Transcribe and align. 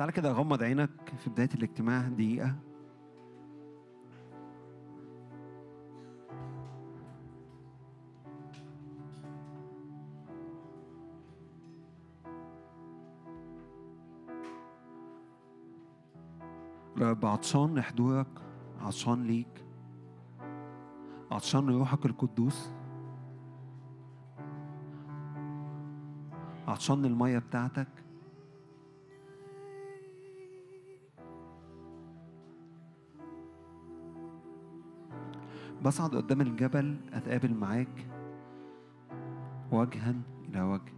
تعالى 0.00 0.12
كده 0.12 0.32
غمض 0.32 0.62
عينك 0.62 0.90
في 1.18 1.30
بداية 1.30 1.48
الاجتماع 1.54 2.08
دقيقة. 2.08 2.54
رب 16.98 17.26
عطشان 17.26 17.74
لحضورك 17.74 18.26
عطشان 18.80 19.22
ليك. 19.22 19.64
عطشان 21.30 21.70
لروحك 21.70 22.06
القدوس. 22.06 22.70
عطشان 26.68 27.02
للمية 27.02 27.38
بتاعتك. 27.38 28.09
بصعد 35.84 36.16
قدام 36.16 36.40
الجبل 36.40 36.96
أتقابل 37.12 37.54
معاك. 37.54 38.08
وجها 39.72 40.14
إلى 40.48 40.62
وجه. 40.62 40.92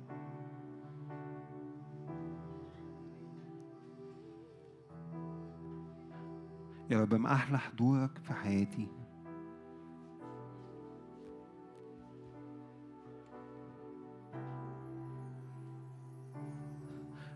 يا 6.90 7.00
رب 7.00 7.14
ما 7.14 7.32
أحلى 7.32 7.58
حضورك 7.58 8.18
في 8.18 8.32
حياتي. 8.32 8.88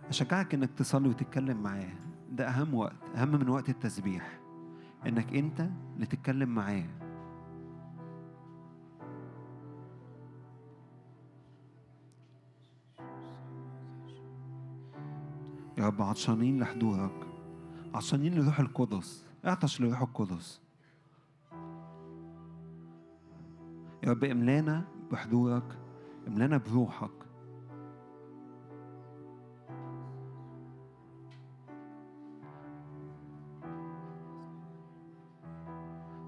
أشجعك 0.09 0.55
إنك 0.55 0.71
تصلي 0.71 1.09
وتتكلم 1.09 1.63
معاه. 1.63 1.93
ده 2.31 2.49
أهم 2.49 2.75
وقت 2.75 2.97
أهم 3.17 3.33
من 3.33 3.49
وقت 3.49 3.69
التسبيح. 3.69 4.41
إنك 5.07 5.35
أنت 5.37 5.69
اللي 5.95 6.07
تتكلم 6.07 6.49
معاه. 6.49 7.06
يا 15.79 15.87
رب 15.87 16.03
عطشانين 16.03 16.61
لحضورك 16.61 17.27
عطشانين 17.95 18.35
لروح 18.35 18.61
القدس. 18.61 19.27
اعطش 19.47 19.81
لروح 19.81 20.03
القدس. 20.03 20.61
يا 24.03 24.11
رب 24.11 24.25
املانا 24.25 24.85
بحضورك 25.13 25.79
املانا 26.29 26.57
بروحك. 26.57 27.11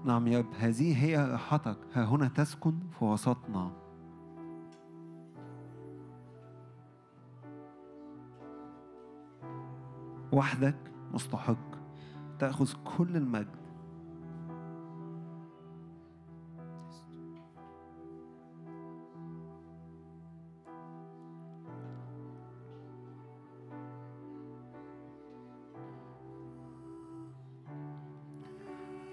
نعم 0.05 0.27
يا 0.27 0.39
رب 0.39 0.53
هذه 0.59 1.05
هي 1.05 1.25
راحتك. 1.25 1.77
ها 1.93 2.05
هنا 2.05 2.27
تسكن 2.27 2.79
في 2.99 3.05
وسطنا. 3.05 3.71
وحدك 10.39 10.75
مستحق. 11.13 11.57
تأخذ 12.39 12.73
كل 12.97 13.17
المجد. 13.17 13.47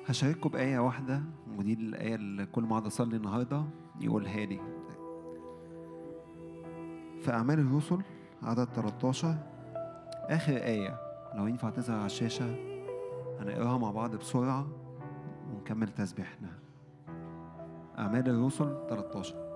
هشارككم 0.06 0.48
بآية 0.48 0.78
واحدة 0.78 1.22
ودي 1.58 1.74
الآية 1.74 2.14
اللي 2.14 2.46
كل 2.46 2.62
ما 2.62 2.70
أقعد 2.70 2.86
أصلي 2.86 3.16
النهاردة 3.16 3.64
يقولها 4.00 4.44
لي. 4.44 4.60
في 7.22 7.30
أعمال 7.30 7.58
الرسل 7.58 8.02
عدد 8.42 8.64
13 8.64 9.36
آخر 10.28 10.56
آية. 10.56 11.05
لو 11.36 11.46
ينفع 11.46 11.70
تظهر 11.70 11.96
على 11.96 12.06
الشاشة 12.06 12.54
هنقراها 13.40 13.78
مع 13.78 13.90
بعض 13.90 14.16
بسرعة 14.16 14.66
ونكمل 15.54 15.88
تسبيحنا. 15.88 16.48
أعمال 17.98 18.28
الرسل 18.28 18.76
13 18.88 19.46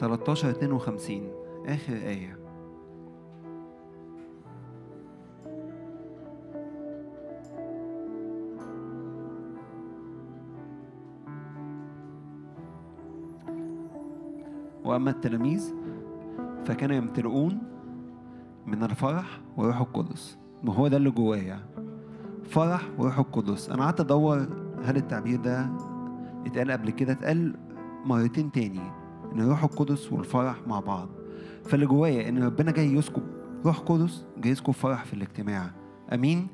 13 0.00 0.50
52 0.50 1.32
آخر 1.66 1.92
آية. 1.92 2.41
وأما 14.92 15.10
التلاميذ 15.10 15.74
فكانوا 16.64 16.96
يمتلئون 16.96 17.58
من 18.66 18.82
الفرح 18.82 19.40
وروح 19.56 19.80
القدس. 19.80 20.38
ما 20.62 20.74
هو 20.74 20.88
ده 20.88 20.96
اللي 20.96 21.10
جوايا 21.10 21.60
فرح 22.44 22.82
وروح 22.98 23.18
القدس. 23.18 23.70
أنا 23.70 23.84
قعدت 23.84 24.00
أدور 24.00 24.46
هل 24.84 24.96
التعبير 24.96 25.40
ده 25.40 25.66
اتقال 26.46 26.70
قبل 26.72 26.90
كده 26.90 27.12
اتقال 27.12 27.54
مرتين 28.04 28.52
تاني 28.52 28.80
إن 29.32 29.40
الروح 29.40 29.64
القدس 29.64 30.12
والفرح 30.12 30.56
مع 30.66 30.80
بعض. 30.80 31.08
فاللي 31.64 31.86
جوايا 31.86 32.28
إن 32.28 32.42
ربنا 32.42 32.70
جاي 32.70 32.92
يسكب 32.94 33.22
روح 33.66 33.78
قدس 33.78 34.24
جاي 34.38 34.52
يسكب 34.52 34.72
فرح 34.72 35.04
في 35.04 35.14
الاجتماع. 35.14 35.70
أمين؟ 36.12 36.46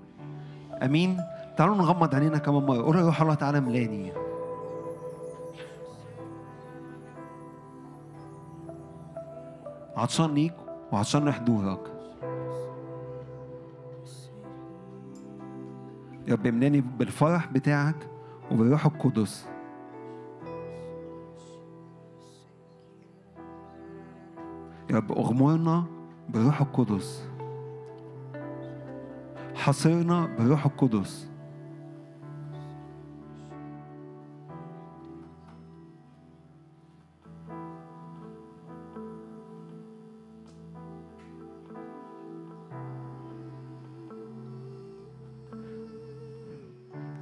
أمين؟ 0.82 1.16
تعالوا 1.56 1.76
نغمض 1.76 2.14
عينينا 2.14 2.38
كمان 2.38 2.62
مرة. 2.62 2.82
قول 2.82 2.96
يا 2.96 3.06
روح 3.06 3.22
الله 3.22 3.34
تعالى 3.34 3.60
ملاني 3.60 4.12
عطشان 9.98 10.34
ليك 10.34 10.54
وعطشان 10.92 11.28
لحضورك. 11.28 11.92
يا 16.28 16.34
رب 16.34 16.46
املاني 16.46 16.80
بالفرح 16.80 17.46
بتاعك 17.46 18.08
وبالروح 18.50 18.86
القدس. 18.86 19.48
يا 24.90 24.96
رب 24.96 25.12
أغمرنا 25.12 25.84
بالروح 26.28 26.60
القدس. 26.60 27.28
حصرنا 29.54 30.26
بالروح 30.26 30.66
القدس. 30.66 31.28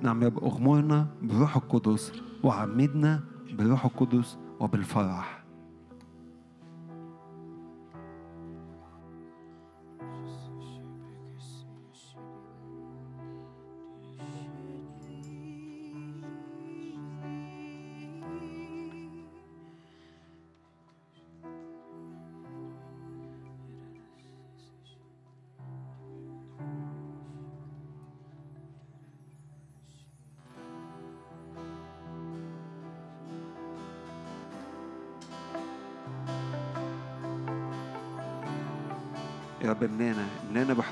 نعم 0.07 0.23
يا 0.23 0.29
رب 0.29 0.45
اغمرنا 0.45 1.07
بالروح 1.23 1.57
القدس 1.57 2.13
وعمدنا 2.45 3.21
بالروح 3.59 3.85
القدس 3.85 4.39
وبالفرح. 4.61 5.36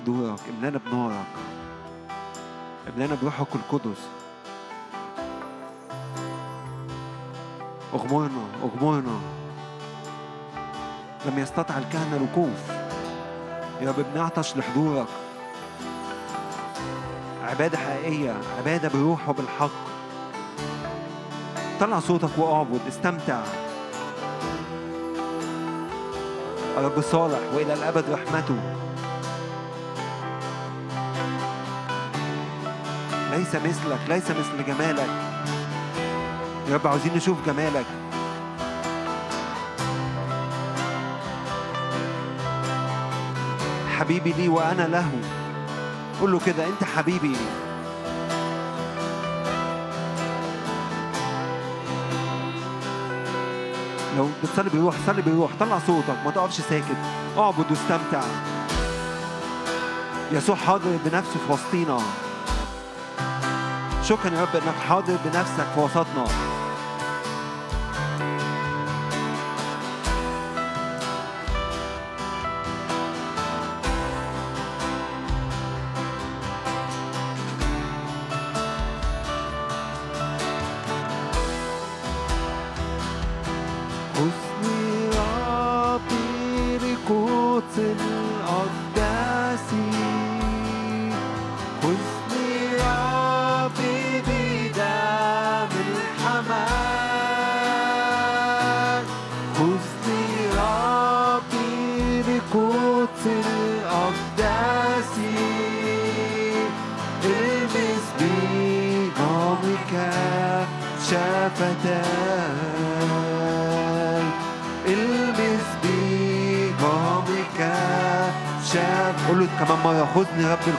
بحضورك 0.04 0.40
املانا 0.56 0.80
بنارك 0.86 1.26
املانا 2.88 3.16
بروحك 3.22 3.46
القدس. 3.54 4.00
اغمرنا 7.94 8.44
اغمرنا 8.62 9.20
لم 11.26 11.38
يستطع 11.38 11.78
الكهنة 11.78 12.16
الوقوف 12.16 12.70
يا 13.80 13.88
رب 13.88 14.04
بنعطش 14.14 14.56
لحضورك. 14.56 15.06
عبادة 17.42 17.78
حقيقية 17.78 18.36
عبادة 18.58 18.88
بروح 18.88 19.28
وبالحق 19.28 19.70
طلع 21.80 22.00
صوتك 22.00 22.38
وأعبد 22.38 22.80
استمتع. 22.88 23.40
رب 26.78 27.00
صالح 27.00 27.38
وإلى 27.54 27.74
الأبد 27.74 28.10
رحمته. 28.10 28.60
ليس 33.44 33.54
مثلك 33.54 33.98
ليس 34.08 34.30
مثل 34.30 34.66
جمالك. 34.66 35.08
يا 36.68 36.74
رب 36.74 36.86
عاوزين 36.86 37.14
نشوف 37.14 37.46
جمالك. 37.46 37.86
حبيبي 43.98 44.32
لي 44.32 44.48
وأنا 44.48 44.82
له. 44.82 45.10
قول 46.20 46.32
له 46.32 46.40
كده 46.46 46.66
أنت 46.66 46.84
حبيبي 46.84 47.36
لو 54.16 54.28
بتصلي 54.44 54.70
بروح 54.70 54.94
صلي 55.06 55.22
بروح 55.22 55.50
طلع 55.60 55.78
صوتك 55.86 56.16
ما 56.24 56.30
تقفش 56.30 56.60
ساكت. 56.60 56.96
اعبد 57.38 57.70
واستمتع. 57.70 58.22
يسوع 60.32 60.56
حاضر 60.56 60.98
بنفسه 61.04 61.38
في 61.46 61.52
وسطينا. 61.52 62.23
شكرا 64.08 64.34
يا 64.34 64.42
رب 64.42 64.56
إنك 64.56 64.74
حاضر 64.88 65.16
بنفسك 65.24 65.66
في 65.74 65.80
وسطنا. 65.80 66.53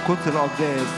القدس 0.06 0.28
الأقداس. 0.28 0.92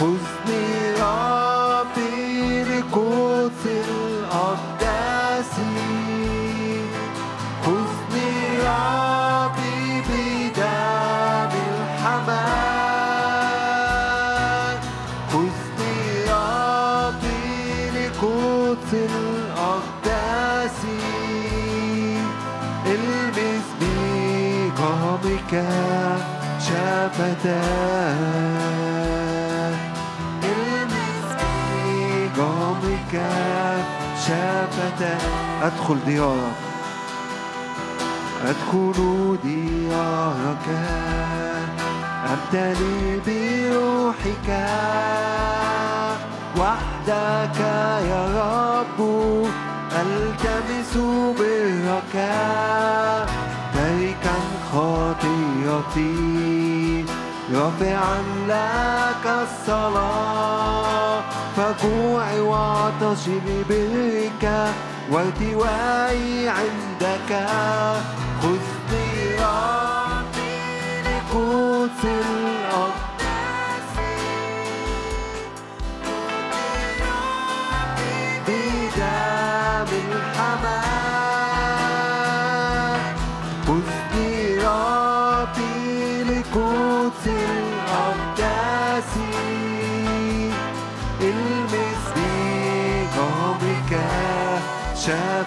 خذني 0.00 0.66
ربي 1.00 2.64
لقدس 2.64 3.62
الأقداس. 3.66 5.52
خذني 7.64 8.32
ربي 8.68 9.80
بدم 10.08 11.52
الحمام. 11.72 12.52
الأقداس. 18.92 20.78
المس 22.86 23.68
بقامك 23.80 25.52
شفتاه 26.60 28.01
شفتاه 34.92 35.66
أدخل 35.66 35.98
ديارك. 36.06 36.56
أدخل 38.46 39.38
ديارك. 39.44 40.68
أبتلي 42.32 43.20
بروحك. 43.26 44.48
وحدك 46.58 47.60
يا 48.10 48.22
رب. 48.38 49.00
ألتمس 49.92 50.94
برك. 51.38 52.14
تاركا 53.74 54.36
خطيئتي 54.72 56.14
رافعا 57.54 58.18
لك 58.48 59.24
الصلاة. 59.26 60.61
فجوعي 61.56 62.40
وعطشي 62.40 63.30
لبرك 63.46 64.72
وارتوائي 65.10 66.48
عندك. 66.48 67.30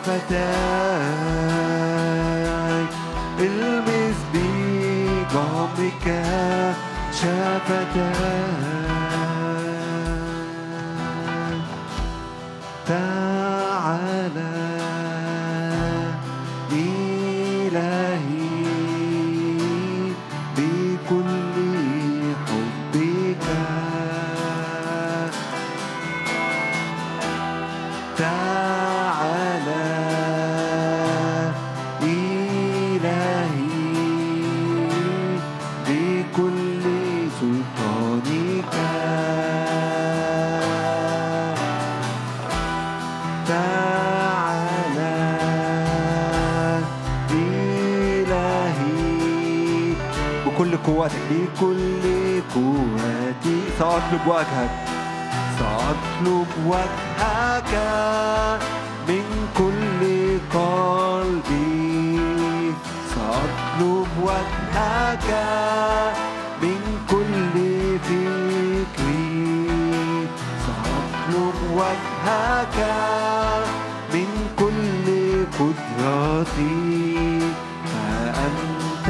شفتاي 0.06 0.46
المس 3.40 4.20
بقومك 4.34 6.06
شفتاي 7.12 8.55
قوتك 51.06 51.22
بكل 51.30 52.04
قوتي. 52.56 53.58
سأطلب 53.80 54.28
وجهك 54.28 54.70
سأطلب 55.60 56.48
وجهك 56.66 57.74
من 59.08 59.26
كل 59.58 60.02
قلبي. 60.58 62.20
سأطلب 63.16 64.08
وجهك 64.24 65.30
من 66.62 66.82
كل 67.10 67.56
فكري. 68.08 69.48
سأطلب 70.66 71.58
وجهك 71.74 72.78
من 74.14 74.30
كل 74.60 75.06
قدرتي. 75.60 77.06
فأنت 77.86 79.10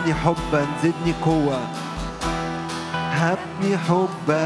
هبني 0.00 0.14
حبا 0.14 0.66
زدني 0.82 1.12
قوة. 1.24 1.60
هبني 2.94 3.78
حبا. 3.78 4.44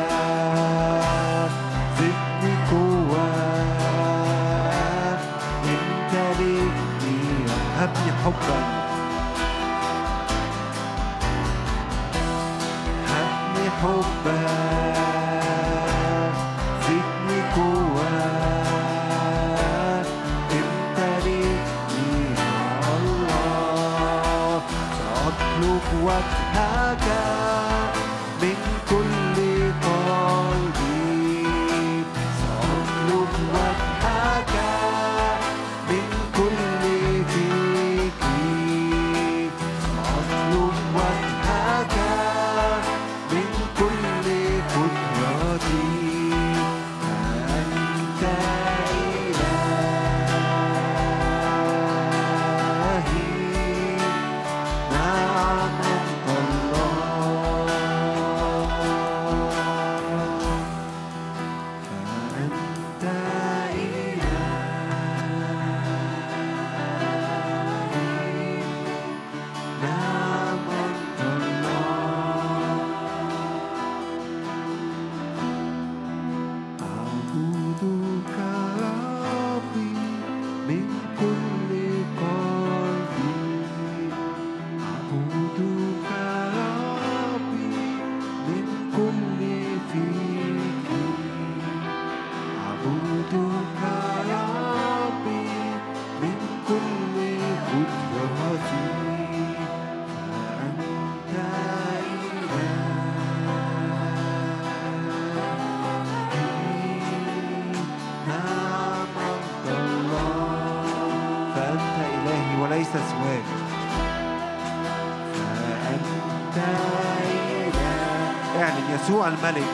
يسوع 119.09 119.29
الملك. 119.29 119.69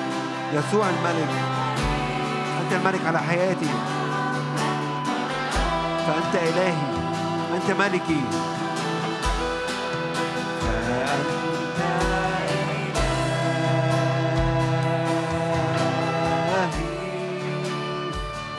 يسوع 0.53 0.87
الملك. 0.89 1.29
أنت 2.61 2.73
الملك 2.73 3.07
على 3.07 3.19
حياتي. 3.19 3.69
فأنت 6.07 6.35
إلهي. 6.35 6.75
أنت 7.55 7.71
ملكي. 7.81 8.21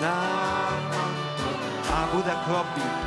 نعم. 0.02 0.82
أعبدك 1.94 2.50
ربي. 2.50 3.05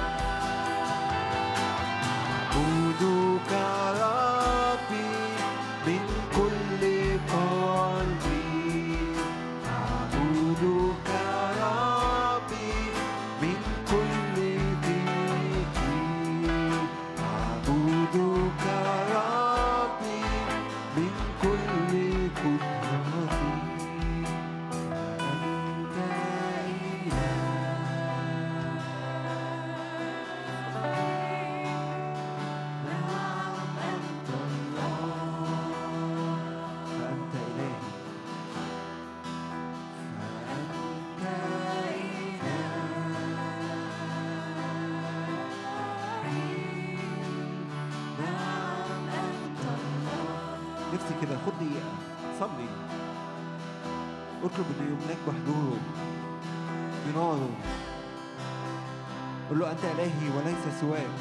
أنت 59.79 59.87
الهي 59.95 60.29
وليس 60.37 60.81
سواك. 60.81 61.15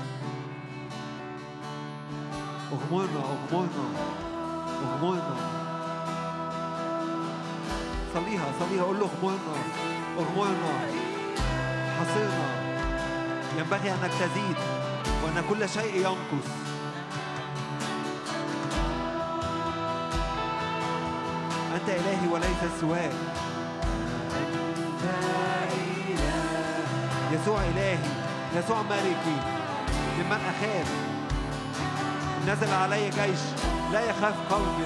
اغمرنا 2.72 3.20
اغمرنا 3.20 3.86
اغمرنا. 4.84 5.36
صليها 8.14 8.46
صليها 8.60 8.84
قول 8.84 9.00
له 9.00 9.06
اغمرنا 9.06 9.56
اغمرنا. 10.20 10.74
حصرنا. 12.00 12.48
ينبغي 13.58 13.92
أنك 13.92 14.12
تزيد 14.20 14.58
وأن 15.24 15.44
كل 15.50 15.70
شيء 15.70 15.96
ينقص. 15.96 16.48
أنت 21.76 21.90
الهي 21.90 22.28
وليس 22.34 22.62
سواك. 22.82 23.14
أنت. 24.38 25.04
يسوع 27.32 27.62
إلهي. 27.64 28.17
يسوع 28.60 28.82
ملكي 28.82 29.38
ممن 30.18 30.42
أخاف. 30.52 30.88
نزل 32.48 32.74
علي 32.74 33.10
جيش 33.10 33.40
لا 33.92 34.00
يخاف 34.00 34.36
قوم. 34.52 34.84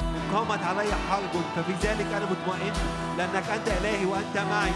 إن 0.00 0.36
قامت 0.36 0.62
علي 0.64 0.92
حرب 1.10 1.42
ففي 1.56 1.72
ذلك 1.72 2.06
أنا 2.06 2.26
مطمئن 2.26 2.72
لأنك 3.18 3.50
أنت 3.54 3.68
إلهي 3.68 4.04
وأنت 4.04 4.38
معي. 4.50 4.72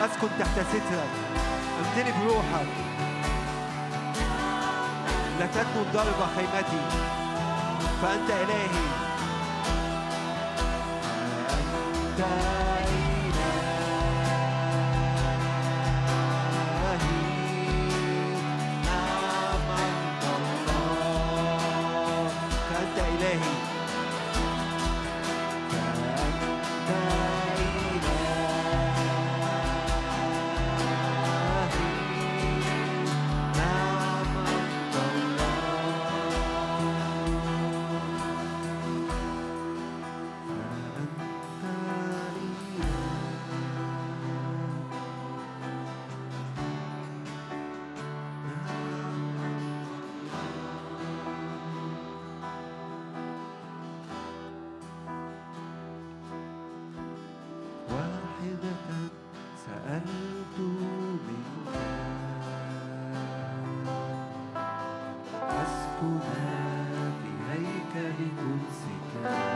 أسكن 0.00 0.28
تحت 0.38 0.60
سترك. 0.70 1.12
امتلي 1.78 2.12
بروحك. 2.12 2.66
لا 5.40 5.46
تكن 5.46 5.92
ضرب 5.92 6.20
خيمتي. 6.36 6.82
فأنت 8.02 8.30
إلهي. 8.30 8.68
أنت 11.50 12.71
ملكها 66.02 67.12
إليك 67.52 67.92
بكنسك 68.18 69.51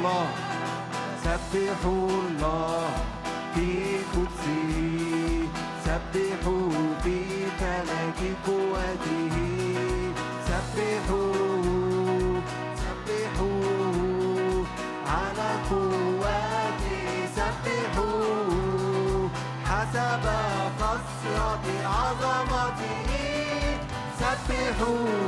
الله 0.00 0.26
سبحوا 1.24 2.08
الله 2.08 2.88
في 3.54 3.68
قدسه 4.12 4.72
سبحوا 5.84 6.70
في 7.04 7.18
فلك 7.60 8.20
قوته 8.46 9.36
سبحوا 10.48 11.32
سبحوا 12.82 14.64
على 15.06 15.50
قوته 15.70 17.06
سبحوا 17.36 19.28
حسب 19.64 20.24
كثرة 20.80 21.66
عظمته 21.84 23.10
سبحوا 24.20 25.19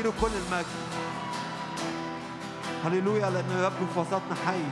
نديله 0.00 0.14
كل 0.20 0.26
المجد. 0.26 0.66
هللويا 2.84 3.30
لأنه 3.30 3.66
يبدو 3.66 3.86
في 3.94 4.00
وسطنا 4.00 4.34
حي. 4.46 4.64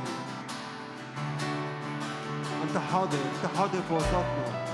أنت 2.63 2.79
حاضر 2.93 3.19
أنت 3.19 3.59
حاضر 3.59 3.81
في 3.89 3.95
وسطنا. 3.95 4.68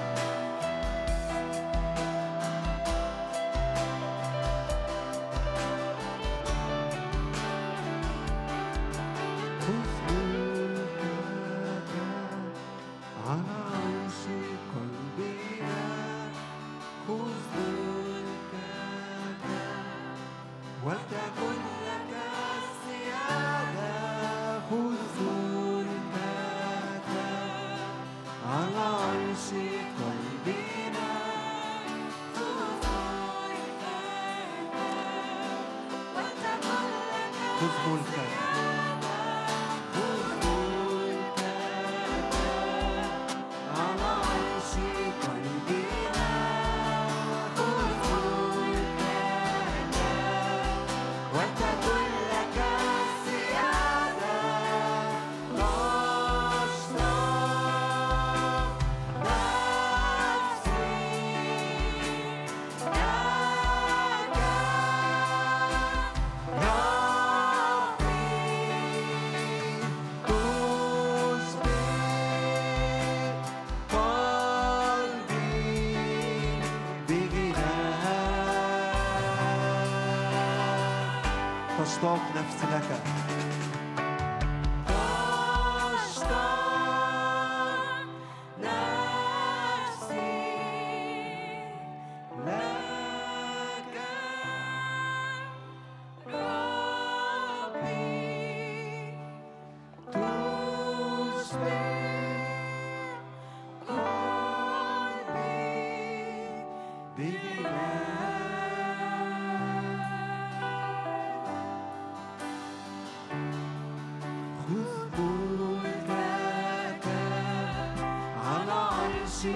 ملكك 119.44 119.52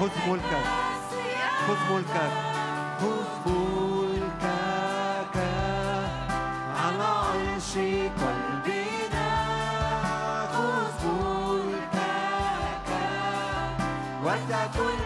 خذ 0.00 0.28
ملكك 0.28 0.66
خذ 1.68 1.94
ملكك. 1.94 2.32
Black 14.62 14.78
Widow. 14.78 15.01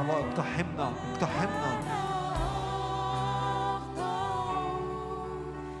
وتكن 0.00 0.28
اقتحمنا 0.28 0.92
اقتحمنا. 1.12 1.80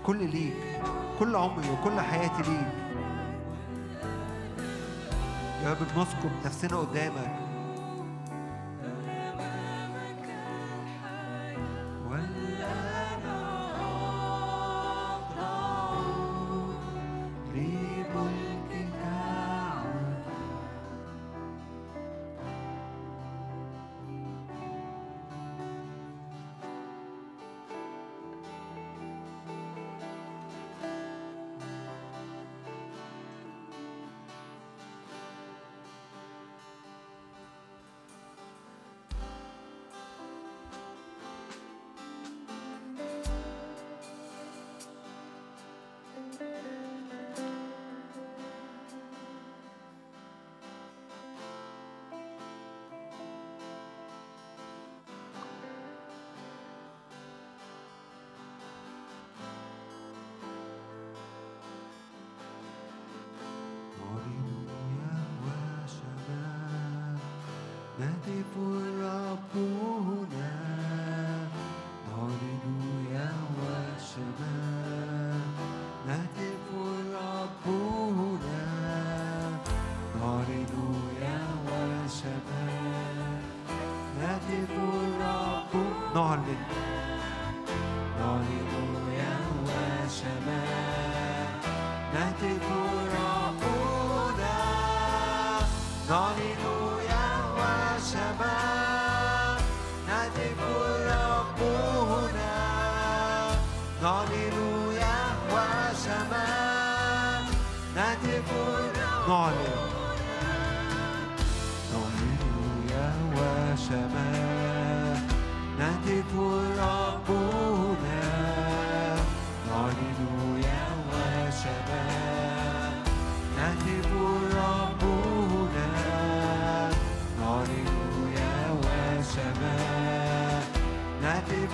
كل 0.06 0.30
ليك 0.30 0.82
كل 1.18 1.36
عمري 1.36 1.70
وكل 1.70 2.00
حياتي 2.00 2.42
ليك. 2.42 2.72
يا 5.62 5.70
رب 5.70 5.78
بنسكب 5.96 6.30
نفسنا 6.44 6.76
قدامك. 6.76 7.49
نهتف 68.00 68.52
الرب 68.56 69.54
هنا 69.56 70.52
نعلن 72.08 72.80
يهوى 73.12 73.76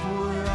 forever. 0.07 0.45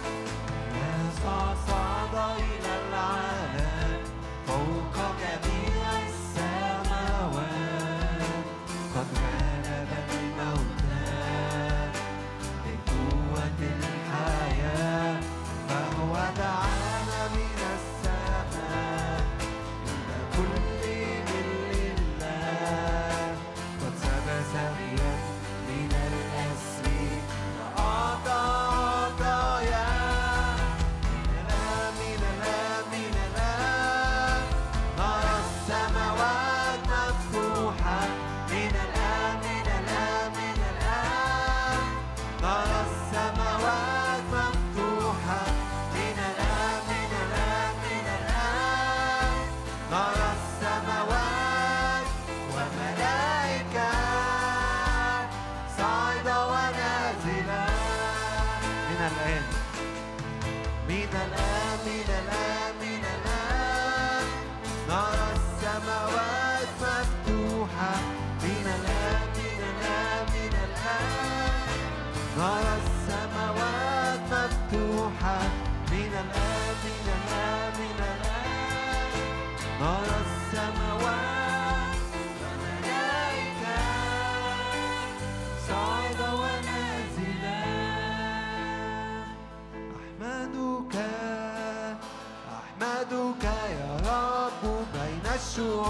يسوع 95.53 95.89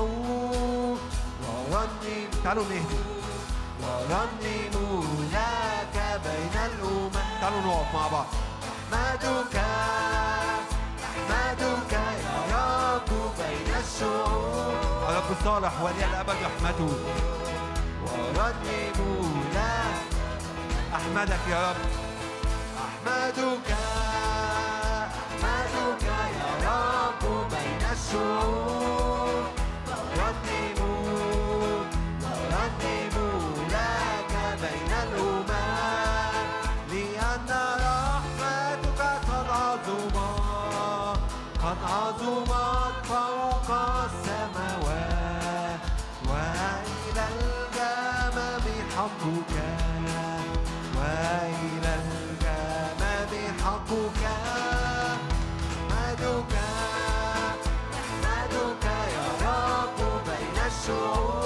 ورنم 1.72 2.28
تعالوا 2.44 2.64
نهدي. 2.64 3.00
ورنم 3.84 4.30
لك 5.34 5.96
بين 6.24 6.56
الأمم 6.66 7.12
تعالوا 7.42 7.62
نقف 7.62 7.94
مع 7.94 8.08
بعض. 8.08 8.26
أحمدك 8.94 9.56
أحمدك 11.04 11.94
يا 12.52 12.96
رب 12.96 13.10
بين 13.38 13.70
الشعوب 13.84 14.74
الرب 15.10 15.30
صالح 15.46 15.82
ولي 15.82 16.06
الأبد 16.06 16.38
أحمده 16.50 16.92
ورنم 18.04 18.56
لك 19.54 19.96
أحمدك 20.96 21.44
يا 21.50 21.72
رب. 21.72 21.76
أحمدك 22.86 23.70
أحمدك 25.44 26.04
يا 26.64 26.70
رب. 26.70 27.24
بين 27.52 27.84
الشعوب 27.92 29.13
عظمك 41.84 42.96
فوق 43.04 43.70
السماوات 44.06 45.82
وإلى 46.30 47.26
الجمم 47.34 48.66
حقك. 48.96 49.54
وإلى 50.98 51.92
الجمم 52.04 53.34
حقك. 53.64 54.24
نحمدك 55.90 56.54
نحمدك 57.94 58.86
يا 59.16 59.28
رب 59.46 60.00
بين 60.28 60.58
الشعوب. 60.68 61.43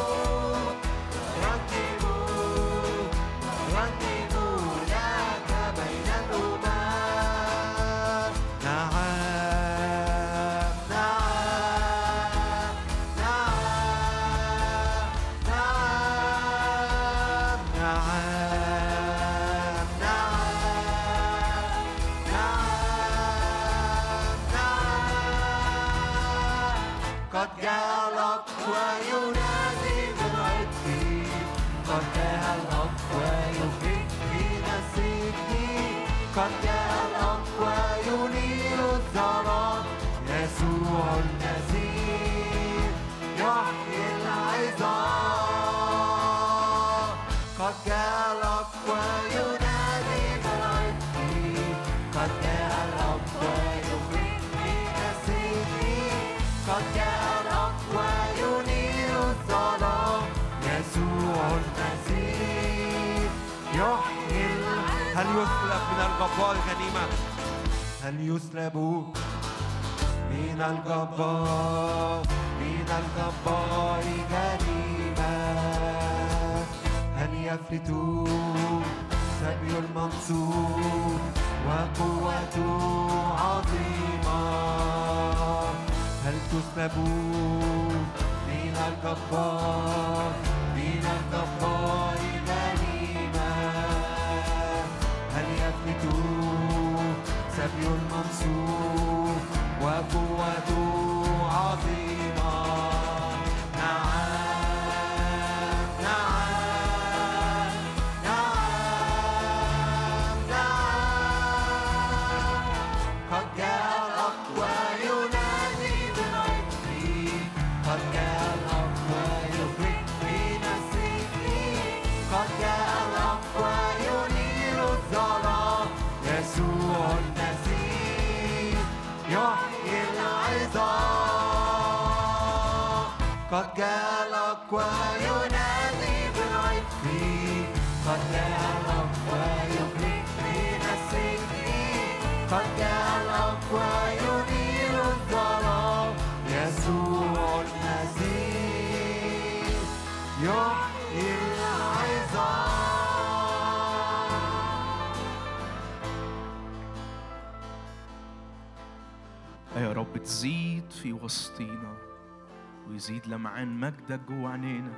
ويزيد 163.10 163.28
لمعان 163.28 163.80
مجدك 163.80 164.20
جوه 164.30 164.52
عينينا. 164.52 164.94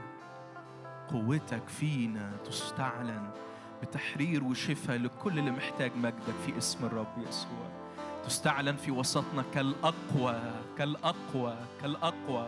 قوتك 1.10 1.68
فينا 1.68 2.32
تستعلن 2.46 3.30
بتحرير 3.82 4.44
وشفاء 4.44 4.98
لكل 4.98 5.40
اللي 5.40 5.52
محتاج 5.52 5.92
مجدك 5.96 6.34
في 6.46 6.58
اسم 6.58 6.86
الرب 6.86 7.18
يسوع. 7.28 7.70
تستعلن 8.26 8.76
في 8.76 8.92
وسطنا 8.92 9.44
كالأقوى 9.54 10.42
كالأقوى 10.78 11.56
كالأقوى. 11.82 12.48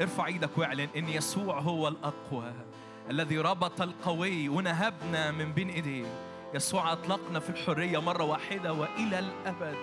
ارفع 0.00 0.26
إيدك 0.26 0.58
واعلن 0.58 0.88
إن 0.96 1.08
يسوع 1.08 1.58
هو 1.60 1.88
الأقوى 1.88 2.52
الذي 3.10 3.38
ربط 3.38 3.82
القوي 3.82 4.48
ونهبنا 4.48 5.30
من 5.30 5.52
بين 5.52 5.68
ايديه. 5.68 6.06
يسوع 6.54 6.92
أطلقنا 6.92 7.38
في 7.40 7.50
الحرية 7.50 7.98
مرة 7.98 8.24
واحدة 8.24 8.72
وإلى 8.72 9.18
الأبد. 9.18 9.76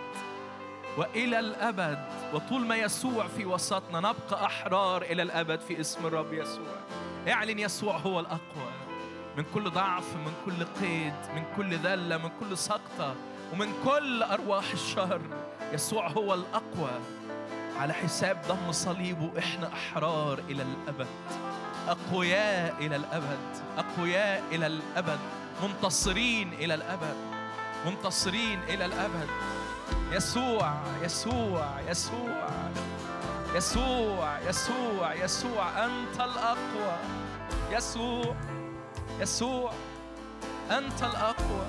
وإلى 0.97 1.39
الأبد 1.39 1.99
وطول 2.33 2.61
ما 2.65 2.75
يسوع 2.75 3.27
في 3.27 3.45
وسطنا 3.45 3.99
نبقى 3.99 4.45
أحرار 4.45 5.01
إلى 5.01 5.21
الأبد 5.21 5.59
في 5.59 5.81
اسم 5.81 6.05
الرب 6.05 6.33
يسوع. 6.33 6.75
اعلن 7.27 7.59
يسوع 7.59 7.97
هو 7.97 8.19
الأقوى. 8.19 8.71
من 9.37 9.45
كل 9.53 9.69
ضعف 9.69 10.15
من 10.15 10.33
كل 10.45 10.63
قيد 10.81 11.13
من 11.35 11.43
كل 11.57 11.77
ذلة 11.77 12.17
من 12.17 12.29
كل 12.39 12.57
سقطة 12.57 13.15
ومن 13.53 13.73
كل 13.85 14.23
أرواح 14.23 14.71
الشر 14.71 15.21
يسوع 15.73 16.07
هو 16.07 16.33
الأقوى. 16.33 16.99
على 17.79 17.93
حساب 17.93 18.41
دم 18.49 18.71
صليبه 18.71 19.31
إحنا 19.37 19.67
أحرار 19.73 20.39
إلى 20.49 20.63
الأبد. 20.63 21.07
أقوياء 21.87 22.75
إلى 22.79 22.95
الأبد. 22.95 23.39
أقوياء 23.77 24.43
إلى 24.51 24.67
الأبد. 24.67 25.19
منتصرين 25.63 26.53
إلى 26.53 26.73
الأبد. 26.73 27.17
منتصرين 27.85 28.59
إلى 28.69 28.85
الأبد. 28.85 29.27
يسوع 30.11 30.73
يسوع 31.01 31.81
يسوع 31.87 32.49
يسوع 33.55 34.39
يسوع 34.39 35.13
يسوع 35.13 35.85
أنت 35.85 36.21
الأقوى. 36.21 36.97
يسوع 37.71 38.35
يسوع 39.19 39.71
أنت 40.71 41.03
الأقوى. 41.03 41.65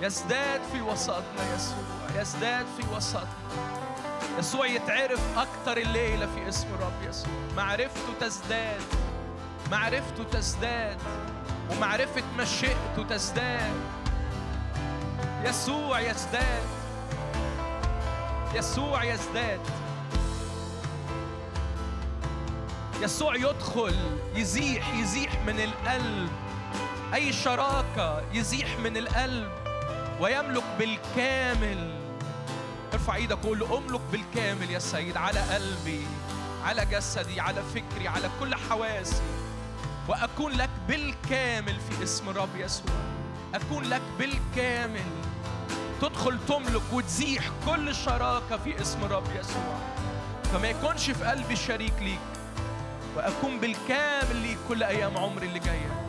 يزداد 0.00 0.60
في 0.72 0.82
وسطنا 0.82 1.54
يسوع 1.54 2.20
يزداد 2.20 2.66
في 2.76 2.94
وسطنا. 2.96 3.26
يسوع 4.38 4.66
يتعرف 4.66 5.20
أكتر 5.38 5.76
الليلة 5.76 6.26
في 6.26 6.48
اسم 6.48 6.66
الرب 6.74 7.08
يسوع. 7.08 7.32
معرفته 7.56 8.12
تزداد 8.20 8.82
معرفته 9.70 10.24
تزداد 10.32 10.98
ومعرفة 11.70 12.22
مشيئته 12.38 13.02
تزداد. 13.10 13.72
يسوع 15.46 16.00
يزداد. 16.00 16.62
يسوع 18.54 19.04
يزداد. 19.04 19.60
يسوع 23.00 23.34
يدخل 23.34 23.96
يزيح 24.34 24.94
يزيح 24.94 25.42
من 25.46 25.60
القلب. 25.60 26.30
أي 27.14 27.32
شراكة 27.32 28.22
يزيح 28.32 28.78
من 28.78 28.96
القلب. 28.96 29.50
ويملك 30.20 30.64
بالكامل. 30.78 32.00
ارفع 32.92 33.14
إيدك 33.14 33.44
وقول 33.44 33.58
له 33.58 33.78
املك 33.78 34.00
بالكامل 34.12 34.70
يا 34.70 34.78
سيد 34.78 35.16
على 35.16 35.40
قلبي 35.40 36.06
على 36.64 36.86
جسدي 36.86 37.40
على 37.40 37.62
فكري 37.74 38.08
على 38.08 38.30
كل 38.40 38.54
حواسي. 38.54 39.22
وأكون 40.08 40.52
لك 40.52 40.70
بالكامل 40.88 41.80
في 41.80 42.02
اسم 42.02 42.28
الرب 42.28 42.56
يسوع. 42.56 42.94
أكون 43.54 43.84
لك 43.84 44.02
بالكامل. 44.18 45.25
تدخل 46.00 46.38
تملك 46.48 46.82
وتزيح 46.92 47.50
كل 47.66 47.94
شراكة 47.94 48.56
في 48.56 48.82
اسم 48.82 49.04
الرب 49.04 49.36
يسوع. 49.40 49.78
فما 50.52 50.68
يكونش 50.68 51.10
في 51.10 51.24
قلبي 51.24 51.56
شريك 51.56 51.94
ليك 52.00 52.18
وأكون 53.16 53.60
بالكامل 53.60 54.36
ليك 54.36 54.58
كل 54.68 54.82
أيام 54.82 55.18
عمري 55.18 55.46
اللي 55.46 55.58
جاية. 55.58 56.08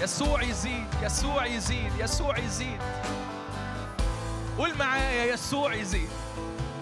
يسوع 0.00 0.42
يزيد 0.42 0.86
يسوع 1.02 1.46
يزيد 1.46 1.92
يسوع 1.98 2.38
يزيد. 2.38 2.80
قول 4.58 4.78
معايا 4.78 5.32
يسوع 5.32 5.74
يزيد 5.74 6.10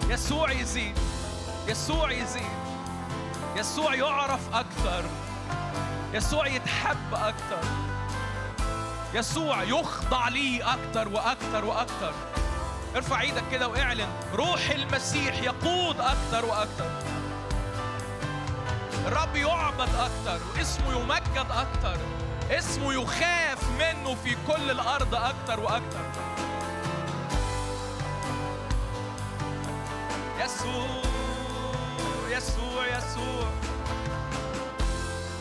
يسوع 0.09 0.51
يزيد 0.51 0.99
يسوع 1.67 2.11
يزيد. 2.11 2.61
يسوع 3.55 3.95
يعرف 3.95 4.41
أكثر 4.53 5.05
يسوع 6.13 6.47
يتحب 6.47 7.13
أكثر. 7.13 7.90
يسوع 9.13 9.63
يخضع 9.63 10.27
لي 10.27 10.63
أكثر 10.63 11.07
وأكثر 11.07 11.65
وأكثر 11.65 12.13
ارفع 12.95 13.21
إيدك 13.21 13.43
كده 13.51 13.67
واعلن. 13.67 14.09
روح 14.33 14.69
المسيح 14.69 15.41
يقود 15.43 16.01
أكثر 16.01 16.45
وأكثر 16.45 16.91
الرب 19.07 19.35
يعبد 19.35 19.89
أكثر 19.95 20.39
واسمه 20.57 20.91
يمجد 20.91 21.45
أكثر 21.51 21.97
اسمه 22.51 22.93
يخاف 22.93 23.69
منه 23.79 24.15
في 24.23 24.37
كل 24.47 24.71
الأرض 24.71 25.15
أكثر 25.15 25.59
وأكثر 25.59 26.05
يسوع 30.39 31.01
يسوع 32.29 32.87
يسوع 32.87 32.87
يسوع. 32.87 33.47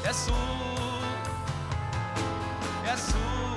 يسوع 0.08 1.00
يسوع. 2.84 3.49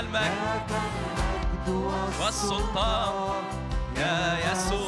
المجد 0.00 0.70
والسلطان 2.20 3.42
يا 3.96 4.52
يسوع. 4.52 4.87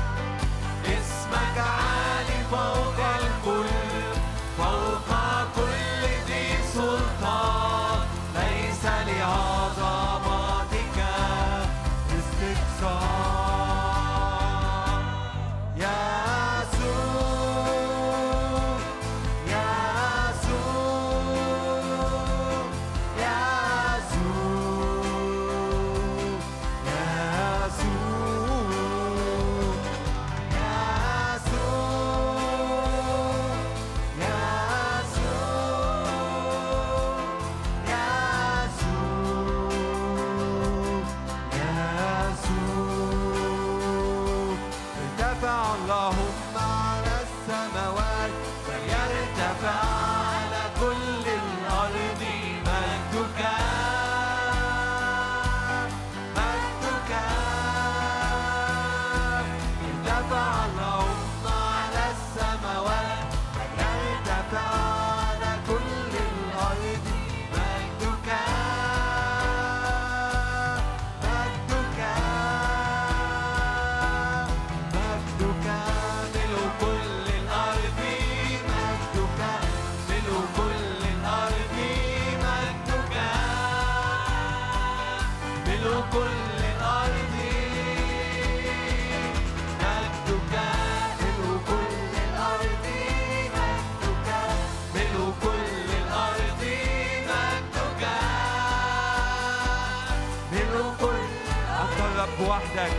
وحدك 102.49 102.91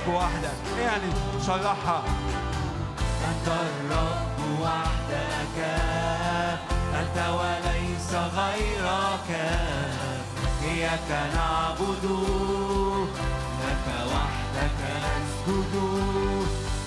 الرب 0.00 0.14
وحدك. 0.14 0.80
يعني 0.80 1.12
شرحها 1.46 2.02
أنت 3.28 3.48
الرب 3.48 4.60
وحدك. 4.62 5.58
أنت 6.94 7.18
وليس 7.38 8.14
غيرك. 8.14 9.30
إياك 10.64 11.10
نعبد. 11.34 12.04
لك 13.60 13.86
وحدك 14.12 14.80
نسجد 15.04 15.74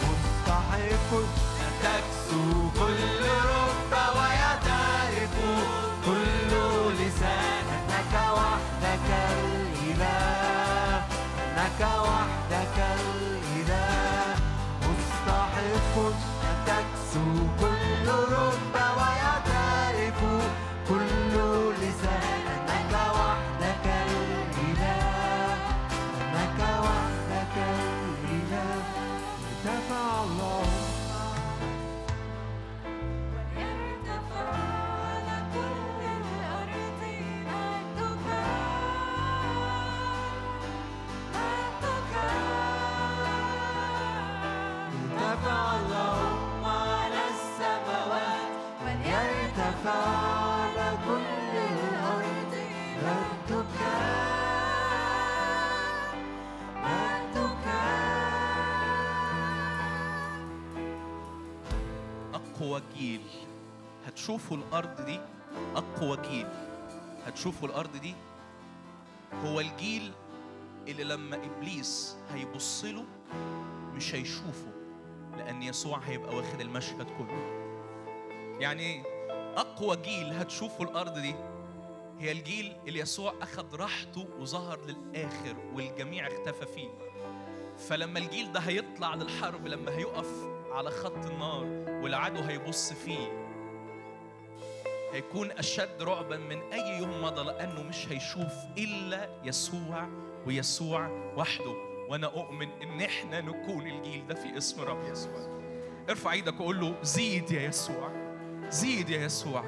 مستحق. 0.03 1.11
تكسو 1.83 2.69
كل 2.79 3.25
رب 3.25 3.93
ويعترف 4.15 5.35
كل 6.05 6.51
لسان 6.99 7.65
أنك 7.77 8.13
وحدك 8.33 9.07
الإله. 9.09 11.03
أنك 11.57 11.81
وحدك 11.81 12.12
أقوى 62.63 62.81
جيل 62.97 63.21
هتشوفوا 64.07 64.57
الأرض 64.57 65.05
دي 65.05 65.19
أقوى 65.75 66.17
جيل 66.29 66.47
هتشوفوا 67.25 67.67
الأرض 67.67 67.97
دي 67.97 68.15
هو 69.45 69.59
الجيل 69.59 70.11
اللي 70.87 71.03
لما 71.03 71.35
إبليس 71.45 72.15
هيبص 72.33 72.85
له 72.85 73.05
مش 73.95 74.15
هيشوفه 74.15 74.71
لأن 75.37 75.63
يسوع 75.63 75.97
هيبقى 75.97 76.35
واخد 76.35 76.61
المشهد 76.61 77.07
كله. 77.17 77.61
يعني؟ 78.59 79.03
أقوى 79.57 79.97
جيل 79.97 80.33
هتشوفوا 80.33 80.85
الأرض 80.85 81.13
دي 81.19 81.35
هي 82.19 82.31
الجيل 82.31 82.75
اللي 82.87 82.99
يسوع 82.99 83.33
أخد 83.41 83.75
راحته 83.75 84.27
وظهر 84.39 84.79
للآخر 84.85 85.55
والجميع 85.73 86.27
اختفى 86.27 86.65
فيه. 86.65 86.89
فلما 87.77 88.19
الجيل 88.19 88.51
ده 88.51 88.59
هيطلع 88.59 89.15
للحرب 89.15 89.67
لما 89.67 89.91
هيقف 89.91 90.52
على 90.73 90.91
خط 90.91 91.25
النار 91.25 91.63
والعدو 92.03 92.41
هيبص 92.41 92.93
فيه. 92.93 93.43
هيكون 95.13 95.51
أشد 95.51 96.01
رعبا 96.01 96.37
من 96.37 96.61
أي 96.73 96.97
يوم 96.99 97.21
مضى 97.21 97.43
لأنه 97.43 97.83
مش 97.83 98.07
هيشوف 98.09 98.53
إلا 98.77 99.29
يسوع 99.43 100.07
ويسوع 100.47 101.07
وحده. 101.37 101.75
وأنا 102.09 102.27
أؤمن 102.27 102.69
إن 102.81 103.01
إحنا 103.01 103.41
نكون 103.41 103.87
الجيل 103.87 104.27
ده 104.27 104.35
في 104.35 104.57
اسم 104.57 104.81
رب 104.81 105.11
يسوع. 105.11 105.59
ارفع 106.09 106.31
إيدك 106.31 106.59
وقول 106.59 106.79
له 106.79 106.95
زيد 107.03 107.51
يا 107.51 107.61
يسوع 107.61 108.11
زيد 108.69 109.09
يا 109.09 109.25
يسوع 109.25 109.63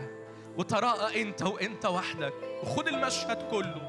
وتراءى 0.58 1.22
أنت 1.22 1.41
وأنت 1.43 1.86
وحدك 1.86 2.34
وخد 2.64 2.88
المشهد 2.88 3.49
كله 3.51 3.82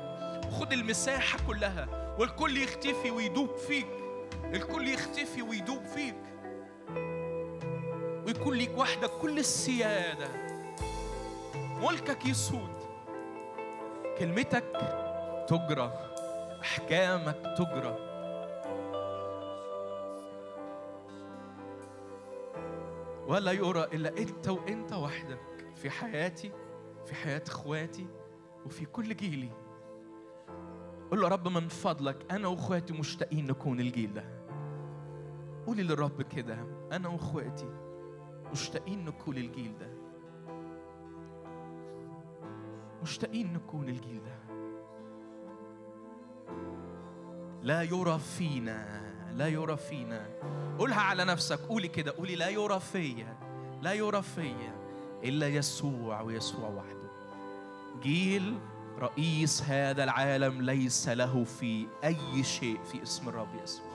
وخد 0.49 0.73
المساحة 0.73 1.39
كلها 1.47 2.17
والكل 2.19 2.57
يختفي 2.57 3.11
ويدوب 3.11 3.57
فيك 3.57 3.87
الكل 4.55 4.89
يختفي 4.89 5.43
ويدوب 5.43 5.87
فيك. 5.87 6.15
ويكون 8.27 8.57
ليك 8.57 8.79
وحدك 8.79 9.11
كل 9.11 9.39
السيادة. 9.39 10.29
ملكك 11.83 12.27
يسود. 12.27 12.77
كلمتك 14.19 14.65
تجرى. 15.49 15.93
أحكامك 16.61 17.55
تجرى. 17.59 17.97
ولا 23.29 23.53
يرى 23.53 23.85
إلا 23.85 24.09
أنت 24.19 24.49
وأنت 24.49 24.93
وحدك. 24.93 25.41
في 25.77 25.91
حياتي 25.91 26.53
في 27.07 27.15
حياة 27.15 27.43
إخواتي 27.49 28.07
وفي 28.67 28.85
كل 28.85 29.17
جيلي. 29.17 29.51
قول 31.11 31.21
له 31.21 31.29
رب 31.29 31.49
من 31.49 31.69
فضلك 31.69 32.33
أنا 32.33 32.49
وإخواتي 32.49 32.93
مشتاقين 32.93 33.47
نكون 33.47 33.81
الجيل 33.81 34.15
ده. 34.15 34.25
قولي 35.67 35.83
للرب 35.83 36.23
كده 36.23 36.59
أنا 36.93 37.09
وإخواتي. 37.09 37.86
مشتاقين 38.53 39.05
نكون 39.05 39.37
الجيل 39.37 39.73
ده. 39.81 39.89
مشتاقين 43.03 43.53
نكون 43.53 43.89
الجيل 43.89 44.21
ده. 44.25 44.37
لا 47.63 47.83
يرى 47.83 48.19
فينا 48.19 49.03
لا 49.33 49.49
يرى 49.49 49.77
فينا. 49.77 50.27
قولها 50.79 51.01
على 51.01 51.25
نفسك 51.25 51.59
قولي 51.59 51.89
كده 51.89 52.13
قولي 52.13 52.37
لا 52.37 52.49
يرى 52.49 52.81
فيا 52.81 53.37
لا 53.83 53.93
يرى 53.93 54.23
فيا 54.23 54.75
إلا 55.25 55.49
يسوع 55.49 56.21
ويسوع 56.21 56.69
وحده. 56.69 57.11
جيل 58.03 58.59
رئيس 58.99 59.63
هذا 59.63 60.05
العالم 60.05 60.63
ليس 60.63 61.09
له 61.09 61.45
في 61.45 61.87
أي 62.05 62.45
شيء 62.45 62.81
في 62.85 63.03
اسم 63.03 63.29
الرب 63.29 63.55
يسوع. 63.63 63.86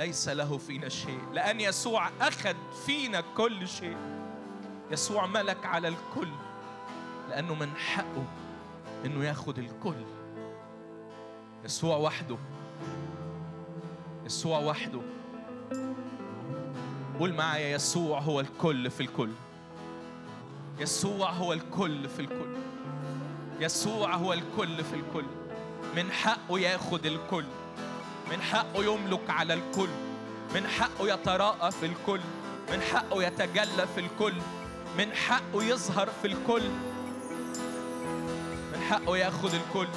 ليس 0.00 0.28
له 0.28 0.58
فينا 0.58 0.88
شيء. 0.88 1.20
لأن 1.32 1.60
يسوع 1.60 2.10
أخذ 2.20 2.54
فينا 2.86 3.22
كل 3.36 3.68
شيء. 3.68 3.96
يسوع 4.90 5.26
ملك 5.26 5.66
على 5.66 5.88
الكل. 5.88 6.28
لأنه 7.28 7.54
من 7.54 7.76
حقه 7.76 8.24
إنه 9.04 9.24
ياخد 9.24 9.58
الكل. 9.58 10.04
يسوع 11.64 11.96
وحده. 11.96 12.36
يسوع 14.24 14.58
وحده. 14.58 15.00
قول 17.18 17.34
معايا 17.34 17.74
يسوع 17.74 18.20
هو 18.20 18.40
الكل 18.40 18.90
في 18.90 19.00
الكل. 19.02 19.30
يسوع 20.78 21.30
هو 21.30 21.52
الكل 21.52 22.08
في 22.08 22.20
الكل. 22.20 22.56
يسوع 23.60 24.14
هو 24.14 24.32
الكل 24.32 24.84
في 24.84 24.94
الكل. 24.94 25.26
من 25.96 26.12
حقه 26.12 26.58
ياخد 26.58 27.06
الكل. 27.06 27.44
من 28.30 28.42
حقه 28.42 28.84
يملك 28.84 29.30
على 29.30 29.54
الكل 29.54 29.88
من 30.54 30.66
حقه 30.66 31.08
يتراءى 31.14 31.70
في 31.70 31.86
الكل 31.86 32.20
من 32.72 32.82
حقه 32.82 33.22
يتجلى 33.22 33.86
في 33.94 34.00
الكل 34.00 34.34
من 34.98 35.12
حقه 35.12 35.62
يظهر 35.64 36.08
في 36.22 36.26
الكل 36.26 36.70
من 38.72 38.80
حقه 38.90 39.16
ياخد 39.16 39.50
الكل. 39.54 39.88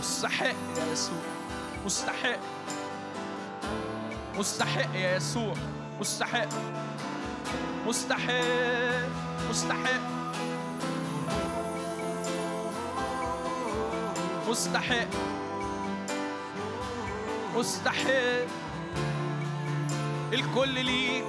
مستحق 0.00 0.46
يا 0.76 0.92
يسوع 0.92 1.22
مستحق 1.84 2.38
مستحق 4.38 4.94
يا 4.94 5.16
يسوع 5.16 5.54
مستحق 6.00 6.48
مستحق 7.86 9.08
مستحق. 9.50 10.19
مستحق. 14.50 15.06
مستحق. 17.56 18.46
الكل 20.32 20.84
ليك. 20.84 21.24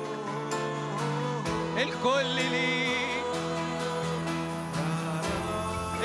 الكل 1.78 2.36
ليك. 2.36 3.24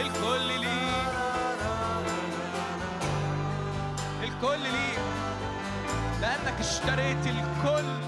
الكل 0.00 0.60
ليك. 0.60 1.08
الكل 4.22 4.60
ليك. 4.60 5.00
لأنك 6.20 6.60
اشتريت 6.60 7.26
الكل. 7.26 8.05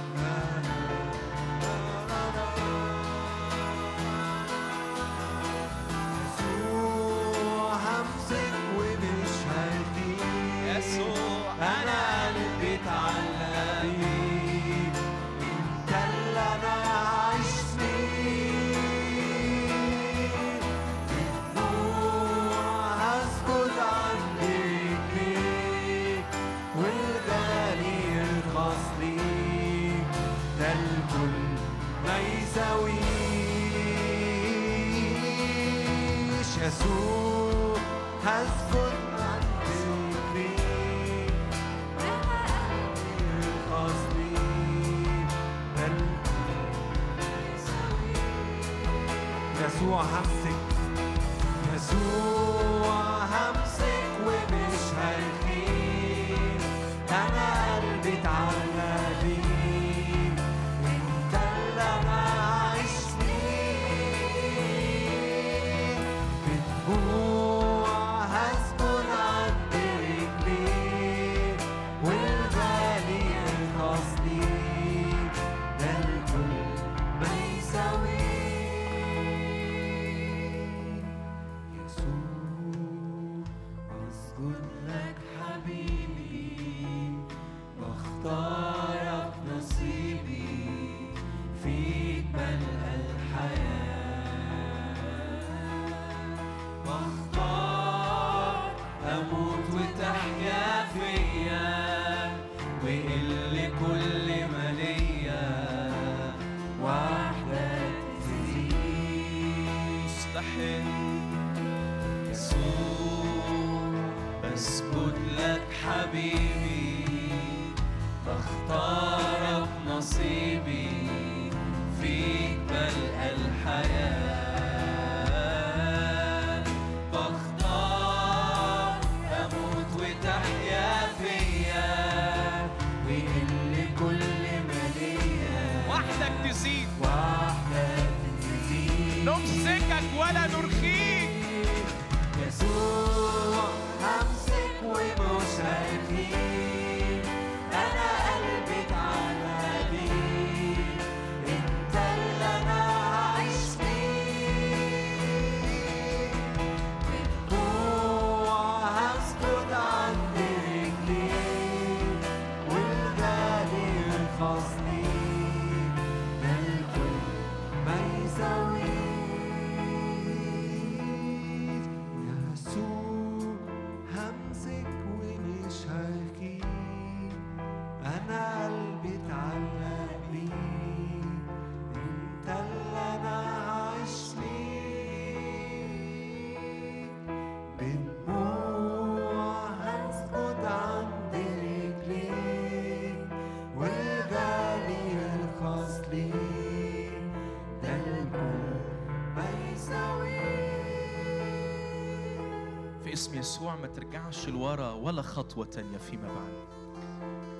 يسوع 203.59 203.77
ما 203.77 203.87
ترجعش 203.87 204.49
لورا 204.49 204.93
ولا 204.93 205.23
خطوة 205.23 205.65
تانية 205.65 205.99
فيما 205.99 206.29
بعد. 206.29 206.53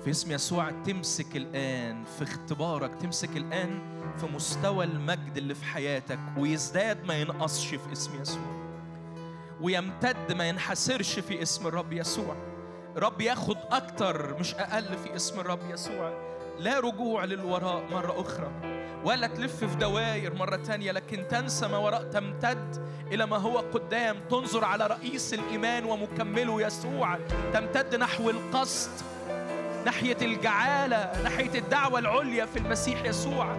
في 0.03 0.09
اسم 0.09 0.31
يسوع 0.31 0.71
تمسك 0.71 1.35
الآن 1.35 2.03
في 2.03 2.23
اختبارك 2.23 2.95
تمسك 2.95 3.37
الآن 3.37 3.81
في 4.19 4.25
مستوى 4.25 4.85
المجد 4.85 5.37
اللي 5.37 5.55
في 5.55 5.65
حياتك 5.65 6.19
ويزداد 6.37 7.05
ما 7.05 7.13
ينقصش 7.13 7.67
في 7.67 7.93
اسم 7.93 8.21
يسوع. 8.21 8.69
ويمتد 9.61 10.33
ما 10.33 10.49
ينحسرش 10.49 11.19
في 11.19 11.41
اسم 11.41 11.67
الرب 11.67 11.93
يسوع. 11.93 12.35
رب 12.97 13.21
ياخد 13.21 13.57
أكتر 13.71 14.39
مش 14.39 14.53
أقل 14.53 14.97
في 14.97 15.15
اسم 15.15 15.39
الرب 15.39 15.69
يسوع. 15.69 16.13
لا 16.59 16.79
رجوع 16.79 17.23
للوراء 17.23 17.83
مرة 17.91 18.21
أخرى. 18.21 18.78
ولا 19.03 19.27
تلف 19.27 19.55
في 19.55 19.75
دواير 19.75 20.33
مرة 20.33 20.55
تانية 20.55 20.91
لكن 20.91 21.27
تنسى 21.27 21.67
ما 21.67 21.77
وراء 21.77 22.03
تمتد 22.03 22.89
إلى 23.11 23.25
ما 23.25 23.37
هو 23.37 23.57
قدام. 23.57 24.15
تنظر 24.29 24.65
على 24.65 24.87
رئيس 24.87 25.33
الإيمان 25.33 25.85
ومكمله 25.85 26.61
يسوع. 26.61 27.17
تمتد 27.53 27.95
نحو 27.95 28.29
القصد 28.29 28.91
ناحية 29.85 30.17
الجعالة 30.21 31.21
ناحية 31.23 31.59
الدعوة 31.59 31.99
العليا 31.99 32.45
في 32.45 32.59
المسيح 32.59 33.05
يسوع. 33.05 33.55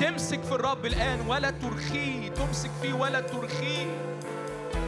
تمسك 0.00 0.42
في 0.42 0.52
الرب 0.52 0.86
الآن 0.86 1.20
ولا 1.28 1.50
ترخيه. 1.50 2.28
تمسك 2.28 2.70
فيه 2.82 2.92
ولا 2.92 3.20
ترخيه. 3.20 3.86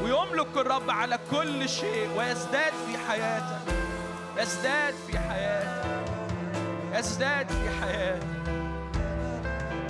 ويملك 0.03 0.57
الرب 0.57 0.91
على 0.91 1.19
كل 1.31 1.69
شيء. 1.69 2.09
ويزداد 2.19 2.73
في 2.87 2.99
حياتك 3.09 3.75
يزداد 4.39 4.95
في 5.07 5.19
حياتك 5.19 6.05
يزداد 6.95 7.49
في 7.49 7.71
حياتك 7.83 8.44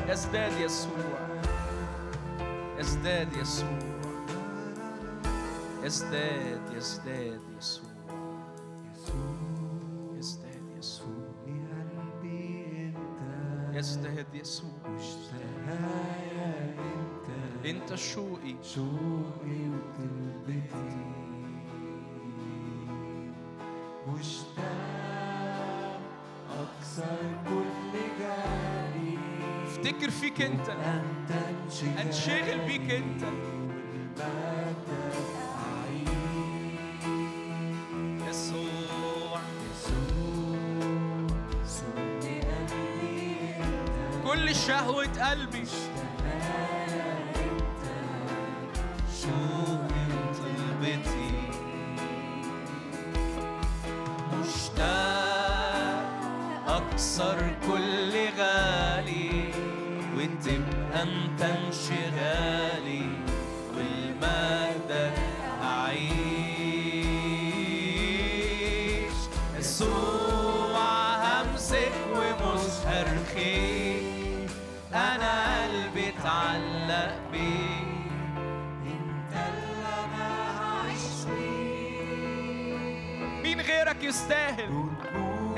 يزداد 0.09 0.53
يسوع. 0.61 1.41
يزداد 2.79 3.33
يسوع. 3.33 3.79
يزداد 5.83 6.61
يزداد 6.77 7.41
يسوع. 7.59 7.91
يزداد 10.17 10.77
يسوع. 10.79 11.25
يزداد 13.73 14.35
يسوع. 14.35 14.71
انت 17.65 17.95
شوقي. 17.95 18.57
شوقي 18.63 19.69
وطلبتي 19.69 21.05
مشتاق 24.09 26.01
أكثر 26.51 27.17
كل 27.49 27.93
جالي 28.19 28.84
أفتكر 29.75 30.11
فيك 30.11 30.43
أنت. 30.43 30.69
أنشغل 32.01 32.59
بيك 32.67 32.91
أنت. 32.91 33.25
يسوع. 38.29 39.41
كل 44.25 44.55
شهوة 44.55 45.31
قلبي. 45.31 45.65
مشتاق 54.41 56.05
أكثر 56.67 57.54
أنت 61.05 61.43
انشغالي 61.43 63.07
والمجدك 63.77 65.19
أعيش 65.63 66.05
يسوع 69.59 71.15
همسك 71.25 71.93
ومش 72.17 72.87
هرخيك 72.87 74.51
أنا 74.95 75.63
قلبي 75.65 76.09
اتعلق 76.09 77.15
بيك. 77.33 77.85
مين 83.43 83.61
غيرك 83.61 84.05
يستاهل؟ 84.05 84.89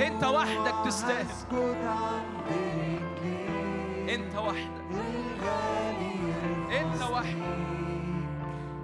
أنت 0.01 0.25
وحدك 0.25 0.75
تستاهل. 0.85 1.27
انت 4.09 4.37
وحدك. 4.37 4.85
انت 6.81 7.03
وحدك. 7.03 7.57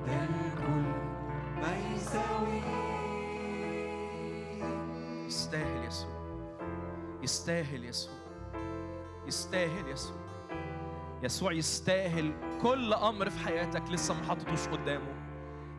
الكل 0.07 0.85
ما 1.61 1.77
يساويك 1.95 2.65
يستاهل 5.27 5.85
يسوع. 5.85 6.13
يستاهل 7.23 7.85
يسوع. 7.85 8.13
يستاهل 9.27 9.89
يسوع. 9.89 10.17
يسوع 11.23 11.53
يستاهل 11.53 12.33
كل 12.63 12.95
أمر 12.95 13.31
في 13.31 13.39
حياتك 13.39 13.83
لسه 13.91 14.15
ما 14.15 14.23
حطيتوش 14.23 14.69
قدامه. 14.69 15.23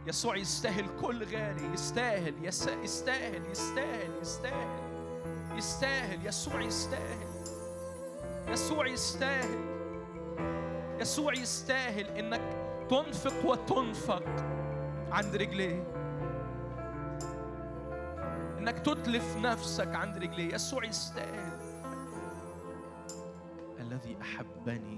يسوع 0.08 0.36
يستاهل 0.36 0.86
كل 1.02 1.24
غالي. 1.24 1.74
يستاهل. 1.74 2.34
يس... 2.42 2.68
يستاهل. 2.84 3.52
يستاهل. 3.52 4.12
يستاهل. 4.22 4.80
يستاهل. 5.58 6.28
يسوع 6.28 6.62
يستاهل. 6.62 7.33
يسوع 8.48 8.88
يستاهل. 8.88 9.74
يسوع 11.00 11.34
يستاهل 11.34 12.06
إنك 12.08 12.42
تنفق 12.90 13.46
وتنفق 13.46 14.24
عند 15.12 15.36
رجليه. 15.36 15.84
إنك 18.60 18.80
تتلف 18.80 19.38
نفسك 19.38 19.96
عند 19.96 20.18
رجليه. 20.18 20.54
يسوع 20.54 20.86
يستاهل. 20.86 21.60
الذي 23.80 24.18
أحبني. 24.22 24.98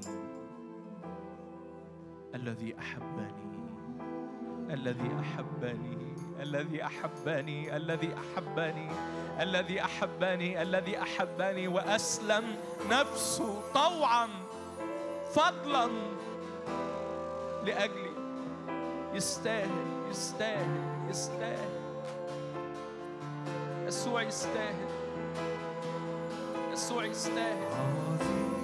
الذي 2.36 2.76
أحبني. 2.80 3.56
الذي 4.74 5.16
أحبني. 5.20 6.16
الذي 6.40 6.84
أحبني. 6.84 6.86
الذي 6.86 6.86
أحبني. 6.86 7.76
الذي 7.76 8.16
احبني 8.18 8.90
الذي 9.40 9.82
أحبني 11.02 11.68
وأسلم 11.68 12.56
نفسه 12.90 13.62
طوعا 13.74 14.30
فضلا 15.34 15.90
لأجلي. 17.66 18.16
يستاهل 19.14 19.70
يستاهل 20.10 20.84
يستاهل. 21.10 21.70
يسوع 23.88 24.22
يستاهل. 24.22 24.90
يسوع 26.74 27.06
يستاهل. 27.06 28.55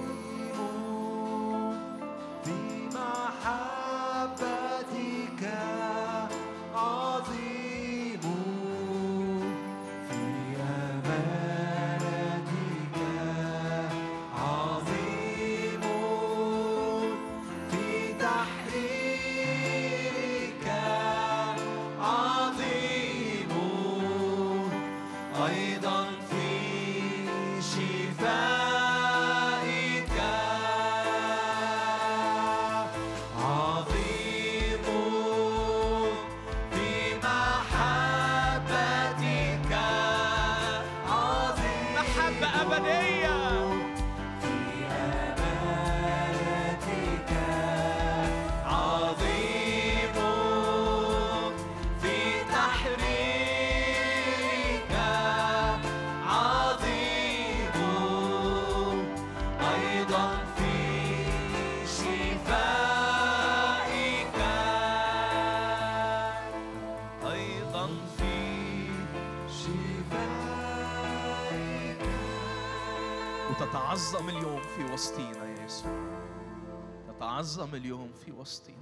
وسطينا. 78.42 78.78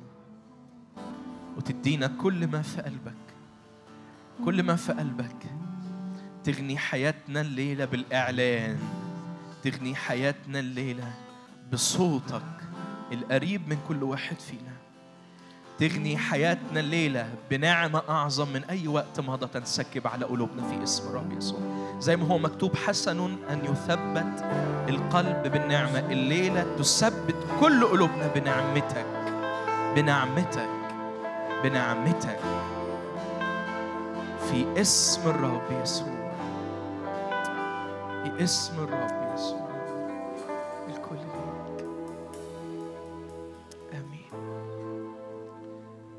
وتدينا 1.57 2.07
كل 2.07 2.47
ما 2.47 2.63
في 2.63 2.83
قلبك 2.83 3.15
كل 4.45 4.63
ما 4.63 4.77
في 4.77 4.93
قلبك. 4.93 5.47
تغني 6.45 6.79
حياتنا 6.79 7.41
الليلة 7.41 7.85
بالإعلان 7.85 8.79
تغني 9.63 9.95
حياتنا 9.95 10.59
الليلة 10.59 11.13
بصوتك 11.73 12.43
القريب 13.13 13.69
من 13.69 13.79
كل 13.89 14.03
واحد 14.03 14.41
فينا. 14.41 14.73
تغني 15.79 16.17
حياتنا 16.19 16.81
الليلة 16.81 17.35
بنعمة 17.51 18.03
أعظم 18.09 18.53
من 18.53 18.65
أي 18.65 18.89
وقت 18.89 19.21
مضى 19.21 19.47
تنسكب 19.47 20.07
على 20.07 20.25
قلوبنا 20.25 20.63
في 20.69 20.83
اسم 20.83 21.09
الرب 21.09 21.33
يسوع. 21.33 21.61
زي 21.99 22.17
ما 22.17 22.27
هو 22.27 22.39
مكتوب 22.39 22.77
حسن 22.77 23.21
أن 23.51 23.65
يثبت 23.65 24.45
القلب 24.89 25.53
بالنعمة 25.53 25.99
الليلة 25.99 26.77
تثبت 26.79 27.37
كل 27.61 27.85
قلوبنا 27.85 28.27
بنعمتك. 28.27 29.20
بنعمتك 29.97 30.69
بنعمتك 31.65 32.41
في 34.51 34.81
اسم 34.81 35.31
الرب 35.31 35.83
يسوع. 35.83 36.31
في 38.25 38.45
اسم 38.45 38.85
الرب 38.85 39.35
يسوع. 39.35 39.71
الكل 40.89 41.17
ليك 41.17 41.85
آمين. 43.95 44.31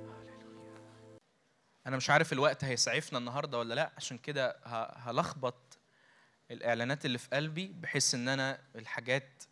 هللويا 0.05 1.17
أنا 1.87 1.97
مش 1.97 2.09
عارف 2.09 2.33
الوقت 2.33 2.63
هيسعفنا 2.63 3.19
النهارده 3.19 3.59
ولا 3.59 3.73
لأ 3.73 3.91
عشان 3.97 4.17
كده 4.17 4.55
هلخبط 4.95 5.79
الإعلانات 6.51 7.05
اللي 7.05 7.17
في 7.17 7.27
قلبي 7.33 7.67
بحيث 7.67 8.15
إن 8.15 8.27
أنا 8.29 8.59
الحاجات 8.75 9.43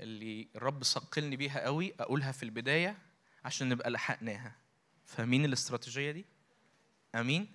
اللي 0.00 0.48
الرب 0.56 0.84
ثقلني 0.84 1.36
بيها 1.36 1.60
قوي 1.64 1.94
أقولها 2.00 2.32
في 2.32 2.42
البداية. 2.42 3.05
عشان 3.46 3.68
نبقى 3.68 3.90
لحقناها. 3.90 4.56
فاهمين 5.04 5.44
الاستراتيجية 5.44 6.10
دي؟ 6.10 6.24
آمين؟ 7.14 7.54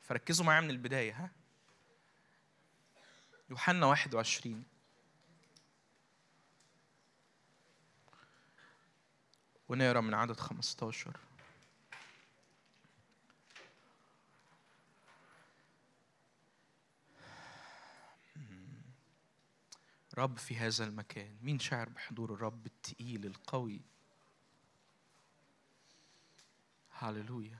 فركزوا 0.00 0.46
معايا 0.46 0.60
من 0.60 0.70
البداية 0.70 1.12
ها؟ 1.12 1.30
يوحنا 3.50 3.86
21 3.86 4.64
ونقرا 9.68 10.00
من 10.00 10.14
عدد 10.14 10.40
15 10.40 11.16
رب 20.18 20.38
في 20.38 20.56
هذا 20.56 20.84
المكان. 20.84 21.36
مين 21.42 21.58
شاعر 21.58 21.88
بحضور 21.88 22.34
الرب 22.34 22.66
التقيل 22.66 23.26
القوي؟ 23.26 23.93
هللويا 26.98 27.58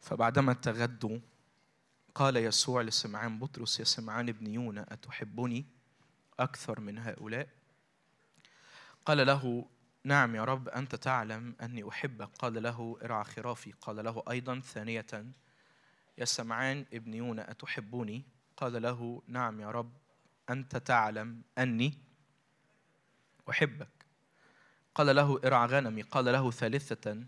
فبعدما 0.00 0.52
تغدوا 0.52 1.18
قال 2.14 2.36
يسوع 2.36 2.82
لسمعان 2.82 3.38
بطرس 3.38 3.80
يا 3.80 3.84
سمعان 3.84 4.28
ابن 4.28 4.46
يونا 4.46 4.92
أتحبني 4.92 5.66
أكثر 6.40 6.80
من 6.80 6.98
هؤلاء؟ 6.98 7.48
قال 9.06 9.26
له 9.26 9.66
نعم 10.04 10.34
يا 10.34 10.44
رب 10.44 10.68
أنت 10.68 10.94
تعلم 10.94 11.56
أني 11.62 11.88
أحبك. 11.88 12.28
قال 12.38 12.62
له 12.62 12.98
ارعى 13.02 13.24
خرافي. 13.24 13.72
قال 13.72 14.04
له 14.04 14.22
أيضا 14.30 14.60
ثانية 14.60 15.06
يا 16.18 16.24
سمعان 16.24 16.86
ابن 16.92 17.14
يونا 17.14 17.50
أتحبني؟ 17.50 18.24
قال 18.56 18.82
له 18.82 19.22
نعم 19.26 19.60
يا 19.60 19.70
رب 19.70 19.92
أنت 20.50 20.76
تعلم 20.76 21.42
أني 21.58 21.98
أحبك. 23.50 24.01
قال 24.94 25.16
له 25.16 25.40
ارعى 25.44 25.66
غنمي 25.66 26.02
قال 26.02 26.24
له 26.24 26.50
ثالثة 26.50 27.24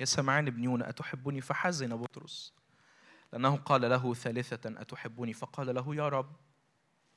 يا 0.00 0.04
سمعان 0.04 0.46
ابن 0.46 0.64
يونا 0.64 0.88
أتحبني؟ 0.88 1.40
فحزن 1.40 1.96
بطرس. 1.96 2.54
لأنه 3.32 3.56
قال 3.56 3.80
له 3.80 4.14
ثالثة 4.14 4.80
أتحبني؟ 4.80 5.32
فقال 5.32 5.74
له 5.74 5.94
يا 5.94 6.08
رب 6.08 6.36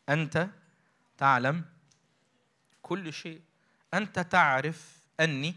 أنت 0.10 0.50
تعلم 1.18 1.66
كل 2.82 3.14
شيء. 3.14 3.42
أنت 3.94 4.20
تعرف 4.20 5.02
أني 5.20 5.56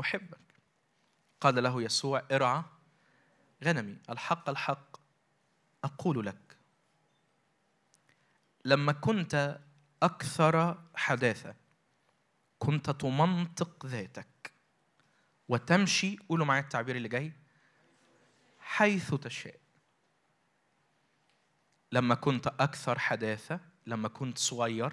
أحبك. 0.00 0.38
قال 1.40 1.62
له 1.62 1.82
يسوع 1.82 2.22
ارعى 2.32 2.62
غنمي 3.64 3.96
الحق 4.10 4.48
الحق 4.48 4.96
أقول 5.84 6.26
لك 6.26 6.56
لما 8.64 8.92
كنت 8.92 9.60
أكثر 10.02 10.78
حداثة 10.94 11.54
كنت 12.60 12.90
تمنطق 12.90 13.86
ذاتك. 13.86 14.52
وتمشي 15.48 16.16
قولوا 16.28 16.46
معايا 16.46 16.62
التعبير 16.62 16.96
اللي 16.96 17.08
جاي 17.08 17.32
حيث 18.58 19.14
تشاء. 19.14 19.60
لما 21.92 22.14
كنت 22.14 22.46
أكثر 22.46 22.98
حداثة 22.98 23.60
لما 23.86 24.08
كنت 24.08 24.38
صغير 24.38 24.92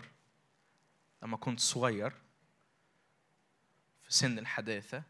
لما 1.24 1.38
كنت 1.38 1.60
صغير 1.60 2.10
في 4.04 4.14
سن 4.14 4.40
الحداثة 4.40 5.04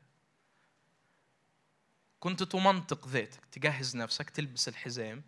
كنت 2.19 2.43
تمنطق 2.43 3.07
ذاتك 3.07 3.45
تجهز 3.45 3.95
نفسك 3.95 4.29
تلبس 4.29 4.67
الحزام 4.67 5.23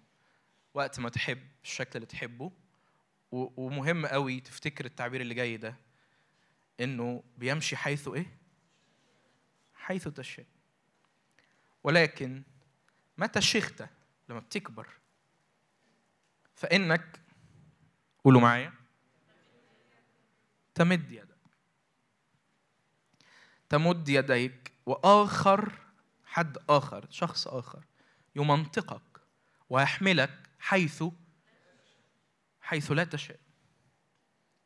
وقت 0.73 0.99
ما 0.99 1.09
تحب 1.09 1.41
الشكل 1.63 1.91
اللي 1.95 2.05
تحبه. 2.05 2.51
ومهم 3.31 4.05
قوي 4.05 4.39
تفتكر 4.39 4.85
التعبير 4.85 5.21
اللي 5.21 5.33
جاي 5.33 5.57
ده. 5.57 5.75
إنه 6.79 7.23
بيمشي 7.37 7.77
حيث 7.77 8.07
إيه؟ 8.07 8.37
حيث 9.73 10.07
تشاء. 10.07 10.45
ولكن 11.83 12.43
متى 13.17 13.41
شخت 13.41 13.85
لما 14.29 14.39
بتكبر. 14.39 14.87
فإنك 16.55 17.21
قولوا 18.23 18.41
معايا 18.41 18.73
تمد 20.75 21.11
يدك. 21.11 21.37
تمد 23.69 24.09
يديك 24.09 24.73
وآخر 24.85 25.79
حد 26.25 26.57
آخر 26.69 27.07
شخص 27.09 27.47
آخر 27.47 27.85
يمنطقك 28.35 29.21
ويحملك 29.69 30.49
حيث 30.59 31.03
حيث 32.61 32.91
لا 32.91 33.03
تشاء. 33.03 33.39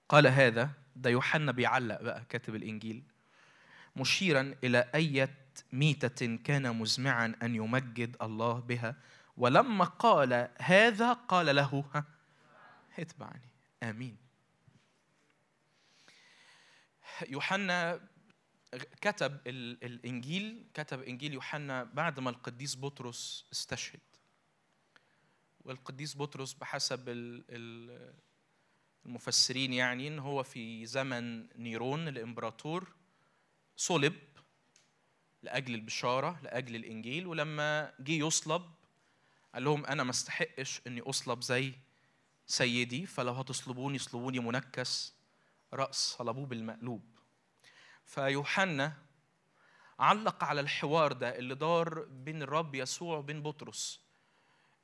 قال 0.09 0.27
هذا 0.27 0.82
ده 0.95 1.09
يوحنا 1.09 1.51
بيعلق 1.51 2.01
بقى 2.01 2.23
كاتب 2.29 2.55
الإنجيل. 2.55 3.03
مشيرا 3.95 4.55
إلى 4.63 4.89
أية 4.95 5.37
ميتة 5.73 6.35
كان 6.35 6.75
مزمعا 6.75 7.35
أن 7.43 7.55
يمجد 7.55 8.17
الله 8.21 8.53
بها. 8.59 8.95
ولما 9.37 9.85
قال 9.85 10.49
هذا 10.57 11.13
قال 11.13 11.55
له 11.55 11.85
ها 11.93 12.05
اتبعني. 12.99 13.49
آمين. 13.83 14.17
يوحنا 17.29 17.99
كتب 19.01 19.39
ال- 19.47 19.83
الإنجيل 19.83 20.65
كتب 20.73 21.01
إنجيل 21.01 21.33
يوحنا 21.33 21.83
بعد 21.83 22.19
ما 22.19 22.29
القديس 22.29 22.75
بطرس 22.77 23.45
استشهد. 23.53 23.99
والقديس 25.65 26.17
بطرس 26.17 26.53
بحسب 26.53 27.09
ال- 27.09 27.43
ال- 27.49 28.13
المفسرين 29.05 29.73
يعني 29.73 30.07
إن 30.07 30.19
هو 30.19 30.43
في 30.43 30.85
زمن 30.85 31.47
نيرون 31.61 32.07
الإمبراطور 32.07 32.91
صلب 33.77 34.13
لأجل 35.43 35.75
البشارة 35.75 36.39
لأجل 36.43 36.75
الإنجيل 36.75 37.27
ولما 37.27 37.93
جه 37.99 38.11
يصلب 38.11 38.61
قال 39.53 39.63
لهم 39.63 39.85
أنا 39.85 40.03
ما 40.03 40.11
استحقش 40.11 40.81
إني 40.87 41.01
أصلب 41.01 41.41
زي 41.41 41.73
سيدي 42.47 43.05
فلو 43.05 43.33
هتصلبوني 43.33 43.97
اصلبوني 43.97 44.39
منكس 44.39 45.13
رأس 45.73 45.95
صلبوه 45.95 46.45
بالمقلوب. 46.45 47.03
فيوحنا 48.05 48.97
علق 49.99 50.43
على 50.43 50.61
الحوار 50.61 51.13
ده 51.13 51.37
اللي 51.37 51.55
دار 51.55 52.03
بين 52.03 52.41
الرب 52.41 52.75
يسوع 52.75 53.17
وبين 53.17 53.41
بطرس. 53.43 54.02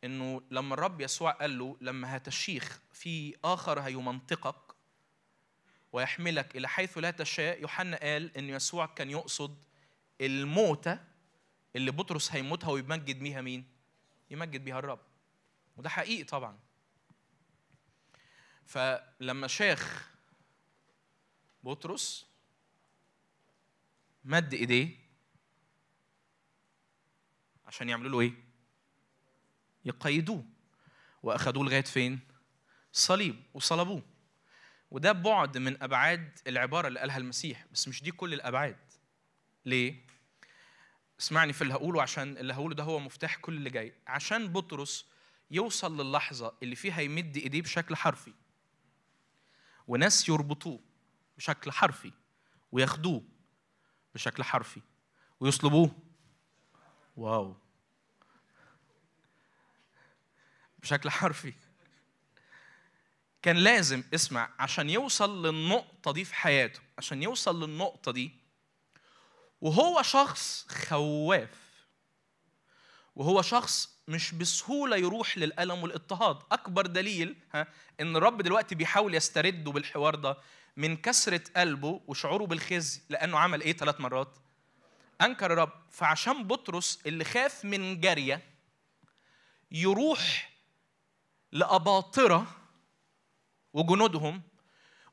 إنه 0.04 0.42
لما 0.52 0.74
الرب 0.74 1.02
يسوع 1.02 1.32
قال 1.32 1.58
له 1.60 1.78
لما 1.82 2.18
هتشيخ 2.18 2.80
في 2.94 3.36
آخر 3.44 3.80
هيمنطقك 3.80 4.76
ويحملك 5.92 6.56
إلى 6.56 6.68
حيث 6.68 6.98
لا 6.98 7.12
تشاء 7.12 7.62
يوحنا 7.62 7.98
قال 7.98 8.38
إن 8.38 8.50
يسوع 8.50 8.86
كان 8.86 9.10
يقصد 9.10 9.64
الموتة 10.22 11.00
اللي 11.76 11.92
بطرس 11.92 12.32
هيموتها 12.32 12.70
ويمجد 12.70 13.20
بيها 13.20 13.42
مين؟ 13.42 13.66
يمجد 14.30 14.66
بيها 14.66 14.80
الرب 14.80 15.00
وده 15.78 15.90
حقيقي 15.90 16.24
طبعا 16.24 16.60
فلما 18.66 19.48
شاخ 19.48 20.10
بطرس 21.64 22.26
مد 24.24 24.54
إيديه 24.54 24.90
عشان 27.68 27.90
يعملوا 27.90 28.12
له 28.12 28.20
إيه؟ 28.20 28.49
يقيدوه. 29.90 30.46
وأخدوه 31.24 31.64
لغاية 31.64 31.82
فين؟ 31.82 32.20
الصليب 32.94 33.44
وصلبوه. 33.54 34.04
وده 34.92 35.12
بعد 35.12 35.58
من 35.58 35.84
أبعاد 35.84 36.40
العبارة 36.48 36.88
اللي 36.88 37.00
قالها 37.00 37.18
المسيح 37.18 37.66
بس 37.72 37.88
مش 37.88 38.04
دي 38.04 38.12
كل 38.12 38.34
الأبعاد. 38.34 38.78
ليه؟ 39.66 40.06
اسمعني 41.20 41.54
في 41.54 41.62
اللي 41.62 41.74
هقوله 41.74 42.02
عشان 42.02 42.38
اللي 42.38 42.54
هقوله 42.54 42.76
ده 42.76 42.84
هو 42.84 43.00
مفتاح 43.00 43.36
كل 43.36 43.54
اللي 43.58 43.70
جاي. 43.70 43.94
عشان 44.08 44.48
بطرس 44.48 45.06
يوصل 45.52 46.02
للحظة 46.02 46.54
اللي 46.64 46.76
فيها 46.76 47.02
يمد 47.02 47.38
إيديه 47.38 47.62
بشكل 47.62 47.96
حرفي. 47.96 48.34
وناس 49.88 50.30
يربطوه 50.30 50.80
بشكل 51.38 51.72
حرفي 51.72 52.12
وياخدوه 52.72 53.24
بشكل 54.16 54.44
حرفي. 54.44 54.82
ويصلبوه. 55.40 55.96
واو. 57.16 57.58
بشكل 60.82 61.10
حرفي. 61.10 61.54
كان 63.42 63.56
لازم 63.56 64.04
اسمع 64.14 64.50
عشان 64.60 64.90
يوصل 64.90 65.46
للنقطة 65.46 66.14
دي 66.14 66.26
في 66.26 66.36
حياته 66.36 66.80
عشان 66.98 67.24
يوصل 67.24 67.64
للنقطة 67.64 68.12
دي. 68.12 68.32
وهو 69.62 70.02
شخص 70.02 70.68
خواف. 70.70 71.50
وهو 73.16 73.42
شخص 73.42 73.90
مش 74.08 74.32
بسهولة 74.34 74.98
يروح 74.98 75.38
للألم 75.38 75.84
والاضطهاد. 75.84 76.40
أكبر 76.52 76.86
دليل 76.86 77.36
ها 77.54 77.68
إن 78.00 78.16
الرب 78.16 78.42
دلوقتي 78.42 78.76
بيحاول 78.76 79.16
يسترده 79.16 79.72
بالحوار 79.72 80.16
ده 80.16 80.38
من 80.78 80.98
كسرة 80.98 81.44
قلبه 81.58 82.02
وشعوره 82.08 82.46
بالخزي 82.46 83.02
لأنه 83.10 83.40
عمل 83.40 83.62
إيه 83.62 83.74
ثلاث 83.74 84.02
مرات؟ 84.02 84.38
أنكر 85.22 85.54
الرب. 85.54 85.72
فعشان 85.92 86.44
بطرس 86.44 87.00
اللي 87.06 87.24
خاف 87.24 87.66
من 87.66 88.00
جارية 88.02 88.42
يروح 89.72 90.50
لأباطرة 91.52 92.56
وجنودهم 93.74 94.42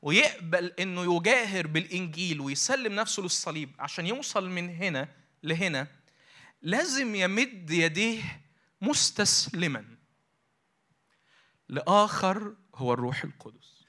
ويقبل 0.01 0.65
إنه 0.65 1.15
يجاهر 1.15 1.67
بالإنجيل 1.67 2.41
ويسلم 2.41 2.93
نفسه 2.93 3.23
للصليب. 3.23 3.75
عشان 3.79 4.07
يوصل 4.07 4.49
من 4.49 4.69
هنا 4.69 5.15
لهنا 5.43 5.87
لازم 6.61 7.15
يمد 7.15 7.71
يديه 7.71 8.41
مستسلما. 8.81 9.97
لآخر 11.69 12.55
هو 12.75 12.93
الروح 12.93 13.23
القدس. 13.23 13.83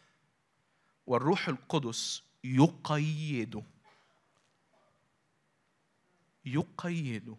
والروح 1.06 1.48
القدس 1.48 2.22
يقيده 2.44 3.62
يقيده 6.44 7.36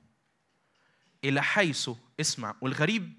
إلى 1.23 1.43
حيث 1.43 1.89
اسمع 2.19 2.55
والغريب 2.61 3.18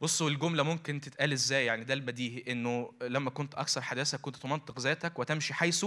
بصوا 0.00 0.30
الجملة 0.30 0.62
ممكن 0.62 1.00
تتقال 1.00 1.32
إزاي؟ 1.32 1.66
يعني 1.66 1.84
ده 1.84 1.94
البديهي 1.94 2.52
إنه 2.52 2.92
لما 3.02 3.30
كنت 3.30 3.54
أكثر 3.54 3.82
حداثة 3.82 4.18
كنت 4.18 4.36
تمنطق 4.36 4.80
ذاتك 4.80 5.18
وتمشي 5.18 5.54
حيث 5.54 5.86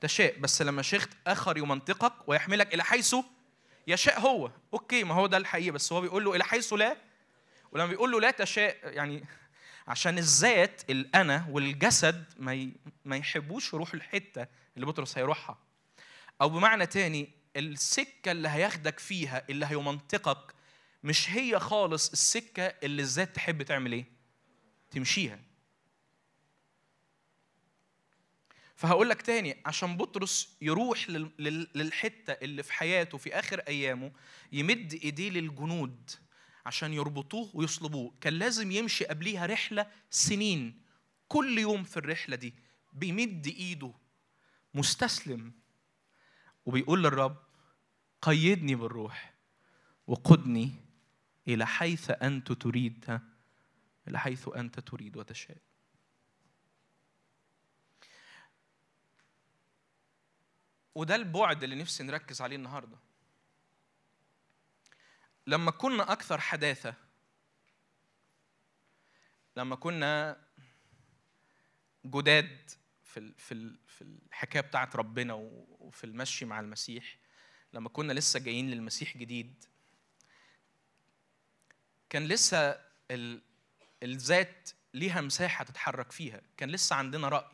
تشاء. 0.00 0.38
بس 0.38 0.62
لما 0.62 0.82
شيخت 0.82 1.10
آخر 1.26 1.58
يمنطقك 1.58 2.12
ويحملك 2.28 2.74
إلى 2.74 2.84
حيث 2.84 3.14
يشاء 3.86 4.20
هو. 4.20 4.50
أوكي 4.72 5.04
ما 5.04 5.14
هو 5.14 5.26
ده 5.26 5.36
الحقيقة 5.36 5.72
بس 5.72 5.92
هو 5.92 6.00
بيقول 6.00 6.24
له 6.24 6.34
إلى 6.34 6.44
حيث 6.44 6.72
لا. 6.72 6.96
ولما 7.72 7.86
بيقول 7.86 8.12
له 8.12 8.20
لا 8.20 8.30
تشاء 8.30 8.76
يعني 8.84 9.24
عشان 9.88 10.18
الذات 10.18 10.82
الأنا 10.90 11.46
والجسد 11.50 12.24
ما 12.38 12.70
ما 13.04 13.16
يحبوش 13.16 13.72
يروحوا 13.72 13.94
الحتة 13.94 14.46
اللي 14.76 14.86
بطرس 14.86 15.18
هيروحها. 15.18 15.58
أو 16.40 16.48
بمعنى 16.48 16.86
تاني 16.86 17.30
السكة 17.56 18.32
اللي 18.32 18.48
هياخدك 18.48 18.98
فيها 18.98 19.42
اللي 19.50 19.66
هيمنطقك 19.66 20.54
مش 21.06 21.30
هي 21.30 21.58
خالص 21.58 22.10
السكة 22.10 22.62
اللي 22.62 23.02
الذات 23.02 23.34
تحب 23.36 23.62
تعمل 23.62 23.92
إيه؟ 23.92 24.04
تمشيها. 24.90 25.38
فهقول 28.76 29.08
لك 29.10 29.22
تاني 29.22 29.56
عشان 29.66 29.96
بطرس 29.96 30.56
يروح 30.62 31.10
لل- 31.10 31.30
لل- 31.38 31.68
للحتة 31.74 32.32
اللي 32.32 32.62
في 32.62 32.72
حياته 32.72 33.18
في 33.18 33.38
آخر 33.38 33.58
أيامه 33.60 34.12
يمد 34.52 34.92
إيديه 34.94 35.30
للجنود 35.30 36.10
عشان 36.66 36.92
يربطوه 36.92 37.50
ويصلبوه. 37.54 38.14
كان 38.20 38.32
لازم 38.32 38.70
يمشي 38.70 39.04
قبليها 39.04 39.46
رحلة 39.46 39.86
سنين. 40.10 40.82
كل 41.28 41.58
يوم 41.58 41.84
في 41.84 41.96
الرحلة 41.96 42.36
دي 42.36 42.54
بيمد 42.92 43.46
إيده 43.46 43.92
مستسلم 44.74 45.52
وبيقول 46.66 47.02
للرب 47.04 47.36
قيدني 48.22 48.74
بالروح 48.74 49.34
وقدني 50.06 50.85
إلى 51.48 51.66
حيث 51.66 52.10
أنت 52.10 52.52
تريد 52.52 53.20
إلى 54.08 54.18
حيث 54.18 54.48
أنت 54.56 54.80
تريد 54.80 55.16
وتشاء. 55.16 55.56
وده 60.94 61.14
البعد 61.14 61.62
اللي 61.62 61.76
نفسي 61.76 62.02
نركز 62.02 62.40
عليه 62.40 62.56
النهارده. 62.56 62.98
لما 65.46 65.70
كنا 65.70 66.12
أكثر 66.12 66.40
حداثة 66.40 66.94
لما 69.56 69.76
كنا 69.76 70.42
جداد 72.06 72.70
في 73.02 73.32
في 73.38 73.76
في 73.86 74.02
الحكاية 74.02 74.60
بتاعت 74.62 74.96
ربنا 74.96 75.34
وفي 75.34 76.04
المشي 76.04 76.44
مع 76.44 76.60
المسيح 76.60 77.18
لما 77.72 77.88
كنا 77.88 78.12
لسه 78.12 78.40
جايين 78.40 78.70
للمسيح 78.70 79.16
جديد 79.16 79.64
كان 82.10 82.28
لسه 82.28 82.80
ال- 83.10 83.42
الذات 84.02 84.70
ليها 84.94 85.20
مساحة 85.20 85.64
تتحرك 85.64 86.12
فيها. 86.12 86.40
كان 86.56 86.70
لسه 86.70 86.96
عندنا 86.96 87.28
رأي. 87.28 87.50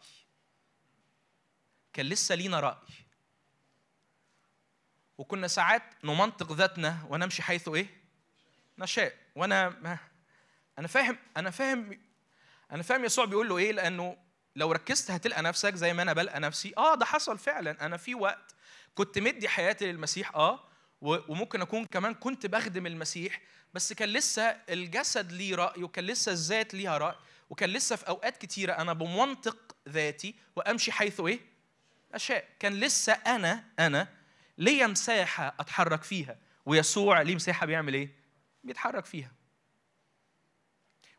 كان 1.93 2.07
لسه 2.07 2.35
لينا 2.35 2.61
رأي. 2.61 2.77
وكنا 5.19 5.49
ساعات 5.49 5.83
نمنطق 6.05 6.53
ذاتنا 6.53 7.07
ونمشي 7.09 7.43
حيث 7.43 7.69
إيه؟ 7.69 7.87
نشاء. 8.79 9.15
وأنا 9.35 9.69
ما 9.69 9.99
أنا 10.79 10.89
فاهم 10.89 11.19
أنا 11.37 11.51
فاهم 11.51 12.01
أنا 12.73 12.83
فاهم 12.83 13.05
يسوع 13.05 13.25
بيقول 13.25 13.49
له 13.49 13.59
إيه؟ 13.59 13.73
لأنه 13.73 14.17
لو 14.57 14.73
ركزت 14.73 15.11
هتلقى 15.11 15.43
نفسك 15.43 15.75
زي 15.75 15.93
ما 15.93 16.03
أنا 16.03 16.13
بلقى 16.13 16.41
نفسي. 16.41 16.73
آه 16.79 16.95
ده 16.95 17.05
حصل 17.05 17.39
فعلا. 17.39 17.87
أنا 17.87 17.97
في 17.97 18.15
وقت 18.15 18.55
كنت 18.95 19.19
مدي 19.19 19.49
حياتي 19.49 19.93
للمسيح. 19.93 20.35
آه 20.35 20.72
وممكن 21.03 21.61
أكون 21.63 21.85
كمان 21.85 22.15
كنت 22.15 22.47
بخدم 22.47 22.87
المسيح 22.87 23.41
بس 23.75 23.93
كان 23.93 24.09
لسه 24.09 24.43
الجسد 24.43 25.33
ليه 25.33 25.55
رأي 25.55 25.83
وكان 25.83 26.05
لسه 26.05 26.33
الذات 26.33 26.75
ليها 26.75 26.99
رأي 26.99 27.17
وكان 27.51 27.71
لسه 27.71 27.97
في 27.97 28.09
أوقات 28.09 28.37
كتيرة 28.37 28.73
أنا 28.73 28.93
بمنطق 28.93 29.77
ذاتي 29.89 30.35
وأمشي 30.57 30.93
حيث 30.93 31.21
إيه؟ 31.21 31.41
اشياء 32.15 32.49
كان 32.61 32.73
لسه 32.81 33.13
أنا 33.13 33.65
أنا 33.79 34.09
ليا 34.59 34.87
مساحة 34.87 35.55
أتحرك 35.61 36.03
فيها 36.03 36.39
ويسوع 36.67 37.23
ليه 37.23 37.35
مساحة 37.35 37.67
بيعمل 37.67 37.95
إيه؟ 37.95 38.11
بيتحرك 38.65 39.05
فيها. 39.05 39.33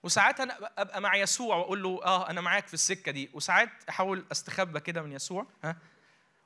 وساعات 0.03 0.39
أنا 0.39 0.71
أبقى 0.77 1.01
مع 1.01 1.15
يسوع 1.15 1.55
وأقول 1.55 1.83
له 1.83 2.03
آه 2.05 2.29
أنا 2.29 2.41
معاك 2.41 2.67
في 2.67 2.73
السكة 2.73 3.11
دي 3.11 3.29
وساعات 3.33 3.69
أحاول 3.89 4.25
أستخبى 4.31 4.79
كده 4.79 5.01
من 5.01 5.11
يسوع 5.11 5.47
ها؟ 5.63 5.77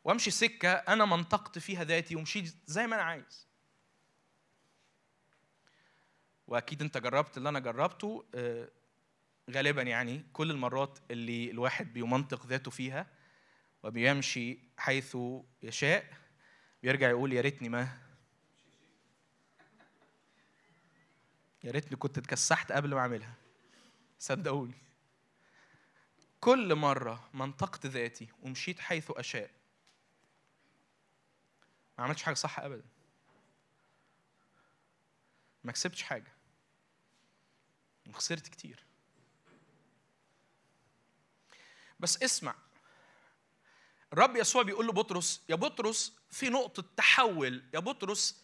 وامشي 0.08 0.32
سكة 0.32 0.72
أنا 0.74 1.06
منطقت 1.06 1.60
فيها 1.60 1.84
ذاتي 1.84 2.16
ومشيت 2.16 2.56
زي 2.66 2.88
ما 2.88 2.96
أنا 2.96 3.04
عايز. 3.04 3.48
وأكيد 6.48 6.82
أنت 6.82 6.98
جربت 6.98 7.38
اللي 7.38 7.50
أنا 7.50 7.60
جربته 7.60 8.26
آه، 8.36 8.70
غالبا 9.52 9.82
يعني 9.82 10.26
كل 10.34 10.52
المرات 10.52 11.00
اللي 11.12 11.52
الواحد 11.52 11.94
بيمنطق 11.94 12.46
ذاته 12.46 12.72
فيها 12.72 13.08
وبيمشي 13.84 14.60
حيث 14.78 15.18
يشاء 15.64 16.14
بيرجع 16.84 17.10
يقول 17.10 17.34
يا 17.34 17.42
ريتني 17.42 17.70
ما 17.70 17.98
يا 21.64 21.72
ريتني 21.72 21.96
كنت 21.98 22.18
اتكسحت 22.18 22.72
قبل 22.72 22.90
ما 22.90 23.00
أعملها. 23.00 23.34
صدقوني. 24.20 24.78
كل 26.40 26.76
مرة 26.76 27.30
منطقت 27.34 27.86
ذاتي 27.86 28.28
ومشيت 28.44 28.80
حيث 28.80 29.12
أشاء 29.12 29.57
ما 31.98 32.04
عملتش 32.04 32.24
حاجة 32.24 32.36
صح 32.36 32.60
أبدا. 32.60 32.86
ما 35.64 35.72
كسبتش 35.72 36.04
حاجة. 36.04 36.34
وخسرت 38.10 38.48
كتير. 38.48 38.86
بس 42.00 42.24
اسمع. 42.24 42.56
الرب 44.14 44.36
يسوع 44.36 44.64
بيقول 44.64 44.88
لبطرس 44.88 45.44
يا 45.50 45.56
بطرس 45.56 46.20
في 46.30 46.50
نقطة 46.50 46.84
تحول 46.98 47.64
يا 47.74 47.80
بطرس 47.80 48.44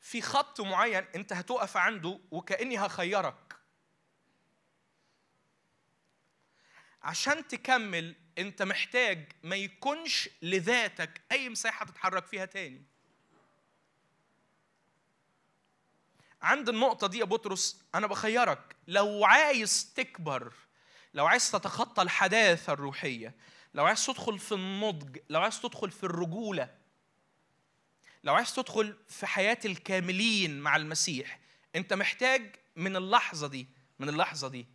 في 0.00 0.22
خط 0.22 0.60
معين 0.60 1.04
أنت 1.14 1.32
هتقف 1.32 1.76
عنده 1.76 2.20
وكأني 2.30 2.78
هخيرك. 2.78 3.56
عشان 7.02 7.48
تكمل 7.48 8.14
انت 8.40 8.62
محتاج 8.62 9.32
ما 9.42 9.56
يكونش 9.56 10.28
لذاتك 10.42 11.20
اي 11.32 11.48
مساحة 11.48 11.86
تتحرك 11.86 12.26
فيها 12.26 12.44
تاني. 12.44 12.82
عند 16.42 16.68
النقطة 16.68 17.06
دي 17.06 17.18
يا 17.18 17.24
بطرس 17.24 17.82
أنا 17.94 18.06
بخيرك. 18.06 18.76
لو 18.88 19.24
عايز 19.24 19.92
تكبر 19.96 20.52
لو 21.14 21.26
عايز 21.26 21.50
تتخطى 21.50 22.02
الحداثة 22.02 22.72
الروحية 22.72 23.34
لو 23.74 23.84
عايز 23.84 24.06
تدخل 24.06 24.38
في 24.38 24.52
النضج 24.52 25.18
لو 25.30 25.40
عايز 25.40 25.60
تدخل 25.60 25.90
في 25.90 26.04
الرجولة 26.04 26.74
لو 28.24 28.34
عايز 28.34 28.54
تدخل 28.54 28.96
في 29.08 29.26
حياة 29.26 29.58
الكاملين 29.64 30.60
مع 30.60 30.76
المسيح 30.76 31.40
أنت 31.76 31.92
محتاج 31.92 32.56
من 32.76 32.96
اللحظة 32.96 33.46
دي 33.46 33.66
من 33.98 34.08
اللحظة 34.08 34.48
دي 34.48 34.66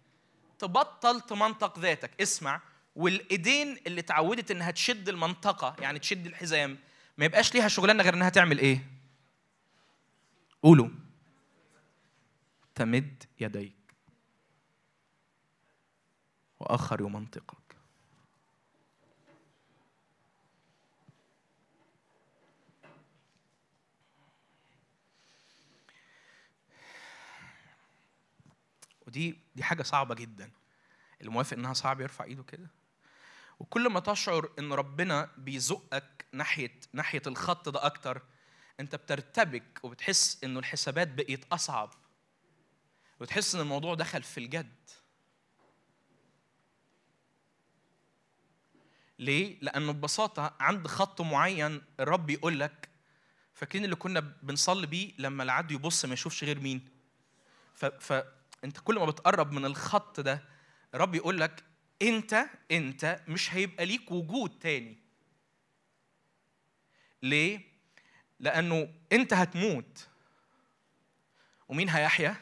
تبطل 0.59 1.21
تمنطق 1.21 1.79
ذاتك. 1.79 2.21
اسمع 2.21 2.61
والإيدين 2.95 3.77
اللي 3.87 4.01
اتعودت 4.01 4.51
إنها 4.51 4.71
تشد 4.71 5.09
المنطقة 5.09 5.75
يعني 5.79 5.99
تشد 5.99 6.25
الحزام 6.25 6.77
ما 7.17 7.25
يبقاش 7.25 7.55
ليها 7.55 7.67
شغلانة 7.67 8.03
غير 8.03 8.13
إنها 8.13 8.29
تعمل 8.29 8.59
إيه؟ 8.59 8.85
قولوا. 10.63 10.89
تمد 12.75 13.23
يديك. 13.39 13.73
وأخر 16.59 17.01
يمنطقك. 17.01 17.55
ودي 29.07 29.39
دي 29.55 29.63
حاجة 29.63 29.83
صعبة 29.83 30.15
جدا. 30.15 30.51
اللي 31.21 31.31
موافق 31.31 31.57
إنها 31.57 31.73
صعب 31.73 32.01
يرفع 32.01 32.23
إيده 32.23 32.43
كده؟ 32.43 32.69
وكل 33.65 33.89
ما 33.89 33.99
تشعر 33.99 34.49
إن 34.59 34.73
ربنا 34.73 35.29
بيزقك 35.37 36.25
ناحيه 36.31 36.79
ناحية 36.93 37.21
الخط 37.27 37.69
ده 37.69 37.85
أكتر 37.85 38.21
أنت 38.79 38.95
بترتبك 38.95 39.79
وبتحس 39.83 40.43
إنه 40.43 40.59
الحسابات 40.59 41.07
بقيت 41.07 41.45
أصعب 41.53 41.93
وتحس 43.19 43.55
إن 43.55 43.61
الموضوع 43.61 43.95
دخل 43.95 44.23
في 44.23 44.39
الجد 44.39 44.89
ليه؟ 49.19 49.57
لأنه 49.61 49.91
ببساطة 49.91 50.55
عند 50.59 50.87
خط 50.87 51.21
معين 51.21 51.81
الرب 51.99 52.29
يقول 52.29 52.59
لك 52.59 52.89
فاكرين 53.53 53.85
اللي 53.85 53.95
كنا 53.95 54.19
بنصلي 54.19 54.87
بيه 54.87 55.13
لما 55.17 55.43
العدو 55.43 55.75
يبص 55.75 56.05
ما 56.05 56.13
يشوفش 56.13 56.43
غير 56.43 56.59
مين؟ 56.59 56.89
فأنت 57.99 58.79
كل 58.83 58.99
ما 58.99 59.05
بتقرب 59.05 59.51
من 59.51 59.65
الخط 59.65 60.19
ده 60.19 60.43
الرب 60.93 61.15
يقول 61.15 61.39
لك 61.39 61.63
أنت 62.01 62.49
أنت 62.71 63.21
مش 63.27 63.53
هيبقى 63.53 63.85
ليك 63.85 64.11
وجود 64.11 64.59
تاني. 64.59 64.97
ليه؟ 67.23 67.61
لأنه 68.39 68.93
أنت 69.11 69.33
هتموت 69.33 70.07
ومين 71.67 71.89
هيحيا؟ 71.89 72.35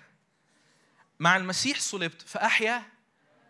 مع 1.19 1.37
المسيح 1.37 1.79
صلبت 1.79 2.21
فأحيا 2.21 2.83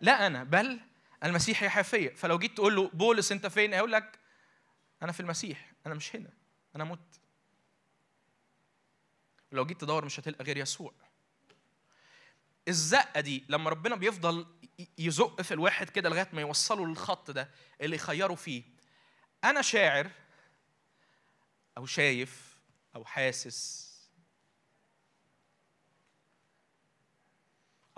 لا 0.00 0.26
أنا 0.26 0.44
بل 0.44 0.80
المسيح 1.24 1.62
يحيا 1.62 1.82
فيا 1.82 2.14
فلو 2.14 2.38
جيت 2.38 2.54
تقول 2.54 2.76
له 2.76 2.88
بولس 2.88 3.32
أنت 3.32 3.46
فين؟ 3.46 3.74
هيقول 3.74 3.92
لك 3.92 4.18
أنا 5.02 5.12
في 5.12 5.20
المسيح 5.20 5.72
أنا 5.86 5.94
مش 5.94 6.16
هنا 6.16 6.30
أنا 6.76 6.84
مت 6.84 7.20
لو 9.52 9.66
جيت 9.66 9.80
تدور 9.80 10.04
مش 10.04 10.20
هتلقى 10.20 10.44
غير 10.44 10.56
يسوع 10.56 10.92
الزقة 12.68 13.20
دي 13.20 13.44
لما 13.48 13.70
ربنا 13.70 13.96
بيفضل 13.96 14.46
يزق 14.98 15.42
في 15.42 15.54
الواحد 15.54 15.88
كده 15.90 16.08
لغاية 16.08 16.28
ما 16.32 16.40
يوصله 16.40 16.86
للخط 16.86 17.30
ده 17.30 17.50
اللي 17.80 17.96
يخيره 17.96 18.34
فيه. 18.34 18.62
أنا 19.44 19.62
شاعر 19.62 20.10
أو 21.76 21.86
شايف 21.86 22.56
أو 22.96 23.04
حاسس 23.04 23.84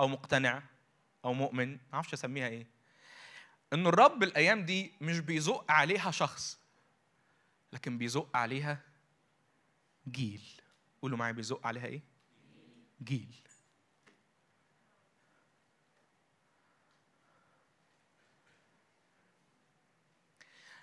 أو 0.01 0.09
مقتنع 0.09 0.63
أو 1.25 1.33
مؤمن 1.33 1.73
ما 1.73 1.79
أعرفش 1.95 2.13
أسميها 2.15 2.49
إيه 2.49 2.67
إن 3.73 3.87
الرب 3.87 4.23
الأيام 4.23 4.65
دي 4.65 4.93
مش 5.01 5.19
بيزق 5.19 5.65
عليها 5.73 6.11
شخص 6.11 6.59
لكن 7.73 7.99
بيزق 7.99 8.37
عليها 8.37 8.81
جيل. 10.09 10.43
قولوا 11.03 11.19
معايا 11.19 11.33
بيزق 11.33 11.67
عليها 11.67 11.87
إيه؟ 11.87 12.01
جيل. 13.05 13.46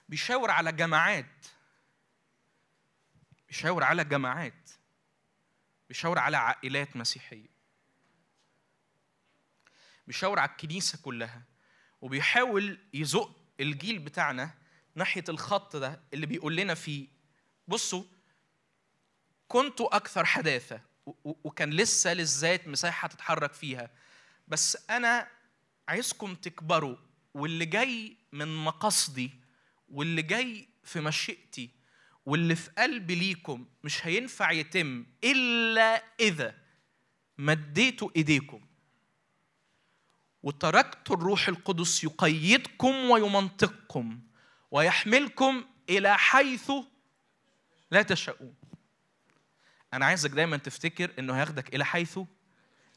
بيشاور 0.09 0.51
على 0.51 0.71
جماعات. 0.71 1.45
بيشاور 3.47 3.83
على 3.83 4.03
جماعات. 4.03 4.69
بيشاور 5.89 6.19
على 6.19 6.37
عائلات 6.37 6.95
مسيحية. 6.95 7.53
بيشاور 10.07 10.39
على 10.39 10.51
الكنيسة 10.51 10.99
كلها. 11.01 11.43
وبيحاول 12.01 12.79
يزق 12.93 13.35
الجيل 13.59 13.99
بتاعنا 13.99 14.53
ناحية 14.95 15.23
الخط 15.29 15.75
ده 15.75 16.01
اللي 16.13 16.25
بيقول 16.25 16.55
لنا 16.55 16.73
فيه 16.73 17.07
بصوا 17.67 18.03
كنتوا 19.47 19.95
أكثر 19.95 20.25
حداثة 20.25 20.81
وكان 21.23 21.69
لسه 21.69 22.13
للذات 22.13 22.67
مساحة 22.67 23.07
تتحرك 23.07 23.53
فيها. 23.53 23.89
بس 24.47 24.89
أنا 24.89 25.27
عايزكم 25.87 26.35
تكبروا 26.35 26.97
واللي 27.33 27.65
جاي 27.65 28.17
من 28.31 28.55
مقاصدي 28.55 29.42
واللي 29.93 30.21
جاي 30.21 30.67
في 30.83 30.99
مشيئتي 31.01 31.69
واللي 32.25 32.55
في 32.55 32.69
قلبي 32.77 33.15
ليكم 33.15 33.65
مش 33.83 34.05
هينفع 34.05 34.51
يتم 34.51 35.05
إلا 35.23 36.03
إذا 36.19 36.55
مديتوا 37.37 38.09
إيديكم. 38.15 38.61
وتركت 40.43 41.11
الروح 41.11 41.47
القدس 41.47 42.03
يقيدكم 42.03 43.09
ويمنطقكم 43.09 44.19
ويحملكم 44.71 45.65
إلى 45.89 46.17
حيث 46.17 46.71
لا 47.91 48.01
تشاءون. 48.01 48.55
أنا 49.93 50.05
عايزك 50.05 50.29
دايما 50.31 50.57
تفتكر 50.57 51.11
إنه 51.19 51.33
هياخدك 51.33 51.75
إلى 51.75 51.85
حيث 51.85 52.19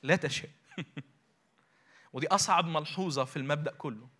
لا 0.02 0.16
تشاء. 0.16 0.51
ودي 2.12 2.27
أصعب 2.27 2.66
ملحوظة 2.66 3.24
في 3.24 3.36
المبدأ 3.36 3.73
كله. 3.73 4.15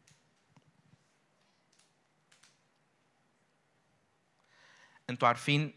أنتوا 5.11 5.29
عارفين 5.29 5.73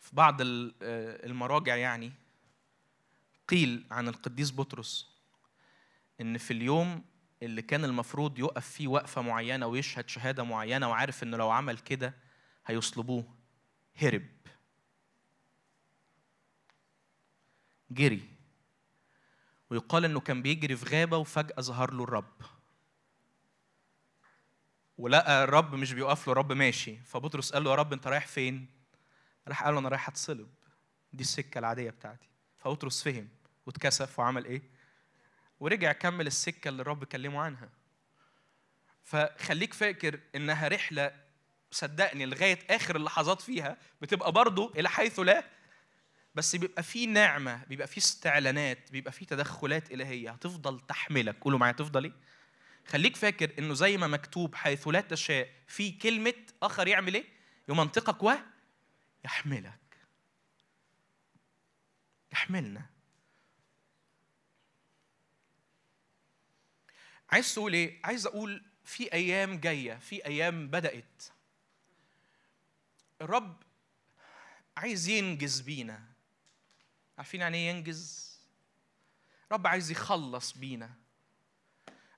في 0.00 0.16
بعض 0.16 0.40
آه، 0.40 0.46
المراجع 1.26 1.76
يعني 1.76 2.12
قيل 3.48 3.86
عن 3.90 4.08
القديس 4.08 4.52
بطرس 4.52 5.16
إن 6.20 6.38
في 6.38 6.50
اليوم 6.50 7.04
اللي 7.42 7.62
كان 7.62 7.84
المفروض 7.84 8.38
يقف 8.38 8.68
فيه 8.68 8.88
وقفة 8.88 9.22
معينة 9.22 9.66
ويشهد 9.66 10.08
شهادة 10.08 10.42
معينة 10.44 10.88
وعارف 10.88 11.22
انه 11.22 11.36
لو 11.36 11.50
عمل 11.50 11.78
كده 11.78 12.14
هيصلبوه 12.66 13.24
هرب. 13.96 14.26
جري. 17.90 18.22
ويقال 19.70 20.04
إنه 20.04 20.20
كان 20.20 20.42
بيجري 20.42 20.76
في 20.76 20.96
غابة 20.96 21.16
وفجأة 21.16 21.60
ظهر 21.60 21.92
له 21.94 22.04
الرب. 22.04 22.42
ولقى 24.98 25.44
الرب 25.44 25.74
مش 25.74 25.92
بيوقف 25.92 26.26
له 26.26 26.32
الرب 26.32 26.52
ماشي. 26.52 26.96
فبطرس 26.96 27.52
قال 27.52 27.64
له 27.64 27.70
يا 27.70 27.74
رب 27.74 27.92
أنت 27.92 28.06
رايح 28.06 28.26
فين؟ 28.26 28.66
راح 29.48 29.64
قال 29.64 29.74
له 29.74 29.80
أنا 29.80 29.88
رايح 29.88 30.08
أتصلب. 30.08 30.48
دي 31.12 31.22
السكة 31.22 31.58
العادية 31.58 31.90
بتاعتي. 31.90 32.28
فبطرس 32.56 33.02
فهم 33.02 33.28
واتكسف 33.66 34.18
وعمل 34.18 34.44
إيه؟ 34.44 34.62
ورجع 35.60 35.92
كمل 35.92 36.26
السكة 36.26 36.68
اللي 36.68 36.82
الرب 36.82 37.04
كلمه 37.04 37.40
عنها. 37.40 37.68
فخليك 39.04 39.74
فاكر 39.74 40.20
إنها 40.34 40.68
رحلة 40.68 41.12
صدقني 41.70 42.26
لغاية 42.26 42.58
آخر 42.70 42.96
اللحظات 42.96 43.40
فيها 43.42 43.76
بتبقى 44.02 44.32
برضه 44.32 44.72
إلى 44.76 44.88
حيث 44.88 45.18
لا 45.20 45.44
بس 46.34 46.56
بيبقى 46.56 46.82
في 46.82 47.06
نعمة 47.06 47.64
بيبقى 47.64 47.86
في 47.86 47.98
استعلانات 47.98 48.92
بيبقى 48.92 49.12
في 49.12 49.24
تدخلات 49.24 49.90
إلهية 49.90 50.30
هتفضل 50.30 50.80
تحملك. 50.80 51.36
قولوا 51.40 51.58
معايا 51.58 51.72
تفضل 51.72 52.04
إيه؟ 52.04 52.12
خليك 52.86 53.16
فاكر 53.16 53.58
إنه 53.58 53.74
زي 53.74 53.96
ما 53.96 54.06
مكتوب 54.06 54.54
حيث 54.54 54.88
لا 54.88 55.00
تشاء 55.00 55.50
في 55.66 55.92
كلمة 55.92 56.34
آخر 56.62 56.88
يعمل 56.88 57.14
إيه؟ 57.14 57.24
يمنطقك 57.68 58.22
ويحملك 59.24 59.86
يحملنا. 62.32 62.86
عايز 67.30 67.54
تقول 67.54 67.72
إيه؟ 67.72 68.00
عايز 68.04 68.26
أقول 68.26 68.62
في 68.84 69.12
أيام 69.12 69.60
جاية 69.60 69.94
في 69.94 70.26
أيام 70.26 70.68
بدأت. 70.68 71.22
الرب 73.20 73.62
عايز 74.76 75.08
ينجز 75.08 75.60
بينا. 75.60 76.04
عارفين 77.18 77.40
يعني 77.40 77.56
إيه 77.56 77.70
ينجز؟ 77.70 78.36
رب 79.52 79.66
عايز 79.66 79.90
يخلص 79.90 80.58
بينا. 80.58 81.05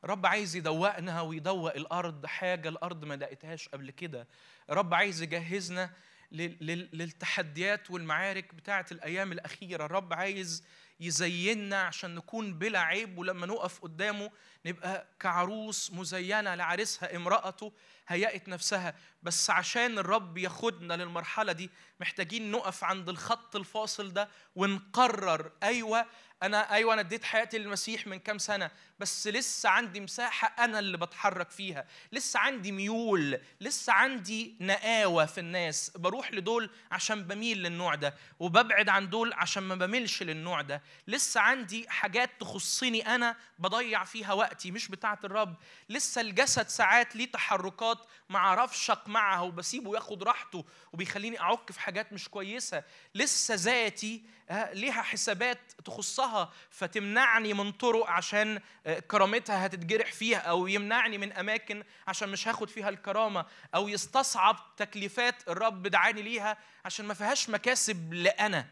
رب 0.04 0.26
عايز 0.26 0.56
يدوقنا 0.56 1.20
ويدوق 1.20 1.74
الأرض 1.74 2.26
حاجة 2.26 2.68
الأرض 2.68 3.04
ما 3.04 3.16
دقتهاش 3.16 3.68
قبل 3.68 3.90
كده. 3.90 4.28
رب 4.70 4.94
عايز 4.94 5.22
يجهزنا 5.22 5.90
لل- 6.32 6.56
لل- 6.60 6.88
للتحديات 6.92 7.90
والمعارك 7.90 8.54
بتاعة 8.54 8.86
الأيام 8.92 9.32
الأخيرة. 9.32 9.86
رب 9.86 10.12
عايز 10.12 10.64
يزيننا 11.00 11.82
عشان 11.82 12.14
نكون 12.14 12.54
بلا 12.58 12.80
عيب 12.80 13.18
ولما 13.18 13.46
نقف 13.46 13.80
قدامه 13.80 14.30
نبقى 14.66 15.06
كعروس 15.20 15.92
مزينة 15.92 16.54
لعريسها 16.54 17.16
امرأته. 17.16 17.72
هيأت 18.08 18.48
نفسها. 18.48 18.94
بس 19.22 19.50
عشان 19.50 19.98
الرب 19.98 20.38
ياخدنا 20.38 20.94
للمرحلة 20.94 21.52
دي 21.52 21.70
محتاجين 22.00 22.50
نقف 22.50 22.84
عند 22.84 23.08
الخط 23.08 23.56
الفاصل 23.56 24.12
ده 24.12 24.28
ونقرر 24.56 25.52
أيوه 25.62 26.06
أنا 26.42 26.72
أيوه 26.72 26.92
أنا 26.92 27.00
اديت 27.00 27.24
حياتي 27.24 27.58
للمسيح 27.58 28.06
من 28.06 28.18
كام 28.18 28.38
سنة 28.38 28.70
بس 28.98 29.26
لسه 29.26 29.68
عندي 29.68 30.00
مساحة 30.00 30.64
أنا 30.64 30.78
اللي 30.78 30.96
بتحرك 30.96 31.50
فيها. 31.50 31.86
لسه 32.12 32.40
عندي 32.40 32.72
ميول 32.72 33.40
لسه 33.60 33.92
عندي 33.92 34.56
نقاوة 34.60 35.26
في 35.26 35.40
الناس. 35.40 35.90
بروح 35.96 36.32
لدول 36.32 36.70
عشان 36.90 37.24
بميل 37.24 37.62
للنوع 37.62 37.94
ده 37.94 38.14
وببعد 38.40 38.88
عن 38.88 39.08
دول 39.10 39.32
عشان 39.32 39.62
ما 39.62 39.74
بميلش 39.74 40.22
للنوع 40.22 40.60
ده. 40.60 40.82
لسه 41.06 41.40
عندي 41.40 41.88
حاجات 41.88 42.30
تخصني 42.40 43.14
أنا 43.14 43.36
بضيع 43.58 44.04
فيها 44.04 44.32
وقتي 44.32 44.70
مش 44.70 44.88
بتاعة 44.88 45.18
الرب. 45.24 45.56
لسه 45.88 46.20
الجسد 46.20 46.68
ساعات 46.68 47.16
ليه 47.16 47.32
تحركات 47.32 47.97
ما 48.28 48.38
أعرفش 48.38 48.90
اقمعها 48.90 49.40
وبسيبه 49.40 49.94
ياخد 49.94 50.22
راحته 50.22 50.64
وبيخليني 50.92 51.40
اعك 51.40 51.72
في 51.72 51.80
حاجات 51.80 52.12
مش 52.12 52.28
كويسة. 52.28 52.82
لسه 53.14 53.54
ذاتي 53.54 54.22
آه، 54.50 54.72
ليها 54.72 55.02
حسابات 55.02 55.58
تخصها 55.84 56.52
فتمنعني 56.70 57.54
من 57.54 57.72
طرق 57.72 58.06
عشان 58.10 58.60
آه، 58.86 58.98
كرامتها 58.98 59.66
هتتجرح 59.66 60.12
فيها 60.12 60.38
أو 60.38 60.66
يمنعني 60.66 61.18
من 61.18 61.32
أماكن 61.32 61.82
عشان 62.06 62.28
مش 62.28 62.48
هاخد 62.48 62.68
فيها 62.68 62.88
الكرامة 62.88 63.46
أو 63.74 63.88
يستصعب 63.88 64.56
تكليفات 64.76 65.48
الرب 65.48 65.82
دعاني 65.86 66.22
ليها 66.22 66.56
عشان 66.84 67.06
ما 67.06 67.14
فيهاش 67.14 67.50
مكاسب 67.50 68.12
لأنا. 68.12 68.66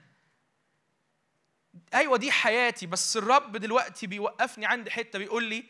أيوه 1.94 2.16
دي 2.16 2.32
حياتي 2.32 2.86
بس 2.86 3.16
الرب 3.16 3.56
دلوقتي 3.56 4.06
بيوقفني 4.06 4.66
عند 4.66 4.88
حتة 4.88 5.18
بيقول 5.18 5.44
لي 5.44 5.64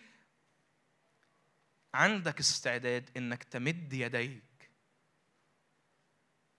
عندك 1.97 2.39
استعداد 2.40 3.10
إنك 3.16 3.44
تمد 3.44 3.93
يديك. 3.93 4.70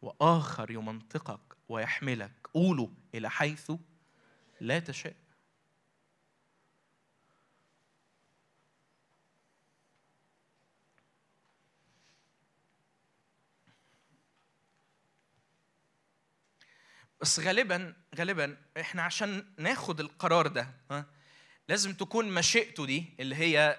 وآخر 0.01 0.71
يمنطقك 0.71 1.57
ويحملك. 1.69 2.47
قولوا 2.53 2.87
إلى 3.15 3.29
حيث 3.29 3.71
لا 4.61 4.79
تشاء. 4.79 5.15
بس 17.21 17.39
غالبا 17.39 17.93
غالبا 18.15 18.57
إحنا 18.79 19.01
عشان 19.03 19.45
ناخد 19.57 19.99
القرار 19.99 20.47
ده 20.47 20.73
ها 20.91 21.05
لازم 21.69 21.93
تكون 21.93 22.31
مشيئته 22.31 22.85
دي 22.85 23.05
اللي 23.19 23.35
هي 23.35 23.77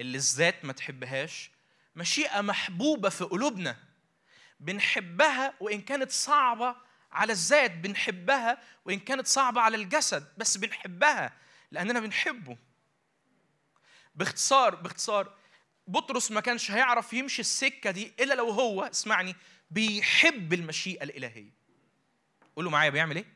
اللي 0.00 0.16
الذات 0.16 0.64
ما 0.64 0.72
تحبهاش 0.72 1.50
مشيئة 1.96 2.40
محبوبة 2.40 3.08
في 3.08 3.24
قلوبنا 3.24 3.76
بنحبها 4.60 5.54
وإن 5.60 5.80
كانت 5.80 6.10
صعبة 6.10 6.76
على 7.12 7.32
الذات 7.32 7.70
بنحبها 7.70 8.62
وإن 8.84 8.98
كانت 8.98 9.26
صعبة 9.26 9.60
على 9.60 9.76
الجسد 9.76 10.28
بس 10.38 10.56
بنحبها 10.56 11.32
لأننا 11.70 12.00
بنحبه. 12.00 12.56
باختصار 14.14 14.74
باختصار 14.74 15.34
بطرس 15.86 16.30
ما 16.30 16.40
كانش 16.40 16.70
هيعرف 16.70 17.12
يمشي 17.12 17.40
السكة 17.40 17.90
دي 17.90 18.12
إلا 18.20 18.34
لو 18.34 18.50
هو 18.50 18.82
اسمعني 18.82 19.36
بيحب 19.70 20.52
المشيئة 20.52 21.02
الإلهية. 21.02 21.50
قولوا 22.56 22.70
معايا 22.70 22.90
بيعمل 22.90 23.16
إيه؟ 23.16 23.26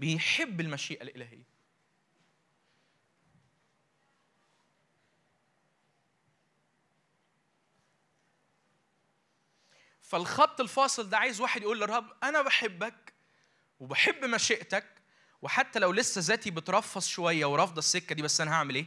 بيحب 0.00 0.60
المشيئة 0.60 1.02
الإلهية. 1.02 1.57
فالخط 10.08 10.60
الفاصل 10.60 11.08
ده 11.08 11.18
عايز 11.18 11.40
واحد 11.40 11.62
يقول 11.62 11.80
للرب 11.80 12.12
أنا 12.22 12.42
بحبك 12.42 13.12
وبحب 13.80 14.24
مشيئتك 14.24 14.84
وحتى 15.42 15.78
لو 15.78 15.92
لسه 15.92 16.20
ذاتي 16.20 16.50
بترفص 16.50 17.08
شوية 17.08 17.46
ورافضة 17.46 17.78
السكة 17.78 18.14
دي 18.14 18.22
بس 18.22 18.40
أنا 18.40 18.52
هعمل 18.52 18.74
إيه؟ 18.74 18.86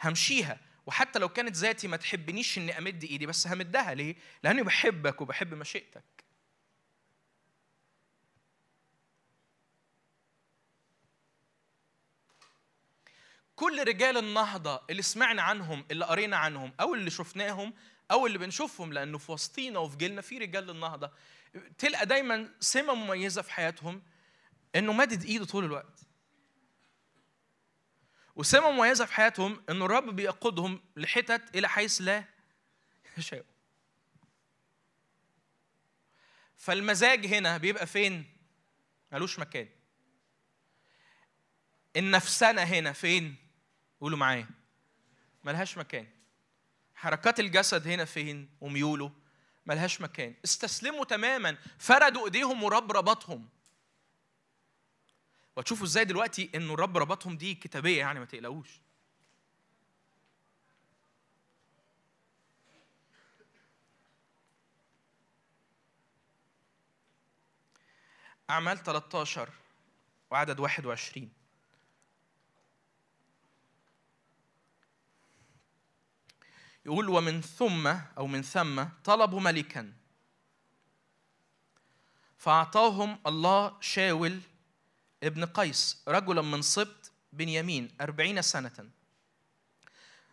همشيها. 0.00 0.60
وحتى 0.86 1.18
لو 1.18 1.28
كانت 1.28 1.56
ذاتي 1.56 1.88
ما 1.88 1.96
تحبنيش 1.96 2.58
إني 2.58 2.78
أمد 2.78 3.04
إيدي 3.04 3.26
بس 3.26 3.46
همدها. 3.46 3.94
ليه؟ 3.94 4.16
لأني 4.42 4.62
بحبك 4.62 5.20
وبحب 5.20 5.54
مشيئتك. 5.54 6.04
كل 13.56 13.84
رجال 13.84 14.16
النهضة 14.16 14.82
اللي 14.90 15.02
سمعنا 15.02 15.42
عنهم 15.42 15.84
اللي 15.90 16.04
قرينا 16.04 16.36
عنهم 16.36 16.72
أو 16.80 16.94
اللي 16.94 17.10
شفناهم 17.10 17.74
أو 18.12 18.26
اللي 18.26 18.38
بنشوفهم 18.38 18.92
لأنه 18.92 19.18
في 19.18 19.32
وسطينا 19.32 19.78
وفي 19.78 19.96
جيلنا 19.96 20.20
في 20.20 20.38
رجال 20.38 20.70
النهضة 20.70 21.10
تلقى 21.78 22.06
دايما 22.06 22.54
سمة 22.60 22.94
مميزة 22.94 23.42
في 23.42 23.52
حياتهم 23.52 24.02
إنه 24.76 24.92
مادد 24.92 25.24
إيده 25.24 25.44
طول 25.44 25.64
الوقت. 25.64 26.00
وسمة 28.36 28.70
مميزة 28.70 29.04
في 29.04 29.12
حياتهم 29.12 29.62
إنه 29.70 29.84
الرب 29.84 30.16
بيقودهم 30.16 30.80
لحتت 30.96 31.56
إلى 31.56 31.68
حيث 31.68 32.00
لا 32.00 32.24
يشاء. 33.18 33.44
فالمزاج 36.56 37.26
هنا 37.26 37.56
بيبقى 37.56 37.86
فين؟ 37.86 38.36
ملوش 39.12 39.38
مكان. 39.38 39.68
النفسنة 41.96 42.62
هنا 42.62 42.92
فين؟ 42.92 43.36
قولوا 44.00 44.18
معايا. 44.18 44.48
ملهاش 45.44 45.78
مكان. 45.78 46.08
حركات 47.02 47.40
الجسد 47.40 47.88
هنا 47.88 48.04
فين 48.04 48.48
وميوله؟ 48.60 49.12
ملهاش 49.66 50.00
مكان. 50.00 50.34
استسلموا 50.44 51.04
تماما. 51.04 51.56
فردوا 51.78 52.24
إيديهم 52.24 52.62
ورب 52.62 52.92
ربطهم 52.92 53.48
وتشوفوا 55.56 55.86
إزاي 55.86 56.04
دلوقتي 56.04 56.50
انه 56.54 56.74
الرب 56.74 56.98
ربطهم 56.98 57.36
دي 57.36 57.54
كتابية 57.54 57.98
يعني 57.98 58.18
ما 58.18 58.24
تقلقوش. 58.24 58.80
أعمال 68.50 68.78
13 68.78 69.48
وعدد 70.30 70.60
21 70.60 71.41
يقول 76.86 77.08
ومن 77.08 77.40
ثم 77.40 77.86
أو 77.86 78.26
من 78.26 78.42
ثم 78.42 78.84
طلبوا 79.04 79.40
ملكا. 79.40 79.92
فأعطاهم 82.38 83.18
الله 83.26 83.76
شاول 83.80 84.40
ابن 85.22 85.44
قيس 85.44 86.02
رجلا 86.08 86.42
من 86.42 86.62
سبط 86.62 87.12
بنيامين 87.32 87.96
أربعين 88.00 88.42
سنة. 88.42 88.90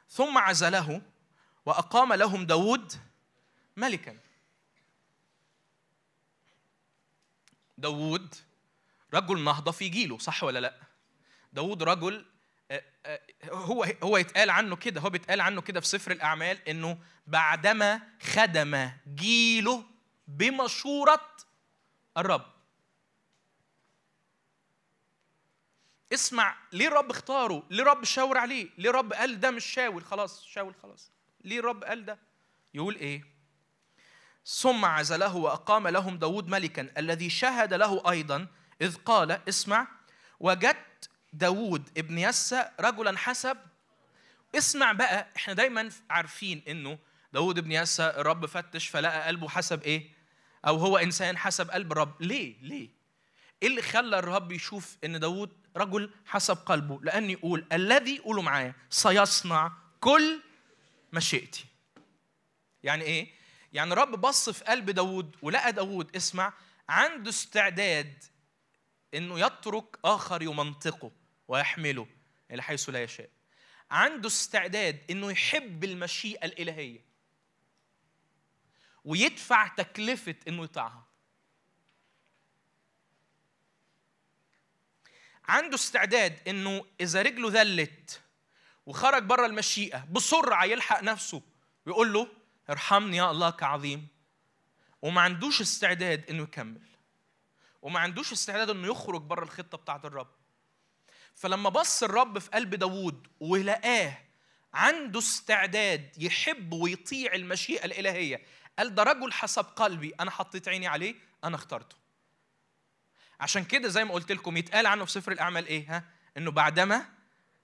ثم 0.10 0.38
عزله 0.38 1.02
وأقام 1.66 2.14
لهم 2.14 2.46
داود 2.46 2.94
ملكا. 3.78 4.20
داود 7.78 8.36
رجل 9.14 9.44
نهضة 9.44 9.72
في 9.72 9.90
جيله 9.90 10.18
صح 10.18 10.44
ولا 10.44 10.60
لا؟ 10.60 10.76
داود 11.54 11.84
رجل 11.84 12.26
هو 13.52 13.84
هو 14.04 14.18
يتقال 14.18 14.50
عنه 14.50 14.76
كده 14.76 15.02
هو 15.02 15.10
بيتقال 15.10 15.42
عنه 15.42 15.62
كده 15.62 15.80
في 15.80 15.88
سفر 15.88 16.12
الأعمال 16.12 16.70
إنه 16.70 16.98
بعدما 17.28 18.02
خدم 18.22 18.90
جيله 19.08 19.84
بمشورة 20.28 21.36
الرب. 22.18 22.46
اسمع 26.14 26.58
ليه 26.72 26.88
الرب 26.88 27.10
اختاره 27.12 27.64
ليه 27.70 27.84
الرب 27.84 28.04
شاور 28.04 28.38
عليه 28.38 28.70
ليه 28.78 28.90
الرب 28.90 29.14
قال 29.14 29.40
ده 29.40 29.52
مش 29.52 29.66
شاول 29.66 30.04
خلاص 30.06 30.46
شاول 30.46 30.76
خلاص. 30.84 31.12
ليه 31.44 31.60
الرب 31.60 31.84
قال 31.84 32.06
ده. 32.06 32.20
يقول 32.74 32.96
إيه؟ 32.96 33.24
ثم 34.46 34.86
عزله 34.86 35.36
وأقام 35.36 35.88
لهم 35.88 36.18
داود 36.18 36.48
ملكا 36.48 36.92
الذي 36.98 37.30
شهد 37.30 37.74
له 37.74 38.12
أيضا 38.12 38.48
إذ 38.82 38.96
قال 38.96 39.32
اسمع 39.50 39.88
وجدت 40.40 40.86
داود 41.34 41.90
ابن 41.98 42.18
يسى 42.18 42.70
رجلا 42.80 43.18
حسب. 43.18 43.58
اسمع 44.56 44.92
بقى 44.92 45.28
إحنا 45.36 45.54
دايما 45.54 45.90
عارفين 46.10 46.64
إنه 46.68 47.00
داود 47.34 47.58
ابن 47.58 47.72
يسى 47.72 48.04
الرب 48.18 48.46
فتش 48.46 48.88
فلقى 48.88 49.28
قلبه 49.28 49.50
حسب 49.50 49.84
إيه؟ 49.84 50.10
أو 50.68 50.78
هو 50.78 50.98
إنسان 50.98 51.38
حسب 51.38 51.72
قلب 51.72 51.92
الرب. 51.92 52.22
ليه؟ 52.22 52.56
ليه؟ 52.62 52.90
إيه 53.64 53.68
اللي 53.68 53.82
خلى 53.82 54.20
الرب 54.20 54.52
يشوف 54.52 54.98
إن 55.04 55.20
داود 55.20 55.52
رجل 55.78 56.12
حسب 56.26 56.56
قلبه؟ 56.58 57.00
لأن 57.04 57.30
يقول 57.30 57.66
الذي 57.72 58.20
قولوا 58.20 58.44
معايا 58.44 58.74
سيصنع 58.90 59.72
كل 60.00 60.42
مشيئتي. 61.14 61.66
يعني 62.84 63.04
إيه؟ 63.04 63.32
يعني 63.74 63.94
الرب 63.94 64.12
بص 64.22 64.50
في 64.50 64.64
قلب 64.64 64.90
داود 64.90 65.36
ولقى 65.42 65.74
داود 65.74 66.16
اسمع 66.16 66.54
عنده 66.90 67.30
استعداد 67.30 68.24
إنه 69.14 69.40
يترك 69.40 70.00
آخر 70.06 70.42
يمنطقه 70.42 71.12
ويحمله 71.48 72.08
إلى 72.52 72.62
حيث 72.62 72.90
لا 72.90 73.04
يشاء. 73.04 73.30
عنده 73.92 74.28
استعداد 74.28 75.12
إنه 75.12 75.32
يحب 75.32 75.84
المشيئة 75.84 76.46
الإلهية 76.46 77.06
ويدفع 79.06 79.68
تكلفة 79.68 80.36
إنه 80.48 80.64
يطيعها. 80.64 81.06
عنده 85.46 85.76
استعداد 85.76 86.48
إنه 86.48 86.86
إذا 87.02 87.22
رجله 87.22 87.50
ذلت 87.62 88.22
وخرج 88.86 89.24
بره 89.24 89.46
المشيئة 89.46 90.06
بسرعة 90.12 90.66
يلحق 90.66 91.04
نفسه 91.04 91.42
ويقول 91.86 92.14
له 92.14 92.28
ارحمني 92.70 93.18
يا 93.18 93.32
الله 93.32 93.50
كعظيم. 93.50 94.08
وما 95.02 95.22
عندوش 95.22 95.62
استعداد 95.62 96.30
إنه 96.30 96.44
يكمل. 96.44 96.82
وما 97.82 98.00
عندوش 98.00 98.32
استعداد 98.32 98.70
إنه 98.70 98.88
يخرج 98.88 99.22
بره 99.22 99.44
الخطة 99.44 99.78
بتاعت 99.78 100.06
الرب. 100.06 100.28
فلما 101.36 101.70
بص 101.70 102.04
الرب 102.04 102.40
في 102.40 102.50
قلب 102.50 102.76
داوود 102.76 103.28
ولقاه 103.40 104.18
عنده 104.74 105.20
استعداد 105.20 106.24
يحب 106.24 106.74
ويطيع 106.74 107.34
المشيئة 107.34 107.86
الإلهية 107.86 108.42
قال 108.80 108.96
ده 108.96 109.04
رجل 109.04 109.34
حسب 109.34 109.64
قلبي 109.64 110.14
أنا 110.20 110.32
حطيت 110.32 110.68
عيني 110.68 110.88
عليه 110.88 111.16
أنا 111.44 111.56
اخترته. 111.56 111.96
عشان 113.40 113.64
كده 113.64 113.88
زي 113.88 114.06
ما 114.06 114.14
قلت 114.14 114.32
لكم 114.32 114.58
يتقال 114.58 114.86
عنه 114.86 115.06
في 115.06 115.12
سفر 115.12 115.32
الأعمال 115.32 115.68
إيه؟ 115.68 115.96
ها؟ 115.98 116.04
إنه 116.38 116.52
بعدما 116.52 117.06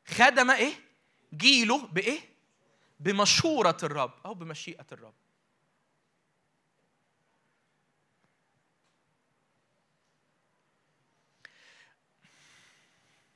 خدم 0.08 0.52
إيه؟ 0.52 0.74
جيله 1.34 1.88
بإيه؟ 1.88 2.20
بمشورة 3.00 3.78
الرب 3.84 4.14
أو 4.26 4.34
بمشيئة 4.34 4.86
الرب. 4.92 5.14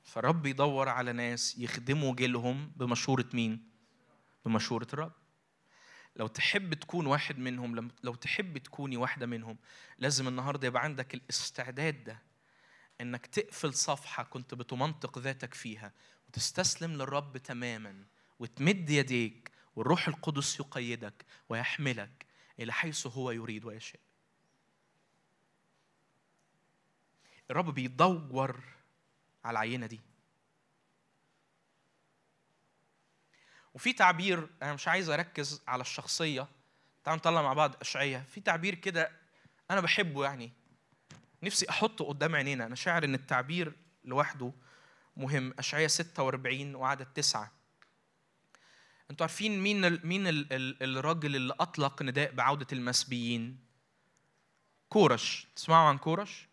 فالرب 0.10 0.46
يدور 0.46 0.90
على 0.90 1.14
ناس 1.14 1.58
يخدموا 1.58 2.16
جيلهم 2.16 2.72
بمشورة 2.76 3.26
مين؟ 3.34 3.70
بمشورة 4.46 4.88
الرب. 4.94 5.12
لو 6.16 6.28
تحب 6.28 6.74
تكون 6.74 7.06
واحد 7.06 7.38
منهم 7.40 7.92
لو 8.04 8.16
تحب 8.16 8.58
تكوني 8.58 8.98
واحدة 8.98 9.26
منهم 9.26 9.58
لازم 9.98 10.28
النهاردة 10.28 10.68
يبقى 10.68 10.84
عندك 10.84 11.14
الاستعداد 11.14 12.04
ده 12.04 12.22
إنك 13.02 13.26
تقفل 13.26 13.74
صفحة 13.74 14.24
كنت 14.24 14.54
بتمنطق 14.54 15.20
ذاتك 15.20 15.54
فيها 15.54 15.94
وتستسلم 16.28 16.92
للرب 16.92 17.38
تماما 17.38 18.06
وتمد 18.40 18.90
يديك 18.90 19.52
والروح 19.76 20.08
القدس 20.08 20.60
يقيدك 20.60 21.26
ويحملك 21.50 22.26
إلى 22.60 22.74
حيث 22.74 23.08
هو 23.08 23.32
يريد 23.32 23.66
ويشاء. 23.66 24.02
الرب 27.52 27.74
بيدور 27.74 28.79
على 29.44 29.52
العينة 29.52 29.86
دي. 29.86 30.00
وفي 33.74 33.94
تعبير 33.94 34.50
أنا 34.62 34.74
مش 34.74 34.88
عايز 34.88 35.10
أركز 35.10 35.62
على 35.68 35.82
الشخصية. 35.82 36.48
تعالوا 37.04 37.20
نطلع 37.20 37.42
مع 37.42 37.54
بعض 37.54 37.76
اشعياء 37.82 38.24
في 38.24 38.42
تعبير 38.42 38.76
كده 38.76 39.12
أنا 39.72 39.82
بحبه 39.82 40.24
يعني. 40.24 40.52
نفسي 41.44 41.70
أحطه 41.70 42.06
قدام 42.06 42.36
عينينا. 42.36 42.66
أنا 42.66 42.76
شاعر 42.76 43.04
إن 43.04 43.14
التعبير 43.14 43.74
لوحده 44.04 44.54
مهم. 45.18 45.54
اشعياء 45.60 45.88
46 45.88 46.76
وعدد 46.76 47.06
تسعة. 47.06 47.52
أنتوا 49.12 49.26
عارفين 49.26 49.60
مين 49.60 49.86
ال 49.86 50.08
مين 50.08 50.28
ال 50.28 50.54
ال 50.54 50.98
الراجل 50.98 51.36
اللي 51.36 51.54
أطلق 51.60 52.04
نداء 52.04 52.32
بعودة 52.32 52.68
المسبيين؟ 52.74 53.66
كورش. 54.90 55.48
تسمعوا 55.56 55.90
عن 55.90 55.98
كورش؟ 55.98 56.48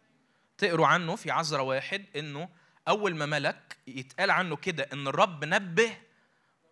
تقروا 0.58 0.86
عنه 0.86 1.16
في 1.16 1.30
عزرة 1.30 1.62
واحد 1.62 2.04
إنه 2.16 2.48
أول 2.88 3.14
ما 3.16 3.26
ملك 3.26 3.76
يتقال 3.86 4.30
عنه 4.30 4.56
كده 4.56 4.88
إن 4.92 5.08
الرب 5.08 5.44
نبه 5.44 5.96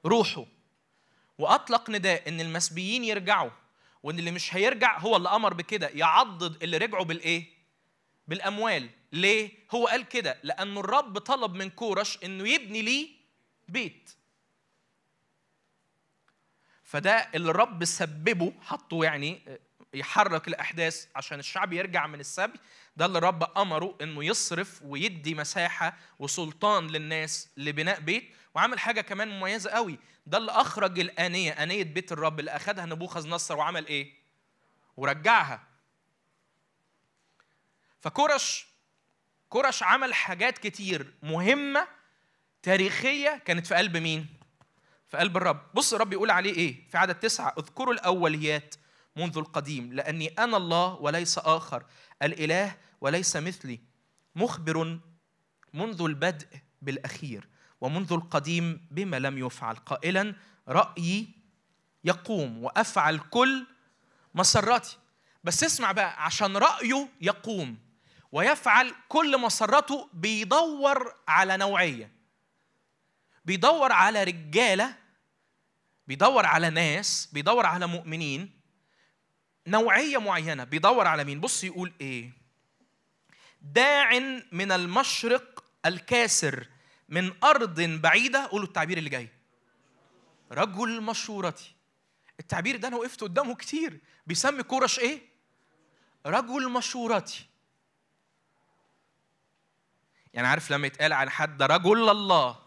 روحه 0.07 0.45
وأطلق 1.39 1.91
نداء 1.91 2.29
إن 2.29 2.41
المسبيين 2.41 3.05
يرجعوا 3.05 3.51
وإن 4.03 4.19
اللي 4.19 4.31
مش 4.31 4.55
هيرجع 4.55 4.99
هو 4.99 5.17
اللي 5.17 5.29
أمر 5.29 5.55
بكده 5.55 5.89
يعضد 5.89 6.63
اللي 6.63 6.79
رجعوا 6.79 7.05
بالإيه؟ 7.05 7.47
بالأموال. 8.29 8.91
ليه؟ 9.13 9.51
هو 9.71 9.87
قال 9.87 10.09
كده 10.09 10.39
لأنه 10.43 10.81
الرب 10.81 11.19
طلب 11.19 11.55
من 11.55 11.71
كورش 11.71 12.19
إنه 12.25 12.49
يبني 12.49 12.83
ليه 12.83 13.09
بيت. 13.69 14.11
فده 16.83 17.13
اللي 17.35 17.51
الرب 17.51 17.85
سببه 17.85 18.53
حطه 18.61 19.05
يعني 19.05 19.59
يحرك 19.95 20.49
الأحداث 20.49 21.07
عشان 21.17 21.39
الشعب 21.39 21.73
يرجع 21.73 22.07
من 22.07 22.21
السبي. 22.21 22.59
ده 22.97 23.07
اللي 23.07 23.19
الرب 23.19 23.59
أمره 23.59 23.99
إنه 24.03 24.25
يصرف 24.25 24.83
ويدي 24.83 25.35
مساحة 25.35 25.97
وسلطان 26.19 26.87
للناس 26.87 27.49
لبناء 27.57 28.01
بيت. 28.01 28.31
وعمل 28.55 28.79
حاجة 28.79 29.01
كمان 29.01 29.29
مميزة 29.29 29.71
قوي. 29.71 29.99
ده 30.27 30.39
اللي 30.39 30.53
أخرج 30.53 31.01
الآنية 31.01 31.53
آنية 31.53 31.83
بيت 31.83 32.13
الرب 32.13 32.41
اللي 32.41 32.51
اخذها 32.51 32.87
نبوخذ 32.87 33.29
نصر 33.29 33.57
وعمل 33.57 33.87
إيه؟ 33.87 34.13
ورجعها. 34.97 35.63
فكورش 38.01 38.67
كورش 39.49 39.83
عمل 39.83 40.15
حاجات 40.15 40.59
كتير 40.59 41.15
مهمة 41.23 41.89
تاريخية 42.63 43.43
كانت 43.45 43.67
في 43.67 43.75
قلب 43.75 43.97
مين؟ 43.97 44.27
في 45.11 45.17
قلب 45.17 45.37
الرب. 45.37 45.61
بص 45.75 45.95
الرب 45.95 46.13
يقول 46.13 46.31
عليه 46.31 46.55
إيه؟ 46.55 46.89
في 46.91 46.99
عدد 46.99 47.15
تسعة. 47.15 47.55
اذكروا 47.59 47.95
الأوليات. 47.95 48.75
منذ 49.17 49.39
القديم 49.39 49.93
لأني 49.93 50.29
أنا 50.29 50.57
الله 50.57 50.95
وليس 50.95 51.39
آخر 51.39 51.85
الإله 52.23 52.77
وليس 53.01 53.37
مثلي 53.37 53.81
مخبر 54.37 54.99
منذ 55.75 56.03
البدء 56.03 56.47
بالأخير 56.83 57.49
ومنذ 57.81 58.13
القديم 58.13 58.87
بما 58.91 59.19
لم 59.19 59.39
يفعل. 59.39 59.77
قائلا 59.77 60.35
رأيي 60.69 61.29
يقوم 62.05 62.65
وأفعل 62.65 63.19
كل 63.19 63.67
مسراتي. 64.35 64.97
بس 65.45 65.65
اسمع 65.65 65.93
بقى 65.93 66.25
عشان 66.25 66.57
رأيه 66.57 67.09
يقوم 67.21 67.79
ويفعل 68.33 68.95
كل 69.09 69.41
مسرته 69.41 70.09
بيدور 70.13 71.15
على 71.29 71.57
نوعية. 71.57 72.13
بيدور 73.45 73.93
على 73.93 74.25
رجالة 74.25 74.95
بيدور 76.07 76.47
على 76.47 76.71
ناس 76.71 77.29
بيدور 77.33 77.67
على 77.67 77.87
مؤمنين 77.87 78.51
نوعية 79.67 80.19
معينة. 80.19 80.65
بيدور 80.65 81.07
على 81.07 81.25
مين؟ 81.25 81.41
بص 81.41 81.65
يقول 81.65 81.93
إيه؟ 82.01 82.31
داع 83.63 84.19
من 84.53 84.73
المشرق 84.73 85.65
الكاسر 85.87 86.69
من 87.09 87.33
أرض 87.45 87.81
بعيدة. 87.81 88.47
قولوا 88.47 88.67
التعبير 88.67 88.99
اللي 88.99 89.11
جاي. 89.11 89.29
رجل 90.53 91.01
مشورتي. 91.01 91.75
التعبير 92.41 92.77
ده 92.77 92.89
أنا 92.89 92.97
وقفت 92.97 93.21
قدامه 93.21 93.55
كتير. 93.55 94.01
بيسمي 94.27 94.63
كورش 94.63 94.99
إيه؟ 94.99 95.23
رجل 96.27 96.71
مشورتي. 96.71 97.47
يعني 100.35 100.47
عارف 100.49 100.71
لما 100.71 100.87
يتقال 100.87 101.13
عن 101.13 101.31
حد 101.31 101.63
رجل 101.63 102.09
الله 102.09 102.64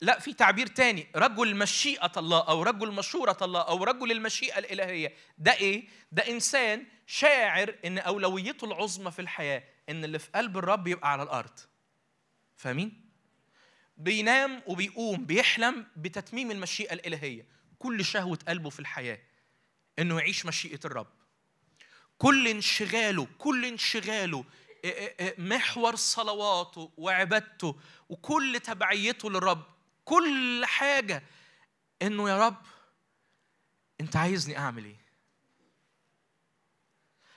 لا 0.00 0.18
في 0.18 0.32
تعبير 0.32 0.66
تاني. 0.66 1.06
رجل 1.16 1.56
مشيئة 1.56 2.12
الله 2.16 2.48
أو 2.48 2.62
رجل 2.62 2.92
مشورة 2.92 3.36
الله 3.42 3.60
أو 3.60 3.84
رجل 3.84 4.12
المشيئة 4.12 4.58
الإلهية. 4.58 5.14
ده 5.38 5.52
إيه؟ 5.52 5.84
ده 6.12 6.28
إنسان 6.28 6.86
شاعر 7.06 7.74
إن 7.84 7.98
أولويته 7.98 8.64
العظمى 8.64 9.10
في 9.10 9.22
الحياة 9.22 9.62
إن 9.88 10.04
اللي 10.04 10.18
في 10.18 10.28
قلب 10.34 10.58
الرب 10.58 10.86
يبقى 10.86 11.12
على 11.12 11.22
الأرض. 11.22 11.58
فاهمين؟ 12.56 13.10
بينام 13.96 14.62
وبيقوم 14.66 15.24
بيحلم 15.24 15.86
بتتميم 15.96 16.50
المشيئة 16.50 16.92
الإلهية. 16.92 17.46
كل 17.78 18.04
شهوة 18.04 18.38
قلبه 18.48 18.70
في 18.70 18.80
الحياة 18.80 19.18
إنه 19.98 20.18
يعيش 20.18 20.46
مشيئة 20.46 20.80
الرب. 20.84 21.06
كل 22.18 22.48
انشغاله 22.48 23.26
كل 23.38 23.64
انشغاله 23.64 24.44
محور 25.38 25.96
صلواته 25.96 26.92
وعبادته 26.96 27.76
وكل 28.08 28.60
تبعيته 28.64 29.30
للرب 29.30 29.62
كل 30.10 30.64
حاجة 30.66 31.22
إنه 32.02 32.30
يا 32.30 32.46
رب 32.46 32.56
أنت 34.00 34.16
عايزني 34.16 34.58
أعمل 34.58 34.84
إيه؟ 34.84 35.00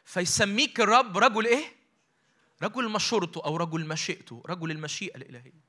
فيسميك 0.06 0.80
الرب 0.80 1.18
رجل 1.18 1.46
إيه؟ 1.46 1.66
رجل 2.64 2.90
مشورته 2.90 3.46
أو 3.46 3.58
رجل 3.58 3.86
مشيئته 3.86 4.44
رجل 4.46 4.72
المشيئة 4.72 5.16
الإلهية 5.16 5.64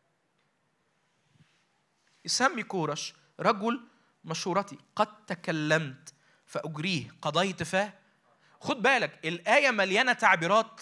يسمي 2.25 2.63
كورش 2.63 3.15
رجل 3.41 3.81
مشورتي 4.25 4.79
قد 4.97 5.27
تكلمت 5.27 6.15
فأجريه 6.47 7.15
قضيت 7.23 7.63
فاه 7.63 7.93
خد 8.61 8.83
بالك 8.83 9.27
الآية 9.27 9.71
مليانة 9.71 10.13
تعبيرات 10.13 10.81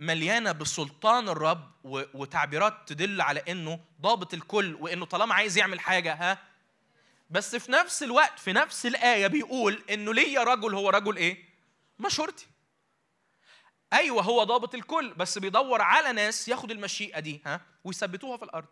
مليانة 0.00 0.52
بسلطان 0.52 1.28
الرب 1.28 1.70
وتعبيرات 1.84 2.74
تدل 2.88 3.20
على 3.20 3.40
إنه 3.48 3.80
ضابط 4.00 4.34
الكل 4.34 4.74
وإنه 4.74 5.06
طالما 5.06 5.34
عايز 5.34 5.58
يعمل 5.58 5.80
حاجة 5.80 6.14
ها 6.14 6.38
بس 7.30 7.56
في 7.56 7.72
نفس 7.72 8.02
الوقت 8.02 8.38
في 8.38 8.52
نفس 8.52 8.86
الآية 8.86 9.26
بيقول 9.26 9.82
إنه 9.90 10.14
ليا 10.14 10.42
رجل 10.42 10.74
هو 10.74 10.90
رجل 10.90 11.16
إيه؟ 11.16 11.44
مشورتي. 11.98 12.46
أيوه 13.92 14.22
هو 14.22 14.44
ضابط 14.44 14.74
الكل 14.74 15.14
بس 15.14 15.38
بيدور 15.38 15.82
على 15.82 16.12
ناس 16.12 16.48
ياخد 16.48 16.70
المشيئة 16.70 17.20
دي 17.20 17.42
ها 17.46 17.60
ويثبتوها 17.84 18.36
في 18.36 18.42
الأرض. 18.44 18.68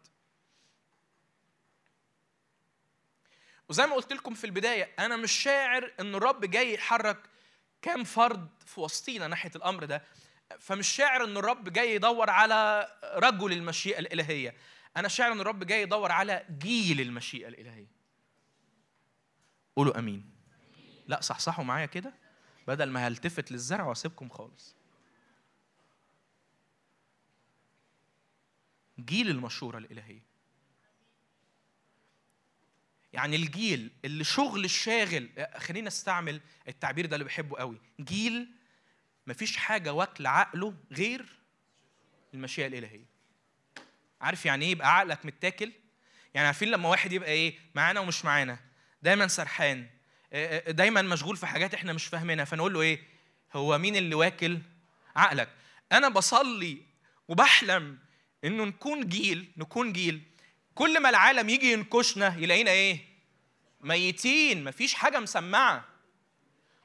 وزي 3.69 3.87
ما 3.87 3.95
قلت 3.95 4.13
لكم 4.13 4.35
في 4.35 4.45
البداية 4.45 4.95
أنا 4.99 5.17
مش 5.17 5.33
شاعر 5.33 5.93
إن 6.01 6.15
الرب 6.15 6.45
جاي 6.45 6.75
يحرك 6.75 7.19
كام 7.83 8.05
فرد 8.05 8.49
في 8.67 8.81
وسطينا 8.81 9.27
ناحية 9.29 9.51
الأمر 9.57 9.85
ده 9.85 10.03
فمش 10.59 10.89
شاعر 10.89 11.25
إن 11.25 11.37
الرب 11.37 11.73
جاي 11.73 11.95
يدور 11.95 12.31
على 12.31 12.89
رجل 13.05 13.53
المشيئة 13.53 13.99
الإلهية. 13.99 14.55
أنا 14.97 15.09
شاعر 15.09 15.33
إن 15.33 15.41
الرب 15.41 15.65
جاي 15.65 15.83
يدور 15.83 16.13
على 16.13 16.47
جيل 16.59 17.01
المشيئة 17.01 17.49
الإلهية. 17.49 17.91
قولوا 19.77 19.99
آمين. 19.99 20.31
لا 21.07 21.21
صحصحوا 21.21 21.65
معايا 21.65 21.87
كده 21.87 22.15
بدل 22.69 22.91
ما 22.91 23.09
هلتفت 23.09 23.53
للزرع 23.53 23.85
وأسيبكم 23.85 24.29
خالص. 24.29 24.77
جيل 28.99 29.31
المشورة 29.31 29.79
الإلهية. 29.79 30.29
يعني 33.13 33.37
الجيل 33.37 33.91
اللي 34.05 34.25
شغل 34.25 34.65
الشاغل 34.65 35.47
خلينا 35.57 35.89
استعمل 35.89 36.41
التعبير 36.69 37.07
ده 37.07 37.17
اللي 37.17 37.25
بحبه 37.25 37.59
قوي. 37.59 37.81
جيل 38.01 38.58
مفيش 39.29 39.57
حاجة 39.57 39.93
واكل 39.93 40.27
عقله 40.27 40.75
غير 40.93 41.27
المشيئة 42.35 42.67
الإلهية. 42.67 43.05
عارف 44.21 44.47
يعني 44.47 44.65
إيه 44.65 44.71
يبقى 44.71 44.97
عقلك 44.97 45.27
متاكل؟ 45.27 45.73
يعني 46.35 46.47
عارفين 46.47 46.69
لما 46.69 46.89
واحد 46.89 47.13
يبقى 47.13 47.31
إيه؟ 47.31 47.59
معانا 47.75 48.01
ومش 48.01 48.25
معانا، 48.25 48.59
دايما 49.03 49.29
سرحان، 49.29 49.87
دايما 50.69 51.03
مشغول 51.03 51.37
في 51.37 51.47
حاجات 51.47 51.75
إحنا 51.75 51.93
مش 51.93 52.07
فاهمينها، 52.07 52.45
فنقول 52.45 52.75
له 52.75 52.81
إيه؟ 52.81 53.03
هو 53.53 53.79
مين 53.79 53.97
اللي 53.97 54.15
واكل 54.15 54.59
عقلك؟ 55.17 55.49
أنا 55.93 56.09
بصلي 56.09 56.83
وبحلم 57.29 57.99
إنه 58.45 58.65
نكون 58.65 59.09
جيل، 59.09 59.53
نكون 59.57 59.93
جيل 59.93 60.23
كل 60.75 61.01
ما 61.03 61.11
العالم 61.11 61.49
يجي 61.49 61.73
ينكشنا 61.73 62.37
يلاقينا 62.39 62.71
إيه؟ 62.71 62.99
ميتين، 63.81 64.65
مفيش 64.65 64.95
حاجة 64.95 65.21
مسمعة. 65.21 65.88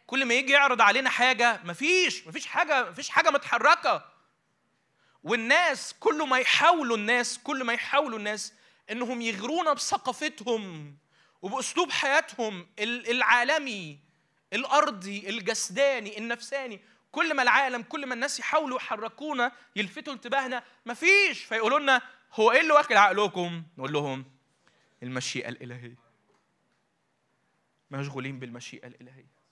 كل 0.08 0.26
ما 0.26 0.34
يجي 0.34 0.52
يعرض 0.52 0.82
علينا 0.82 1.10
حاجة 1.10 1.60
مفيش 1.64 2.28
مفيش 2.28 2.46
حاجة 2.48 2.90
مفيش 2.90 3.10
حاجة 3.10 3.30
متحركة. 3.30 4.06
والناس 5.24 5.94
كل 6.00 6.28
ما 6.28 6.38
يحاولوا 6.38 6.98
الناس 6.98 7.38
كل 7.38 7.64
ما 7.64 7.74
يحاولوا 7.74 8.20
الناس 8.20 8.54
إنهم 8.92 9.22
يغرونا 9.22 9.74
بثقافتهم 9.74 10.98
وبأسلوب 11.42 11.92
حياتهم 11.92 12.68
العالمي 12.80 14.00
الأرضي 14.54 15.30
الجسداني 15.30 16.18
النفساني. 16.18 16.82
كل 17.12 17.34
ما 17.34 17.44
العالم 17.44 17.82
كل 17.82 18.06
ما 18.06 18.14
الناس 18.14 18.40
يحاولوا 18.40 18.78
يحركونا 18.78 19.52
يلفتوا 19.76 20.14
انتباهنا 20.14 20.64
مفيش. 20.86 21.44
فيقولوا 21.44 21.80
لنا 21.80 22.02
هو 22.34 22.52
إيه 22.52 22.62
اللي 22.62 22.74
واكل 22.74 22.98
عقلكم؟ 22.98 23.64
نقول 23.78 23.94
لهم 23.94 24.26
المشيئة 25.04 25.50
الإلهية. 25.50 25.96
مشغولين 27.92 28.40
بالمشيئة 28.40 28.88
الإلهية. 28.88 29.43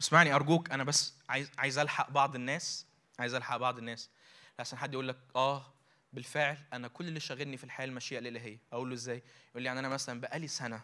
اسمعني 0.00 0.34
أرجوك 0.34 0.70
أنا 0.70 0.84
بس 0.84 1.14
عايز 1.28 1.50
عايز 1.58 1.78
ألحق 1.78 2.10
بعض 2.10 2.34
الناس 2.34 2.86
عايز 3.18 3.34
ألحق 3.34 3.56
بعض 3.56 3.78
الناس. 3.78 4.10
لحسن 4.58 4.76
حد 4.76 4.92
يقول 4.92 5.08
لك 5.08 5.18
آه 5.36 5.74
بالفعل 6.12 6.58
أنا 6.72 6.88
كل 6.88 7.08
اللي 7.08 7.20
شاغلني 7.20 7.56
في 7.56 7.64
الحياة 7.64 7.86
المشيئة 7.86 8.18
الإلهية. 8.18 8.58
أقول 8.72 8.88
له 8.88 8.94
إزاي؟ 8.94 9.22
يقول 9.50 9.62
لي 9.62 9.66
يعني 9.66 9.78
أنا 9.80 9.88
مثلا 9.88 10.20
بقالي 10.20 10.48
سنة 10.48 10.82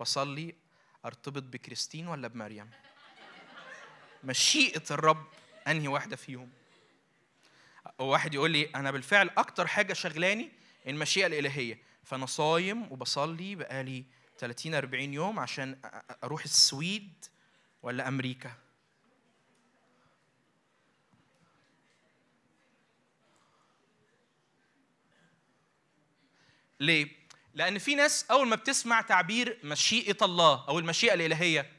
بصلي 0.00 0.54
أرتبط 1.04 1.42
بكريستين 1.42 2.08
ولا 2.08 2.28
بمريم؟ 2.28 2.70
مشيئة 4.24 4.82
الرب 4.90 5.26
أنهي 5.68 5.88
واحدة 5.88 6.16
فيهم؟ 6.16 6.50
واحد 7.98 8.34
يقول 8.34 8.50
لي 8.50 8.64
أنا 8.74 8.90
بالفعل 8.90 9.30
أكتر 9.38 9.66
حاجة 9.66 9.92
شغلاني 9.92 10.52
المشيئة 10.86 11.26
الإلهية. 11.26 11.78
فأنا 12.04 12.26
صايم 12.26 12.92
وبصلي 12.92 13.54
بقالي 13.54 14.04
30 14.38 14.74
40 14.74 15.14
يوم 15.14 15.38
عشان 15.38 15.78
أروح 16.24 16.44
السويد 16.44 17.24
ولا 17.82 18.08
أمريكا؟ 18.08 18.52
ليه؟ 26.80 27.08
لأن 27.54 27.78
في 27.78 27.94
ناس 27.94 28.26
أول 28.30 28.48
ما 28.48 28.56
بتسمع 28.56 29.00
تعبير 29.00 29.58
مشيئة 29.64 30.16
الله 30.24 30.64
أو 30.68 30.78
المشيئة 30.78 31.14
الإلهية 31.14 31.72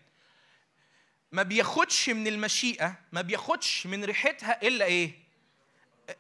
ما 1.31 1.43
بياخدش 1.43 2.09
من 2.09 2.27
المشيئة 2.27 2.95
ما 3.11 3.21
بياخدش 3.21 3.87
من 3.87 4.03
ريحتها 4.05 4.67
إلا 4.67 4.85
إيه؟ 4.85 5.27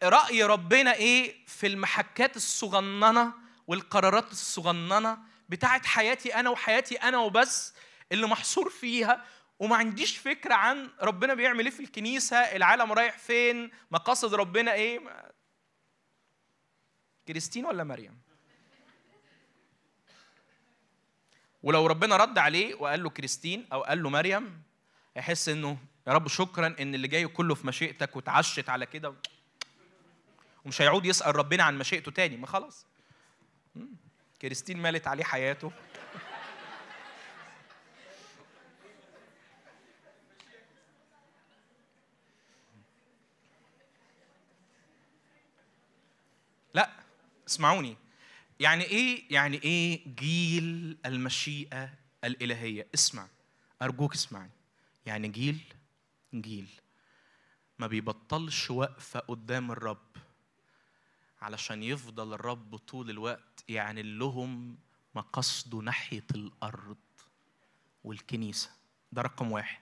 رأي 0.03 0.43
ربنا 0.43 0.93
إيه 0.93 1.35
في 1.47 1.67
المحكات 1.67 2.35
الصغننة 2.35 3.33
والقرارات 3.67 4.31
الصغننة 4.31 5.17
بتاعت 5.49 5.85
حياتي 5.85 6.35
أنا 6.35 6.49
وحياتي 6.49 6.95
أنا 6.95 7.17
وبس 7.17 7.73
اللي 8.11 8.27
محصور 8.27 8.69
فيها 8.69 9.25
وما 9.59 9.75
عنديش 9.75 10.17
فكرة 10.17 10.53
عن 10.53 10.89
ربنا 11.01 11.33
بيعمل 11.33 11.65
إيه 11.65 11.71
في 11.71 11.79
الكنيسة 11.79 12.37
العالم 12.37 12.91
رايح 12.91 13.17
فين 13.17 13.71
مقاصد 13.91 14.33
ربنا 14.33 14.73
إيه. 14.73 14.99
كريستين 17.27 17.65
ولا 17.65 17.83
مريم؟ 17.83 18.21
ولو 21.63 21.87
ربنا 21.87 22.17
رد 22.17 22.37
عليه 22.37 22.75
وقال 22.75 23.03
له 23.03 23.09
كريستين 23.09 23.67
أو 23.73 23.81
قال 23.81 24.03
له 24.03 24.09
مريم 24.09 24.61
يحس 25.15 25.49
إنه 25.49 25.77
يا 26.07 26.13
رب 26.13 26.27
شكرا 26.27 26.75
إن 26.79 26.95
اللي 26.95 27.07
جاي 27.07 27.27
كله 27.27 27.55
في 27.55 27.67
مشيئتك 27.67 28.15
وتعشت 28.15 28.69
على 28.69 28.85
كده. 28.85 29.13
ومش 30.65 30.81
هيعود 30.81 31.05
يسأل 31.05 31.35
ربنا 31.35 31.63
عن 31.63 31.77
مشيئته 31.77 32.11
تاني 32.11 32.37
ما 32.37 32.47
خلاص. 32.47 32.85
كريستين 34.41 34.77
مالت 34.77 35.07
عليه 35.07 35.23
حياته 35.23 35.71
لا 46.73 46.89
اسمعوني. 47.47 47.97
يعني 48.59 48.83
إيه 48.83 49.23
يعني 49.33 49.63
إيه 49.63 50.15
جيل 50.15 50.97
المشيئة 51.05 51.93
الإلهية؟ 52.23 52.87
اسمع 52.93 53.27
أرجوك 53.81 54.13
اسمعني. 54.13 54.51
يعني 55.05 55.27
جيل 55.27 55.59
جيل. 56.35 56.67
ما 57.79 57.87
بيبطلش 57.87 58.71
وقفة 58.71 59.19
قدام 59.19 59.71
الرب 59.71 60.07
علشان 61.41 61.83
يفضل 61.83 62.33
الرب 62.33 62.75
طول 62.75 63.09
الوقت 63.09 63.63
يعلن 63.69 64.19
لهم 64.19 64.77
مقصده 65.15 65.77
ناحية 65.77 66.25
الأرض 66.35 66.97
والكنيسة. 68.03 68.69
ده 69.11 69.21
رقم 69.21 69.51
واحد. 69.51 69.81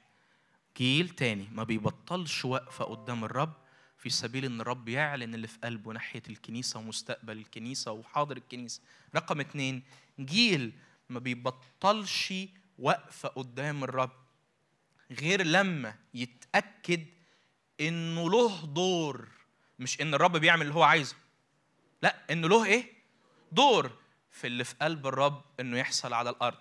جيل 0.78 1.10
تاني. 1.10 1.48
ما 1.52 1.64
بيبطلش 1.64 2.46
وقفة 2.46 2.86
قدام 2.86 3.24
الرب 3.24 3.54
في 4.06 4.12
سبيل 4.12 4.46
إن 4.46 4.62
الرب 4.62 4.90
يعلن 4.90 5.36
اللي 5.36 5.48
في 5.48 5.58
قلبه 5.64 5.92
ناحية 5.92 6.22
الكنيسة 6.30 6.80
ومستقبل 6.80 7.38
الكنيسة 7.38 7.92
وحاضر 7.92 8.38
الكنيسة. 8.38 8.82
رقم 9.16 9.40
اتنين 9.40 9.84
جيل 10.20 10.74
ما 11.10 11.20
بيبطلش 11.20 12.34
وقفة 12.80 13.30
قدام 13.30 13.84
الرب 13.84 14.12
غير 15.12 15.44
لما 15.44 15.96
يتأكد 16.14 17.06
إنه 17.82 18.30
له 18.30 18.66
دور 18.66 19.28
مش 19.80 20.02
إن 20.02 20.14
الرب 20.14 20.38
بيعمل 20.38 20.62
اللي 20.62 20.74
هو 20.74 20.84
عايزه. 20.84 21.16
لا 22.02 22.16
إنه 22.32 22.48
له 22.48 22.66
إيه؟ 22.66 22.94
دور 23.52 23.92
في 24.32 24.48
اللي 24.48 24.64
في 24.64 24.76
قلب 24.82 25.08
الرب 25.08 25.42
إنه 25.60 25.78
يحصل 25.78 26.14
على 26.14 26.30
الأرض. 26.30 26.58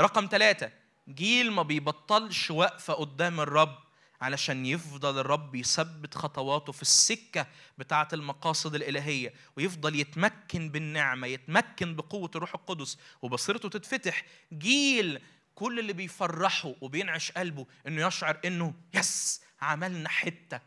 رقم 0.00 0.28
ثلاثة 0.30 0.72
جيل 1.08 1.52
ما 1.52 1.62
بيبطلش 1.62 2.50
واقفة 2.50 2.94
قدام 2.94 3.40
الرب 3.40 3.87
علشان 4.20 4.66
يفضل 4.66 5.18
الرب 5.18 5.54
يثبت 5.54 6.14
خطواته 6.14 6.72
في 6.72 6.82
السكة 6.82 7.46
بتاعة 7.78 8.08
المقاصد 8.12 8.74
الإلهية 8.74 9.34
ويفضل 9.56 9.96
يتمكن 9.96 10.70
بالنعمة 10.70 11.26
يتمكن 11.26 11.96
بقوة 11.96 12.30
الروح 12.34 12.54
القدس 12.54 12.98
وبصيرته 13.22 13.68
تتفتح 13.68 14.24
جيل 14.52 15.20
كل 15.54 15.78
اللي 15.78 15.92
بيفرحه 15.92 16.74
وبينعش 16.80 17.32
قلبه 17.32 17.66
إنه 17.86 18.06
يشعر 18.06 18.40
إنه 18.44 18.74
يس 18.94 19.42
عملنا 19.60 20.08
حتة 20.08 20.60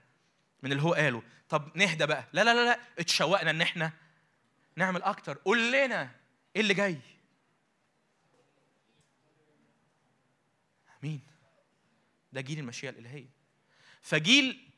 من 0.63 0.71
اللي 0.71 0.83
هو 0.83 0.93
قاله. 0.93 1.23
طب 1.49 1.71
نهدى 1.77 2.05
بقى. 2.05 2.27
لا 2.33 2.43
لا 2.43 2.53
لا 2.53 2.65
لا 2.65 2.79
اتشوقنا 2.99 3.49
إن 3.49 3.61
إحنا 3.61 3.93
نعمل 4.75 5.01
أكتر. 5.03 5.37
قول 5.37 5.71
لنا 5.71 6.15
إيه 6.55 6.61
اللي 6.61 6.73
جاي. 6.73 6.97
مين 11.03 11.21
ده 12.33 12.41
جيل 12.41 12.59
المشيئة 12.59 12.89
الإلهية. 12.89 13.40
فجيل 14.01 14.69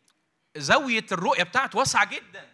زاوية 0.57 1.05
الرؤية 1.11 1.43
بتاعته 1.43 1.79
واسعة 1.79 2.05
جدا. 2.05 2.53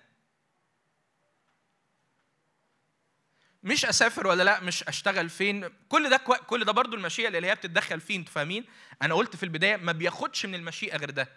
مش 3.64 3.86
أسافر 3.86 4.28
ولا 4.28 4.44
لأ 4.44 4.60
مش 4.60 4.84
أشتغل 4.84 5.30
فين. 5.30 5.70
كل 5.90 6.10
ده 6.10 6.18
كو... 6.18 6.34
كل 6.34 6.66
ده 6.66 6.72
برضو 6.72 6.96
المشيئة 6.96 7.28
الالهيه 7.28 7.54
بتتدخل 7.54 8.00
فيه 8.02 8.16
أنتوا 8.18 8.34
فاهمين؟ 8.34 8.66
أنا 9.02 9.14
قلت 9.16 9.36
في 9.36 9.44
البداية 9.44 9.78
ما 9.78 9.92
بياخدش 9.92 10.46
من 10.46 10.56
المشيئة 10.56 10.98
غير 10.98 11.10
ده. 11.10 11.30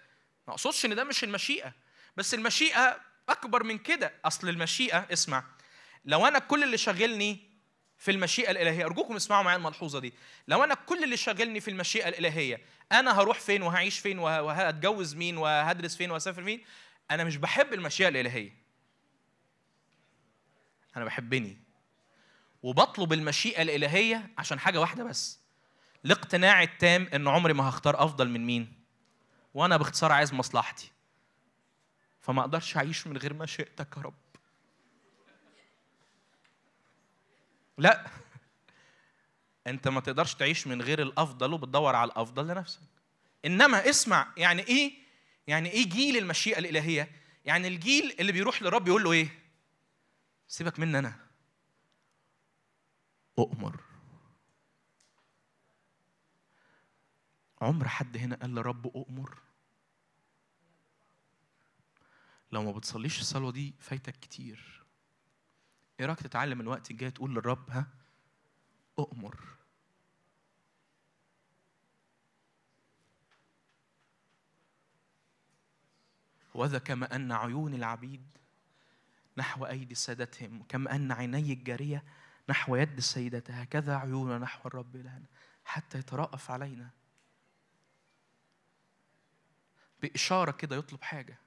ما 0.46 0.54
أقصدش 0.54 0.84
إن 0.84 0.94
ده 0.94 1.04
مش 1.04 1.24
المشيئة 1.24 1.72
بس 2.16 2.34
المشيئة 2.34 3.00
أكبر 3.28 3.62
من 3.62 3.78
كده. 3.78 4.12
أصل 4.24 4.48
المشيئة 4.48 5.06
اسمع 5.12 5.44
لو 6.04 6.26
أنا 6.26 6.38
كل 6.38 6.62
اللي 6.62 6.78
شاغلني 6.78 7.51
في 8.02 8.10
المشيئة 8.10 8.50
الإلهية. 8.50 8.84
أرجوكم 8.84 9.16
اسمعوا 9.16 9.42
معايا 9.42 9.56
الملحوظة 9.58 9.98
دي. 9.98 10.12
لو 10.48 10.64
أنا 10.64 10.74
كل 10.74 11.04
اللي 11.04 11.16
شاغلني 11.16 11.60
في 11.60 11.70
المشيئة 11.70 12.08
الإلهية 12.08 12.60
أنا 12.92 13.20
هروح 13.20 13.40
فين 13.40 13.62
وهعيش 13.62 13.98
فين 13.98 14.18
وه- 14.18 14.42
وهتجوز 14.42 15.14
مين 15.14 15.36
وهدرس 15.36 15.96
فين 15.96 16.10
وهسافر 16.10 16.44
فين؟ 16.44 16.64
أنا 17.10 17.24
مش 17.24 17.36
بحب 17.36 17.72
المشيئة 17.72 18.08
الإلهية. 18.08 18.52
أنا 20.96 21.04
بحبني. 21.04 21.58
وبطلب 22.62 23.12
المشيئة 23.12 23.62
الإلهية 23.62 24.30
عشان 24.38 24.58
حاجة 24.60 24.80
واحدة 24.80 25.04
بس. 25.04 25.40
الاقتناع 26.04 26.62
التام 26.62 27.08
إن 27.14 27.28
عمري 27.28 27.52
ما 27.52 27.68
هختار 27.68 28.04
أفضل 28.04 28.28
من 28.28 28.46
مين. 28.46 28.82
وأنا 29.54 29.76
باختصار 29.76 30.12
عايز 30.12 30.34
مصلحتي. 30.34 30.90
فما 32.20 32.40
أقدرش 32.40 32.76
أعيش 32.76 33.06
من 33.06 33.16
غير 33.16 33.34
مشيئتك 33.34 33.96
يا 33.96 34.02
رب. 34.02 34.14
لا. 37.78 38.06
انت 39.66 39.88
ما 39.88 40.00
تقدرش 40.00 40.34
تعيش 40.34 40.66
من 40.66 40.82
غير 40.82 41.02
الافضل 41.02 41.52
وبتدور 41.52 41.94
على 41.94 42.10
الافضل 42.10 42.48
لنفسك. 42.48 42.80
انما 43.44 43.90
اسمع 43.90 44.32
يعني 44.36 44.62
إيه؟ 44.62 44.92
يعني 45.46 45.70
إيه 45.70 45.88
جيل 45.88 46.16
المشيئة 46.16 46.58
الإلهية؟ 46.58 47.10
يعني 47.44 47.68
الجيل 47.68 48.16
اللي 48.20 48.32
بيروح 48.32 48.62
للرب 48.62 48.88
يقول 48.88 49.04
له 49.04 49.12
إيه؟ 49.12 49.28
سيبك 50.48 50.78
مني 50.78 50.98
أنا. 50.98 51.16
أؤمر. 53.38 53.80
عمر 57.60 57.88
حد 57.88 58.16
هنا 58.16 58.36
قال 58.36 58.54
لرب 58.54 58.86
أؤمر؟ 58.86 59.38
لو 62.52 62.62
ما 62.62 62.72
بتصليش 62.72 63.20
الصلوة 63.20 63.52
دي 63.52 63.74
فايتك 63.78 64.16
كتير. 64.20 64.81
رأيك 66.06 66.20
تتعلم 66.20 66.60
الوقت 66.60 66.90
الجاي 66.90 67.10
تقول 67.10 67.34
للرب 67.34 67.70
ها؟ 67.70 67.86
أؤمر. 68.98 69.40
وذا 76.54 76.78
كما 76.78 77.16
أن 77.16 77.32
عيون 77.32 77.74
العبيد 77.74 78.26
نحو 79.36 79.66
أيدي 79.66 79.94
سادتهم 79.94 80.62
كما 80.62 80.96
أن 80.96 81.12
عيني 81.12 81.52
الجارية 81.52 82.04
نحو 82.48 82.76
يد 82.76 83.00
سيدتها 83.00 83.62
هكذا 83.62 83.96
عيوننا 83.96 84.38
نحو 84.38 84.68
الرب 84.68 84.96
إلهنا 84.96 85.26
حتى 85.64 85.98
يترأف 85.98 86.50
علينا. 86.50 86.90
بإشارة 90.02 90.50
كده 90.50 90.76
يطلب 90.76 91.02
حاجة. 91.02 91.38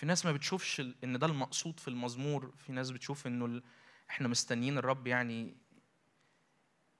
في 0.00 0.06
ناس 0.06 0.26
ما 0.26 0.32
بتشوفش 0.32 0.80
إن 1.04 1.18
ده 1.18 1.26
المقصود 1.26 1.80
في 1.80 1.88
المزمور 1.88 2.54
في 2.58 2.72
ناس 2.72 2.90
بتشوف 2.90 3.26
إنه 3.26 3.46
ال... 3.46 3.62
إحنا 4.10 4.28
مستنيين 4.28 4.78
الرب 4.78 5.06
يعني 5.06 5.56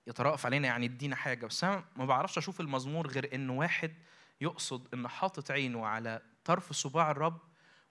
يترأف 0.07 0.47
علينا 0.47 0.69
يعني 0.69 0.85
يدينا 0.85 1.17
حاجة. 1.17 1.47
بس 1.47 1.65
أنا 1.65 1.85
ما 1.97 2.05
بعرفش 2.05 2.39
أشوف 2.39 2.61
المزمور 2.61 3.07
غير 3.07 3.35
إن 3.35 3.51
واحد 3.51 3.95
يقصد 4.41 4.95
إن 4.95 5.09
حاطط 5.09 5.51
عينه 5.51 5.87
على 5.87 6.23
طرف 6.45 6.73
صباع 6.73 7.11
الرب 7.11 7.41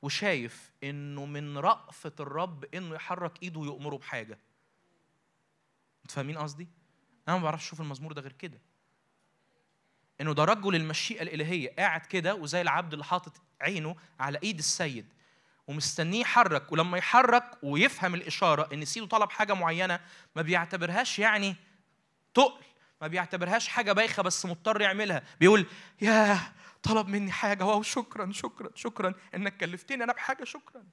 وشايف 0.02 0.72
إنه 0.84 1.26
من 1.26 1.58
رأفة 1.58 2.14
الرب 2.20 2.66
إنه 2.76 2.96
يحرك 2.96 3.44
إيده 3.44 3.60
ويأمره 3.60 3.96
بحاجة. 3.98 4.40
أنتوا 6.04 6.16
فاهمين 6.16 6.38
قصدي؟ 6.38 6.68
أنا 7.28 7.38
ما 7.38 7.44
بعرفش 7.44 7.66
أشوف 7.66 7.82
المزمور 7.82 8.14
ده 8.14 8.22
غير 8.22 8.34
كده. 8.34 8.60
إنه 10.22 10.34
ده 10.34 10.44
رجل 10.44 10.76
المشيئة 10.76 11.22
الإلهية. 11.22 11.76
قاعد 11.78 12.02
كده 12.02 12.36
وزي 12.36 12.62
العبد 12.62 12.94
اللي 12.94 13.06
حاطط 13.06 13.42
عينه 13.62 13.96
على 14.20 14.40
إيد 14.44 14.58
السيد 14.58 15.14
ومستنيه 15.68 16.22
يحرك. 16.22 16.72
ولما 16.72 16.98
يحرك 16.98 17.58
ويفهم 17.64 18.16
الإشارة 18.16 18.74
إن 18.74 18.86
سيده 18.86 19.06
طلب 19.06 19.32
حاجة 19.32 19.54
معينة 19.54 20.00
ما 20.36 20.42
بيعتبرهاش 20.42 21.20
يعني 21.20 21.56
تقل 22.34 22.64
ما 23.02 23.08
بيعتبرهاش 23.08 23.68
حاجة 23.68 23.92
بايخة 23.92 24.24
بس 24.24 24.46
مضطر 24.46 24.82
يعملها. 24.82 25.24
بيقول 25.40 25.66
يا 26.02 26.40
طلب 26.84 27.08
مني 27.08 27.32
حاجة. 27.32 27.66
واو 27.66 27.82
شكرا 27.82 28.32
شكرا 28.32 28.70
شكرا. 28.76 29.14
إنك 29.36 29.58
كلفتني 29.58 30.04
أنا 30.04 30.14
بحاجة 30.14 30.44
شكرا. 30.44 30.84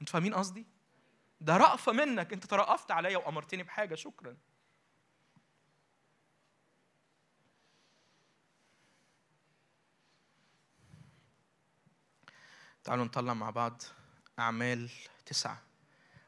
أنتوا 0.00 0.12
فاهمين 0.12 0.34
قصدي؟ 0.34 0.66
ده 1.40 1.56
رأفة 1.56 1.92
منك. 1.92 2.32
أنت 2.32 2.44
ترأفت 2.44 2.90
عليا 2.90 3.18
وأمرتني 3.18 3.62
بحاجة 3.62 3.94
شكرا. 3.94 4.36
تعالوا 12.84 13.04
نطلع 13.04 13.34
مع 13.34 13.50
بعض 13.50 13.82
أعمال 14.38 14.90
تسعة. 15.26 15.62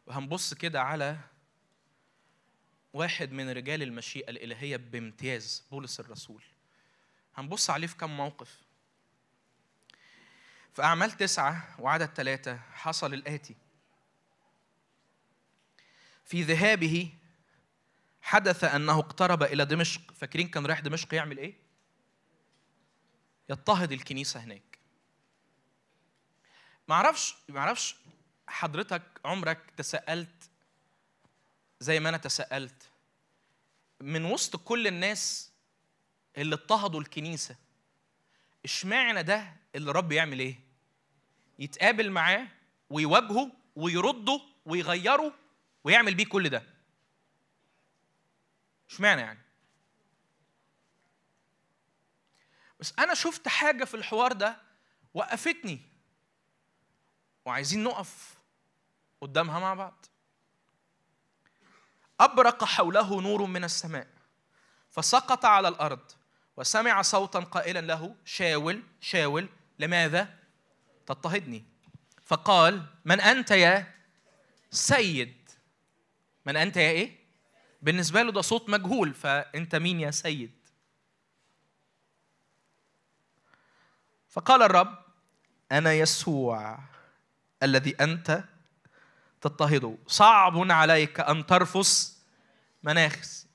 وهنبص 0.07 0.55
كده 0.55 0.83
على 0.83 1.19
واحد 2.93 3.33
من 3.33 3.51
رجال 3.51 3.83
المشيئة 3.83 4.31
الإلهية 4.31 4.77
بامتياز 4.77 5.65
بولس 5.71 6.01
الرسول. 6.01 6.43
هنبص 7.35 7.71
عليه 7.71 7.87
في 7.87 7.97
كم 7.97 8.17
موقف. 8.17 8.59
في 10.75 10.83
أعمال 10.83 11.13
تسعة 11.13 11.81
وعدد 11.81 12.07
ثلاثة 12.07 12.57
حصل 12.57 13.15
الآتي. 13.15 13.57
في 16.25 16.43
ذهابه 16.43 17.15
حدث 18.23 18.65
أنه 18.65 18.99
اقترب 18.99 19.43
إلى 19.43 19.65
دمشق. 19.65 20.13
فاكرين 20.13 20.49
كان 20.49 20.67
رايح 20.67 20.81
دمشق 20.81 21.15
يعمل 21.15 21.39
إيه؟ 21.39 21.55
يضطهد 23.51 23.93
الكنيسة 23.93 24.41
هناك. 24.41 24.76
ما 26.89 26.95
أعرفش 26.95 27.35
ما 27.49 27.61
أعرفش 27.61 27.97
حضرتك 28.49 29.03
عمرك 29.25 29.71
تساءلت 29.77 30.51
زي 31.81 32.01
ما 32.01 32.09
أنا 32.09 32.17
تساءلت. 32.17 32.91
من 34.01 34.25
وسط 34.25 34.57
كل 34.57 34.87
الناس 34.87 35.53
اللي 36.39 36.55
اضطهدوا 36.55 37.01
الكنيسة 37.01 37.57
اشمعنى 38.65 39.23
ده 39.23 39.53
اللي 39.75 39.93
رب 39.93 40.13
يعمل 40.13 40.39
إيه؟ 40.39 40.61
يتقابل 41.59 42.11
معاه 42.11 42.49
ويواجهه 42.91 43.53
ويرده 43.77 44.41
ويغيره 44.67 45.35
ويعمل 45.85 46.15
بيه 46.15 46.25
كل 46.27 46.49
ده. 46.49 46.63
اشمعنى 48.91 49.21
يعني؟ 49.21 49.39
بس 52.81 52.93
أنا 52.99 53.15
شفت 53.15 53.49
حاجة 53.49 53.85
في 53.85 53.95
الحوار 53.95 54.33
ده 54.33 54.63
وقفتني. 55.15 55.96
وعايزين 57.47 57.85
نقف 57.85 58.35
قدامها 59.21 59.59
مع 59.59 59.75
بعض. 59.75 60.07
أبرق 62.21 62.65
حوله 62.65 63.21
نور 63.21 63.47
من 63.47 63.65
السماء 63.65 64.09
فسقط 64.91 65.45
على 65.45 65.69
الأرض 65.69 66.13
وسمع 66.57 67.03
صوتا 67.03 67.41
قائلا 67.41 67.81
له 67.81 68.17
شاول 68.25 68.83
شاول 69.01 69.49
لماذا 69.79 70.35
تضطهدني؟ 71.07 71.65
فقال 72.25 72.87
من 73.05 73.21
أنت 73.21 73.51
يا 73.51 73.95
سيد؟ 74.71 75.51
من 76.47 76.57
أنت 76.57 76.77
يا 76.77 76.91
إيه؟ 76.91 77.19
بالنسبة 77.83 78.23
له 78.23 78.33
ده 78.33 78.41
صوت 78.41 78.69
مجهول 78.69 79.15
فأنت 79.15 79.75
مين 79.77 80.01
يا 80.01 80.11
سيد؟ 80.11 80.69
فقال 84.29 84.63
الرب 84.63 84.99
أنا 85.73 85.93
يسوع. 85.93 86.79
الذي 87.63 87.91
أنت 87.91 88.45
تضطهده. 89.41 89.99
صعب 90.07 90.71
عليك 90.71 91.21
أن 91.21 91.47
ترفس 91.47 92.23
مناخس. 92.83 93.47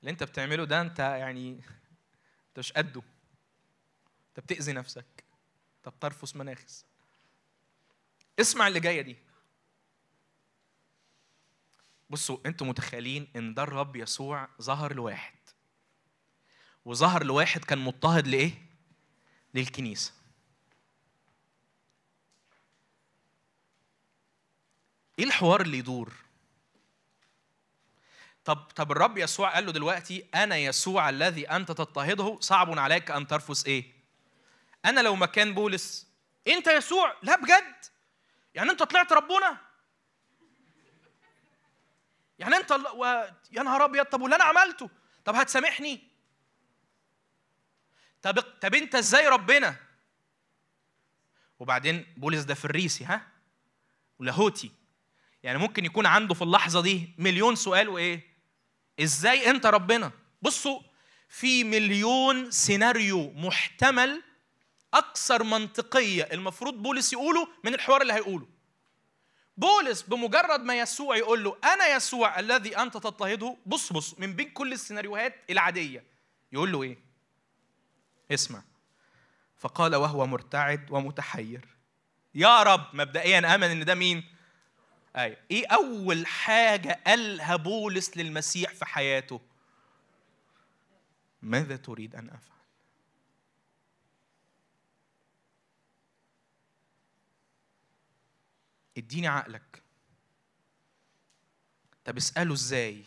اللي 0.00 0.10
أنت 0.10 0.22
بتعمله 0.22 0.64
ده 0.64 0.80
أنت 0.80 0.98
يعني 0.98 1.50
أنت 2.48 2.58
مش 2.58 2.72
قده 2.72 3.02
أنت 4.28 4.40
بتأذي 4.40 4.72
نفسك. 4.72 5.24
أنت 5.76 5.94
بترفس 5.94 6.36
مناخس. 6.36 6.84
اسمع 8.40 8.68
اللي 8.68 8.80
جاية 8.80 9.02
دي. 9.02 9.16
بصوا 12.10 12.38
أنتوا 12.46 12.66
متخيلين 12.66 13.28
إن 13.36 13.54
ده 13.54 13.62
الرب 13.62 13.96
يسوع 13.96 14.48
ظهر 14.62 14.94
لواحد. 14.94 15.34
وظهر 16.84 17.24
لواحد 17.24 17.64
كان 17.64 17.78
مضطهد 17.78 18.26
لإيه؟ 18.26 18.66
للكنيسة. 19.54 20.12
إيه 25.18 25.24
الحوار 25.24 25.60
اللي 25.60 25.78
يدور؟ 25.78 26.12
طب 28.44 28.56
طب 28.56 28.92
الرب 28.92 29.18
يسوع 29.18 29.54
قال 29.54 29.66
له 29.66 29.72
دلوقتي 29.72 30.26
أنا 30.34 30.56
يسوع 30.56 31.08
الذي 31.08 31.50
أنت 31.50 31.68
تضطهده 31.68 32.38
صعب 32.40 32.78
عليك 32.78 33.10
أن 33.10 33.26
ترفس 33.26 33.66
إيه؟ 33.66 33.92
أنا 34.84 35.00
لو 35.00 35.16
مكان 35.16 35.54
بولس 35.54 36.06
أنت 36.48 36.66
يسوع؟ 36.66 37.16
لا 37.22 37.36
بجد؟ 37.36 37.74
يعني 38.54 38.70
أنت 38.70 38.82
طلعت 38.82 39.12
ربنا؟ 39.12 39.58
يعني 42.38 42.56
أنت 42.56 42.72
و... 42.72 43.04
يا 43.52 43.62
نهار 43.62 43.84
أبيض 43.84 44.04
طب 44.04 44.20
واللي 44.20 44.36
أنا 44.36 44.44
عملته؟ 44.44 44.90
طب 45.24 45.34
هتسامحني؟ 45.34 46.08
طب 48.22 48.40
طب 48.40 48.74
أنت 48.74 48.94
إزاي 48.94 49.28
ربنا؟ 49.28 49.76
وبعدين 51.58 52.14
بولس 52.16 52.42
ده 52.42 52.54
فريسي 52.54 53.04
ها؟ 53.04 53.28
ولاهوتي 54.18 54.72
يعني 55.46 55.58
ممكن 55.58 55.84
يكون 55.84 56.06
عنده 56.06 56.34
في 56.34 56.42
اللحظة 56.42 56.80
دي 56.80 57.08
مليون 57.18 57.56
سؤال 57.56 57.88
وإيه؟ 57.88 58.26
إزاي 59.00 59.50
أنت 59.50 59.66
ربنا؟ 59.66 60.12
بصوا 60.42 60.80
في 61.28 61.64
مليون 61.64 62.50
سيناريو 62.50 63.32
محتمل 63.32 64.22
أكثر 64.94 65.42
منطقية 65.42 66.28
المفروض 66.32 66.74
بولس 66.82 67.12
يقوله 67.12 67.48
من 67.64 67.74
الحوار 67.74 68.02
اللي 68.02 68.12
هيقوله. 68.12 68.46
بولس 69.56 70.02
بمجرد 70.02 70.60
ما 70.60 70.78
يسوع 70.78 71.16
يقول 71.16 71.44
له 71.44 71.56
أنا 71.64 71.86
يسوع 71.96 72.38
الذي 72.38 72.76
أنت 72.78 72.94
تضطهده 72.94 73.56
بص 73.66 73.92
بص 73.92 74.18
من 74.18 74.32
بين 74.32 74.50
كل 74.50 74.72
السيناريوهات 74.72 75.34
العادية. 75.50 76.04
يقول 76.52 76.72
له 76.72 76.82
إيه؟ 76.82 76.98
اسمع. 78.30 78.62
فقال 79.58 79.94
وهو 79.94 80.26
مرتعد 80.26 80.86
ومتحير. 80.90 81.64
يا 82.34 82.62
رب. 82.62 82.86
مبدئيا 82.92 83.54
آمن 83.54 83.70
إن 83.70 83.84
ده 83.84 83.94
مين؟ 83.94 84.35
أيوه 85.16 85.36
إيه 85.50 85.66
أول 85.66 86.26
حاجة 86.26 87.00
قالها 87.06 87.56
بولس 87.56 88.16
للمسيح 88.16 88.74
في 88.74 88.84
حياته؟ 88.84 89.40
ماذا 91.42 91.76
تريد 91.76 92.16
أن 92.16 92.28
أفعل؟ 92.30 92.56
إديني 98.96 99.26
عقلك. 99.26 99.82
طب 102.04 102.16
اسأله 102.16 102.54
إزاي؟ 102.54 103.04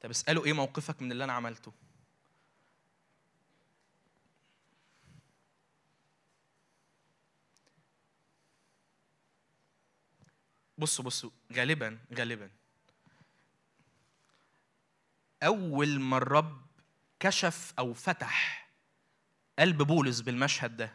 طب 0.00 0.10
اسأله 0.10 0.44
إيه 0.44 0.52
موقفك 0.52 1.02
من 1.02 1.12
اللي 1.12 1.24
أنا 1.24 1.32
عملته؟ 1.32 1.72
بصوا 10.80 11.04
بصوا 11.04 11.30
غالبا 11.52 11.98
غالبا. 12.14 12.50
أول 15.42 16.00
ما 16.00 16.16
الرب 16.16 16.66
كشف 17.20 17.72
أو 17.78 17.94
فتح 17.94 18.70
قلب 19.58 19.82
بولس 19.82 20.20
بالمشهد 20.20 20.76
ده 20.76 20.92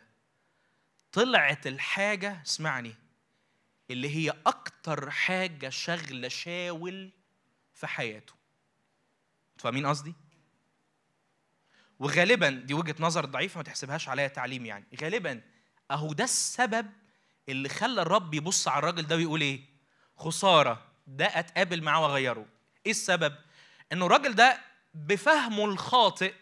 طلعت 1.11 1.67
الحاجة 1.67 2.41
اسمعني 2.45 2.95
اللي 3.91 4.15
هي 4.15 4.33
أكتر 4.45 5.11
حاجة 5.11 5.69
شغله 5.69 6.27
شاول 6.27 7.11
في 7.73 7.87
حياته. 7.87 8.33
فاهمين 9.57 9.85
قصدي؟ 9.85 10.13
وغالبا 11.99 12.49
دي 12.49 12.73
وجهة 12.73 12.95
نظر 12.99 13.25
ضعيفة 13.25 13.57
ما 13.57 13.63
تحسبهاش 13.63 14.09
عليا 14.09 14.27
تعليم 14.27 14.65
يعني. 14.65 14.85
غالبا 15.01 15.41
أهو 15.91 16.13
ده 16.13 16.23
السبب 16.23 16.91
اللي 17.49 17.69
خلى 17.69 18.01
الرب 18.01 18.33
يبص 18.33 18.67
على 18.67 18.79
الراجل 18.79 19.07
ده 19.07 19.15
ويقول 19.15 19.41
إيه؟ 19.41 19.74
خسارة 20.17 20.85
ده 21.07 21.25
أتقابل 21.25 21.83
معاه 21.83 22.01
وأغيره. 22.03 22.45
إيه 22.85 22.91
السبب؟ 22.91 23.35
إنه 23.91 24.05
الراجل 24.05 24.35
ده 24.35 24.61
بفهمه 24.93 25.65
الخاطئ 25.65 26.33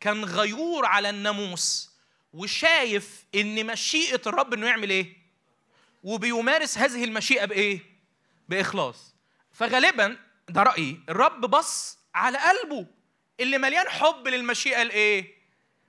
كان 0.00 0.24
غيور 0.24 0.86
على 0.86 1.10
الناموس 1.10 1.90
وشايف 2.32 3.24
إن 3.34 3.66
مشيئة 3.66 4.20
الرب 4.26 4.54
إنه 4.54 4.66
يعمل 4.66 4.90
إيه؟ 4.90 5.16
وبيمارس 6.04 6.78
هذه 6.78 7.04
المشيئة 7.04 7.44
بإيه؟ 7.44 7.80
بإخلاص. 8.48 9.14
فغالبا 9.52 10.16
ده 10.48 10.62
رأيي 10.62 11.00
الرب 11.08 11.40
بص 11.40 11.98
على 12.14 12.38
قلبه 12.38 12.86
اللي 13.40 13.58
مليان 13.58 13.88
حب 13.88 14.28
للمشيئة 14.28 14.82
الايه 14.82 15.34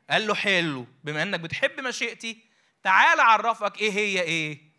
قال 0.09 0.27
له 0.27 0.35
حلو 0.35 0.87
بما 1.03 1.23
إنك 1.23 1.39
بتحب 1.39 1.79
مشيئتي 1.79 2.37
تعال 2.83 3.19
أعرفك 3.19 3.81
إيه 3.81 3.91
هي 3.91 4.21
إيه؟ 4.21 4.70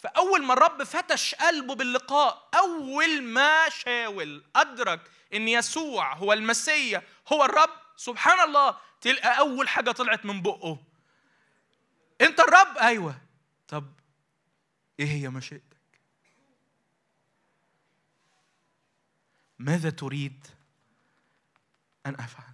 فأول 0.00 0.42
ما 0.44 0.52
الرب 0.52 0.82
فتش 0.82 1.34
قلبه 1.34 1.74
باللقاء 1.74 2.48
أول 2.54 3.22
ما 3.22 3.68
شاول 3.68 4.44
أدرك 4.56 5.10
إن 5.34 5.48
يسوع 5.48 6.14
هو 6.14 6.32
المسيا 6.32 7.02
هو 7.32 7.44
الرب 7.44 7.70
سبحان 7.96 8.48
الله 8.48 8.76
تلقى 9.00 9.38
أول 9.38 9.68
حاجة 9.68 9.90
طلعت 9.90 10.24
من 10.24 10.42
بقه. 10.42 10.78
أنت 12.20 12.40
الرب؟ 12.40 12.78
أيوه. 12.78 13.20
طب 13.68 13.92
إيه 15.00 15.06
هي 15.06 15.28
مشيئتك؟ 15.28 15.80
ماذا 19.58 19.90
تريد 19.90 20.46
أن 22.06 22.14
أفعل؟ 22.14 22.49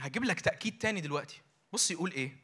هجيب 0.00 0.24
لك 0.24 0.40
تأكيد 0.40 0.78
تاني 0.78 1.00
دلوقتي. 1.00 1.40
بص 1.72 1.90
يقول 1.90 2.12
إيه؟ 2.12 2.36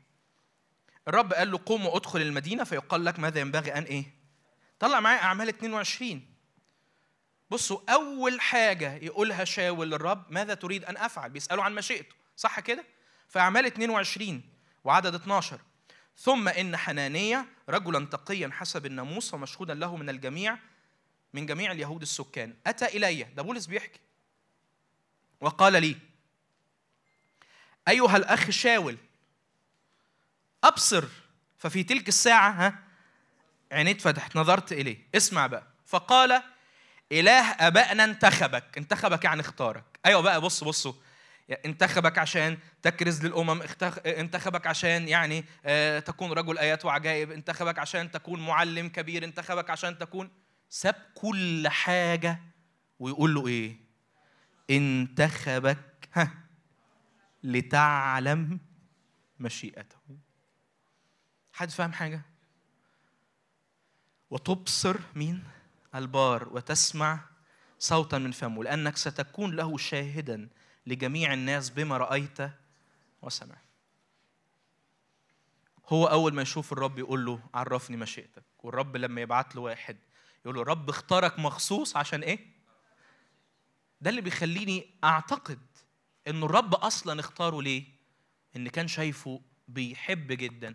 الرب 1.08 1.32
قال 1.32 1.50
له 1.50 1.60
قوم 1.66 1.86
وادخل 1.86 2.20
المدينة 2.20 2.64
فيقال 2.64 3.04
لك 3.04 3.18
ماذا 3.18 3.40
ينبغي 3.40 3.74
أن 3.74 3.82
إيه؟ 3.82 4.04
طلع 4.78 5.00
معايا 5.00 5.22
أعمال 5.22 5.48
22 5.48 6.22
بصوا 7.50 7.78
أول 7.88 8.40
حاجة 8.40 8.94
يقولها 8.94 9.44
شاول 9.44 9.90
للرب 9.90 10.32
ماذا 10.32 10.54
تريد 10.54 10.84
أن 10.84 10.96
أفعل؟ 10.96 11.30
بيسأله 11.30 11.62
عن 11.62 11.74
مشيئته 11.74 12.14
صح 12.36 12.60
كده؟ 12.60 12.84
في 13.28 13.38
أعمال 13.38 13.66
22 13.66 14.42
وعدد 14.84 15.14
12 15.14 15.60
ثم 16.18 16.48
إن 16.48 16.76
حنانية 16.76 17.46
رجلا 17.68 18.06
تقيا 18.06 18.50
حسب 18.52 18.86
الناموس 18.86 19.34
ومشهودا 19.34 19.74
له 19.74 19.96
من 19.96 20.08
الجميع 20.08 20.58
من 21.32 21.46
جميع 21.46 21.72
اليهود 21.72 22.02
السكان. 22.02 22.54
أتى 22.66 22.84
إلي. 22.84 23.22
ده 23.22 23.42
بولس 23.42 23.66
بيحكي. 23.66 24.00
وقال 25.40 25.72
لي 25.72 25.96
أيها 27.88 28.16
الأخ 28.16 28.50
شاول. 28.50 28.96
أبصر. 30.64 31.04
ففي 31.58 31.82
تلك 31.82 32.08
الساعة 32.08 32.50
ها 32.50 32.78
عيني 33.72 33.90
اتفتحت 33.90 34.36
نظرت 34.36 34.72
إليه. 34.72 34.98
اسمع 35.14 35.46
بقى. 35.46 35.66
فقال 35.86 36.42
إله 37.12 37.50
آبائنا 37.50 38.04
انتخبك. 38.04 38.78
انتخبك 38.78 39.24
يعني 39.24 39.40
اختارك. 39.40 39.84
أيوة 40.06 40.20
بقى 40.20 40.40
بص 40.40 40.64
بصوا 40.64 40.92
انتخبك 41.66 42.18
عشان 42.18 42.58
تكرز 42.82 43.26
للأمم. 43.26 43.62
اختخ... 43.62 43.98
انتخبك 44.06 44.66
عشان 44.66 45.08
يعني 45.08 45.44
آه 45.64 45.98
تكون 45.98 46.32
رجل 46.32 46.58
آيات 46.58 46.84
وعجائب. 46.84 47.32
انتخبك 47.32 47.78
عشان 47.78 48.10
تكون 48.10 48.46
معلم 48.46 48.88
كبير. 48.88 49.24
انتخبك 49.24 49.70
عشان 49.70 49.98
تكون 49.98 50.30
ساب 50.68 50.94
كل 51.14 51.68
حاجة 51.68 52.40
ويقول 52.98 53.34
له 53.34 53.46
إيه؟ 53.46 53.76
انتخبك. 54.70 56.08
ها. 56.14 56.45
لتعلم 57.46 58.60
مشيئته. 59.40 59.96
حد 61.52 61.70
فاهم 61.70 61.92
حاجة؟ 61.92 62.22
وتبصر 64.30 65.00
مين 65.14 65.44
البار 65.94 66.48
وتسمع 66.48 67.20
صوتا 67.78 68.18
من 68.18 68.30
فمه 68.30 68.64
لأنك 68.64 68.96
ستكون 68.96 69.56
له 69.56 69.78
شاهدا 69.78 70.48
لجميع 70.86 71.32
الناس 71.32 71.70
بما 71.70 71.96
رأيت 71.96 72.38
وسمعت. 73.22 73.58
هو 75.88 76.06
أول 76.06 76.34
ما 76.34 76.42
يشوف 76.42 76.72
الرب 76.72 76.98
يقول 76.98 77.24
له 77.26 77.40
عرفني 77.54 77.96
مشيئتك. 77.96 78.44
والرب 78.58 78.96
لما 78.96 79.20
يبعت 79.20 79.56
له 79.56 79.62
واحد 79.62 79.96
يقول 80.44 80.54
له 80.54 80.62
الرب 80.62 80.88
اختارك 80.88 81.38
مخصوص 81.38 81.96
عشان 81.96 82.22
إيه؟ 82.22 82.56
ده 84.00 84.10
اللي 84.10 84.20
بيخليني 84.20 84.94
أعتقد 85.04 85.58
إن 86.28 86.42
الرب 86.42 86.74
أصلا 86.74 87.20
اختاره 87.20 87.62
ليه؟ 87.62 87.84
إن 88.56 88.68
كان 88.68 88.88
شايفه 88.88 89.40
بيحب 89.68 90.32
جدا 90.32 90.74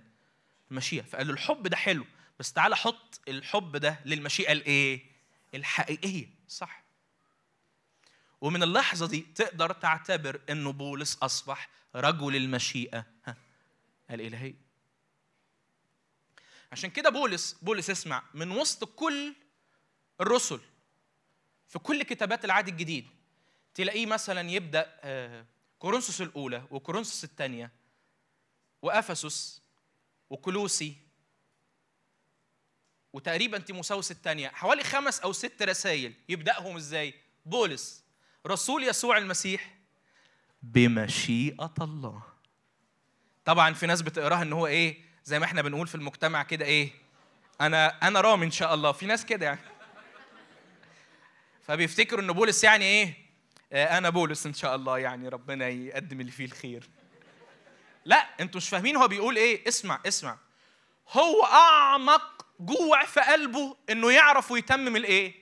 المشيئة. 0.71 1.01
فقال 1.03 1.27
له 1.27 1.33
الحب 1.33 1.67
ده 1.67 1.77
حلو 1.77 2.05
بس 2.39 2.53
تعالى 2.53 2.75
حط 2.75 3.19
الحب 3.27 3.77
ده 3.77 3.99
للمشيئة 4.05 4.51
الإيه؟ 4.51 5.05
الحقيقية. 5.53 6.29
صح. 6.47 6.83
ومن 8.41 8.63
اللحظة 8.63 9.07
دي 9.07 9.25
تقدر 9.35 9.71
تعتبر 9.73 10.41
إنه 10.49 10.71
بولس 10.71 11.17
أصبح 11.23 11.69
رجل 11.95 12.35
المشيئة. 12.35 13.05
ها 13.25 13.37
الإلهية 14.11 14.71
عشان 16.71 16.89
كده 16.89 17.09
بولس 17.09 17.53
بولس 17.61 17.89
اسمع 17.89 18.23
من 18.33 18.51
وسط 18.51 18.83
كل 18.83 19.35
الرسل 20.21 20.59
في 21.67 21.79
كل 21.79 22.03
كتابات 22.03 22.45
العهد 22.45 22.67
الجديد 22.67 23.07
تلاقيه 23.73 24.05
مثلا 24.05 24.51
يبدأ 24.51 24.99
آه، 25.01 25.45
كورنثوس 25.79 26.21
الأولى 26.21 26.63
وكورنثوس 26.71 27.23
الثانية 27.23 27.71
وأفسس 28.81 29.61
وكلوسي 30.29 30.97
وتقريبا 33.13 33.57
تيموساوس 33.57 34.11
الثانية. 34.11 34.49
حوالي 34.49 34.83
خمس 34.83 35.19
أو 35.19 35.33
ست 35.33 35.61
رسائل 35.61 36.13
يبدأهم 36.29 36.75
إزاي؟ 36.75 37.13
بولس 37.45 38.03
رسول 38.47 38.83
يسوع 38.83 39.17
المسيح 39.17 39.75
بمشيئة 40.63 41.73
الله. 41.81 42.23
طبعا 43.45 43.73
في 43.73 43.87
ناس 43.87 44.01
بتقراها 44.01 44.41
إن 44.41 44.53
هو 44.53 44.67
إيه 44.67 45.01
زي 45.25 45.39
ما 45.39 45.45
إحنا 45.45 45.61
بنقول 45.61 45.87
في 45.87 45.95
المجتمع 45.95 46.43
كده 46.43 46.65
إيه 46.65 46.91
أنا 47.61 48.07
أنا 48.07 48.21
رامي 48.21 48.45
إن 48.45 48.51
شاء 48.51 48.73
الله. 48.73 48.91
في 48.91 49.05
ناس 49.05 49.25
كده 49.25 49.45
يعني. 49.45 49.61
فبيفتكروا 51.61 52.21
إن 52.23 52.31
بولس 52.31 52.63
يعني 52.63 52.85
إيه 52.85 53.30
أنا 53.73 54.09
بولس 54.09 54.45
إن 54.45 54.53
شاء 54.53 54.75
الله 54.75 54.99
يعني 54.99 55.29
ربنا 55.29 55.67
يقدم 55.67 56.21
اللي 56.21 56.31
فيه 56.31 56.45
الخير. 56.45 56.89
لا 58.05 58.27
أنتوا 58.39 58.57
مش 58.61 58.69
فاهمين 58.69 58.95
هو 58.95 59.07
بيقول 59.07 59.35
إيه؟ 59.35 59.67
اسمع 59.67 59.99
اسمع. 60.07 60.37
هو 61.09 61.43
أعمق 61.43 62.45
جوع 62.59 63.05
في 63.05 63.19
قلبه 63.19 63.75
إنه 63.89 64.11
يعرف 64.11 64.51
ويتمم 64.51 64.95
الإيه؟ 64.95 65.33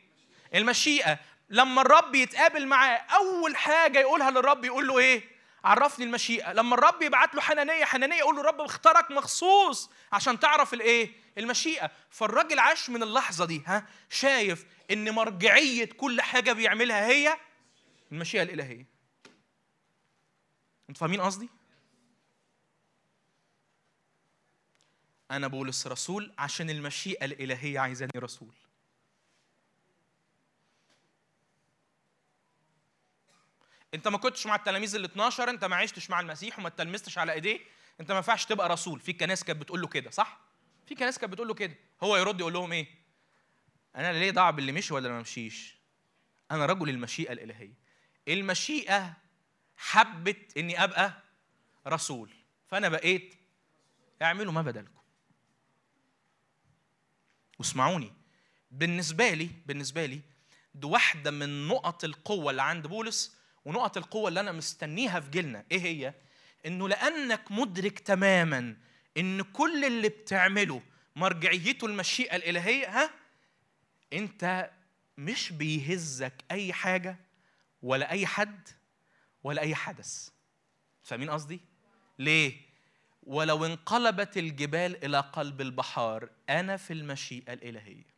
المشيئة. 0.56 1.20
لما 1.50 1.82
الرب 1.82 2.16
يتقابل 2.16 2.68
معاه 2.68 2.98
أول 2.98 3.56
حاجة 3.56 4.00
يقولها 4.00 4.32
للرب 4.32 4.66
يقول 4.66 4.88
له 4.88 5.00
إيه؟ 5.00 5.24
عرفني 5.64 6.06
المشيئة. 6.06 6.54
لما 6.54 6.76
الرب 6.76 7.02
يبعت 7.02 7.36
له 7.36 7.42
حنانية 7.42 7.86
حنانية 7.86 8.16
يقول 8.16 8.36
له 8.36 8.42
الرب 8.42 8.62
اختارك 8.62 9.12
مخصوص 9.12 9.90
عشان 10.12 10.40
تعرف 10.40 10.74
الإيه؟ 10.74 11.12
المشيئة. 11.38 11.92
فالراجل 12.10 12.60
عاش 12.60 12.90
من 12.90 13.04
اللحظة 13.04 13.46
دي 13.46 13.64
ها؟ 13.68 13.86
شايف 14.10 14.66
إن 14.92 15.12
مرجعية 15.12 15.86
كل 15.86 16.22
حاجة 16.22 16.52
بيعملها 16.54 17.08
هي 17.08 17.38
المشيئة 18.12 18.42
الإلهية. 18.44 18.86
أنتوا 20.90 21.00
فاهمين 21.00 21.22
قصدي؟ 21.22 21.50
أنا 25.32 25.48
بولس 25.48 25.88
رسول 25.88 26.34
عشان 26.38 26.70
المشيئة 26.70 27.26
الإلهية 27.26 27.80
عايزاني 27.80 28.12
رسول. 28.16 28.54
أنت 33.94 34.08
ما 34.08 34.18
كنتش 34.18 34.46
مع 34.48 34.56
التلاميذ 34.56 34.96
ال 34.96 35.04
12 35.04 35.50
أنت 35.50 35.66
ما 35.66 35.76
عشتش 35.76 36.10
مع 36.10 36.20
المسيح 36.20 36.60
وما 36.60 36.70
تلمستش 36.70 37.18
على 37.18 37.34
إيديه 37.34 37.60
أنت 38.00 38.12
ما 38.12 38.18
ينفعش 38.18 38.46
تبقى 38.46 38.70
رسول. 38.70 39.00
في 39.00 39.14
كنايس 39.14 39.44
كانت 39.44 39.62
بتقول 39.62 39.82
له 39.82 39.88
كده 39.88 40.10
صح؟ 40.10 40.40
في 40.86 40.96
كنايس 40.96 41.18
كانت 41.18 41.34
بتقول 41.34 41.48
له 41.48 41.54
كده. 41.54 41.76
هو 42.04 42.18
يرد 42.18 42.40
يقول 42.40 42.54
لهم 42.54 42.72
إيه؟ 42.72 42.88
أنا 43.96 44.14
ليه 44.14 44.30
دعوة 44.30 44.52
باللي 44.52 44.72
مشي 44.72 44.94
ولا 44.94 45.10
ما 45.10 45.20
مشيش؟ 45.22 45.78
أنا 46.52 46.66
رجل 46.66 46.90
المشيئة 46.90 47.32
الإلهية. 47.32 47.74
المشيئة 48.28 49.14
حبت 49.78 50.58
إني 50.58 50.84
أبقى 50.84 51.14
رسول. 51.88 52.30
فأنا 52.68 52.90
بقيت 52.90 53.36
أعملوا 54.22 54.54
ما 54.54 54.62
بدلكم. 54.62 55.00
واسمعوني 57.60 58.14
بالنسبة 58.72 59.30
لي 59.34 59.50
بالنسبة 59.66 60.06
لي 60.06 60.22
دي 60.76 60.88
واحدة 60.88 61.32
من 61.32 61.68
نقط 61.68 62.04
القوة 62.04 62.52
اللي 62.52 62.62
عند 62.62 62.88
بولس 62.88 63.36
ونقط 63.66 63.98
القوة 63.98 64.28
اللي 64.30 64.40
أنا 64.40 64.52
مستنيها 64.52 65.20
في 65.20 65.30
جيلنا. 65.30 65.66
إيه 65.72 65.82
هي؟ 65.82 66.14
إنه 66.66 66.90
لأنك 66.90 67.52
مدرك 67.52 68.00
تماما 68.00 68.78
إن 69.18 69.42
كل 69.42 69.86
اللي 69.86 70.10
بتعمله 70.10 70.82
مرجعيته 71.16 71.86
المشيئة 71.86 72.36
الإلهية 72.36 72.88
ها 73.04 73.10
أنت 74.14 74.72
مش 75.18 75.52
بيهزك 75.52 76.34
أي 76.52 76.74
حاجة. 76.74 77.18
ولا 77.82 78.12
أي 78.12 78.26
حد 78.28 78.68
ولا 79.44 79.62
أي 79.62 79.76
حدث. 79.76 80.30
فاهمين 81.04 81.30
قصدي؟ 81.30 81.60
ليه؟ 82.20 82.62
ولو 83.24 83.66
انقلبت 83.66 84.38
الجبال 84.38 85.06
إلى 85.06 85.20
قلب 85.20 85.62
البحار 85.62 86.30
أنا 86.50 86.78
في 86.78 86.94
المشيئة 86.94 87.54
الإلهية. 87.54 88.10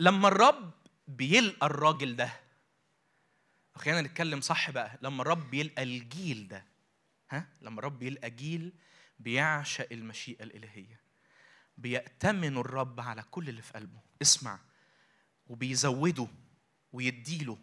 لما 0.00 0.28
الرب 0.28 0.70
بيلقى 1.08 1.66
الراجل 1.66 2.16
ده 2.16 2.32
خلينا 3.74 4.00
نتكلم 4.00 4.40
صح 4.40 4.70
بقى 4.70 4.98
لما 5.02 5.22
الرب 5.22 5.50
بيلقى 5.50 5.82
الجيل 5.82 6.48
ده 6.48 6.64
ها؟ 7.30 7.48
لما 7.62 7.78
الرب 7.78 7.98
بيلقى 7.98 8.30
جيل 8.30 8.72
بيعشق 9.18 9.88
المشيئة 9.92 10.42
الإلهية 10.42 11.00
بيأتمن 11.78 12.56
الرب 12.56 13.00
على 13.00 13.22
كل 13.30 13.48
اللي 13.48 13.62
في 13.62 13.72
قلبه 13.72 14.00
اسمع 14.22 14.58
وبيزوده 15.46 16.28
ويديله 16.92 17.58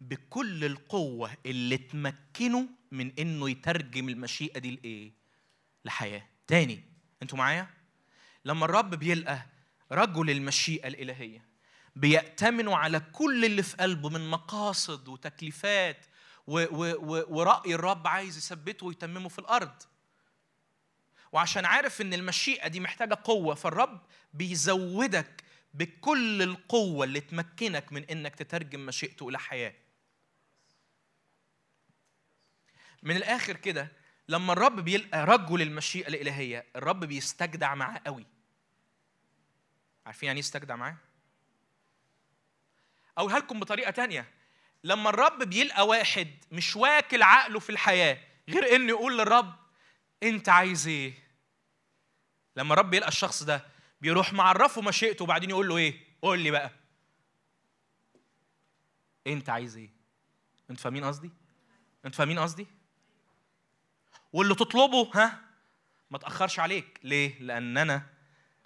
بكل 0.00 0.64
القوة 0.64 1.30
اللي 1.46 1.76
تمكنه 1.76 2.68
من 2.90 3.12
إنه 3.18 3.50
يترجم 3.50 4.08
المشيئة 4.08 4.58
دي 4.58 4.70
لإيه؟ 4.70 5.12
لحياة. 5.84 6.26
تاني 6.46 6.84
أنتوا 7.22 7.38
معايا؟ 7.38 7.68
لما 8.44 8.64
الرب 8.64 8.94
بيلقى 8.94 9.46
رجل 9.92 10.30
المشيئة 10.30 10.88
الإلهية 10.88 11.44
بيأتمنوا 11.96 12.76
على 12.76 13.00
كل 13.00 13.44
اللي 13.44 13.62
في 13.62 13.76
قلبه 13.76 14.08
من 14.08 14.30
مقاصد 14.30 15.08
وتكليفات 15.08 16.06
و 16.46 16.60
و 16.60 16.94
و 16.94 17.24
ورأي 17.38 17.74
الرب 17.74 18.06
عايز 18.06 18.36
يثبته 18.38 18.86
ويتممه 18.86 19.28
في 19.28 19.38
الأرض. 19.38 19.82
وعشان 21.36 21.64
عارف 21.64 22.00
إن 22.00 22.14
المشيئة 22.14 22.68
دي 22.68 22.80
محتاجة 22.80 23.18
قوة 23.24 23.54
فالرب 23.54 24.00
بيزودك 24.34 25.44
بكل 25.74 26.42
القوة 26.42 27.04
اللي 27.04 27.20
تمكنك 27.20 27.92
من 27.92 28.04
إنك 28.04 28.34
تترجم 28.34 28.86
مشيئته 28.86 29.28
إلى 29.28 29.38
حياة. 29.38 29.74
من 33.02 33.16
الآخر 33.16 33.56
كده 33.56 33.92
لما 34.28 34.52
الرب 34.52 34.80
بيلقى 34.80 35.24
رجل 35.24 35.62
المشيئة 35.62 36.08
الإلهية 36.08 36.66
الرب 36.76 37.04
بيستجدع 37.04 37.74
معاه 37.74 38.00
قوي. 38.06 38.26
عارفين 40.06 40.26
يعني 40.26 40.36
إيه 40.36 40.44
يستجدع 40.44 40.76
معاه؟ 40.76 40.96
أقولها 43.18 43.38
لكم 43.38 43.60
بطريقة 43.60 43.90
تانية. 43.90 44.30
لما 44.84 45.10
الرب 45.10 45.42
بيلقى 45.42 45.86
واحد 45.86 46.28
مش 46.52 46.76
واكل 46.76 47.22
عقله 47.22 47.60
في 47.60 47.70
الحياة 47.70 48.18
غير 48.48 48.76
إنه 48.76 48.88
يقول 48.88 49.18
للرب 49.18 49.54
أنت 50.22 50.48
عايز 50.48 50.88
إيه؟ 50.88 51.25
لما 52.56 52.74
الرب 52.74 52.94
يلقى 52.94 53.08
الشخص 53.08 53.42
ده 53.42 53.66
بيروح 54.00 54.32
معرفه 54.32 54.82
مشيئته 54.82 55.22
وبعدين 55.22 55.50
يقول 55.50 55.68
له 55.68 55.76
إيه؟ 55.76 56.06
قول 56.22 56.38
لي 56.40 56.50
بقى. 56.50 56.70
أنت 59.26 59.48
عايز 59.48 59.76
إيه؟ 59.76 59.90
أنت 60.70 60.80
فاهمين 60.80 61.04
قصدي؟ 61.04 61.30
أنت 62.04 62.14
فاهمين 62.14 62.38
قصدي؟ 62.38 62.66
واللي 64.32 64.54
تطلبه 64.54 65.10
ها؟ 65.14 65.40
ما 66.10 66.18
تأخرش 66.18 66.58
عليك. 66.60 67.00
ليه؟ 67.02 67.38
لأن 67.42 67.78
أنا 67.78 68.06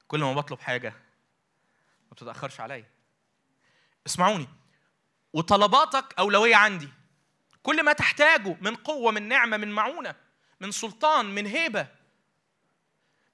كل 0.09 0.21
ما 0.21 0.33
بطلب 0.33 0.61
حاجة 0.61 0.91
ما 2.09 2.13
بتتأخرش 2.13 2.61
عليا. 2.61 2.91
اسمعوني. 4.07 4.49
وطلباتك 5.33 6.15
أولوية 6.19 6.57
عندي. 6.57 6.89
كل 7.63 7.85
ما 7.85 7.93
تحتاجه 7.93 8.57
من 8.61 8.75
قوة 8.75 9.13
من 9.13 9.29
نعمة 9.29 9.57
من 9.57 9.73
معونة 9.73 10.15
من 10.61 10.71
سلطان 10.71 11.27
من 11.27 11.47
هيبة 11.47 11.87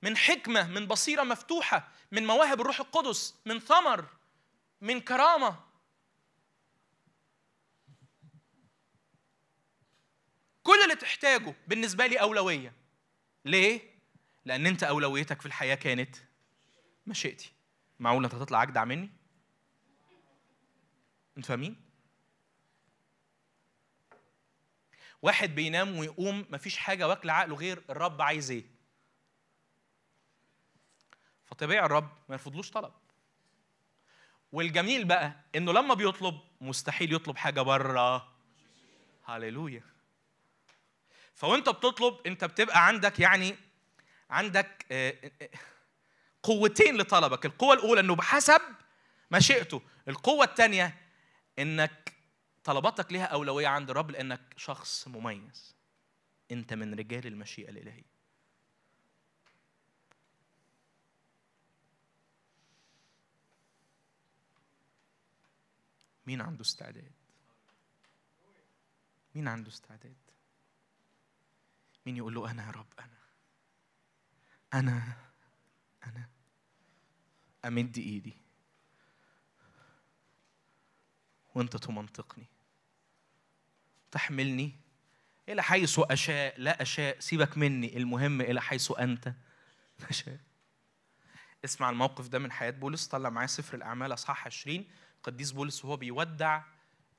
من 0.02 0.16
حكمة 0.16 0.68
من 0.68 0.86
بصيرة 0.86 1.22
مفتوحة 1.22 1.88
من 2.12 2.26
مواهب 2.26 2.60
الروح 2.60 2.80
القدس 2.80 3.34
من 3.46 3.60
ثمر 3.60 4.08
من 4.80 5.00
كرامة. 5.00 5.66
كل 10.62 10.82
اللي 10.84 10.96
تحتاجه 10.96 11.54
بالنسبة 11.66 12.06
لي 12.06 12.20
أولوية. 12.20 12.72
ليه؟ 13.44 13.80
لأن 14.44 14.66
أنت 14.66 14.82
أولويتك 14.82 15.40
في 15.40 15.46
الحياة 15.46 15.74
كانت 15.74 16.16
مشيئتي. 17.06 17.52
معقول 17.98 18.24
أنت 18.24 18.34
هتطلع 18.34 18.62
أجدع 18.62 18.84
مني؟ 18.84 19.10
أنتوا 21.36 21.48
فاهمين؟ 21.48 21.86
واحد 25.22 25.54
بينام 25.54 25.98
ويقوم 25.98 26.46
مفيش 26.50 26.76
حاجة 26.76 27.08
واكلة 27.08 27.32
عقله 27.32 27.56
غير 27.56 27.84
الرب 27.90 28.22
عايز 28.22 28.50
إيه؟ 28.50 28.75
فطبيعي 31.56 31.86
الرب 31.86 32.08
ما 32.28 32.34
يرفضلوش 32.34 32.70
طلب. 32.70 32.92
والجميل 34.52 35.04
بقى 35.04 35.36
إنه 35.54 35.72
لما 35.72 35.94
بيطلب 35.94 36.40
مستحيل 36.60 37.14
يطلب 37.14 37.36
حاجة 37.36 37.60
بره 37.60 38.32
هللويا. 39.24 39.82
فوأنت 41.34 41.68
بتطلب 41.68 42.18
أنت 42.26 42.44
بتبقى 42.44 42.86
عندك 42.86 43.20
يعني 43.20 43.56
عندك 44.30 44.86
آه، 44.92 45.14
آه، 45.42 45.48
قوتين 46.42 46.96
لطلبك. 46.96 47.46
القوة 47.46 47.74
الأولى 47.74 48.00
إنه 48.00 48.14
بحسب 48.14 48.60
مشيئته 49.30 49.82
القوة 50.08 50.44
الثانية 50.44 50.96
إنك 51.58 52.12
طلباتك 52.64 53.12
ليها 53.12 53.24
أولوية 53.24 53.68
عند 53.68 53.90
الرب 53.90 54.10
لأنك 54.10 54.54
شخص 54.56 55.08
مميز. 55.08 55.76
أنت 56.50 56.74
من 56.74 56.94
رجال 56.94 57.26
المشيئة 57.26 57.68
الإلهية. 57.68 58.15
مين 66.26 66.40
عنده 66.40 66.60
استعداد؟ 66.60 67.12
مين 69.34 69.48
عنده 69.48 69.68
استعداد؟ 69.68 70.16
مين 72.06 72.16
يقول 72.16 72.34
له 72.34 72.50
أنا 72.50 72.66
يا 72.66 72.70
رب 72.70 72.86
أنا 72.98 73.18
أنا 74.74 75.16
أنا 76.06 76.28
أمد 77.64 77.98
إيدي. 77.98 78.36
وأنت 81.54 81.76
تمنطقني. 81.76 82.46
تحملني 84.10 84.76
إلى 85.48 85.62
حيث 85.62 85.98
أشاء 85.98 86.60
لا 86.60 86.82
أشاء 86.82 87.20
سيبك 87.20 87.58
مني. 87.58 87.96
المهم 87.96 88.40
إلى 88.40 88.62
حيث 88.62 88.92
أنت 88.98 89.32
تشاء 90.08 90.40
اسمع 91.64 91.90
الموقف 91.90 92.28
ده 92.28 92.38
من 92.38 92.52
حياة 92.52 92.70
بولس. 92.70 93.06
طلع 93.06 93.30
معاه 93.30 93.46
سفر 93.46 93.76
الأعمال 93.76 94.12
أصحاح 94.12 94.46
20 94.46 94.84
قديس 95.26 95.52
بولس 95.52 95.84
وهو 95.84 95.96
بيودع 95.96 96.62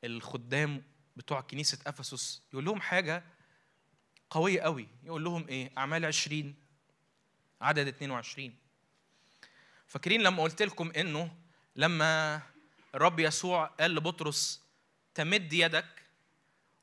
الخدام 0.04 0.84
بتوع 1.16 1.42
كنيسة 1.42 1.78
أفسس 1.88 2.42
يقول 2.54 2.66
لهم 2.66 2.82
حاجة 2.82 3.24
قوية 4.30 4.62
قوي. 4.62 4.88
يقول 5.04 5.24
لهم 5.24 5.48
إيه؟ 5.48 5.72
أعمال 5.78 6.06
20 6.06 6.56
عدد 7.62 7.88
22 7.88 8.56
فاكرين 9.88 10.22
لما 10.22 10.44
قلت 10.44 10.62
لكم 10.62 10.92
إنه 10.92 11.36
لما 11.76 12.42
الرب 12.96 13.20
يسوع 13.20 13.66
قال 13.66 13.96
لبطرس 13.96 14.62
تمد 15.16 15.54
يدك؟ 15.54 16.04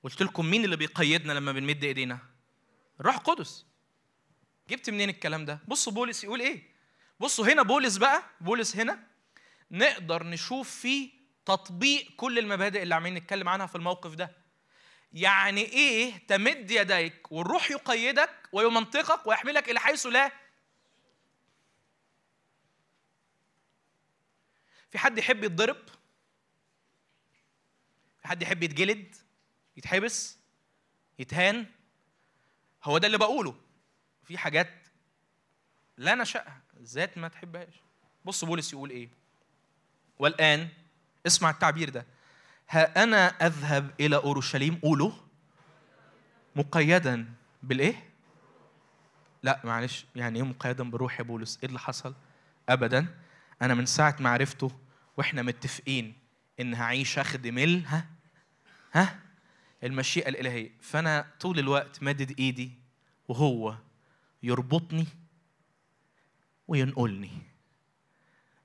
قلت 0.03 0.23
لكم 0.23 0.47
مين 0.47 0.65
اللي 0.65 0.77
بيقيدنا 0.77 1.33
لما 1.33 1.53
بنمد 1.53 1.85
إيدينا؟ 1.85 2.19
الروح 3.01 3.15
القدس. 3.17 3.67
جبت 4.69 4.91
منين 4.91 5.09
الكلام 5.09 5.45
ده؟ 5.45 5.59
بصوا 5.69 5.93
بولس 5.93 6.25
يقول 6.25 6.41
إيه؟ 6.41 6.63
بصوا 7.21 7.47
هنا 7.53 7.63
بولس 7.63 7.97
بقى 7.97 8.23
بولس 8.41 8.77
هنا 8.77 9.07
نقدر 9.71 10.23
نشوف 10.27 10.71
فيه 10.71 11.11
تطبيق 11.47 12.12
كل 12.16 12.39
المبادئ 12.39 12.83
اللي 12.83 12.95
عمالين 12.95 13.15
نتكلم 13.15 13.49
عنها 13.49 13.66
في 13.66 13.75
الموقف 13.77 14.15
ده. 14.15 14.45
يعني 15.12 15.61
إيه 15.61 16.27
تمد 16.27 16.71
يديك 16.71 17.33
والروح 17.33 17.71
يقيدك 17.71 18.49
ويمنطقك 18.53 19.27
ويحملك 19.27 19.71
إلى 19.71 19.81
حيث 19.81 20.07
لا؟ 20.07 20.33
في 24.91 24.99
حد 24.99 25.19
يحب 25.19 25.45
يتضرب؟ 25.45 25.77
في 28.21 28.29
حد 28.29 28.43
يحب 28.43 28.62
يتجلد؟ 28.62 29.15
يتحبس؟ 29.77 30.39
يتهان؟ 31.19 31.66
هو 32.85 32.99
ده 32.99 33.07
اللي 33.07 33.19
بقوله. 33.19 33.61
في 34.25 34.39
حاجات 34.39 34.71
لا 35.97 36.15
نشأها 36.15 36.62
الذات 36.77 37.19
ما 37.19 37.29
تحبهاش. 37.29 37.75
بص 38.25 38.45
بولس 38.45 38.73
يقول 38.73 38.91
إيه؟ 38.91 39.09
والآن 40.19 40.69
اسمع 41.27 41.51
التعبير 41.51 41.89
ده. 41.91 42.07
ها 42.71 43.03
أنا 43.03 43.27
أذهب 43.27 43.91
إلى 44.01 44.17
أورشليم؟ 44.17 44.75
قولوا 44.83 45.13
مقيدا 46.57 47.35
بالإيه؟ 47.63 48.11
لا 49.43 49.61
معلش 49.65 50.07
يعني 50.17 50.39
إيه 50.39 50.45
مقيدا 50.45 50.91
بالروح 50.91 51.19
يا 51.19 51.25
بولس؟ 51.25 51.59
إيه 51.63 51.69
اللي 51.69 51.79
حصل؟ 51.79 52.15
أبدا 52.69 53.07
أنا 53.63 53.75
من 53.75 53.87
ساعة 53.87 54.17
ما 54.21 54.31
عرفته 54.31 54.71
وإحنا 55.17 55.43
متفقين 55.43 56.19
إن 56.61 56.75
هعيش 56.75 57.19
أخدم 57.19 57.59
ال- 57.59 57.87
ها؟ 57.87 58.07
ها؟ 58.93 59.21
المشيئة 59.85 60.29
الإلهية. 60.29 60.71
فأنا 60.81 61.27
طول 61.41 61.59
الوقت 61.59 62.03
مدد 62.03 62.39
إيدي 62.39 62.73
وهو 63.29 63.77
يربطني 64.43 65.07
وينقلني. 66.69 67.31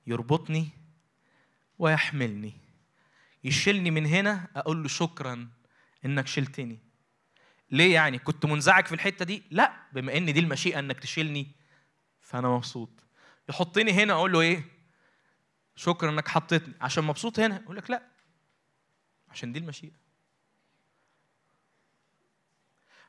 يربطني 0.06 0.68
ويحملني. 1.80 2.52
يشيلني 3.44 3.90
من 3.90 4.06
هنا 4.06 4.48
أقول 4.56 4.82
له 4.82 4.88
شكرا 4.88 5.48
إنك 6.04 6.26
شلتني 6.26 6.78
ليه 7.70 7.94
يعني؟ 7.94 8.18
كنت 8.18 8.46
منزعج 8.46 8.86
في 8.86 8.94
الحتة 8.94 9.24
دي؟ 9.24 9.42
لا 9.50 9.72
بما 9.92 10.16
إن 10.16 10.32
دي 10.32 10.40
المشيئة 10.40 10.78
إنك 10.78 11.00
تشيلني 11.00 11.48
فأنا 12.20 12.48
مبسوط. 12.48 12.90
يحطني 13.48 13.92
هنا 13.92 14.12
أقول 14.12 14.32
له 14.32 14.40
إيه؟ 14.40 14.64
شكرا 15.76 16.10
إنك 16.10 16.28
حطيتني. 16.28 16.74
عشان 16.80 17.04
مبسوط 17.04 17.40
هنا؟ 17.40 17.56
أقول 17.56 17.76
لك 17.76 17.90
لا 17.90 18.02
عشان 19.28 19.52
دي 19.52 19.58
المشيئة. 19.58 20.00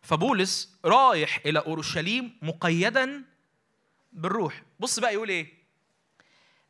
فبولس 0.02 0.80
رايح 0.86 1.40
إلى 1.46 1.60
أورشليم 1.60 2.38
مقيدا 2.42 3.24
بالروح. 4.12 4.64
بص 4.80 5.00
بقى 5.00 5.14
يقول 5.14 5.30
إيه؟ 5.30 5.61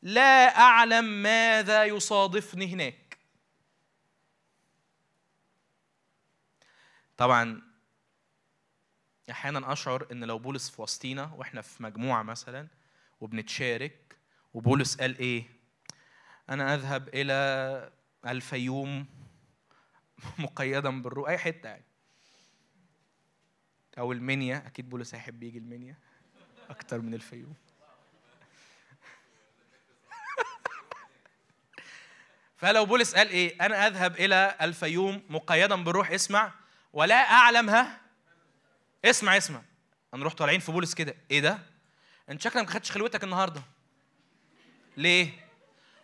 لا 0.01 0.57
أعلم 0.59 1.05
ماذا 1.05 1.85
يصادفني 1.85 2.73
هناك. 2.73 3.17
طبعا 7.17 7.61
أحيانا 9.31 9.71
أشعر 9.73 10.07
إن 10.11 10.23
لو 10.23 10.39
بولس 10.39 10.69
في 10.69 10.81
وسطينا 10.81 11.23
وإحنا 11.23 11.61
في 11.61 11.83
مجموعة 11.83 12.23
مثلا 12.23 12.67
وبنتشارك 13.19 14.17
وبولس 14.53 14.95
قال 14.95 15.17
إيه؟ 15.17 15.49
أنا 16.49 16.75
أذهب 16.75 17.07
إلى 17.07 17.91
الفيوم 18.27 19.05
مقيدا 20.39 21.01
بالروح 21.01 21.29
أي 21.29 21.37
حتة 21.37 21.69
يعني. 21.69 21.85
أو 23.97 24.11
المنيا 24.11 24.67
أكيد 24.67 24.89
بولس 24.89 25.15
هيحب 25.15 25.43
يجي 25.43 25.57
المنيا 25.57 25.95
أكتر 26.69 27.01
من 27.01 27.13
الفيوم 27.13 27.55
فلو 32.61 32.85
بولس 32.85 33.15
قال 33.15 33.29
إيه؟ 33.29 33.65
أنا 33.65 33.87
أذهب 33.87 34.15
إلى 34.15 34.55
الفيوم 34.61 35.23
مقيدا 35.29 35.83
بالروح 35.83 36.11
اسمع 36.11 36.51
ولا 36.93 37.15
اعلمها 37.15 38.01
اسمع 39.05 39.37
اسمع. 39.37 39.61
هنروح 40.13 40.33
طالعين 40.33 40.59
في 40.59 40.71
بولس 40.71 40.93
كده. 40.93 41.15
إيه 41.31 41.39
ده؟ 41.39 41.59
أنت 42.29 42.41
شكلك 42.41 42.63
ما 42.63 42.69
خدتش 42.69 42.91
خلوتك 42.91 43.23
النهارده. 43.23 43.61
ليه؟ 44.97 45.29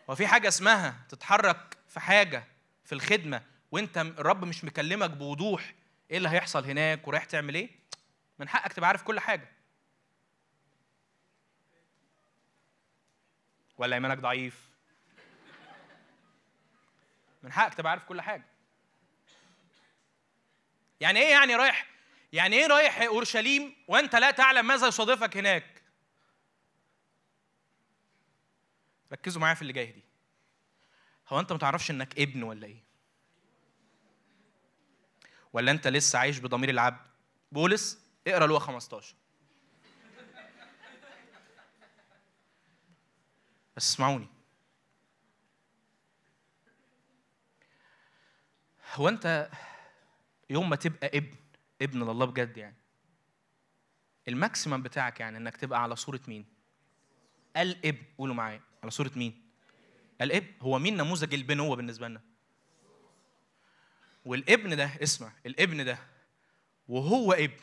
هو 0.10 0.16
في 0.16 0.28
حاجة 0.28 0.48
اسمها 0.48 0.96
تتحرك 1.10 1.78
في 1.90 2.00
حاجة 2.00 2.44
في 2.86 2.96
الخدمة 2.96 3.44
وأنت 3.72 3.98
الرب 3.98 4.46
مش 4.46 4.64
مكلمك 4.64 5.10
بوضوح. 5.10 5.74
إيه 6.12 6.18
اللي 6.18 6.30
هيحصل 6.30 6.66
هناك؟ 6.66 7.08
ورايح 7.08 7.24
تعمل 7.24 7.56
إيه؟ 7.56 7.70
من 8.40 8.50
حقك 8.50 8.74
تبقى 8.74 8.88
عارف 8.88 9.04
كل 9.04 9.20
حاجة. 9.20 9.52
ولا 13.78 13.96
إيمانك 13.96 14.18
ضعيف؟ 14.18 14.67
من 17.44 17.52
حقك 17.52 17.74
تبقى 17.74 17.92
عارف 17.92 18.04
كل 18.04 18.22
حاجة. 18.22 18.46
يعني 21.00 21.20
إيه 21.20 21.32
يعني 21.32 21.56
رايح؟ 21.56 21.88
يعني 22.34 22.56
إيه 22.56 22.68
رايح 22.68 23.02
أورشليم 23.02 23.76
وأنت 23.88 24.16
لا 24.16 24.32
تعلم 24.32 24.68
ماذا 24.68 24.88
يصادفك 24.88 25.38
هناك؟ 25.38 25.84
ركزوا 29.12 29.42
معايا 29.42 29.56
في 29.56 29.62
اللي 29.62 29.74
جاي 29.74 29.86
دي. 29.86 30.04
هو 31.28 31.40
أنت 31.40 31.52
ما 31.52 31.58
تعرفش 31.58 31.92
إنك 31.92 32.20
ابن 32.20 32.44
ولا 32.44 32.68
إيه؟ 32.68 32.84
ولا 35.54 35.72
أنت 35.72 35.88
لسه 35.88 36.20
عايش 36.20 36.40
بضمير 36.40 36.70
العبد؟ 36.70 37.08
بولس 37.52 38.00
اقرأ 38.28 38.48
لوقا 38.48 38.66
15 38.66 39.16
بس 43.76 43.90
اسمعوني. 43.94 44.37
هو 48.96 49.10
انت 49.10 49.50
يوم 50.50 50.70
ما 50.70 50.76
تبقى 50.76 51.08
ابن 51.18 51.36
ابن 51.82 52.04
لله 52.04 52.26
بجد 52.26 52.58
يعني 52.58 52.76
الماكسيمم 54.28 54.84
بتاعك 54.84 55.20
يعني 55.20 55.38
انك 55.38 55.58
تبقى 55.58 55.84
على 55.84 55.96
صورة 55.96 56.22
مين؟ 56.28 56.46
الابن 57.58 58.04
قولوا 58.18 58.36
معايا 58.36 58.62
على 58.84 58.92
صورة 58.92 59.12
مين؟ 59.16 59.42
الابن 60.22 60.48
هو 60.62 60.80
مين 60.80 60.98
نموذج 60.98 61.34
البنوة 61.34 61.76
بالنسبة 61.76 62.08
لنا؟ 62.08 62.22
والابن 64.26 64.76
ده 64.76 64.92
اسمع 65.04 65.32
الابن 65.46 65.86
ده 65.86 65.98
وهو 66.88 67.34
ابن 67.34 67.60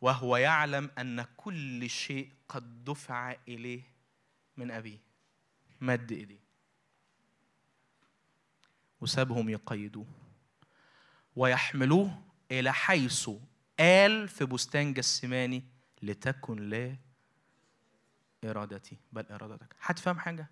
وهو 0.00 0.36
يعلم 0.36 0.90
أن 0.98 1.26
كل 1.36 1.90
شيء 1.90 2.30
قد 2.48 2.84
دفع 2.84 3.36
إليه 3.48 3.82
من 4.56 4.70
أبيه 4.70 4.98
مد 5.80 6.12
إيديه 6.12 6.41
وسابهم 9.02 9.48
يقيدوه. 9.48 10.06
ويحملوه 11.36 12.22
إلى 12.50 12.72
حيث 12.72 13.30
قال 13.78 14.28
في 14.28 14.44
بستان 14.44 14.92
جسماني 14.92 15.64
لتكن 16.02 16.68
لا 16.68 16.96
إرادتي. 18.44 18.96
بل 19.12 19.26
إرادتك. 19.30 19.76
حد 19.80 19.98
فاهم 19.98 20.18
حاجة؟ 20.18 20.50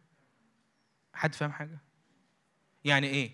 حد 1.15 1.35
فاهم 1.35 1.53
حاجة؟ 1.53 1.79
يعني 2.85 3.07
إيه؟ 3.07 3.33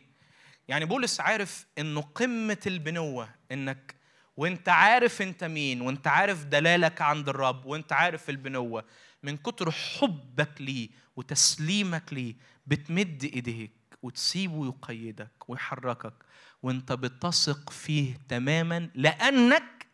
يعني 0.68 0.84
بولس 0.84 1.20
عارف 1.20 1.66
إنه 1.78 2.00
قمة 2.00 2.60
البنوة 2.66 3.28
إنك 3.52 3.94
وأنت 4.36 4.68
عارف 4.68 5.22
أنت 5.22 5.44
مين 5.44 5.80
وأنت 5.80 6.06
عارف 6.06 6.44
دلالك 6.44 7.02
عند 7.02 7.28
الرب 7.28 7.66
وأنت 7.66 7.92
عارف 7.92 8.30
البنوة. 8.30 8.84
من 9.22 9.36
كتر 9.36 9.70
حبك 9.70 10.60
ليه 10.60 10.88
وتسليمك 11.16 12.12
ليه 12.12 12.34
بتمد 12.66 13.24
إيديك. 13.24 13.75
وتسيبه 14.06 14.66
يقيدك 14.66 15.48
ويحركك 15.48 16.14
وانت 16.62 16.92
بتثق 16.92 17.70
فيه 17.70 18.16
تماما 18.28 18.90
لأنك 18.94 19.86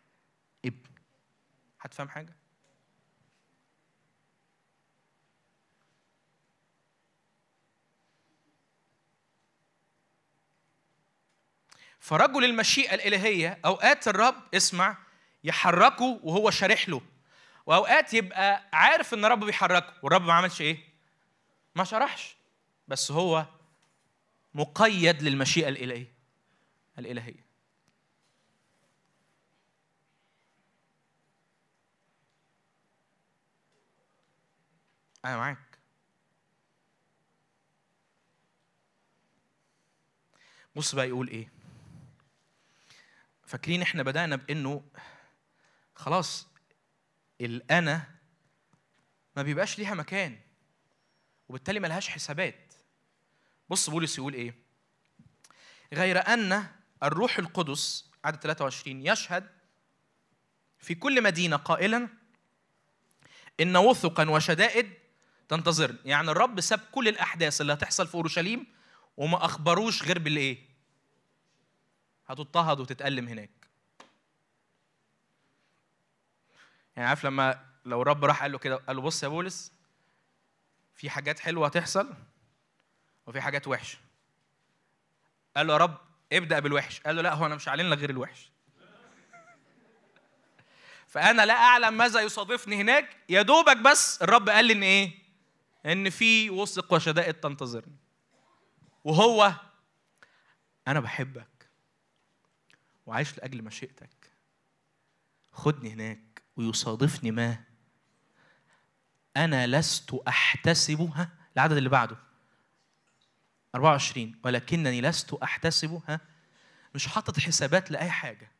ابن. 0.65 0.89
هتفهم 1.81 2.09
حاجة؟ 2.09 2.35
فرجل 11.99 12.43
المشيئة 12.45 12.93
الإلهية 12.95 13.59
أوقات 13.65 14.07
الرب 14.07 14.35
اسمع 14.55 14.97
يحركه 15.43 16.19
وهو 16.23 16.49
شارح 16.51 16.89
له. 16.89 17.01
وأوقات 17.65 18.13
يبقى 18.13 18.63
عارف 18.73 19.13
إن 19.13 19.25
الرب 19.25 19.45
بيحركه 19.45 19.93
والرب 20.01 20.21
ما 20.21 20.33
عملش 20.33 20.61
إيه؟ 20.61 20.77
ما 21.75 21.83
شرحش. 21.83 22.35
بس 22.87 23.11
هو 23.11 23.45
مقيد 24.55 25.21
للمشيئة 25.23 25.69
الإلهية 25.69 26.13
الإلهية. 26.99 27.45
أنا 35.25 35.37
معاك. 35.37 35.79
بص 40.75 40.95
بقى 40.95 41.07
يقول 41.07 41.27
إيه. 41.27 41.51
فاكرين 43.45 43.81
إحنا 43.81 44.03
بدأنا 44.03 44.35
بإنه 44.35 44.83
خلاص 45.95 46.47
الأنا 47.41 48.15
ما 49.35 49.43
بيبقاش 49.43 49.79
ليها 49.79 49.93
مكان 49.93 50.39
وبالتالي 51.49 51.79
ملهاش 51.79 52.09
حسابات. 52.09 52.62
بص 53.73 53.89
بولس 53.89 54.17
يقول 54.17 54.33
إيه؟ 54.33 54.55
غير 55.93 56.27
أن 56.27 56.67
الروح 57.03 57.39
القدس 57.39 58.09
عدد 58.25 58.39
23 58.39 59.07
يشهد 59.07 59.49
في 60.79 60.95
كل 60.95 61.23
مدينة 61.23 61.55
قائلا 61.55 62.09
إن 63.59 63.77
وثقا 63.77 64.29
وشدائد 64.29 64.93
تنتظرني 65.49 65.97
يعني 66.05 66.31
الرب 66.31 66.61
ساب 66.61 66.79
كل 66.91 67.07
الأحداث 67.07 67.61
اللي 67.61 67.73
هتحصل 67.73 68.07
في 68.07 68.15
أورشليم 68.15 68.67
وما 69.17 69.45
أخبروش 69.45 70.03
غير 70.03 70.19
بالإيه؟ 70.19 70.57
هتضطهد 72.27 72.79
وتتألم 72.79 73.27
هناك. 73.27 73.67
يعني 76.95 77.09
عارف 77.09 77.25
لما 77.25 77.65
لو 77.85 78.01
الرب 78.01 78.25
راح 78.25 78.41
قال 78.41 78.51
له 78.51 78.57
كده 78.57 78.75
قال 78.75 78.95
له 78.95 79.01
بص 79.01 79.23
يا 79.23 79.27
بولس 79.27 79.71
في 80.95 81.09
حاجات 81.09 81.39
حلوة 81.39 81.67
هتحصل 81.67 82.13
وفي 83.27 83.41
حاجات 83.41 83.67
وحشة. 83.67 83.97
قال 85.57 85.67
له 85.67 85.73
يا 85.73 85.77
رب 85.77 85.97
ابدأ 86.33 86.59
بالوحش. 86.59 87.01
قال 87.01 87.15
له 87.15 87.21
لا 87.21 87.33
هو 87.33 87.45
أنا 87.45 87.55
مش 87.55 87.69
هعلن 87.69 87.89
لك 87.89 87.97
غير 87.97 88.09
الوحش. 88.09 88.51
فأنا 91.11 91.45
لا 91.45 91.53
أعلم 91.53 91.97
ماذا 91.97 92.21
يصادفني 92.21 92.75
هناك 92.75 93.17
يا 93.29 93.41
دوبك 93.41 93.77
بس 93.77 94.21
الرب 94.21 94.49
قال 94.49 94.65
لي 94.65 94.73
إن 94.73 94.83
إيه؟ 94.83 95.11
إن 95.85 96.09
في 96.09 96.49
وثق 96.49 96.93
وشدائد 96.93 97.33
تنتظرني. 97.33 97.97
وهو 99.03 99.53
أنا 100.87 100.99
بحبك 100.99 101.69
وعايش 103.05 103.37
لأجل 103.37 103.63
مشيئتك. 103.63 104.31
خدني 105.51 105.93
هناك 105.93 106.43
ويصادفني 106.55 107.31
ما 107.31 107.63
أنا 109.37 109.67
لست 109.67 110.13
أحتسب 110.27 111.11
ها 111.15 111.29
العدد 111.55 111.77
اللي 111.77 111.89
بعده. 111.89 112.17
24 113.75 114.35
ولكنني 114.43 115.01
لست 115.01 115.33
أحتسب 115.33 116.01
ها 116.07 116.19
مش 116.95 117.07
حاطط 117.07 117.39
حسابات 117.39 117.91
لأي 117.91 118.11
حاجة 118.11 118.51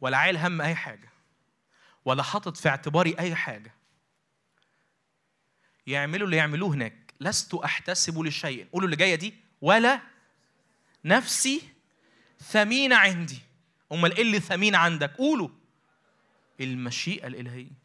ولا 0.00 0.16
عايل 0.16 0.36
هم 0.36 0.60
أي 0.60 0.74
حاجة 0.74 1.12
ولا 2.04 2.22
حاطط 2.22 2.56
في 2.56 2.68
اعتباري 2.68 3.18
أي 3.18 3.34
حاجة. 3.34 3.74
يعملوا 5.86 6.26
اللي 6.26 6.36
يعملوه 6.36 6.74
هناك. 6.74 7.14
لست 7.20 7.54
أحتسب 7.54 8.18
لشيء. 8.18 8.66
قولوا 8.72 8.86
اللي 8.86 8.96
جاية 8.96 9.14
دي. 9.14 9.34
ولا 9.60 10.00
نفسي 11.04 11.62
ثمينة 12.40 12.96
عندي. 12.96 13.38
أمال 13.92 14.16
إيه 14.16 14.22
اللي 14.22 14.40
ثمين 14.40 14.74
عندك؟ 14.74 15.16
قولوا. 15.16 15.48
المشيئة 16.60 17.26
الإلهية. 17.26 17.82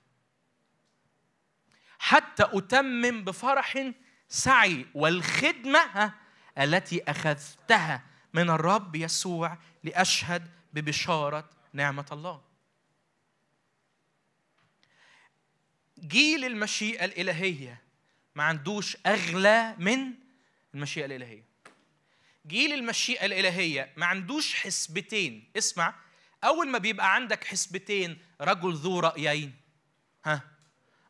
حتى 2.00 2.44
أتمم 2.54 3.24
بفرح 3.24 3.92
سعي 4.30 4.86
والخدمة 4.94 6.14
التي 6.58 7.04
أخذتها 7.08 8.04
من 8.34 8.50
الرب 8.50 8.96
يسوع 8.96 9.58
لأشهد 9.84 10.52
ببشارة 10.74 11.50
نعمة 11.74 12.06
الله. 12.12 12.42
جيل 16.00 16.46
المشيئة 16.46 17.06
الإلهية 17.06 17.82
ما 18.36 18.44
عندوش 18.44 18.98
أغلى 19.06 19.76
من 19.80 20.14
المشيئة 20.74 21.06
الإلهية. 21.06 21.44
جيل 22.48 22.74
المشيئة 22.74 23.26
الإلهية 23.26 23.94
ما 23.98 24.06
عندوش 24.06 24.54
حسبتين. 24.56 25.52
اسمع 25.58 25.96
أول 26.44 26.70
ما 26.70 26.78
بيبقى 26.78 27.16
عندك 27.16 27.44
حسبتين 27.44 28.22
رجل 28.42 28.74
ذو 28.74 29.00
رأيين 29.00 29.56
ها 30.26 30.42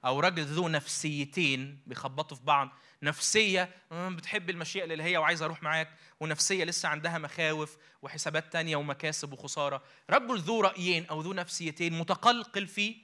أو 0.06 0.20
رجل 0.20 0.46
ذو 0.46 0.68
نفسيتين 0.68 1.82
بيخبطوا 1.88 2.38
في 2.38 2.44
بعض. 2.44 2.70
نفسية 3.04 3.70
آه، 3.92 4.10
بتحب 4.10 4.50
المشيئة 4.50 4.84
الإلهية 4.84 5.18
وعايز 5.18 5.42
أروح 5.42 5.64
معاك. 5.64 5.90
ونفسية 6.20 6.64
لسه 6.64 6.90
عندها 6.90 7.18
مخاوف 7.18 7.78
وحسابات 8.02 8.54
تانية 8.54 8.76
ومكاسب 8.76 9.34
وخسارة. 9.34 9.84
رجل 10.10 10.40
ذو 10.40 10.62
رأيين 10.62 11.06
أو 11.06 11.22
ذو 11.22 11.34
نفسيتين 11.34 11.94
متقلقل 12.00 12.68
في 12.68 12.96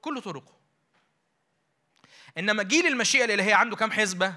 كل 0.00 0.22
طرقه. 0.22 0.58
إنما 2.38 2.62
جيل 2.62 2.86
المشيئة 2.86 3.24
الإلهية 3.24 3.54
عنده 3.54 3.76
كام 3.76 3.90
حسبة؟ 3.90 4.34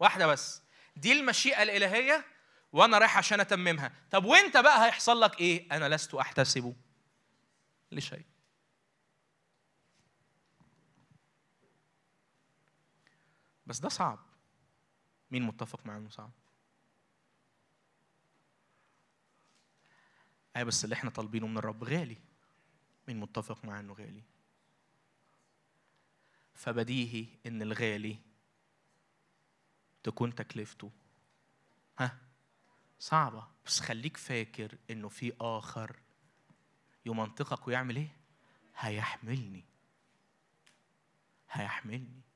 واحدة 0.00 0.26
بس. 0.26 0.62
دي 0.96 1.12
المشيئة 1.12 1.62
الإلهية 1.62 2.24
وأنا 2.72 2.98
رايح 2.98 3.18
عشان 3.18 3.40
أتممها. 3.40 3.92
طب 4.10 4.24
وأنت 4.24 4.56
بقى 4.56 4.86
هيحصل 4.86 5.20
لك 5.20 5.40
إيه؟ 5.40 5.66
أنا 5.72 5.88
لست 5.94 6.14
أحتسب 6.14 6.76
لشيء. 7.92 8.29
بس 13.70 13.78
ده 13.78 13.88
صعب. 13.88 14.18
مين 15.30 15.42
متفق 15.42 15.86
معاه 15.86 15.98
إنه 15.98 16.08
صعب؟ 16.08 16.30
اي 20.56 20.64
بس 20.64 20.84
اللي 20.84 20.94
إحنا 20.94 21.10
طالبينه 21.10 21.46
من 21.46 21.58
الرب 21.58 21.84
غالي. 21.84 22.16
مين 23.08 23.20
متفق 23.20 23.64
معاه 23.64 23.80
إنه 23.80 23.92
غالي؟ 23.92 24.22
فبديهي 26.54 27.26
إن 27.46 27.62
الغالي 27.62 28.18
تكون 30.02 30.34
تكلفته. 30.34 30.90
ها؟ 31.98 32.18
صعبة. 32.98 33.48
بس 33.66 33.80
خليك 33.80 34.16
فاكر 34.16 34.78
إنه 34.90 35.08
في 35.08 35.32
آخر 35.40 35.96
يمنطقك 37.06 37.68
ويعمل 37.68 37.96
إيه؟ 37.96 38.16
هيحملني. 38.76 39.64
هيحملني. 41.50 42.29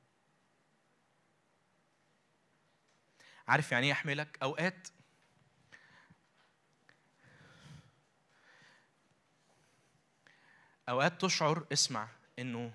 عارف 3.48 3.72
يعني 3.72 3.86
إيه 3.86 3.90
يحملك 3.90 4.38
أوقات 4.42 4.88
أوقات 10.88 11.20
تشعر 11.20 11.66
اسمع 11.72 12.08
إنه 12.38 12.72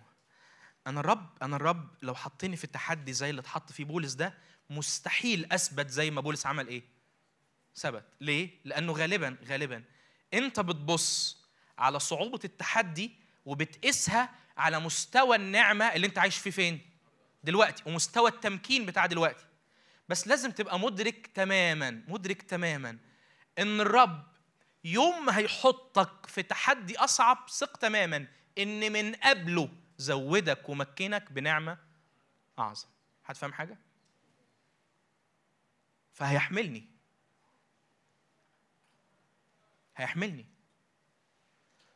أنا 0.87 0.99
الرب 0.99 1.29
أنا 1.41 1.55
الرب 1.55 1.89
لو 2.01 2.15
حطني 2.15 2.55
في 2.55 2.63
التحدي 2.63 3.13
زي 3.13 3.29
اللي 3.29 3.41
اتحط 3.41 3.71
فيه 3.71 3.83
بولس 3.83 4.13
ده 4.13 4.37
مستحيل 4.69 5.53
أثبت 5.53 5.89
زي 5.89 6.11
ما 6.11 6.21
بولس 6.21 6.45
عمل 6.45 6.67
إيه؟ 6.67 6.83
ثبت. 7.75 8.05
ليه؟ 8.21 8.49
لأنه 8.65 8.93
غالبا 8.93 9.37
غالبا 9.45 9.83
أنت 10.33 10.59
بتبص 10.59 11.37
على 11.77 11.99
صعوبة 11.99 12.39
التحدي 12.43 13.11
وبتقيسها 13.45 14.29
على 14.57 14.79
مستوى 14.79 15.35
النعمة 15.35 15.85
اللي 15.85 16.07
أنت 16.07 16.17
عايش 16.17 16.37
فيه 16.37 16.51
فين؟ 16.51 16.81
دلوقتي 17.43 17.83
ومستوى 17.85 18.29
التمكين 18.29 18.85
بتاع 18.85 19.05
دلوقتي. 19.05 19.45
بس 20.09 20.27
لازم 20.27 20.51
تبقى 20.51 20.79
مدرك 20.79 21.27
تماما 21.27 22.03
مدرك 22.07 22.41
تماما 22.41 22.97
إن 23.59 23.81
الرب 23.81 24.27
يوم 24.83 25.25
ما 25.25 25.37
هيحطك 25.37 26.25
في 26.25 26.43
تحدي 26.43 26.97
أصعب 26.97 27.49
ثق 27.49 27.77
تماما 27.77 28.27
إن 28.57 28.91
من 28.91 29.15
قبله 29.15 29.69
زودك 29.97 30.69
ومكنك 30.69 31.31
بنعمة 31.31 31.77
أعظم. 32.59 32.87
هتفهم 33.25 33.53
حاجة؟ 33.53 33.77
فهيحملني. 36.13 36.87
هيحملني. 39.95 40.45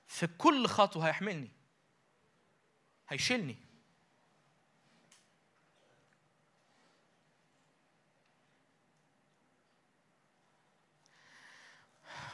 في 0.07 0.27
كل 0.27 0.67
خطوة 0.67 1.07
هيحملني. 1.07 1.51
هيشيلني. 3.09 3.57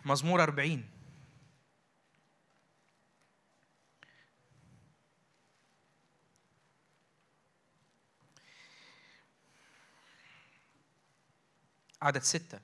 مزمور 0.06 0.44
40 0.44 0.84
عدد 12.02 12.22
ستة 12.22 12.60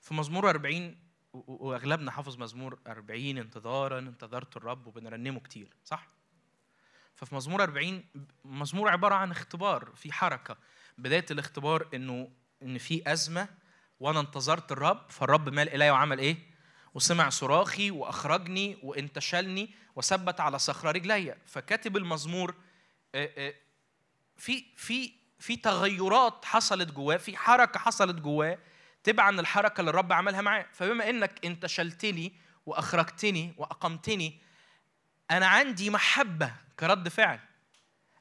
في 0.00 0.14
مزمور 0.14 0.50
40 0.50 0.96
و- 1.32 1.38
و- 1.38 1.68
وأغلبنا 1.68 2.10
حافظ 2.10 2.36
مزمور 2.38 2.78
40 2.86 3.38
انتظارا 3.38 3.98
انتظرت 3.98 4.56
الرب 4.56 4.86
وبنرنمه 4.86 5.40
كتير 5.40 5.76
صح؟ 5.84 6.08
ففي 7.16 7.34
مزمور 7.34 7.62
40 7.62 8.04
مزمور 8.44 8.88
عبارة 8.88 9.14
عن 9.14 9.30
اختبار 9.30 9.92
في 9.94 10.12
حركة. 10.12 10.56
بداية 10.98 11.26
الاختبار 11.30 11.88
إنه 11.94 12.30
إن 12.62 12.78
في 12.78 13.12
أزمة 13.12 13.48
وأنا 14.00 14.20
انتظرت 14.20 14.72
الرب 14.72 15.10
فالرب 15.10 15.48
مال 15.48 15.68
الي 15.68 15.90
وعمل 15.90 16.18
إيه؟ 16.18 16.36
وسمع 16.94 17.28
صراخي 17.28 17.90
وأخرجني 17.90 18.78
وانتشلني 18.82 19.74
وثبت 19.96 20.40
على 20.40 20.58
صخرة 20.58 20.90
رجلي. 20.90 21.36
فكاتب 21.46 21.96
المزمور 21.96 22.54
آه، 23.14 23.30
آه، 23.36 23.54
في 24.36 24.64
في 24.76 25.12
في 25.38 25.56
تغيرات 25.56 26.44
حصلت 26.44 26.92
جواه 26.92 27.16
في 27.16 27.36
حركة 27.36 27.80
حصلت 27.80 28.16
جواه 28.16 28.58
تبعا 29.04 29.40
الحركة 29.40 29.80
اللي 29.80 29.90
الرب 29.90 30.12
عملها 30.12 30.40
معاه. 30.40 30.66
فبما 30.72 31.10
إنك 31.10 31.46
انتشلتني 31.46 32.32
وأخرجتني 32.66 33.54
وأقمتني 33.56 34.40
أنا 35.30 35.46
عندي 35.46 35.90
محبة 35.90 36.63
كرد 36.80 37.08
فعل. 37.08 37.40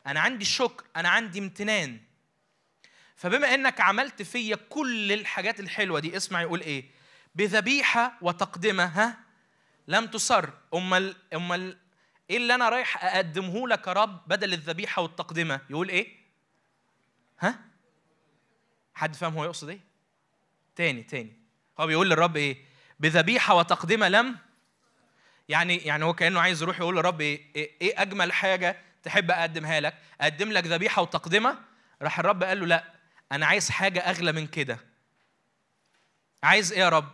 أنا 0.08 0.20
عندي 0.20 0.46
شكر 0.46 0.86
أنا 0.96 1.10
عندي 1.10 1.40
امتنان. 1.40 2.00
فبما 3.16 3.54
إنك 3.54 3.82
عملت 3.82 4.22
فيا 4.22 4.56
كل 4.70 5.12
الحاجات 5.12 5.60
الحلوة 5.60 6.00
دي 6.00 6.18
اسمع 6.18 6.42
يقول 6.42 6.62
إيه؟ 6.62 6.92
بذبيحة 7.36 8.18
وتقدمة 8.22 8.84
ها؟ 8.84 9.18
لم 9.88 10.08
تصر. 10.08 10.50
أمال 10.74 11.16
أمال 11.34 11.78
إيه 12.30 12.38
اللي 12.38 12.56
أنا 12.56 12.70
رايح 12.70 13.06
أقدمه 13.06 13.68
لك 13.68 13.88
يا 13.88 13.94
رب 13.94 14.28
بدل 14.28 14.54
الذبيحة 14.54 15.02
والتقدمة؟ 15.02 15.62
يقول 15.70 15.90
إيه؟ 15.90 16.18
ها؟ 17.40 17.60
حد 18.94 19.16
فاهم 19.16 19.34
هو 19.34 19.46
يقصد 19.46 19.70
إيه؟ 19.70 19.80
تاني 20.76 21.04
تاني. 21.04 21.40
هو 21.80 21.88
بيقول 21.88 22.10
للرب 22.10 22.38
إيه؟ 22.38 22.66
بذبيحة 23.00 23.56
وتقدمة 23.56 24.10
لم 24.10 24.38
يعني 25.50 25.78
يعني 25.78 26.06
هو 26.06 26.14
كأنه 26.14 26.40
عايز 26.40 26.62
يروح 26.62 26.80
يقول 26.80 26.96
للرب 26.96 27.22
إيه 27.22 27.56
إيه 27.82 28.02
أجمل 28.02 28.34
حاجة 28.34 28.78
تحب 29.04 29.32
أقدمها 29.32 29.80
لك؟ 29.80 29.98
أقدم 30.22 30.52
لك 30.52 30.66
ذبيحة 30.68 31.02
وتقدمة؟ 31.02 31.60
راح 32.02 32.20
الرب 32.20 32.44
قال 32.44 32.60
له 32.60 32.66
لا 32.66 32.94
أنا 33.32 33.46
عايز 33.46 33.70
حاجة 33.70 34.00
أغلى 34.00 34.32
من 34.32 34.48
كده. 34.48 34.80
عايز 36.44 36.74
إيه 36.74 36.80
يا 36.80 36.90
رب؟ 36.90 37.12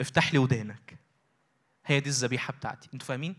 افتح 0.00 0.32
لي 0.32 0.38
ودانك. 0.38 0.98
هي 1.86 2.00
دي 2.00 2.08
الذبيحة 2.08 2.52
بتاعتي. 2.52 2.88
أنتوا 2.94 3.06
فاهمين؟ 3.06 3.36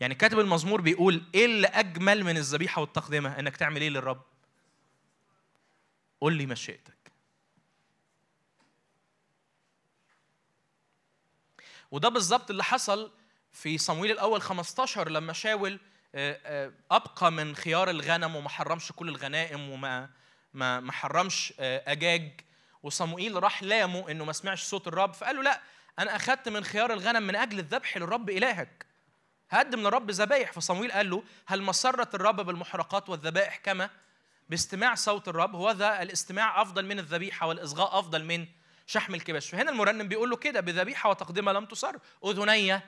يعني 0.00 0.14
كاتب 0.14 0.38
المزمور 0.38 0.80
بيقول 0.80 1.22
إيه 1.34 1.44
اللي 1.44 1.66
أجمل 1.66 2.24
من 2.24 2.36
الذبيحة 2.36 2.80
والتقدمة؟ 2.80 3.38
إنك 3.38 3.56
تعمل 3.56 3.80
إيه 3.80 3.88
للرب؟ 3.90 4.22
قول 6.20 6.32
لي 6.34 6.46
مشيئتك. 6.46 6.99
وده 11.90 12.08
بالظبط 12.08 12.50
اللي 12.50 12.64
حصل 12.64 13.12
في 13.52 13.78
صمويل 13.78 14.10
الأول 14.10 14.42
15 14.42 15.08
لما 15.08 15.32
شاول 15.32 15.80
آه، 16.14 16.40
آه، 16.44 16.72
أبقى 16.90 17.32
من 17.32 17.56
خيار 17.56 17.90
الغنم 17.90 18.36
وما 18.36 18.48
حرمش 18.48 18.92
كل 18.92 19.08
الغنائم 19.08 19.70
وما 19.70 20.10
ما 20.54 20.80
ما 20.80 20.92
حرمش 20.92 21.54
آه، 21.60 21.92
أجاج. 21.92 22.40
وصموئيل 22.82 23.42
راح 23.42 23.62
لامه 23.62 24.10
إنه 24.10 24.24
ما 24.24 24.32
سمعش 24.32 24.62
صوت 24.62 24.88
الرب 24.88 25.14
فقال 25.14 25.36
له 25.36 25.42
لا 25.42 25.60
أنا 25.98 26.16
اخذت 26.16 26.48
من 26.48 26.64
خيار 26.64 26.92
الغنم 26.92 27.22
من 27.22 27.36
أجل 27.36 27.58
الذبح 27.58 27.96
للرب 27.96 28.30
إلهك. 28.30 28.86
هقدم 29.50 29.80
للرب 29.80 30.10
ذبايح. 30.10 30.52
فصمويل 30.52 30.92
قال 30.92 31.10
له 31.10 31.22
هل 31.46 31.62
مسرت 31.62 32.14
الرب 32.14 32.40
بالمحرقات 32.40 33.08
والذبائح 33.08 33.56
كما؟ 33.56 33.90
باستماع 34.48 34.94
صوت 34.94 35.28
الرب 35.28 35.56
هو 35.56 35.70
ذا 35.70 36.02
الاستماع 36.02 36.62
أفضل 36.62 36.86
من 36.86 36.98
الذبيحة 36.98 37.46
والإصغاء 37.46 37.98
أفضل 37.98 38.24
من 38.24 38.46
شحم 38.90 39.14
الكباش 39.14 39.50
فهنا 39.50 39.70
المرنم 39.70 40.08
بيقول 40.08 40.30
له 40.30 40.36
كده 40.36 40.60
بذبيحة 40.60 41.10
وتقدمه 41.10 41.52
لم 41.52 41.66
تصر. 41.66 41.96
أذني 42.24 42.80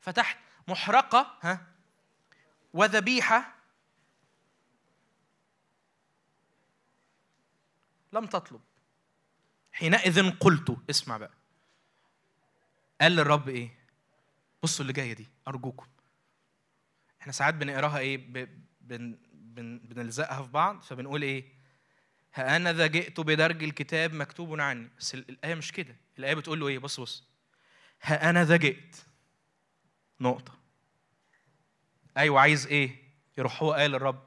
فتحت 0.00 0.38
محرقة 0.68 1.38
ها 1.42 1.66
وذبيحة 2.72 3.54
لم 8.12 8.26
تطلب. 8.26 8.60
حينئذ 9.72 10.30
قلت 10.30 10.76
اسمع 10.90 11.16
بقى. 11.16 11.34
قال 13.00 13.12
للرب 13.12 13.48
إيه؟ 13.48 13.78
بصوا 14.62 14.82
اللي 14.82 14.92
جاية 14.92 15.12
دي 15.12 15.28
أرجوكم. 15.48 15.86
إحنا 17.20 17.32
ساعات 17.32 17.54
بنقراها 17.54 17.98
إيه. 17.98 18.16
بنلزقها 18.80 20.42
في 20.42 20.48
بعض 20.48 20.82
فبنقول 20.82 21.22
إيه؟ 21.22 21.55
ها 22.36 22.56
أنا 22.56 22.72
ذا 22.72 22.86
جئت 22.86 23.20
بدرج 23.20 23.62
الكتاب 23.64 24.14
مكتوب 24.14 24.60
عني. 24.60 24.90
بس 24.98 25.14
ال- 25.14 25.28
الآية 25.28 25.54
مش 25.54 25.72
كده. 25.72 25.96
الآية 26.18 26.34
بتقول 26.34 26.60
له 26.60 26.68
إيه؟ 26.68 26.78
بص 26.78 27.00
بص. 27.00 27.24
ها 28.02 28.30
أنا 28.30 28.44
ذا 28.44 28.56
جئت 28.56 28.96
نقطة. 30.20 30.54
أيوه 32.16 32.40
عايز 32.40 32.66
إيه؟ 32.66 32.96
يروح 33.38 33.62
هو 33.62 33.72
قال 33.72 33.94
الرب. 33.94 34.22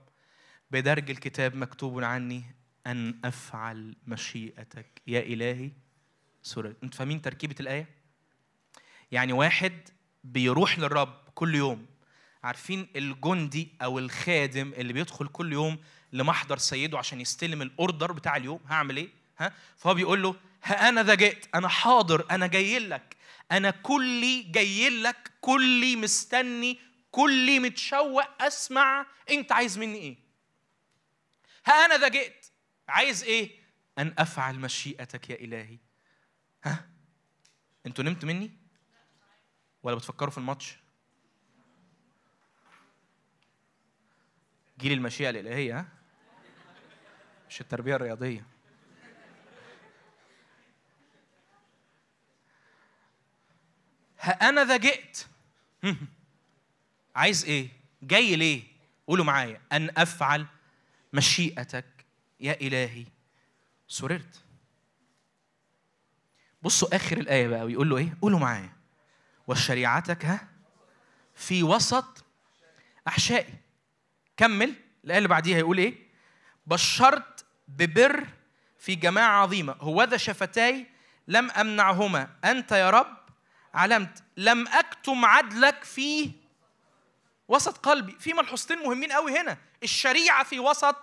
بدرج 0.71 1.09
الكتاب 1.09 1.55
مكتوب 1.55 2.03
عني 2.03 2.43
أن 2.87 3.19
أفعل 3.25 3.95
مشيئتك. 4.07 5.01
يا 5.07 5.19
إلهي 5.19 5.71
سورة. 6.43 6.75
أنتوا 6.83 6.97
فاهمين 6.99 7.21
تركيبة 7.21 7.55
الآية؟ 7.59 7.87
يعني 9.11 9.33
واحد 9.33 9.73
بيروح 10.23 10.79
للرب 10.79 11.13
كل 11.35 11.55
يوم. 11.55 11.85
عارفين 12.43 12.87
الجندي 12.95 13.69
أو 13.81 13.99
الخادم 13.99 14.73
اللي 14.73 14.93
بيدخل 14.93 15.27
كل 15.27 15.53
يوم 15.53 15.77
لمحضر 16.13 16.57
سيده 16.57 16.97
عشان 16.97 17.21
يستلم 17.21 17.61
الأوردر 17.61 18.11
بتاع 18.11 18.35
اليوم 18.35 18.59
هعمل 18.67 18.97
إيه؟ 18.97 19.09
ها؟ 19.37 19.53
فهو 19.77 19.93
بيقول 19.93 20.23
له 20.23 20.35
ها 20.63 20.89
أنا 20.89 21.03
ذا 21.03 21.15
جئت 21.15 21.45
أنا 21.55 21.67
حاضر 21.67 22.25
أنا 22.31 22.47
جاي 22.47 22.79
لك 22.79 23.17
أنا 23.51 23.71
كلي 23.71 24.41
جاي 24.41 24.89
لك 24.89 25.31
كلي 25.41 25.95
مستني 25.95 26.79
كلي 27.11 27.59
متشوق 27.59 28.41
أسمع 28.41 29.05
أنت 29.29 29.51
عايز 29.51 29.77
مني 29.77 29.97
إيه؟ 29.97 30.17
ها 31.65 31.85
أنا 31.85 31.97
ذا 31.97 32.07
جئت 32.07 32.45
عايز 32.87 33.23
إيه؟ 33.23 33.59
أن 33.97 34.13
أفعل 34.17 34.59
مشيئتك 34.59 35.29
يا 35.29 35.35
إلهي. 35.35 35.77
ها؟ 36.63 36.89
أنتوا 37.85 38.03
نمتوا 38.03 38.27
مني؟ 38.29 38.51
ولا 39.83 39.95
بتفكروا 39.95 40.31
في 40.31 40.37
الماتش؟ 40.37 40.75
جيل 44.79 44.91
المشيئة 44.91 45.29
الإلهية 45.29 45.79
ها؟ 45.79 45.98
مش 47.49 47.61
التربية 47.61 47.95
الرياضية. 47.95 48.45
ها 54.19 54.49
أنا 54.49 54.63
ذا 54.65 54.77
جئت. 54.77 55.25
عايز 57.15 57.45
إيه؟ 57.45 57.69
جاي 58.01 58.35
ليه؟ 58.35 58.63
قولوا 59.07 59.25
معايا. 59.25 59.61
أن 59.71 59.89
أفعل 59.97 60.45
مشيئتك 61.13 62.05
يا 62.39 62.53
إلهي. 62.61 63.05
سررت. 63.87 64.43
بصوا 66.61 66.95
آخر 66.95 67.17
الآية 67.17 67.47
بقى 67.47 67.63
ويقول 67.65 67.89
له 67.89 67.97
إيه؟ 67.97 68.17
قولوا 68.21 68.39
معايا. 68.39 68.73
وشريعتك 69.47 70.25
ها؟ 70.25 70.47
في 71.35 71.63
وسط 71.63 72.25
أحشائي. 73.07 73.53
كمل. 74.37 74.73
الآية 75.05 75.17
اللي 75.17 75.29
بعديها 75.29 75.57
يقول 75.57 75.77
إيه؟ 75.77 76.09
بشرت 76.67 77.38
ببر 77.77 78.27
في 78.79 78.95
جماعة 78.95 79.41
عظيمة. 79.41 79.73
هوذا 79.81 80.17
شفتاي 80.17 80.87
لم 81.27 81.51
أمنعهما. 81.51 82.29
أنت 82.45 82.71
يا 82.71 82.89
رب 82.89 83.17
علمت. 83.73 84.23
لم 84.37 84.67
أكتم 84.67 85.25
عدلك 85.25 85.83
في 85.83 86.31
وسط 87.47 87.77
قلبي. 87.77 88.15
في 88.19 88.33
ملحوظتين 88.33 88.77
مهمين 88.79 89.11
قوي 89.11 89.39
هنا. 89.39 89.57
الشريعة 89.83 90.43
في 90.43 90.59
وسط 90.59 90.95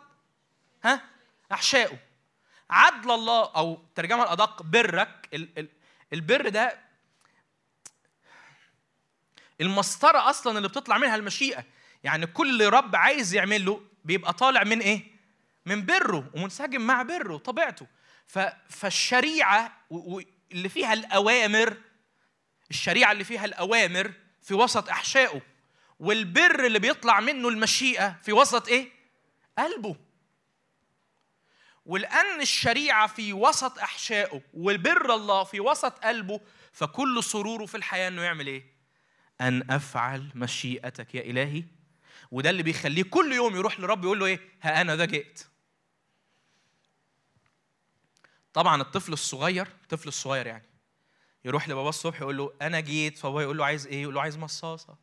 ها 0.85 1.03
أحشائه. 1.53 1.99
عدل 2.71 3.11
الله 3.11 3.53
أو 3.57 3.83
ترجمة 3.95 4.23
الأدق 4.23 4.63
برك. 4.63 5.29
ال- 5.35 5.59
ال- 5.59 5.69
البر 6.13 6.49
ده 6.49 6.79
المسطرة 9.61 10.31
أصلا 10.31 10.57
اللي 10.59 10.69
بتطلع 10.69 10.99
منها 10.99 11.17
المشيئة. 11.17 11.65
يعني 12.05 12.27
كل 12.27 12.69
رب 12.69 12.97
عايز 12.97 13.35
يعمله 13.35 13.81
بيبقى 14.05 14.33
طالع 14.33 14.65
من 14.65 14.81
إيه؟ 14.81 15.16
من 15.67 15.87
بره 15.87 16.31
ومنسجم 16.35 16.81
مع 16.81 17.03
بره 17.03 17.37
طبيعته 17.37 17.87
ف- 18.27 18.39
فالشريعة 18.69 19.77
و- 19.91 20.17
و- 20.17 20.23
اللي 20.53 20.69
فيها 20.69 20.93
الأوامر 20.93 21.77
الشريعة 22.71 23.13
اللي 23.13 23.25
فيها 23.25 23.45
الأوامر 23.45 24.13
في 24.43 24.55
وسط 24.55 24.89
أحشائه 24.89 25.43
والبر 26.01 26.67
اللي 26.67 26.79
بيطلع 26.79 27.21
منه 27.21 27.49
المشيئة 27.49 28.17
في 28.23 28.33
وسط 28.33 28.69
إيه؟ 28.69 28.89
قلبه 29.59 29.97
ولأن 31.87 32.41
الشريعة 32.41 33.07
في 33.07 33.33
وسط 33.33 33.79
أحشائه 33.79 34.43
والبر 34.55 35.15
الله 35.15 35.45
في 35.45 35.61
وسط 35.61 35.93
قلبه 36.05 36.41
فكل 36.73 37.25
سروره 37.25 37.67
في 37.67 37.77
الحياة 37.77 38.09
إنه 38.09 38.23
يعمل 38.23 38.47
إيه؟ 38.47 38.65
أن 39.41 39.71
أفعل 39.71 40.27
مشيئتك 40.35 41.15
يا 41.15 41.21
إلهي 41.21 41.65
وده 42.31 42.51
اللي 42.51 42.63
بيخليه 42.63 43.03
كل 43.03 43.33
يوم 43.33 43.57
يروح 43.57 43.81
لرب 43.81 44.05
يقول 44.05 44.19
له 44.21 44.27
إيه؟ 44.27 44.41
ها 44.63 44.81
أنا 44.81 44.97
ذا 44.97 45.05
جئت 45.05 45.43
طبعا 48.57 48.83
الطفل 48.83 49.13
الصغير 49.13 49.67
الطفل 49.67 50.09
الصغير 50.09 50.47
يعني 50.47 50.65
يروح 51.45 51.69
لباباه 51.69 51.89
الصبح 51.89 52.21
يقول 52.21 52.37
له 52.37 52.55
أنا 52.63 52.81
جيت 52.81 53.19
فبابا 53.19 53.43
يقول 53.43 53.59
له 53.59 53.65
عايز 53.65 53.87
إيه 53.87 54.03
يقول 54.03 54.15
له 54.15 54.21
عايز 54.21 54.37
مصاصة 54.39 54.97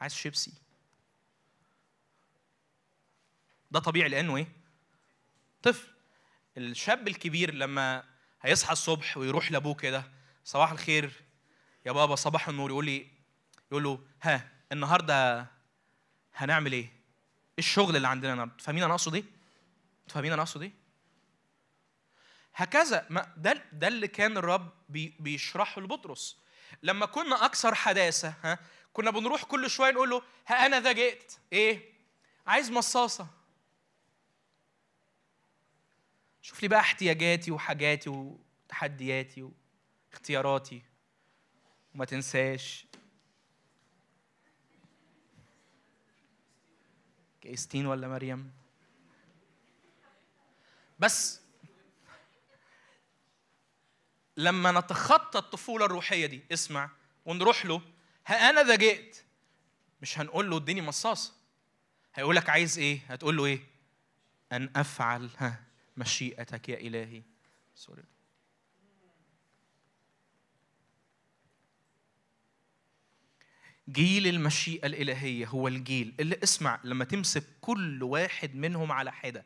عايز 0.00 0.14
شيبسي 0.14 0.52
ده 3.70 3.80
طبيعي 3.80 4.08
لأنه 4.08 4.36
إيه 4.36 4.46
طفل 5.62 5.88
الشاب 6.56 7.08
الكبير 7.08 7.54
لما 7.54 8.04
هيصحى 8.42 8.72
الصبح 8.72 9.16
ويروح 9.16 9.52
لأبوه 9.52 9.74
كده 9.74 10.04
صباح 10.44 10.70
الخير 10.70 11.12
يا 11.86 11.92
بابا 11.92 12.14
صباح 12.14 12.48
النور 12.48 12.70
يقول 12.70 12.84
لي 12.84 13.06
يقول 13.70 13.82
له 13.84 14.04
ها 14.22 14.50
النهارده 14.72 15.46
هنعمل 16.34 16.72
إيه؟ 16.72 16.84
إيه 16.84 16.92
الشغل 17.58 17.96
اللي 17.96 18.08
عندنا 18.08 18.32
النهارده؟ 18.32 18.54
فاهمين 18.58 18.82
أنا 18.82 18.92
أقصد 18.92 19.14
إيه؟ 19.14 19.24
فاهمين 20.08 20.32
أنا 20.32 20.42
أقصد 20.42 20.62
إيه؟ 20.62 20.79
هكذا. 22.60 23.06
ما 23.10 23.34
ده 23.36 23.62
ده 23.72 23.88
اللي 23.88 24.08
كان 24.08 24.36
الرب 24.36 24.70
بي 24.88 25.14
بيشرحه 25.20 25.80
لبطرس. 25.80 26.36
لما 26.82 27.06
كنا 27.06 27.44
أكثر 27.44 27.74
حداثة 27.74 28.34
ها 28.42 28.58
كنا 28.92 29.10
بنروح 29.10 29.44
كل 29.44 29.70
شوية 29.70 29.90
نقول 29.90 30.10
له 30.10 30.22
ها 30.46 30.66
أنا 30.66 30.80
ذا 30.80 30.92
جئت 30.92 31.32
إيه؟ 31.52 31.92
عايز 32.46 32.70
مصاصة. 32.70 33.26
شوف 36.42 36.62
لي 36.62 36.68
بقى 36.68 36.80
احتياجاتي 36.80 37.50
وحاجاتي 37.50 38.10
وتحدياتي 38.10 39.50
واختياراتي. 40.12 40.82
وما 41.94 42.04
تنساش. 42.04 42.86
كريستين 47.42 47.86
ولا 47.86 48.08
مريم؟ 48.08 48.52
بس. 50.98 51.39
لما 54.40 54.72
نتخطى 54.72 55.38
الطفولة 55.38 55.84
الروحية 55.86 56.26
دي 56.26 56.42
اسمع 56.52 56.90
ونروح 57.26 57.66
له 57.66 57.82
ها 58.26 58.50
أنا 58.50 58.62
ذا 58.62 58.74
جئت 58.76 59.24
مش 60.02 60.18
هنقول 60.18 60.50
له 60.50 60.56
اديني 60.56 60.82
مصاصة. 60.82 61.32
هيقول 62.14 62.36
لك 62.36 62.48
عايز 62.50 62.78
إيه؟ 62.78 63.00
هتقول 63.08 63.36
له 63.36 63.44
إيه؟ 63.44 63.60
أن 64.52 64.70
أفعل 64.76 65.30
ها 65.38 65.64
مشيئتك 65.96 66.68
يا 66.68 66.76
إلهي. 66.80 67.22
سوري. 67.74 68.02
جيل 73.88 74.26
المشيئة 74.26 74.86
الإلهية 74.86 75.46
هو 75.46 75.68
الجيل 75.68 76.14
اللي 76.20 76.40
اسمع 76.42 76.80
لما 76.84 77.04
تمسك 77.04 77.44
كل 77.60 78.02
واحد 78.02 78.54
منهم 78.54 78.92
على 78.92 79.12
حدة 79.12 79.44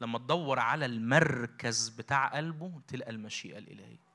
لما 0.00 0.18
تدور 0.18 0.58
على 0.58 0.86
المركز 0.86 1.88
بتاع 1.88 2.26
قلبه 2.36 2.80
تلقى 2.88 3.10
المشيئة 3.10 3.58
الإلهية. 3.58 4.07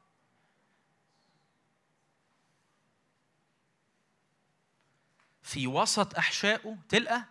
في 5.43 5.67
وسط 5.67 6.15
أحشائه 6.17 6.77
تلقى 6.89 7.25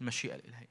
المشيئة 0.00 0.34
الإلهية. 0.34 0.70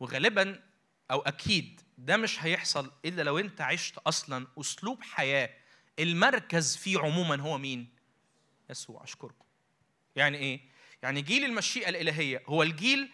وغالبا 0.00 0.62
أو 1.10 1.20
أكيد 1.20 1.80
ده 1.98 2.16
مش 2.16 2.42
هيحصل 2.42 2.92
إلا 3.04 3.22
لو 3.22 3.38
أنت 3.38 3.60
عشت 3.60 3.98
أصلا 3.98 4.46
أسلوب 4.60 5.02
حياة 5.02 5.50
المركز 5.98 6.76
فيه 6.76 6.98
عموما 6.98 7.40
هو 7.40 7.58
مين؟ 7.58 7.88
يسوع. 8.70 9.04
أشكركم. 9.04 9.44
يعني 10.16 10.38
إيه؟ 10.38 10.60
يعني 11.02 11.22
جيل 11.22 11.44
المشيئة 11.44 11.88
الإلهية 11.88 12.42
هو 12.46 12.62
الجيل 12.62 13.10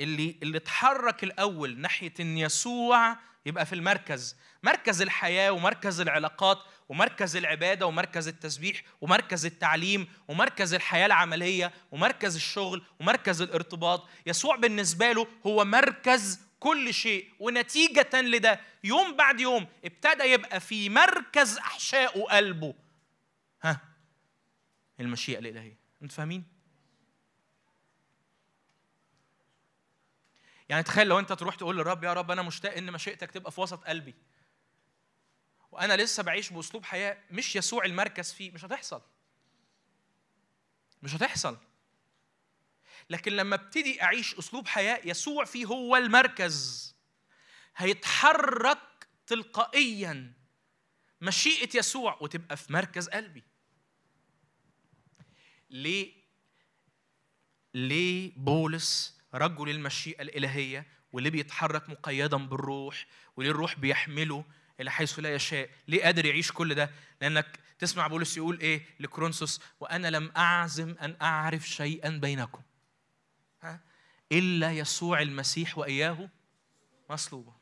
اللي 0.00 0.36
اللي 0.42 0.58
اتحرك 0.58 1.24
الأول 1.24 1.78
ناحية 1.78 2.14
إن 2.20 2.38
يسوع 2.38 3.18
يبقى 3.46 3.66
في 3.66 3.74
المركز. 3.74 4.36
مركز 4.62 5.02
الحياة 5.02 5.52
ومركز 5.52 6.00
العلاقات 6.00 6.58
ومركز 6.88 7.36
العبادة 7.36 7.86
ومركز 7.86 8.28
التسبيح 8.28 8.82
ومركز 9.00 9.46
التعليم 9.46 10.08
ومركز 10.28 10.74
الحياة 10.74 11.06
العملية 11.06 11.72
ومركز 11.90 12.36
الشغل 12.36 12.84
ومركز 13.00 13.42
الارتباط. 13.42 14.08
يسوع 14.26 14.56
بالنسبة 14.56 15.12
له 15.12 15.26
هو 15.46 15.64
مركز 15.64 16.40
كل 16.60 16.94
شيء 16.94 17.28
ونتيجة 17.40 18.20
لده 18.20 18.60
يوم 18.84 19.16
بعد 19.16 19.40
يوم 19.40 19.66
ابتدى 19.84 20.24
يبقى 20.24 20.60
في 20.60 20.88
مركز 20.88 21.58
احشائه 21.58 22.22
قلبه 22.22 22.74
ها؟ 23.62 23.80
المشيئة 25.00 25.38
الإلهية. 25.38 25.76
أنتوا 26.02 26.16
فاهمين؟ 26.16 26.51
يعني 30.68 30.82
تخيل 30.82 31.06
لو 31.06 31.18
انت 31.18 31.32
تروح 31.32 31.54
تقول 31.54 31.76
للرب 31.76 32.04
يا 32.04 32.12
رب 32.12 32.30
أنا 32.30 32.42
مشتاق 32.42 32.72
إن 32.76 32.92
مشيئتك 32.92 33.30
تبقى 33.30 33.52
في 33.52 33.60
وسط 33.60 33.84
قلبي. 33.84 34.14
وأنا 35.72 35.96
لسه 35.96 36.22
بعيش 36.22 36.50
بأسلوب 36.50 36.84
حياة 36.84 37.18
مش 37.30 37.56
يسوع 37.56 37.84
المركز 37.84 38.32
فيه. 38.32 38.50
مش 38.50 38.64
هتحصل. 38.64 39.02
مش 41.02 41.14
هتحصل. 41.14 41.58
لكن 43.10 43.32
لما 43.32 43.54
ابتدي 43.54 44.02
أعيش 44.02 44.34
أسلوب 44.34 44.68
حياة 44.68 45.00
يسوع 45.04 45.44
فيه 45.44 45.64
هو 45.64 45.96
المركز 45.96 46.94
هيتحرك 47.76 49.08
تلقائيا 49.26 50.32
مشيئة 51.20 51.78
يسوع 51.78 52.18
وتبقى 52.20 52.56
في 52.56 52.72
مركز 52.72 53.08
قلبي. 53.08 53.42
ليه؟ 55.70 56.12
ليه 57.74 58.32
بولس 58.36 59.21
رجل 59.34 59.68
المشيئة 59.68 60.22
الإلهية 60.22 60.86
واللي 61.12 61.30
بيتحرك 61.30 61.90
مقيدا 61.90 62.36
بالروح 62.36 63.06
وليه 63.36 63.50
الروح 63.50 63.78
بيحمله 63.78 64.44
إلى 64.80 64.90
حيث 64.90 65.18
لا 65.18 65.34
يشاء. 65.34 65.70
ليه 65.88 66.02
قادر 66.04 66.26
يعيش 66.26 66.52
كل 66.52 66.74
ده؟ 66.74 66.90
لأنك 67.20 67.58
تسمع 67.78 68.06
بولس 68.06 68.36
يقول 68.36 68.60
إيه 68.60 68.82
لكرونسوس 69.00 69.60
وأنا 69.80 70.08
لم 70.10 70.32
أعزم 70.36 70.94
أن 71.00 71.16
أعرف 71.22 71.68
شيئا 71.68 72.08
بينكم. 72.10 72.62
ها؟ 73.62 73.80
إلا 74.32 74.72
يسوع 74.72 75.22
المسيح 75.22 75.78
وإياه 75.78 76.28
مصلوبا 77.10 77.52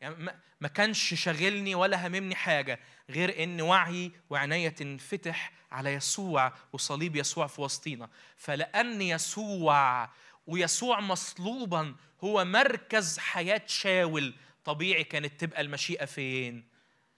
يعني 0.00 0.14
ما- 0.60 0.68
كانش 0.68 1.14
شاغلني 1.14 1.74
ولا 1.74 2.06
هممني 2.06 2.34
حاجة 2.34 2.80
غير 3.10 3.42
إن 3.44 3.60
وعي 3.60 4.12
وعناية 4.30 4.68
تنفتح 4.68 5.52
على 5.72 5.92
يسوع 5.94 6.52
وصليب 6.72 7.16
يسوع 7.16 7.46
في 7.46 7.60
وسطينا. 7.60 8.08
فلأن 8.36 9.02
يسوع 9.02 10.10
ويسوع 10.46 11.00
مصلوبا 11.00 11.96
هو 12.24 12.44
مركز 12.44 13.18
حياة 13.18 13.62
شاول 13.66 14.34
طبيعي 14.64 15.04
كانت 15.04 15.40
تبقى 15.40 15.60
المشيئة 15.60 16.04
فين؟ 16.04 16.68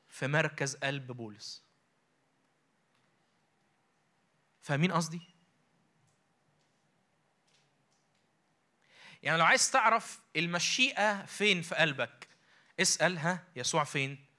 في 0.09 0.27
مركز 0.27 0.77
قلب 0.77 1.13
بولس 1.13 1.63
فاهمين 4.61 4.93
قصدي؟ 4.93 5.21
يعني 9.23 9.39
لو 9.39 9.45
عايز 9.45 9.71
تعرف 9.71 10.21
المشيئة 10.37 11.27
فين 11.27 11.63
في 11.63 11.75
قلبك 11.75 12.29
اسأل 12.81 13.19
ها 13.19 13.45
يسوع 13.57 13.85
فين؟ 13.85 14.32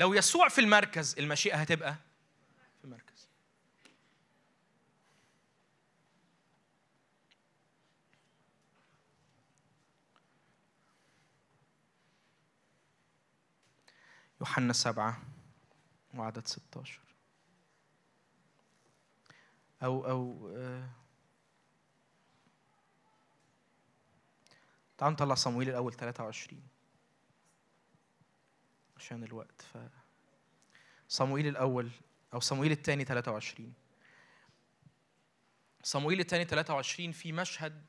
لو 0.00 0.14
يسوع 0.14 0.48
في 0.48 0.60
المركز 0.60 1.18
المشيئة 1.18 1.56
هتبقى 1.56 1.94
في 2.78 2.84
المركز. 2.84 3.28
يوحنا 14.40 14.72
سبعة 14.72 15.22
وعدد 16.14 16.46
16 16.46 17.00
أو 19.82 20.06
أو 20.10 20.50
آه، 20.56 20.88
تعالوا 24.98 25.14
نطلع 25.14 25.34
صمويل 25.34 25.68
الأول 25.68 25.92
23 25.92 26.69
عشان 29.00 29.24
الوقت 29.24 29.62
ف 29.62 29.78
صموئيل 31.08 31.46
الأول 31.46 31.90
أو 32.34 32.40
صموئيل 32.40 32.72
الثاني 32.72 33.04
23 33.04 33.72
صموئيل 35.82 36.20
الثاني 36.20 36.44
23 36.44 37.12
في 37.12 37.32
مشهد 37.32 37.86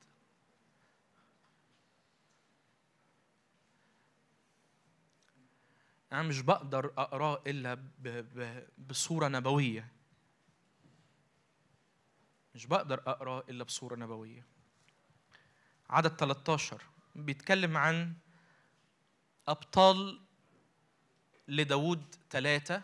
أنا 6.11 6.21
مش 6.21 6.41
بقدر 6.41 6.93
أقراه 6.97 7.43
إلا. 7.47 7.83
بصورة 8.77 9.27
نبوية 9.27 9.91
مش 12.55 12.65
بقدر 12.65 12.99
أقراه 13.07 13.43
إلا 13.49 13.63
بصورة 13.63 13.95
نبوية 13.95 14.45
عدد 15.89 16.15
13 16.15 16.81
بيتكلم 17.15 17.77
عن 17.77 18.13
أبطال 19.47 20.30
لداود 21.51 22.15
ثلاثة 22.29 22.83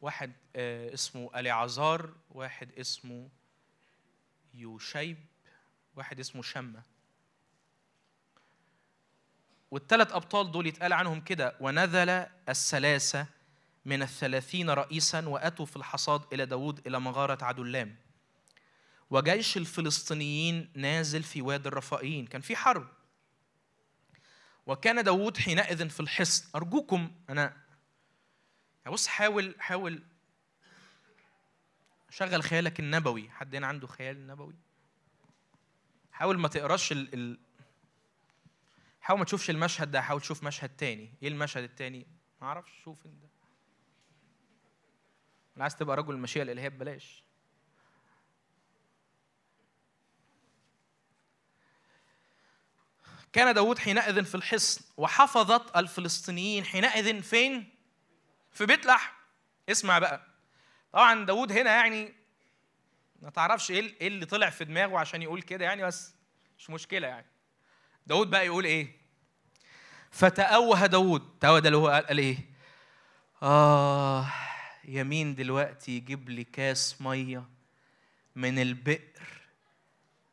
واحد 0.00 0.32
آه، 0.56 0.94
اسمه 0.94 1.30
أليعزار 1.36 2.12
واحد 2.30 2.72
اسمه 2.72 3.28
يوشيب 4.54 5.16
واحد 5.96 6.20
اسمه 6.20 6.42
شمة. 6.42 6.82
والثلاث 9.70 10.12
أبطال 10.12 10.50
دول 10.50 10.66
يتقال 10.66 10.92
عنهم 10.92 11.20
كده 11.20 11.56
ونزل 11.60 12.08
الثلاثة 12.48 13.26
من 13.84 14.02
الثلاثين 14.02 14.70
رئيسا 14.70 15.28
وأتوا 15.28 15.66
في 15.66 15.76
الحصاد 15.76 16.22
إلى 16.32 16.46
داود 16.46 16.86
إلى 16.86 17.00
مغارة 17.00 17.44
عدلام 17.44 17.96
وجيش 19.10 19.56
الفلسطينيين 19.56 20.70
نازل 20.74 21.22
في 21.22 21.42
وادي 21.42 21.68
الرفائيين. 21.68 22.26
كان 22.26 22.40
في 22.40 22.56
حرب. 22.56 22.97
وكان 24.68 25.04
داود 25.04 25.36
حينئذ 25.36 25.88
في 25.88 26.00
الحصن. 26.00 26.48
أرجوكم 26.54 27.14
أنا 27.30 27.42
يعني 28.84 28.94
بص 28.94 29.06
حاول 29.06 29.54
حاول 29.58 30.02
شغل 32.10 32.42
خيالك 32.42 32.80
النبوي. 32.80 33.30
حد 33.30 33.54
هنا 33.54 33.66
عنده 33.66 33.86
خيال 33.86 34.26
نبوي؟ 34.26 34.54
حاول 36.12 36.38
ما 36.38 36.48
تقراش 36.48 36.92
ال... 36.92 37.14
ال... 37.14 37.38
حاول 39.00 39.18
ما 39.18 39.24
تشوفش 39.24 39.50
المشهد 39.50 39.90
ده 39.90 40.02
حاول 40.02 40.20
تشوف 40.20 40.44
مشهد 40.44 40.76
تاني. 40.76 41.14
إيه 41.22 41.28
المشهد 41.28 41.62
التاني؟ 41.62 42.06
ما 42.40 42.46
أعرفش 42.46 42.72
شوف 42.84 43.06
أنت. 43.06 43.24
عايز 45.58 45.76
تبقى 45.76 45.96
رجل 45.96 46.14
المشيئة 46.14 46.42
الإلهية 46.42 46.68
ببلاش. 46.68 47.22
كان 53.32 53.54
داود 53.54 53.78
حينئذ 53.78 54.24
في 54.24 54.34
الحصن 54.34 54.84
وحفظت 54.96 55.76
الفلسطينيين 55.76 56.64
حينئذ 56.64 57.22
فين؟ 57.22 57.68
في 58.52 58.66
بيت 58.66 58.86
لحم. 58.86 59.12
اسمع 59.68 59.98
بقى. 59.98 60.26
طبعا 60.92 61.26
داود 61.26 61.52
هنا 61.52 61.70
يعني 61.70 62.14
ما 63.22 63.30
تعرفش 63.30 63.70
إيه 63.70 63.94
إيه 64.00 64.08
اللي 64.08 64.26
طلع 64.26 64.50
في 64.50 64.64
دماغه 64.64 64.98
عشان 64.98 65.22
يقول 65.22 65.42
كده 65.42 65.64
يعني 65.64 65.82
بس 65.82 66.14
مش 66.58 66.70
مشكلة 66.70 67.06
يعني. 67.08 67.26
داود 68.06 68.30
بقى 68.30 68.46
يقول 68.46 68.64
إيه؟ 68.64 68.98
فتأوه 70.10 70.86
داود 70.86 71.38
تأوه 71.40 71.58
ده 71.58 71.68
اللي 71.68 71.76
هو 71.78 71.88
قال, 71.88 72.06
قال 72.06 72.18
إيه؟ 72.18 72.38
آه 73.42 74.26
يمين 74.84 75.34
دلوقتي 75.34 75.92
يجيب 75.92 76.28
لي 76.28 76.44
كاس 76.44 77.02
مية 77.02 77.44
من 78.36 78.58
البئر 78.58 79.28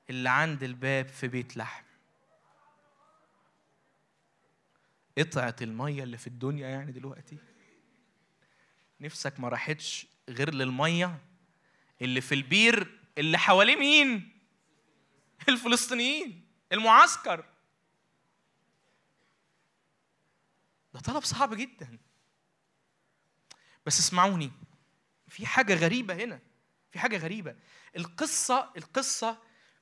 اللي 0.09 0.29
عند 0.29 0.63
الباب 0.63 1.07
في 1.07 1.27
بيت 1.27 1.57
لحم. 1.57 1.84
قطعة 5.17 5.55
المية 5.61 6.03
اللي 6.03 6.17
في 6.17 6.27
الدنيا 6.27 6.67
يعني 6.67 6.91
دلوقتي. 6.91 7.37
نفسك 9.01 9.39
ما 9.39 9.49
راحتش 9.49 10.07
غير 10.29 10.53
للمية 10.53 11.21
اللي 12.01 12.21
في 12.21 12.35
البير 12.35 12.99
اللي 13.17 13.37
حواليه 13.37 13.75
مين؟ 13.75 14.39
الفلسطينيين 15.49 16.47
المعسكر. 16.71 17.45
ده 20.93 20.99
طلب 20.99 21.23
صعب 21.23 21.53
جدا. 21.53 21.97
بس 23.85 23.99
اسمعوني 23.99 24.51
في 25.27 25.45
حاجة 25.45 25.73
غريبة 25.73 26.13
هنا 26.13 26.39
في 26.91 26.99
حاجة 26.99 27.17
غريبة. 27.17 27.55
القصة 27.97 28.71
القصة 28.77 29.37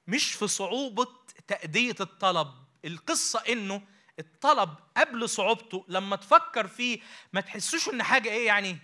مش 0.07 0.33
في 0.33 0.47
صعوبة 0.47 1.07
تأدية 1.47 1.95
الطلب. 1.99 2.47
القصة 2.85 3.39
إنه 3.39 3.81
الطلب 4.19 4.75
قبل 4.97 5.29
صعوبته 5.29 5.85
لما 5.87 6.15
تفكر 6.15 6.67
فيه 6.67 6.99
ما 7.33 7.41
تحسوش 7.41 7.89
إن 7.89 8.03
حاجة 8.03 8.29
إيه 8.29 8.47
يعني 8.47 8.77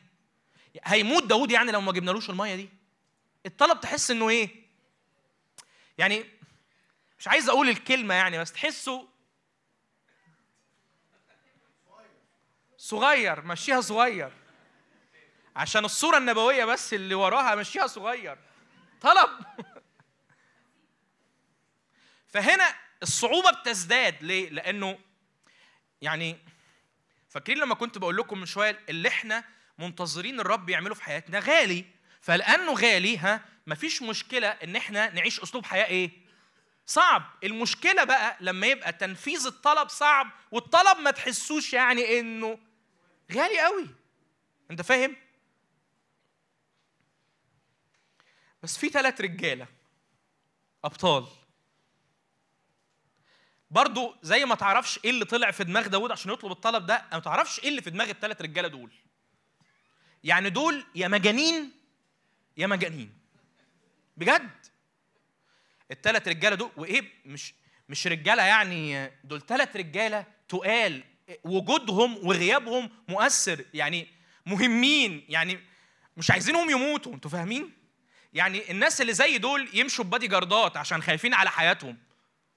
هيموت 0.84 1.24
داود 1.24 1.52
يعني 1.52 1.72
لو 1.72 1.82
ما 1.82 1.92
جبنالوش 1.92 2.30
المية 2.30 2.56
دي؟ 2.56 2.70
الطلب 3.46 3.80
تحس 3.80 4.12
إنه 4.12 4.30
إيه؟ 4.30 4.50
يعني 5.98 6.26
مش 7.20 7.28
عايز 7.28 7.50
أقول 7.50 7.70
الكلمة 7.70 8.14
يعني 8.14 8.38
بس 8.38 8.52
تحسه 8.52 9.08
صغير 12.78 13.42
مشيها 13.42 13.82
صغير. 13.82 14.32
عشان 15.56 15.86
الصورة 15.86 16.18
النبوية 16.18 16.66
بس 16.66 16.94
اللي 16.94 17.16
وراها 17.16 17.56
مشيها 17.56 17.88
صغير. 17.88 18.38
طلب. 19.02 19.30
فهنا 22.34 22.76
الصعوبة 23.04 23.52
بتزداد. 23.52 24.24
ليه؟ 24.24 24.50
لأنه 24.50 25.00
يعني 26.02 26.38
فاكرين 27.30 27.58
لما 27.58 27.76
كنت 27.76 27.98
بقول 27.98 28.18
لكم 28.18 28.40
من 28.40 28.46
شوية 28.46 28.80
اللي 28.90 29.08
إحنا 29.08 29.44
منتظرين 29.78 30.40
الرب 30.40 30.70
يعمله 30.70 30.96
في 30.96 31.04
حياتنا 31.04 31.40
غالي 31.40 31.86
فلأنه 32.22 32.74
غالي 32.74 33.18
ها 33.18 33.46
مفيش 33.68 34.02
مشكلة 34.02 34.48
إن 34.48 34.76
إحنا 34.76 35.10
نعيش 35.14 35.40
أسلوب 35.40 35.66
حياة 35.66 35.86
إيه؟ 35.86 36.12
صعب 36.86 37.24
المشكلة 37.44 38.04
بقى 38.04 38.38
لما 38.42 38.68
يبقى 38.68 38.94
تنفيذ 38.94 39.46
الطلب 39.46 39.90
صعب 39.90 40.32
والطلب 40.52 40.98
ما 41.00 41.12
تحسوش 41.12 41.74
يعني 41.74 42.20
إنه 42.20 42.60
غالي 43.34 43.60
قوي 43.60 43.88
أنت 44.72 44.82
فاهم؟ 44.82 45.16
بس 48.64 48.78
في 48.78 48.90
ثلاث 48.90 49.22
رجالة 49.22 49.68
أبطال 50.84 51.28
برضو 53.72 54.16
زي 54.22 54.46
ما 54.46 54.56
تعرفش 54.56 55.00
إيه 55.06 55.10
اللي 55.10 55.26
طلع 55.26 55.52
في 55.52 55.64
دماغ 55.64 55.88
داود 55.88 56.12
عشان 56.12 56.32
يطلب 56.32 56.52
الطلب 56.52 56.86
ده 56.86 57.06
ما 57.12 57.20
تعرفش 57.20 57.60
إيه 57.60 57.70
اللي 57.70 57.82
في 57.82 57.90
دماغ 57.90 58.10
الثلاث 58.10 58.42
رجالة 58.42 58.68
دول. 58.68 58.92
يعني 60.24 60.50
دول 60.50 60.86
يا 60.96 61.08
مجانين 61.08 61.72
يا 62.58 62.68
مجانين. 62.68 63.14
بجد. 64.18 64.50
الثلاث 65.92 66.28
رجالة 66.28 66.56
دول 66.56 66.72
وإيه 66.78 67.12
مش 67.26 67.54
مش 67.90 68.08
رجالة 68.08 68.44
يعني 68.44 69.12
دول 69.24 69.46
ثلاث 69.46 69.76
رجالة 69.76 70.26
تقال 70.50 71.04
وجودهم 71.44 72.28
وغيابهم 72.28 72.90
مؤثر 73.08 73.66
يعني 73.74 74.08
مهمين 74.46 75.26
يعني 75.30 75.60
مش 76.18 76.32
عايزينهم 76.32 76.70
يموتوا 76.70 77.14
أنتوا 77.14 77.32
فاهمين؟ 77.32 77.72
يعني 78.34 78.72
الناس 78.72 79.02
اللي 79.02 79.14
زي 79.14 79.38
دول 79.38 79.70
يمشوا 79.74 80.06
ببادي 80.06 80.28
جاردات 80.28 80.78
عشان 80.78 81.02
خايفين 81.02 81.34
على 81.34 81.50
حياتهم. 81.50 81.98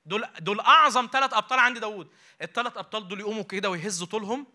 دول 0.07 0.27
دول 0.41 0.61
أعظم 0.61 1.09
ثلاث 1.13 1.35
أبطال 1.35 1.59
عند 1.59 1.79
داوود. 1.79 2.09
الثلاث 2.43 2.77
أبطال 2.77 3.09
دول 3.09 3.21
يقوموا 3.21 3.43
كده 3.43 3.71
ويهزوا 3.71 4.07
طولهم. 4.07 4.47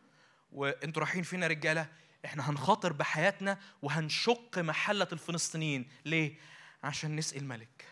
وأنتوا 0.51 1.01
رايحين 1.01 1.23
فينا 1.23 1.45
يا 1.45 1.49
رجالة 1.51 1.89
إحنا 2.25 2.49
هنخاطر 2.49 2.93
بحياتنا 2.93 3.59
وهنشق 3.81 4.57
محلة 4.57 5.07
الفلسطينيين. 5.11 5.89
ليه؟ 6.05 6.39
عشان 6.83 7.15
نسقي 7.15 7.39
الملك. 7.39 7.85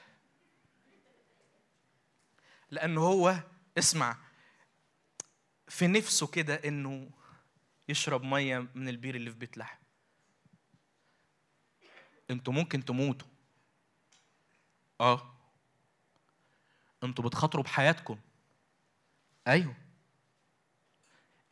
لأنه 2.72 3.02
هو 3.02 3.36
اسمع 3.78 4.18
في 5.68 5.88
نفسه 5.88 6.28
كده 6.28 6.56
إنه 6.56 7.10
يشرب 7.90 8.24
مية 8.24 8.68
من 8.76 8.90
البير 8.90 9.16
اللي 9.16 9.32
في 9.32 9.38
بيت 9.38 9.58
لحم. 9.58 9.78
أنتوا 12.32 12.54
ممكن 12.54 12.86
تموتوا. 12.86 13.28
آه. 15.02 15.35
أنتوا 17.08 17.26
بتخاطروا 17.26 17.64
بحياتكم. 17.64 18.20
أيوه. 19.48 19.76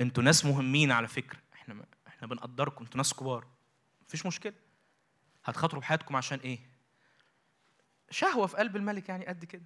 أنتوا 0.01 0.23
ناس 0.23 0.45
مهمين 0.45 0.91
على 0.91 1.07
فكرة. 1.07 1.39
إحنا 1.53 1.85
إحنا 2.07 2.27
بنقدركم. 2.27 2.84
أنتوا 2.84 2.97
ناس 2.97 3.13
كبار. 3.13 3.47
مفيش 4.07 4.25
مشكلة. 4.25 4.53
هتخاطروا 5.45 5.81
بحياتكم 5.81 6.15
عشان 6.15 6.39
إيه؟ 6.39 6.59
شهوة 8.09 8.47
في 8.47 8.57
قلب 8.57 8.75
الملك 8.75 9.09
يعني 9.09 9.25
قد 9.25 9.45
كده. 9.45 9.65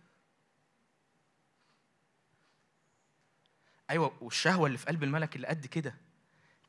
أيوه 3.89 4.18
والشهوة 4.22 4.68
اللي 4.68 4.77
في 4.77 4.85
قلب 4.85 5.03
الملك 5.03 5.35
اللي 5.35 5.47
قد 5.47 5.65
كده 5.65 5.95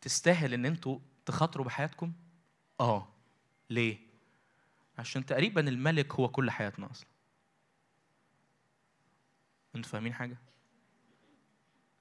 تستاهل 0.01 0.55
إن 0.55 0.67
أنتوا 0.67 0.99
تخاطروا 1.27 1.67
بحياتكم؟ 1.67 2.13
آه. 2.81 3.09
ليه؟ 3.71 3.99
عشان 4.99 5.27
تقريبا 5.27 5.69
الملك 5.69 6.15
هو 6.15 6.29
كل 6.29 6.51
حياتنا 6.51 6.91
أصلا. 6.91 7.09
أنتوا 9.77 9.91
فاهمين 9.91 10.15
حاجة؟ 10.15 10.37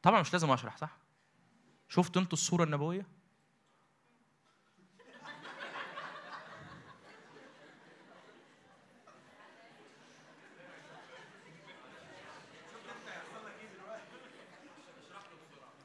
طبعا 0.01 0.21
مش 0.21 0.33
لازم 0.33 0.51
أشرح 0.51 0.77
صح؟ 0.77 0.97
شفتوا 1.89 2.21
أنتوا 2.21 2.33
الصورة 2.37 2.63
النبوية؟ 2.63 3.05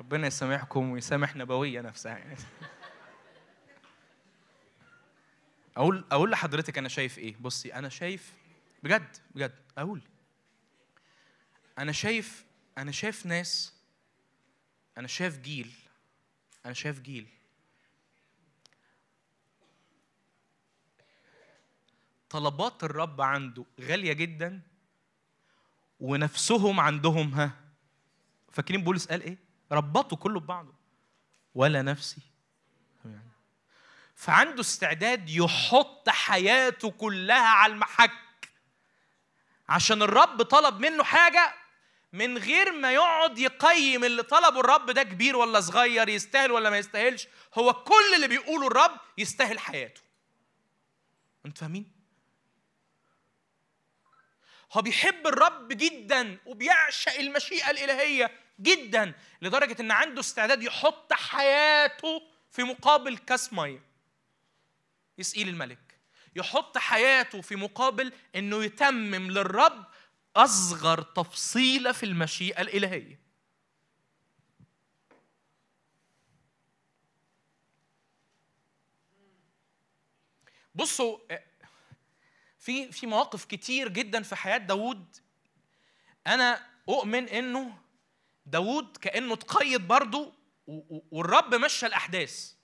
ربنا 0.01 0.27
يسامحكم 0.27 0.91
ويسامح 0.91 1.37
نبوية 1.37 1.81
نفسها 1.81 2.19
يعني. 2.19 2.37
أقول 5.77 6.05
أقول 6.13 6.31
لحضرتك 6.31 6.79
أنا 6.79 6.89
شايف 6.89 7.19
إيه؟ 7.19 7.37
بصي 7.41 7.75
أنا 7.75 7.89
شايف 7.89 8.33
بجد 8.83 9.17
بجد 9.35 9.55
أقول. 9.79 10.03
أنا 11.79 11.93
شايف 11.93 12.45
أنا 12.79 12.93
شايف 12.93 13.27
ناس 13.27 13.75
أنا 14.99 15.07
شايف 15.07 15.39
جيل 15.39 15.73
أنا 16.67 16.75
شايف 16.75 17.01
جيل. 17.01 17.29
طلبات 22.31 22.85
الرب 22.85 23.21
عنده 23.21 23.65
غالية 23.81 24.13
جدا 24.13 24.61
ونفسهم 26.01 26.81
عندهم 26.81 27.35
ها 27.35 27.51
فاكرين 28.53 28.85
بولس 28.85 29.07
قال 29.07 29.23
إيه؟ 29.23 29.39
ربطوا 29.73 30.19
كله 30.19 30.41
ببعضه. 30.41 30.75
ولا 31.55 31.83
نفسي. 31.83 32.21
فعنده 34.15 34.61
استعداد 34.61 35.31
يحط 35.31 36.09
حياته 36.09 36.91
كلها 36.91 37.49
على 37.49 37.73
المحك. 37.73 38.51
عشان 39.69 40.03
الرب 40.03 40.43
طلب 40.43 40.81
منه 40.81 41.05
حاجة 41.05 41.55
من 42.13 42.39
غير 42.39 42.73
ما 42.73 42.93
يقعد 42.93 43.39
يقيم 43.39 44.05
اللي 44.05 44.23
طلبه 44.23 44.61
الرب 44.61 44.91
ده 44.91 45.03
كبير 45.03 45.37
ولا 45.37 45.61
صغير 45.61 46.09
يستاهل 46.09 46.53
ولا 46.53 46.71
ما 46.71 46.79
يستاهلش 46.79 47.29
هو 47.55 47.73
كل 47.73 48.15
اللي 48.15 48.29
بيقوله 48.29 48.67
الرب 48.67 49.01
يستاهل 49.19 49.59
حياته. 49.59 50.01
انت 51.47 51.59
فاهمين؟ 51.59 51.93
هو 54.73 54.83
بيحب 54.83 55.27
الرب 55.27 55.69
جدا 55.69 56.39
وبيعشق 56.47 57.15
المشيئة 57.15 57.71
الإلهية 57.71 58.31
جدا 58.61 59.15
لدرجة 59.43 59.77
إن 59.81 59.91
عنده 59.91 60.21
استعداد 60.21 60.63
يحط 60.63 61.13
حياته 61.13 62.23
في 62.51 62.63
مقابل 62.63 63.19
كاس 63.19 63.53
مية. 63.53 63.83
يسقيه 65.19 65.45
للملك. 65.45 65.79
يحط 66.37 66.79
حياته 66.79 67.41
في 67.41 67.57
مقابل 67.57 68.13
إنه 68.37 68.65
يتمم 68.65 69.31
للرب 69.31 69.87
أصغر 70.37 71.03
تفصيلة 71.03 71.93
في 71.93 72.07
المشيئة 72.07 72.61
الإلهية. 72.61 73.23
بصوا 80.75 81.19
في 82.59 82.93
في 82.93 83.07
مواقف 83.07 83.45
كتير 83.45 83.89
جدا 83.89 84.23
في 84.23 84.37
حياة 84.37 84.59
داوود. 84.59 85.17
أنا 86.27 86.67
أؤمن 86.89 87.29
إنه 87.29 87.79
داوود 88.47 88.97
كأنه 88.97 89.35
اتقيد 89.35 89.89
برضه 89.89 90.33
والرب 91.11 91.55
مشى 91.55 91.87
الأحداث. 91.87 92.55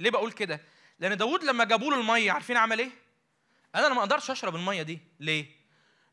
ليه 0.00 0.10
بقول 0.10 0.32
كده؟ 0.32 0.60
لأن 0.98 1.16
داوود 1.16 1.44
لما 1.44 1.64
جابوا 1.64 1.90
له 1.90 2.00
الميه 2.00 2.32
عارفين 2.32 2.56
عمل 2.56 2.78
إيه؟ 2.78 2.90
أنا 3.74 3.88
ما 3.88 4.00
أقدرش 4.00 4.30
أشرب 4.30 4.56
المية 4.56 4.82
دي. 4.82 4.98
ليه؟ 5.20 5.65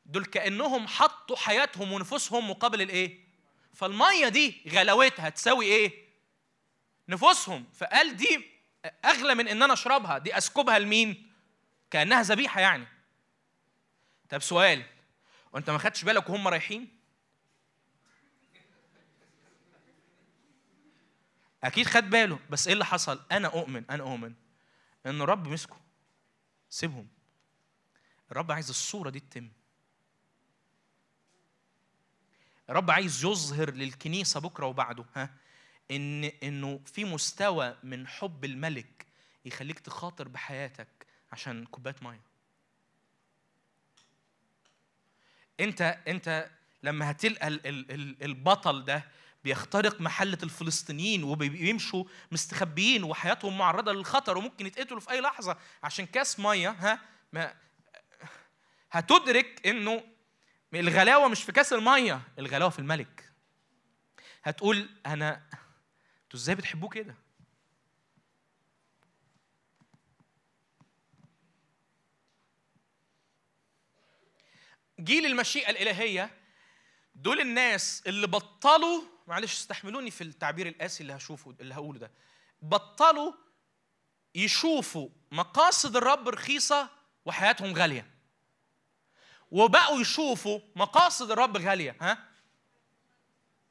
دول 0.06 0.26
كأنهم 0.26 0.88
حطوا 0.88 1.36
حياتهم 1.36 1.92
ونفوسهم 1.92 2.50
مقابل 2.50 2.82
الإيه؟ 2.82 3.24
فالمية 3.74 4.28
دي 4.28 4.62
غلاوتها 4.70 5.30
تساوي 5.30 5.66
إيه؟ 5.66 6.04
نفوسهم. 7.10 7.66
فقال 7.74 8.16
دي 8.16 8.46
أغلى 9.06 9.36
من 9.36 9.48
إن 9.48 9.64
أنا 9.64 9.74
أشربها. 9.74 10.18
دي 10.18 10.38
أسكبها 10.38 10.80
لمين؟ 10.80 11.32
كأنها 11.92 12.22
ذبيحة 12.22 12.62
يعني. 12.62 12.88
طب 14.30 14.42
سؤال 14.42 14.84
وأنت 15.54 15.70
ما 15.70 15.78
خدتش 15.78 16.04
بالك 16.04 16.30
وهم 16.30 16.48
رايحين؟ 16.48 17.00
أكيد 21.64 21.88
خد 21.88 22.10
باله 22.10 22.40
بس 22.50 22.68
إيه 22.68 22.74
اللي 22.74 22.86
حصل؟ 22.86 23.22
أنا 23.32 23.48
أؤمن 23.48 23.84
أنا 23.90 24.04
أؤمن 24.04 24.34
إن 25.06 25.22
الرب 25.22 25.48
مسكه. 25.48 25.78
سيبهم. 26.70 27.08
الرب 28.32 28.52
عايز 28.52 28.70
الصورة 28.70 29.10
دي 29.10 29.20
تتم. 29.20 29.50
الرب 32.70 32.92
عايز 32.92 33.26
يظهر 33.26 33.72
للكنيسة 33.72 34.40
بكرة 34.40 34.66
وبعده 34.66 35.06
ها؟ 35.16 35.30
إن 35.92 36.24
إنه 36.24 36.80
في 36.86 37.06
مستوى 37.06 37.78
من 37.84 38.08
حب 38.08 38.46
الملك 38.46 39.06
يخليك 39.46 39.80
تخاطر 39.80 40.28
بحياتك 40.28 40.88
عشان 41.32 41.66
كوباية 41.66 41.96
مية. 42.02 42.22
أنت 45.60 45.82
أنت 46.08 46.50
لما 46.84 47.12
هتلقى 47.12 47.48
ال- 47.48 47.68
ال- 47.68 47.92
ال- 47.92 48.24
البطل 48.24 48.86
ده 48.86 49.04
بيخترق 49.44 50.02
محلة 50.02 50.38
الفلسطينيين 50.44 51.24
وبيمشوا 51.24 52.04
مستخبيين 52.32 53.04
وحياتهم 53.04 53.58
معرضة 53.58 53.92
للخطر 53.94 54.38
وممكن 54.38 54.66
يتقتلوا 54.66 55.00
في 55.00 55.12
أي 55.12 55.22
لحظة 55.22 55.58
عشان 55.84 56.06
كاس 56.06 56.40
مية 56.40 56.70
ها؟ 56.70 57.00
ما 57.34 57.54
هتدرك 58.92 59.68
إنه 59.68 60.04
الغلاوة 60.76 61.28
مش 61.28 61.44
في 61.44 61.52
كاس 61.52 61.74
المية 61.74 62.22
الغلاوة 62.40 62.70
في 62.70 62.80
الملك. 62.80 63.30
هتقول 64.44 64.90
أنا 65.06 65.34
أنتوا 66.24 66.40
إزاي 66.40 66.56
بتحبوه 66.56 66.90
كده؟ 66.90 67.16
جيل 75.00 75.26
المشيئة 75.26 75.70
الإلهية 75.70 76.30
دول 77.16 77.40
الناس 77.40 78.04
اللي 78.08 78.28
بطلوا 78.28 79.02
معلش 79.28 79.54
استحملوني 79.54 80.12
في 80.12 80.22
التعبير 80.24 80.68
القاسي 80.68 81.02
اللي 81.04 81.14
هشوفه 81.16 81.56
اللي 81.62 81.74
هقوله 81.74 82.00
ده. 82.00 82.12
بطلوا 82.62 83.34
يشوفوا 84.36 85.10
مقاصد 85.32 85.96
الرب 85.96 86.30
رخيصة 86.30 86.90
وحياتهم 87.26 87.74
غالية. 87.74 88.13
وبقوا 89.54 90.02
يشوفوا 90.02 90.60
مقاصد 90.76 91.32
الرب 91.32 91.58
غالية 91.58 91.96
ها؟ 92.02 92.18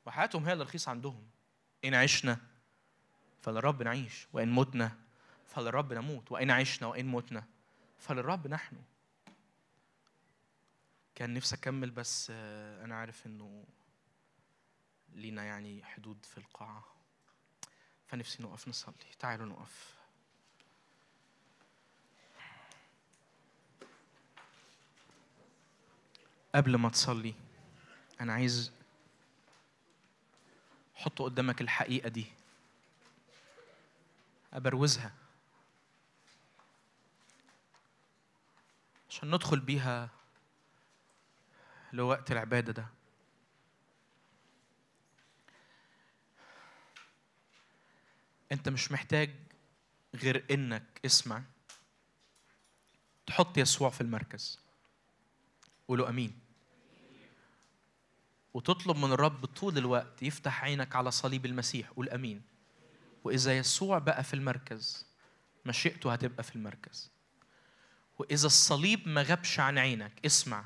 وحياتهم 0.06 0.46
هي 0.46 0.52
اللي 0.52 0.64
رخيصة 0.64 0.90
عندهم. 0.90 1.26
إن 1.84 1.94
عشنا 1.94 2.40
فللرب 3.42 3.82
نعيش 3.82 4.26
وإن 4.32 4.52
متنا 4.52 4.98
فللرب 5.46 5.92
نموت 5.92 6.32
وإن 6.32 6.50
عشنا 6.50 6.88
وإن 6.88 7.06
متنا 7.06 7.44
فللرب 7.98 8.46
نحن. 8.46 8.76
كان 11.14 11.34
نفسي 11.34 11.56
أكمل 11.56 11.90
بس 11.90 12.28
آه، 12.34 12.84
أنا 12.84 12.94
عارف 12.94 13.26
إنه 13.26 13.64
لينا 15.12 15.44
يعني 15.44 15.84
حدود 15.84 16.24
في 16.24 16.38
القاعة. 16.38 16.84
فنفسي 18.06 18.42
نقف 18.42 18.68
نصلي. 18.68 18.94
تعالوا 19.18 19.46
نقف 19.46 20.01
قبل 26.54 26.76
ما 26.76 26.88
تصلي 26.88 27.34
أنا 28.20 28.32
عايز 28.32 28.72
حط 30.94 31.22
قدامك 31.22 31.60
الحقيقة 31.60 32.08
دي. 32.08 32.26
أبروزها. 34.52 35.12
عشان 39.10 39.30
ندخل 39.34 39.60
بيها 39.60 40.10
لوقت 41.92 42.32
العبادة 42.32 42.72
ده. 42.72 42.86
أنت 48.52 48.68
مش 48.68 48.92
محتاج 48.92 49.30
غير 50.14 50.44
إنك 50.50 51.00
اسمع. 51.04 51.42
تحط 53.26 53.58
يسوع 53.58 53.90
في 53.90 54.00
المركز. 54.00 54.60
قولوا 55.88 56.08
أمين. 56.08 56.41
وتطلب 58.54 58.96
من 58.96 59.12
الرب 59.12 59.44
طول 59.44 59.78
الوقت 59.78 60.22
يفتح 60.22 60.64
عينك 60.64 60.96
على 60.96 61.10
صليب 61.10 61.46
المسيح 61.46 61.90
قول 61.90 62.08
أمين 62.08 62.42
وإذا 63.24 63.58
يسوع 63.58 63.98
بقى 63.98 64.24
في 64.24 64.34
المركز 64.34 65.06
مشيئته 65.66 66.12
هتبقى 66.12 66.42
في 66.42 66.56
المركز. 66.56 67.10
وإذا 68.18 68.46
الصليب 68.46 69.08
ما 69.08 69.22
غابش 69.22 69.60
عن 69.60 69.78
عينك 69.78 70.26
اسمع 70.26 70.64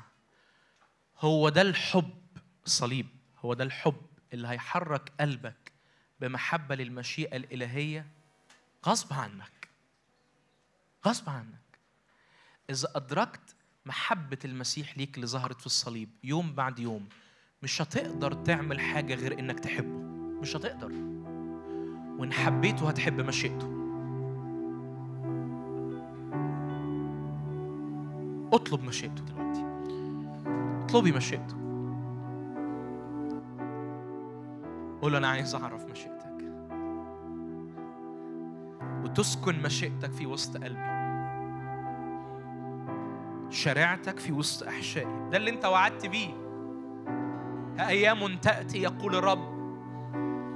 هو 1.19 1.49
ده 1.49 1.61
الحب 1.61 2.21
الصليب 2.65 3.07
هو 3.39 3.53
ده 3.53 3.63
الحب 3.63 4.01
اللي 4.33 4.47
هيحرك 4.47 5.11
قلبك 5.19 5.71
بمحبة 6.19 6.75
للمشيئة 6.75 7.35
الإلهية 7.37 8.07
غصب 8.85 9.13
عنك. 9.13 9.69
غصب 11.07 11.29
عنك. 11.29 11.79
إذا 12.69 12.91
أدركت 12.95 13.55
محبة 13.85 14.39
المسيح 14.45 14.97
ليك 14.97 15.15
اللي 15.15 15.27
ظهرت 15.27 15.59
في 15.59 15.65
الصليب 15.65 16.09
يوم 16.23 16.53
بعد 16.53 16.79
يوم 16.79 17.09
مش 17.63 17.81
هتقدر 17.81 18.33
تعمل 18.33 18.79
حاجة 18.79 19.15
غير 19.15 19.39
إنك 19.39 19.59
تحبه. 19.59 19.97
مش 20.41 20.55
هتقدر. 20.55 20.91
وإن 22.19 22.33
حبيته 22.33 22.89
هتحب 22.89 23.21
مشيئته. 23.21 23.67
اطلب 28.53 28.83
مشيئته 28.83 29.23
دلوقتي. 29.23 29.65
اطلبي 30.83 31.11
مشيئته. 31.11 31.55
قول 35.01 35.15
أنا 35.15 35.27
عايز 35.27 35.55
أعرف 35.55 35.85
مشيئتك. 35.91 36.27
وتسكن 39.03 39.61
مشيئتك 39.61 40.11
في 40.11 40.25
وسط 40.25 40.57
قلبي. 40.57 40.97
شريعتك 43.49 44.19
في 44.19 44.31
وسط 44.31 44.67
أحشائي. 44.67 45.29
ده 45.31 45.37
اللي 45.37 45.49
أنت 45.49 45.65
وعدت 45.65 46.05
بيه. 46.05 46.46
ها 47.79 47.87
أيام 47.87 48.37
تأتي 48.37 48.81
يقول 48.81 49.15
الرب 49.15 49.57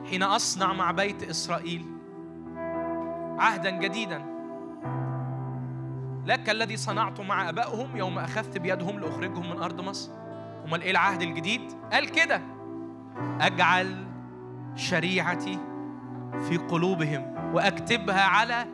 حين 0.10 0.23
أصنع 0.23 0.73
مع 0.73 0.91
بيت 0.91 1.23
إسرائيل 1.23 1.85
عهدا 3.39 3.69
جديدا. 3.69 4.26
لك 6.26 6.49
الذي 6.49 6.77
صنعته 6.77 7.23
مع 7.23 7.49
أبائهم 7.49 7.98
يوم 7.98 8.19
أخذت 8.19 8.57
بيدهم 8.57 8.99
لأخرجهم 8.99 9.49
من 9.49 9.61
أرض 9.61 9.81
مصر. 9.81 10.11
أمال 10.65 10.81
إيه 10.81 10.91
العهد 10.91 11.22
الجديد؟ 11.22 11.61
قال 11.91 12.10
كده 12.10 12.41
أجعل 13.41 14.06
شريعتي 14.76 15.60
في 16.49 16.57
قلوبهم 16.57 17.53
وأكتبها 17.53 18.23
على 18.23 18.65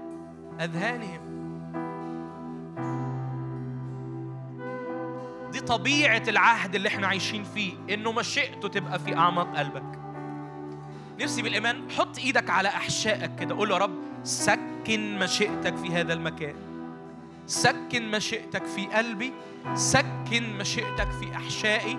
أذهانهم. 0.59 1.26
دي 5.57 5.63
طبيعة 5.63 6.23
العهد 6.27 6.75
اللي 6.75 6.87
إحنا 6.89 7.07
عايشين 7.07 7.43
فيه 7.43 7.73
إنه 7.89 8.11
مشيئته 8.11 8.67
تبقى 8.67 8.99
في 8.99 9.15
أعماق 9.15 9.57
قلبك. 9.57 9.99
نفسي 11.19 11.41
بالإيمان 11.41 11.91
حط 11.91 12.17
إيدك 12.17 12.49
على 12.49 12.69
أحشائك 12.69 13.31
كده 13.39 13.55
قول 13.55 13.71
يا 13.71 13.77
رب 13.77 13.95
سكن 14.23 15.19
مشيئتك 15.19 15.75
في 15.77 15.89
هذا 15.89 16.13
المكان. 16.13 16.55
سكن 17.47 18.11
مشيئتك 18.11 18.65
في 18.65 18.85
قلبي 18.85 19.33
سكن 19.75 20.57
مشيئتك 20.57 21.11
في 21.11 21.35
أحشائي. 21.35 21.97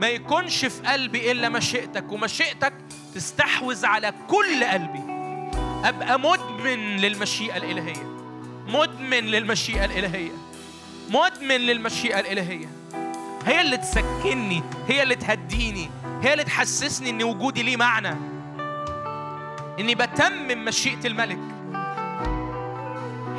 ما 0.00 0.08
يكونش 0.08 0.64
في 0.64 0.82
قلبي 0.82 1.32
إلا 1.32 1.48
مشيئتك 1.48 2.12
ومشيئتك 2.12 2.72
تستحوذ 3.14 3.86
على 3.86 4.14
كل 4.28 4.64
قلبي. 4.64 5.02
أبقى 5.84 6.20
مدمن 6.20 6.96
للمشيئة 6.96 7.56
الإلهية. 7.56 8.16
مدمن 8.68 9.24
للمشيئة 9.24 9.84
الإلهية. 9.84 10.32
مدمن 11.10 11.56
للمشيئة 11.56 12.20
الإلهية. 12.20 12.66
هي 13.46 13.60
اللي 13.60 13.76
تسكنني 13.76 14.62
هي 14.88 15.02
اللي 15.02 15.14
تهديني 15.14 15.90
هي 16.22 16.32
اللي 16.32 16.44
تحسسني 16.44 17.10
إن 17.10 17.22
وجودي 17.22 17.62
ليه 17.62 17.76
معنى. 17.76 18.16
إني 19.80 19.94
بتمم 19.94 20.64
مشيئة 20.64 21.06
الملك. 21.06 21.38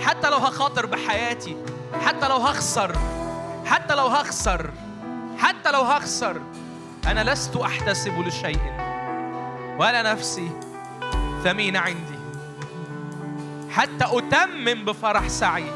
حتى 0.06 0.30
لو 0.30 0.38
هخاطر 0.38 0.86
بحياتي 0.86 1.58
حتى 2.06 2.28
لو 2.28 2.36
هخسر 2.36 2.98
حتى 3.66 3.96
لو 3.96 4.08
هخسر 4.08 4.72
حتى 5.40 5.72
لو 5.72 5.82
هخسر 5.82 6.42
أنا 7.08 7.32
لست 7.32 7.56
أحتسب 7.56 8.20
لشيء. 8.20 8.60
ولا 9.80 10.02
نفسي 10.02 10.52
ثمينه 11.44 11.80
عندي. 11.80 12.18
حتى 13.72 14.06
أتمم 14.06 14.86
بفرح 14.86 15.28
سعي 15.28 15.72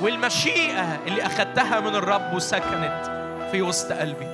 والمشيئة 0.00 0.98
اللي 1.06 1.26
اخذتها 1.26 1.80
من 1.80 1.94
الرب 1.94 2.34
وسكنت 2.34 3.25
في 3.52 3.62
وسط 3.62 3.92
قلبي. 3.92 4.26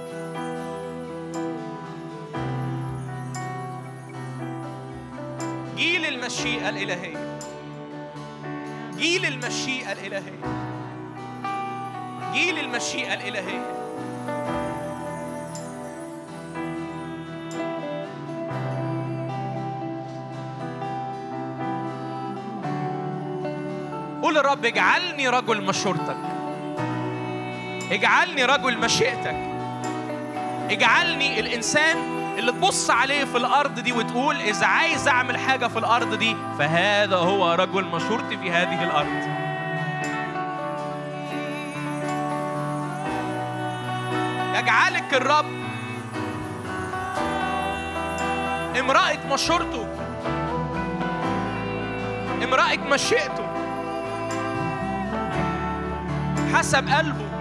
جيل 5.77 6.07
المشيئة 6.07 6.69
الإلهية. 6.69 7.39
جيل 8.97 9.27
المشيئة 9.27 9.93
الإلهية. 9.93 10.41
جيل 12.33 12.59
المشيئة 12.59 13.15
الإلهية. 13.15 13.83
قول 24.23 24.45
رب 24.45 24.65
اجعلني 24.65 25.29
رجل 25.29 25.67
مشورتك. 25.67 26.32
اجعلني 27.93 28.45
رجل 28.45 28.79
مشيئتك. 28.79 29.37
اجعلني 30.71 31.41
الإنسان 31.41 31.97
اللي 32.39 32.53
تبص 32.53 32.91
عليه 32.91 33.25
في 33.25 33.37
الأرض 33.37 33.81
دي 33.81 33.93
وتقول 33.93 34.37
إذا 34.37 34.67
عايز 34.67 35.09
أعمل 35.09 35.39
حاجة 35.39 35.67
في 35.67 35.79
الأرض 35.79 36.15
دي 36.15 36.37
فهذا 36.59 37.17
هو 37.17 37.53
رجل 37.53 37.85
مشورتي 37.85 38.37
في 38.37 38.51
هذه 38.51 38.85
الأرض. 38.85 39.43
يجعلك 44.59 45.15
الرب 45.15 45.63
امرأة 48.81 49.19
مشورته 49.33 49.87
امرأة 52.45 52.77
مشيئته 52.77 53.47
حسب 56.55 56.89
قلبه. 56.89 57.32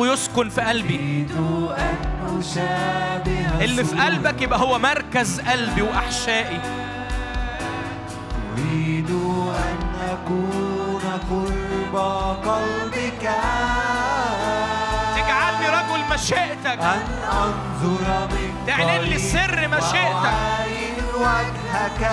ويسكن 0.00 0.48
في 0.48 0.60
قلبي. 0.60 1.26
اللي 3.60 3.84
في 3.84 4.00
قلبك 4.00 4.42
يبقى 4.42 4.58
هو 4.60 4.78
مركز 4.78 5.40
قلبي 5.40 5.82
وأحشائي. 5.82 6.60
أريد 8.52 9.10
أن 9.10 9.78
أكون 10.10 11.02
قرب 11.30 11.96
قلبك. 12.44 13.30
تجعلني 15.16 15.68
رجل 15.68 16.14
مشيئتك. 16.14 16.80
أن 16.80 17.02
أنظر 17.32 18.28
من 18.30 18.54
تعلن 18.66 19.00
لي 19.00 19.18
سر 19.18 19.68
مشيئتك. 19.68 20.34
وجهك. 21.14 22.10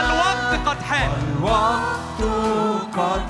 الوقت 0.00 0.68
قد 0.68 0.82
حان. 0.82 1.10
الوقت 1.38 2.20
قد 2.96 3.22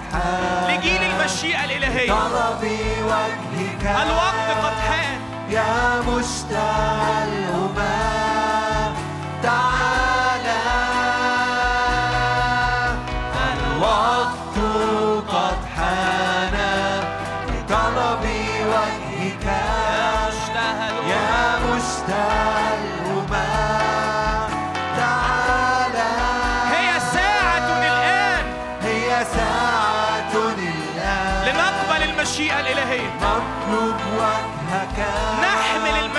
المشيئة 1.47 1.65
الإلهية. 1.65 2.08
طلبي 2.08 3.02
وجهك 3.02 3.83
الوقت 3.83 4.49
قد 4.65 4.78
حان. 4.89 5.20
يا 5.50 6.00
مشتاق 6.00 7.75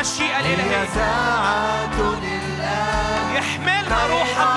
المشيئة 0.08 0.38
هي 0.38 0.40
الإلهية 0.40 0.86
ساعة 0.96 2.18
الآن 2.24 3.36
يحملنا 3.36 4.08
روح 4.08 4.57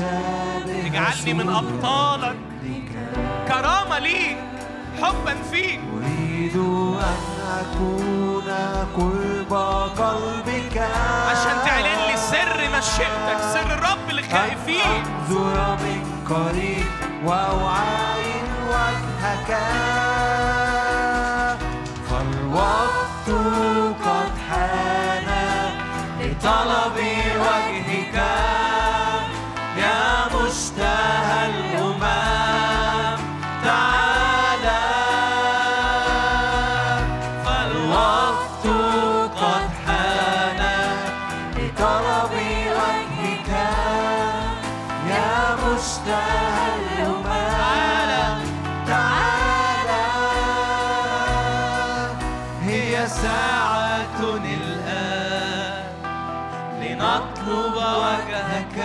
اجعلني 0.00 1.34
من 1.34 1.48
أبطالك. 1.48 2.36
كرامة 3.48 3.98
ليك 3.98 4.36
حبا 5.02 5.34
فيك. 5.50 5.80
أريد 5.96 6.56
أن 6.56 7.22
أكون 7.60 8.48
قرب 8.96 9.52
قلبك. 9.98 10.76
عشان 11.30 11.56
تعلن 11.66 12.00
لي 12.08 12.16
سر 12.16 12.60
مشيئتك 12.78 13.40
سر 13.52 13.74
الرب 13.74 14.10
اللي 14.10 14.22
خايفين 14.22 15.04
أنظر 15.28 15.76
من 15.76 16.00
قريب 16.30 16.86
وأعاين 17.24 18.44
وجهك. 18.68 19.50
فالوقت 22.10 23.28
قد 24.04 24.32
حان 24.50 25.28
لطلب 26.20 26.96
ساعة 54.20 54.44
الآن 54.44 55.82
لنطلب 56.80 57.76
وجهك. 57.76 58.78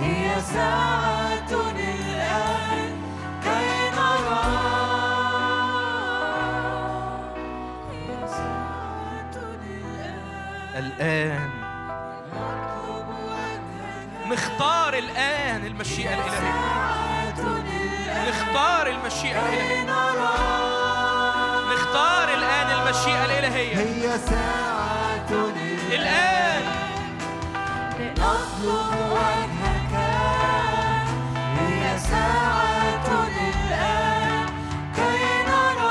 هي 0.00 0.40
ساعة 0.40 1.50
الآن 1.50 2.92
كي 3.42 3.90
نراك 3.96 4.52
هي 7.92 8.28
ساعة 8.28 9.34
الآن 9.54 10.20
الآن. 10.76 11.50
نختار 14.30 14.94
الآن 14.94 15.66
المشيئة 15.66 16.14
الإلهية. 16.14 16.82
نختار 18.28 18.86
المشيئة 18.86 19.38
الإلهية. 19.48 20.71
نختار 21.72 22.28
الآن 22.34 22.70
المشيئة 22.80 23.24
الإلهية. 23.24 23.76
هي 23.76 24.18
ساعة 24.18 25.30
الآن. 25.92 26.62
نطلب 28.00 29.12
وجهك. 29.12 29.94
هي 31.58 31.98
ساعة 31.98 33.24
الآن. 33.24 34.46
كي 34.96 35.24
نراك 35.48 35.82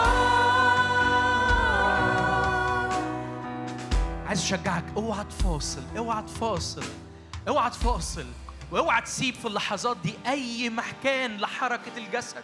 عايز 4.28 4.40
أشجعك 4.40 4.84
أوعى 4.98 5.24
تفاصل 5.24 5.84
أوعى 5.98 6.24
تفاصل 6.24 6.84
أوعى 7.48 7.70
تفاصل 7.70 8.26
واوعى 8.72 9.02
تسيب 9.02 9.36
في 9.36 9.48
اللحظات 9.48 9.98
دي 10.04 10.14
أي 10.28 10.70
مكان 10.70 11.38
لحركة 11.38 11.98
الجسد 11.98 12.44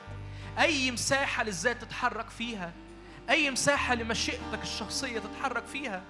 أي 0.60 0.92
مساحة 0.92 1.44
للذات 1.44 1.82
تتحرك 1.82 2.30
فيها. 2.30 2.72
أي 3.30 3.52
مساحة 3.52 3.96
لمشيئتك 3.96 4.62
الشخصية 4.64 5.20
تتحرك 5.20 5.64
فيها. 5.74 6.02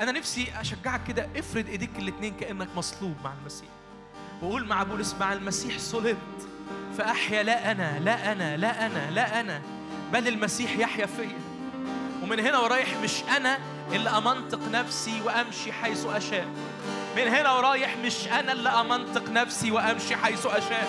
أنا 0.00 0.12
نفسي 0.12 0.46
أشجعك 0.60 1.00
كده 1.08 1.28
افرد 1.36 1.68
إيديك 1.68 1.90
الاتنين 1.98 2.34
كأنك 2.34 2.68
مصلوب 2.76 3.14
مع 3.24 3.32
المسيح. 3.40 3.68
وقول 4.42 4.66
مع 4.66 4.82
بولس 4.82 5.14
مع 5.20 5.32
المسيح 5.32 5.78
صلبت 5.78 6.48
فأحيا 6.98 7.42
لا 7.42 7.70
أنا 7.70 7.98
لا 7.98 8.32
أنا 8.32 8.56
لا 8.56 8.86
أنا 8.86 9.10
لا 9.10 9.40
أنا 9.40 9.62
بل 10.12 10.28
المسيح 10.28 10.78
يحيا 10.78 11.06
فيا. 11.06 11.38
ومن 12.22 12.40
هنا 12.40 12.58
ورايح 12.58 12.88
مش 13.02 13.22
أنا 13.36 13.58
اللي 13.92 14.10
أمنطق 14.10 14.68
نفسي 14.72 15.20
وأمشي 15.20 15.72
حيث 15.72 16.06
أشاء. 16.06 16.46
من 17.16 17.28
هنا 17.28 17.50
ورايح 17.52 17.96
مش 17.96 18.28
أنا 18.28 18.52
اللي 18.52 18.68
أمنطق 18.68 19.28
نفسي 19.30 19.70
وأمشي 19.70 20.16
حيث 20.16 20.46
أشاء. 20.46 20.88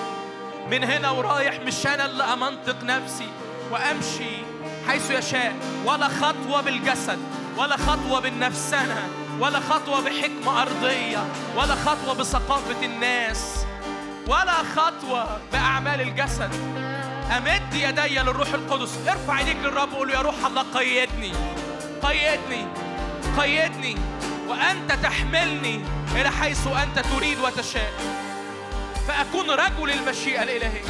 من 0.71 0.83
هنا 0.83 1.09
ورايح 1.09 1.59
مش 1.59 1.87
أنا 1.87 2.05
اللي 2.05 2.23
أمنطق 2.23 2.83
نفسي 2.83 3.29
وأمشي 3.71 4.46
حيث 4.87 5.11
يشاء. 5.11 5.55
ولا 5.85 6.07
خطوة 6.07 6.61
بالجسد 6.61 7.19
ولا 7.57 7.77
خطوة 7.77 8.19
بالنفسنة 8.19 9.07
ولا 9.39 9.59
خطوة 9.59 10.01
بحكمة 10.01 10.61
أرضية 10.61 11.25
ولا 11.55 11.75
خطوة 11.75 12.13
بثقافة 12.13 12.85
الناس 12.85 13.65
ولا 14.27 14.53
خطوة 14.75 15.39
بأعمال 15.53 16.01
الجسد. 16.01 16.53
أمد 17.37 17.73
يدي 17.73 18.19
للروح 18.19 18.47
القدس. 18.53 18.97
ارفع 19.07 19.33
عينيك 19.33 19.57
للرب 19.63 19.93
وقول 19.93 20.09
يا 20.11 20.21
روح 20.21 20.45
الله 20.45 20.61
قيدني 20.61 21.33
قيدني 22.03 22.67
قيدني 23.37 23.95
وأنت 24.47 24.91
تحملني 25.03 25.81
إلى 26.15 26.31
حيث 26.31 26.67
أنت 26.67 27.05
تريد 27.05 27.39
وتشاء. 27.39 27.93
فأكون 29.07 29.51
رجل 29.51 29.91
المشيئة 29.91 30.43
الإلهية. 30.43 30.83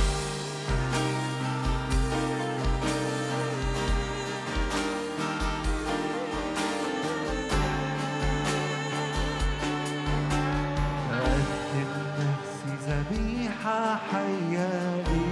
حية 13.96 15.04
ليك 15.08 15.28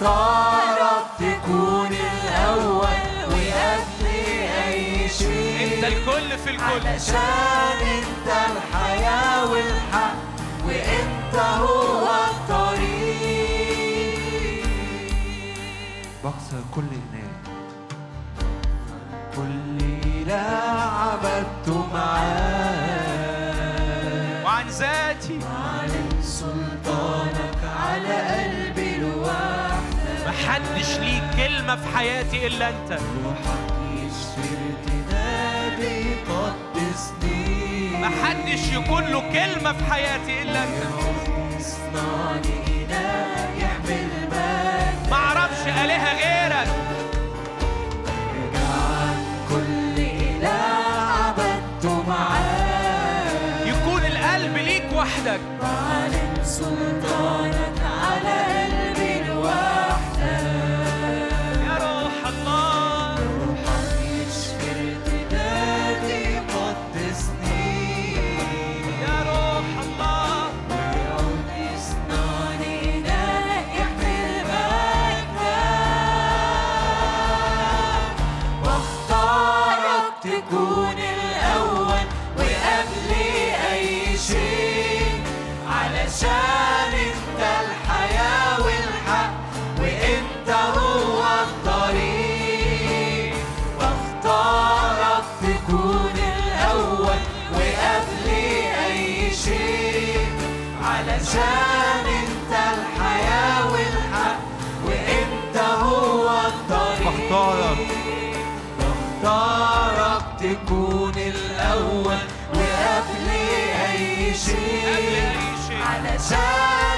بختارك 0.00 1.06
تكون 1.18 1.92
الأول 1.92 3.02
وقبلي 3.30 4.22
أي 4.68 5.08
شيء. 5.08 5.74
أنت 5.74 5.84
الكل 5.84 6.38
في 6.38 6.50
الكل. 6.50 6.86
علشان 6.86 7.78
أنت 7.80 8.28
الحياة 8.50 9.50
والحق 9.50 10.16
وأنت 10.66 11.34
هو 11.36 12.06
الطريق. 12.30 13.08
بكسر 16.24 16.62
كل 16.74 16.82
إناء 16.82 17.32
كل 19.36 19.78
إله 20.06 20.80
عبدته 21.00 21.78
معاه 21.92 23.18
وعن 24.44 24.68
ذاتي. 24.68 25.38
أعلن 25.42 26.22
سلطانك 26.22 27.60
على 27.80 28.14
قلبي 28.14 28.47
محدش 30.48 30.98
ليه 30.98 31.20
كلمة 31.36 31.76
في 31.76 31.96
حياتي 31.96 32.46
إلا 32.46 32.68
أنت. 32.68 32.92
روحك 32.92 33.72
يشفي 33.94 34.48
ارتدادي 34.68 36.14
قدسني 36.14 37.90
محدش 38.00 38.72
يكون 38.72 39.04
له 39.04 39.20
كلمة 39.20 39.72
في 39.72 39.84
حياتي 39.92 40.42
إلا 40.42 40.64
أنت. 40.64 40.82
اصنعني 41.60 42.58
إله 42.66 43.48
يحمل 43.58 44.08
مجد 44.30 45.10
معرفش 45.10 45.66
آلهة 45.66 46.12
غيرك. 46.16 46.68
عن 48.54 49.24
كل 49.48 50.00
إله 50.00 50.48
عبدته 51.24 52.02
معاه 52.08 53.64
يكون 53.66 54.02
القلب 54.04 54.56
ليك 54.56 54.92
وحدك. 54.96 55.40
أعلن 55.62 56.44
سلطانك 56.44 57.77
الأول 111.98 112.18
وقبلي 112.54 113.48
أي 113.92 114.34
قبل 114.34 114.34
شيء 114.34 114.88
أي 114.96 115.56
شيء 115.68 115.82
علشان 115.82 116.97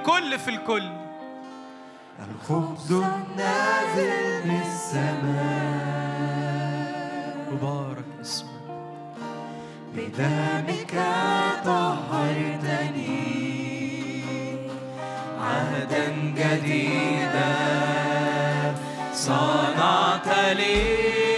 الكل 0.00 0.38
في 0.38 0.50
الكل. 0.50 0.90
الخبز 2.30 2.92
النازل 2.92 4.48
من 4.48 4.60
السماء 4.66 5.20
مبارك 7.52 8.04
اسمك 8.20 8.50
بدمك 9.94 10.94
طهرتني. 11.64 13.20
عهدا 15.40 16.06
جديدا 16.36 17.54
صنعت 19.14 20.28
لي. 20.56 21.29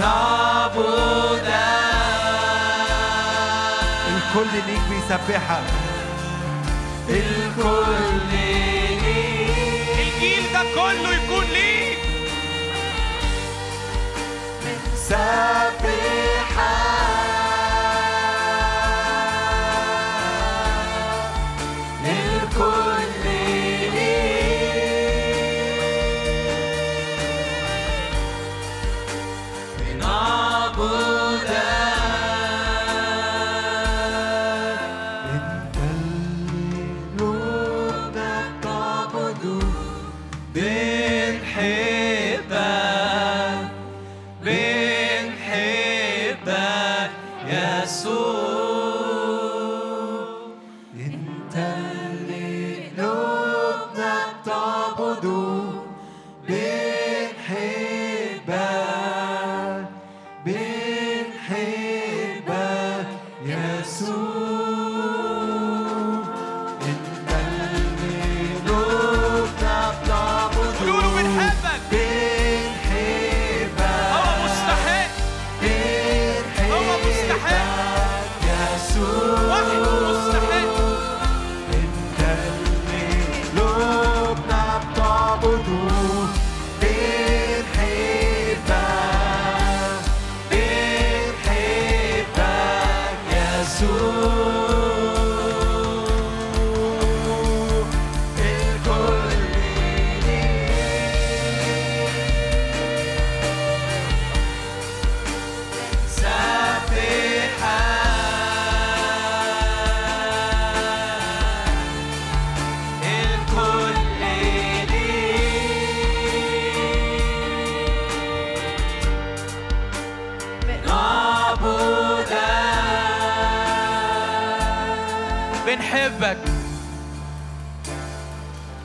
نعبدك 0.00 1.50
الكل 4.08 4.52
ليك 4.66 4.80
بيسبحك. 4.90 5.62
الكل 7.08 8.20
ليك. 8.32 9.04
الجيل 9.98 10.44
ده 10.52 10.62
كله 10.74 11.10
يكون 11.14 11.44
ليك. 11.44 11.98
نسبح 14.64 16.19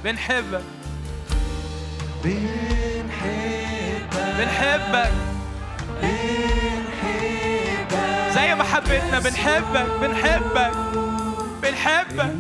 بنحبك. 0.06 0.62
بنحبك. 4.38 5.12
زي 8.34 8.56
ما 8.56 8.64
حبيتنا 8.64 9.20
بنحبك 9.20 9.88
بنحبك. 10.02 10.02
بنحبك. 10.02 10.72
بنحبك. 11.64 12.35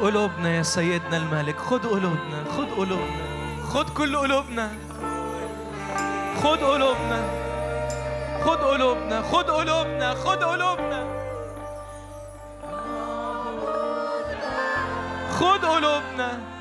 قلوبنا 0.00 0.48
يا 0.56 0.62
سيدنا 0.62 1.16
الملك 1.16 1.58
خد 1.58 1.86
قلوبنا 1.86 2.44
خد 2.56 2.68
قلوبنا 2.76 3.24
خد 3.68 3.90
كل 3.90 4.16
قلوبنا 4.16 4.70
خد 6.42 6.58
قلوبنا 6.58 7.20
خد 8.44 8.58
قلوبنا 8.58 9.22
خد 9.22 9.50
قلوبنا 9.50 10.14
خد 10.14 10.44
قلوبنا 10.44 11.00
خد 15.40 15.64
قلوبنا. 15.64 16.59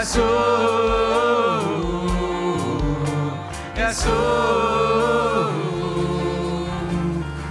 يسوع 0.00 1.60
يسوع 3.76 5.50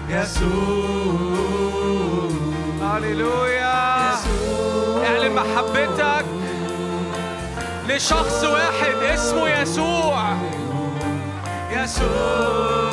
يسوع 0.09 1.19
هللويا 2.81 4.13
اعلن 5.05 5.35
محبتك 5.35 6.25
لشخص 7.87 8.43
واحد 8.43 8.95
اسمه 9.03 9.49
يسوع. 9.49 10.33
يسوع 11.71 12.88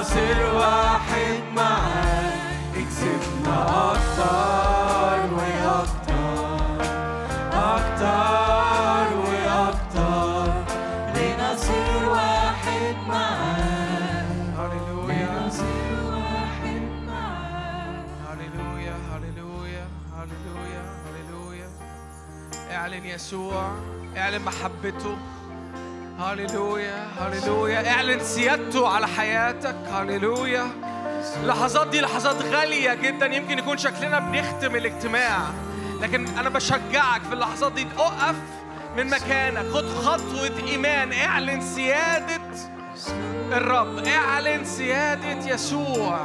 لنصير 0.00 0.54
واحد 0.54 1.40
معاك. 1.56 2.40
اكسبنا 2.76 3.56
أكتر 3.92 5.34
وأكتر. 5.34 6.80
أكتر 7.52 9.16
وأكتر. 9.16 10.52
لنصير 11.14 12.08
واحد 12.08 12.96
معاك. 13.08 14.26
هللويا 14.58 15.26
لنصير 15.26 15.92
واحد 16.04 16.82
معاك. 17.06 18.04
هللويا 18.28 18.96
هللويا 19.12 19.86
هللويا 20.16 20.84
هللويا. 21.06 21.68
اعلن 22.70 23.04
يسوع 23.04 23.72
اعلن 24.16 24.44
محبته. 24.44 25.16
هللويا 26.20 27.08
هللويا 27.18 27.90
اعلن 27.90 28.20
سيادته 28.20 28.88
على 28.88 29.08
حياتك. 29.08 29.76
هللويا 29.92 30.70
اللحظات 31.42 31.88
دي 31.88 32.00
لحظات 32.00 32.42
غالية 32.42 32.94
جدا. 32.94 33.26
يمكن 33.26 33.58
يكون 33.58 33.78
شكلنا 33.78 34.18
بنختم 34.18 34.76
الاجتماع. 34.76 35.38
لكن 36.00 36.28
أنا 36.28 36.48
بشجعك 36.48 37.22
في 37.22 37.32
اللحظات 37.32 37.72
دي 37.72 37.86
أقف 37.98 38.36
من 38.96 39.06
مكانك. 39.06 39.66
خد 39.72 39.88
خطوة 39.88 40.68
إيمان. 40.68 41.12
اعلن 41.12 41.60
سيادة 41.60 42.40
الرب. 43.52 43.98
اعلن 44.06 44.64
سيادة 44.64 45.54
يسوع. 45.54 46.20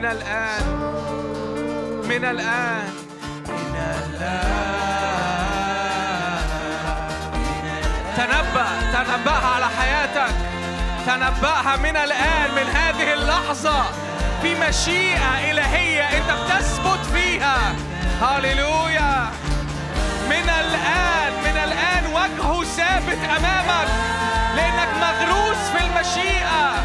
من 0.00 0.06
الآن 0.06 0.64
من 2.04 2.24
الآن 2.24 2.88
من 3.48 3.76
الآن. 3.76 4.40
تنبأ 8.16 8.66
تنبأها 8.92 9.54
على 9.54 9.68
حياتك. 9.68 10.34
تنبأها 11.06 11.76
من 11.76 11.96
الآن 11.96 12.50
من 12.56 12.66
هذه 12.76 13.12
اللحظة. 13.12 13.82
في 14.42 14.54
مشيئة 14.68 15.50
إلهية 15.50 16.02
أنت 16.02 16.30
بتثبت 16.30 17.06
فيها. 17.14 17.74
هاليلويا 18.22 19.30
من 20.30 20.48
الآن 20.48 21.32
من 21.44 21.56
الآن 21.64 22.06
وجهه 22.06 22.64
ثابت 22.64 23.18
أمامك. 23.36 23.88
لأنك 24.56 24.88
مغروس 25.00 25.58
في 25.76 25.84
المشيئة. 25.84 26.79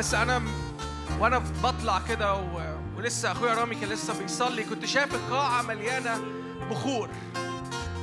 بس 0.00 0.14
أنا 0.14 0.42
وأنا 1.18 1.38
بطلع 1.38 2.00
كده 2.08 2.34
و... 2.34 2.60
ولسه 2.96 3.32
أخويا 3.32 3.54
رامي 3.54 3.74
كان 3.74 3.88
لسه 3.88 4.18
بيصلي 4.18 4.64
كنت 4.64 4.84
شايف 4.84 5.14
القاعة 5.14 5.62
مليانة 5.62 6.20
بخور. 6.70 7.10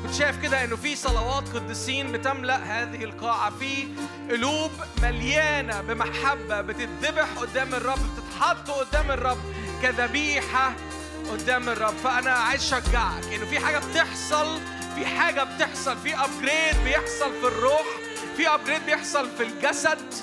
كنت 0.03 0.14
شايف 0.14 0.42
كده 0.42 0.64
إنه 0.64 0.76
في 0.76 0.95
صلوات 0.95 1.50
قديسين 1.56 2.11
بتملأ 2.11 2.56
هذه 2.56 3.03
القاعة 3.03 3.50
في 3.50 3.88
قلوب 4.32 4.72
مليانة 5.03 5.82
بمحبة 5.82 6.61
بتتذبح 6.61 7.27
قدام 7.38 7.76
الرب 7.76 8.00
بتتحط 8.00 8.69
قدام 8.72 9.11
الرب 9.11 9.38
كذبيحة 9.82 10.74
قدام 11.32 11.69
الرب. 11.69 11.93
فأنا 12.03 12.32
عايز 12.32 12.61
أشجعك 12.74 13.24
إنه 13.34 13.45
في 13.45 13.59
حاجة 13.59 13.77
بتحصل 13.77 14.58
في 14.95 15.06
حاجة 15.06 15.43
بتحصل 15.43 15.98
في 15.98 16.16
ابجريد 16.16 16.84
بيحصل 16.84 17.32
في 17.42 17.48
الروح 17.48 17.85
في 18.38 18.48
ابجريد 18.50 18.85
بيحصل 18.85 19.30
في 19.38 19.43
الجسد. 19.43 20.14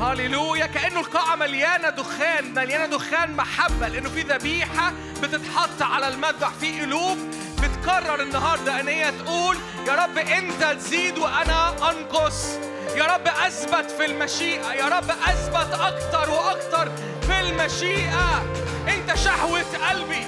هللويا 0.00 0.66
كأنه 0.66 1.00
القاعة 1.00 1.36
مليانة 1.36 1.90
دخان 1.90 2.54
مليانة 2.54 2.86
دخان 2.86 3.36
محبة 3.36 3.88
لأنه 3.88 4.08
في 4.08 4.22
ذبيحة 4.22 4.92
بتتحط 5.22 5.82
على 5.82 6.08
المذبح 6.08 6.48
في 6.60 6.80
قلوب 6.80 7.18
بتقرر 7.62 8.22
النهاردة 8.22 8.80
أن 8.80 8.88
هي 8.88 9.12
تقول 9.12 9.56
يا 9.86 9.92
رب 10.04 10.18
أنت 10.18 10.62
تزيد 10.64 11.18
وأنا 11.18 11.90
أنقص 11.90 12.44
يا 12.96 13.04
رب 13.04 13.28
أثبت 13.46 13.90
في 13.90 14.04
المشيئة 14.06 14.72
يا 14.72 14.84
رب 14.88 15.10
أثبت 15.10 15.80
أكتر 15.80 16.30
وأكتر 16.30 16.92
في 17.26 17.40
المشيئة. 17.40 18.42
أنت 18.88 19.14
شهوة 19.18 19.64
قلبي. 19.90 20.26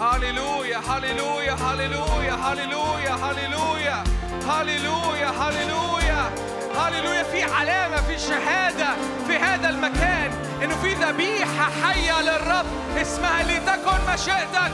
هللويا 0.00 0.78
هللويا 0.78 1.52
هللويا 1.52 2.32
هللويا 2.34 3.12
هللويا 3.14 4.04
هللويا 4.48 5.28
هللويا 5.28 6.30
هاليلويا 6.78 7.22
في 7.22 7.42
علامة 7.42 7.96
في 7.96 8.18
شهادة 8.18 8.94
في 9.26 9.36
هذا 9.36 9.70
المكان 9.70 10.32
إنه 10.62 10.76
في 10.82 10.94
ذبيحة 10.94 11.70
حية 11.82 12.22
للرب 12.22 12.66
اسمها 13.00 13.42
لتكن 13.42 14.12
مشيئتك 14.14 14.72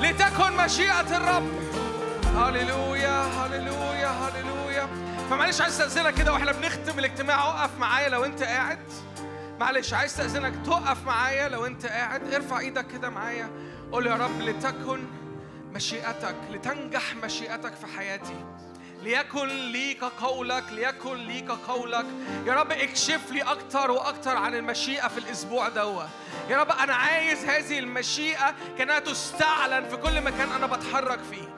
لتكن 0.00 0.56
مشيئة 0.64 1.16
الرب. 1.16 1.48
هاليلويا 2.36 3.22
هاليلويا 3.22 4.08
هاليلويا 4.08 4.88
فمعلش 5.30 5.60
عايز 5.60 5.80
استأذنك 5.80 6.14
كده 6.14 6.32
وإحنا 6.32 6.52
بنختم 6.52 6.98
الاجتماع 6.98 7.48
اقف 7.48 7.78
معايا 7.78 8.08
لو 8.08 8.24
انت 8.24 8.42
قاعد. 8.42 8.78
معلش 9.60 9.94
عايز 9.94 10.10
استأذنك 10.10 10.52
تقف 10.66 11.06
معايا 11.06 11.48
لو 11.48 11.66
انت 11.66 11.86
قاعد. 11.86 12.34
ارفع 12.34 12.58
إيدك 12.58 12.86
كده 12.86 13.10
معايا. 13.10 13.50
قول 13.92 14.06
يا 14.06 14.14
رب 14.14 14.40
لتكن 14.40 15.04
مشيئتك 15.74 16.36
لتنجح 16.50 17.14
مشيئتك 17.24 17.74
في 17.74 17.86
حياتي. 17.96 18.44
ليكن 19.02 19.48
ليك 19.72 20.04
قولك 20.04 20.64
ليكن 20.72 21.14
ليك 21.16 21.50
قولك. 21.50 22.06
يا 22.46 22.54
رب 22.54 22.72
اكشف 22.72 23.30
لي 23.30 23.42
أكتر 23.42 23.90
وأكتر 23.90 24.36
عن 24.36 24.54
المشيئة 24.54 25.08
في 25.08 25.18
الأسبوع 25.18 25.68
دوا 25.68 26.02
يا 26.50 26.56
رب 26.58 26.70
أنا 26.70 26.94
عايز 26.94 27.44
هذه 27.44 27.78
المشيئة 27.78 28.54
كانها 28.78 28.98
تستعلن 28.98 29.88
في 29.88 29.96
كل 29.96 30.20
مكان 30.20 30.52
أنا 30.52 30.66
بتحرك 30.66 31.20
فيه. 31.30 31.48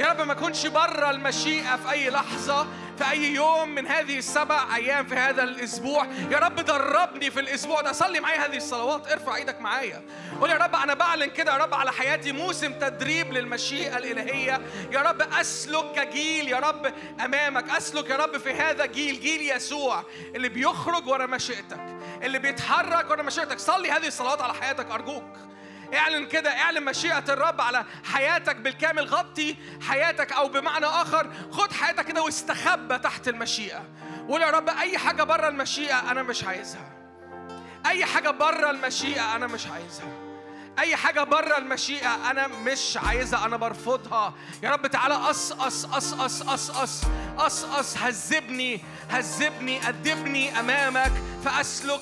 يا 0.00 0.06
رب 0.06 0.20
ما 0.20 0.32
أكونش 0.32 0.66
بره 0.66 1.10
المشيئة 1.10 1.76
في 1.76 1.90
أي 1.90 2.10
لحظة 2.10 2.66
في 2.98 3.10
أي 3.10 3.34
يوم 3.34 3.68
من 3.68 3.86
هذه 3.86 4.18
السبع 4.18 4.76
أيام 4.76 5.06
في 5.06 5.14
هذا 5.14 5.42
الأسبوع. 5.42 6.06
يا 6.30 6.38
رب 6.38 6.54
دربني 6.54 7.30
في 7.30 7.40
الأسبوع 7.40 7.80
ده. 7.80 7.92
صلي 7.92 8.20
معايا 8.20 8.46
هذه 8.46 8.56
الصلوات. 8.56 9.12
ارفع 9.12 9.36
إيدك 9.36 9.60
معايا. 9.60 10.02
قول 10.40 10.50
يا 10.50 10.56
رب 10.56 10.74
أنا 10.74 10.94
بعلن 10.94 11.26
كده 11.30 11.52
يا 11.52 11.56
رب 11.56 11.74
على 11.74 11.92
حياتي 11.92 12.32
موسم 12.32 12.72
تدريب 12.72 13.32
للمشيئة 13.32 13.98
الإلهية. 13.98 14.60
يا 14.92 15.00
رب 15.00 15.22
أسلك 15.22 15.92
كجيل 15.92 16.48
يا 16.48 16.58
رب 16.58 16.92
أمامك. 17.24 17.70
أسلك 17.70 18.10
يا 18.10 18.16
رب 18.16 18.38
في 18.38 18.52
هذا 18.52 18.86
جيل 18.86 19.20
جيل 19.20 19.56
يسوع 19.56 20.04
اللي 20.34 20.48
بيخرج 20.48 21.08
ورا 21.08 21.26
مشيئتك 21.26 21.80
اللي 22.22 22.38
بيتحرك 22.38 23.10
ورا 23.10 23.22
مشيئتك. 23.22 23.58
صلي 23.58 23.90
هذه 23.90 24.06
الصلوات 24.06 24.42
على 24.42 24.54
حياتك. 24.54 24.90
أرجوك. 24.90 25.36
اعلن 25.94 26.26
كده 26.26 26.50
اعلن 26.50 26.84
مشيئة 26.84 27.24
الرب 27.28 27.60
على 27.60 27.84
حياتك 28.04 28.56
بالكامل 28.56 29.04
غطي 29.04 29.56
حياتك 29.88 30.32
أو 30.32 30.48
بمعنى 30.48 30.86
آخر 30.86 31.30
خد 31.50 31.72
حياتك 31.72 32.04
كده 32.04 32.22
واستخبى 32.22 32.98
تحت 32.98 33.28
المشيئة. 33.28 33.82
قول 34.28 34.42
يا 34.42 34.50
رب 34.50 34.68
أي 34.68 34.98
حاجة 34.98 35.22
بره 35.22 35.48
المشيئة 35.48 36.10
أنا 36.10 36.22
مش 36.22 36.44
عايزها. 36.44 36.92
أي 37.86 38.04
حاجة 38.04 38.30
بره 38.30 38.70
المشيئة 38.70 39.36
أنا 39.36 39.46
مش 39.46 39.66
عايزها. 39.66 40.08
أي 40.78 40.96
حاجة 40.96 41.22
بره 41.24 41.58
المشيئة 41.58 42.30
أنا 42.30 42.46
مش 42.46 42.98
عايزها 43.06 43.44
أنا 43.44 43.56
برفضها. 43.56 44.34
يا 44.62 44.70
رب 44.70 44.86
تعالى 44.86 45.14
أص 45.14 45.52
أص 45.52 45.84
أص 45.84 46.12
أص 46.42 46.70
أص 47.38 47.64
أص 47.64 47.96
هذبني 47.98 48.80
هذبني 49.08 49.88
ادبني 49.88 50.60
أمامك 50.60 51.12
فأسلك 51.44 52.00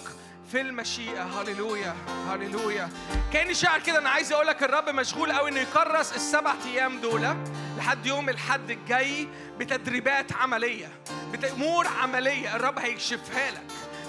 في 0.52 0.60
المشيئة. 0.60 1.22
هللويا 1.22 1.96
هللويا. 2.30 2.88
كأني 3.32 3.54
شاعر 3.54 3.80
كده 3.80 3.98
أنا 3.98 4.10
عايز 4.10 4.32
أقول 4.32 4.46
لك 4.46 4.62
الرب 4.62 4.88
مشغول 4.88 5.32
قوي 5.32 5.50
إنه 5.50 5.60
يكرس 5.60 6.12
السبع 6.12 6.54
أيام 6.66 7.00
دول 7.00 7.36
لحد 7.78 8.06
يوم 8.06 8.28
الحد 8.28 8.70
الجاي 8.70 9.28
بتدريبات 9.58 10.32
عملية 10.32 10.88
بأمور 11.32 11.86
عملية. 12.02 12.56
الرب 12.56 12.78
هيكشفها 12.78 13.50
لك 13.50 13.62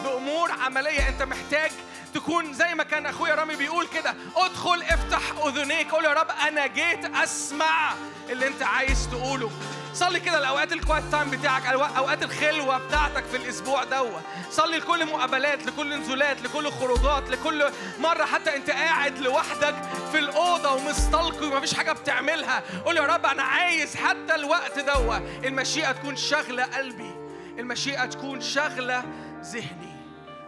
بأمور 0.04 0.52
عملية. 0.52 1.10
أنت 1.10 1.24
محتاج 1.24 1.72
تكون 2.14 2.54
زي 2.54 2.76
ما 2.76 2.84
كان 2.84 3.06
أخويا 3.06 3.36
رامي 3.36 3.56
بيقول 3.56 3.88
كده 3.88 4.16
ادخل 4.36 4.84
افتح 4.84 5.22
أذنيك. 5.46 5.92
قول 5.92 6.06
يا 6.06 6.14
رب 6.14 6.28
أنا 6.48 6.68
جيت 6.68 7.06
أسمع 7.06 7.94
اللي 8.30 8.48
أنت 8.48 8.64
عايز 8.64 9.08
تقوله. 9.12 9.52
صلي 9.94 10.20
كده 10.20 10.40
الأوقات 10.40 10.74
ال 10.74 10.79
quiet 10.79 11.04
time 11.12 11.30
بتاعك 11.30 11.66
أوقات 11.66 12.24
الخلوة 12.24 12.78
بتاعتك 12.78 13.24
في 13.24 13.38
الأسبوع 13.38 13.84
دوت 13.84 14.22
صلي 14.52 14.78
لكل 14.78 15.06
مقابلات 15.06 15.66
لكل 15.66 16.00
نزولات 16.00 16.42
لكل 16.42 16.72
خروجات 16.72 17.30
لكل 17.30 17.72
مرة 18.00 18.26
حتى 18.26 18.56
أنت 18.56 18.70
قاعد 18.70 19.20
لوحدك 19.20 19.76
في 20.12 20.20
الأوضة 20.20 20.74
ومستلقي 20.74 21.48
ومفيش 21.48 21.74
حاجة 21.74 21.92
بتعملها. 21.92 22.64
قول 22.86 22.98
يا 22.98 23.02
رب 23.02 23.26
أنا 23.26 23.44
عايز 23.44 23.96
حتى 23.96 24.36
الوقت 24.36 24.80
دوت 24.80 25.22
المشيئة 25.46 25.92
تكون 25.92 26.16
شاغلة 26.16 26.64
قلبي. 26.64 27.12
المشيئة 27.60 28.06
تكون 28.06 28.42
شاغلة 28.42 29.04
ذهني. 29.42 30.00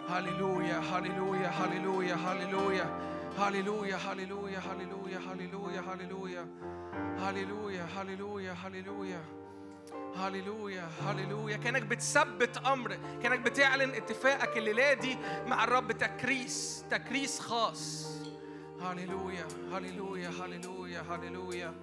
هللويا 0.09 0.81
هللويا 0.93 1.47
هللويا 1.47 2.15
هللويا. 2.15 3.10
هللويا 3.37 3.95
هللويا 3.95 4.59
هللويا 4.59 5.19
هللويا 5.19 5.79
هللويا 5.79 6.47
هللويا 7.17 7.83
هللويا 7.83 8.53
هللويا 8.53 9.23
هللويا 10.15 10.89
هللويا 11.07 11.57
كأنك 11.57 11.81
بتثبت 11.81 12.57
أمر. 12.57 12.97
كأنك 13.23 13.39
بتعلن 13.39 13.89
اتفاقك 13.95 14.57
الليلة 14.57 15.17
مع 15.47 15.63
الرب 15.63 15.91
تكريس 15.91 16.85
تكريس 16.89 17.39
خاص. 17.39 18.07
هللويا 18.81 19.47
هللويا 19.73 20.29
هللويا 20.29 21.01
هللويا 21.01 21.73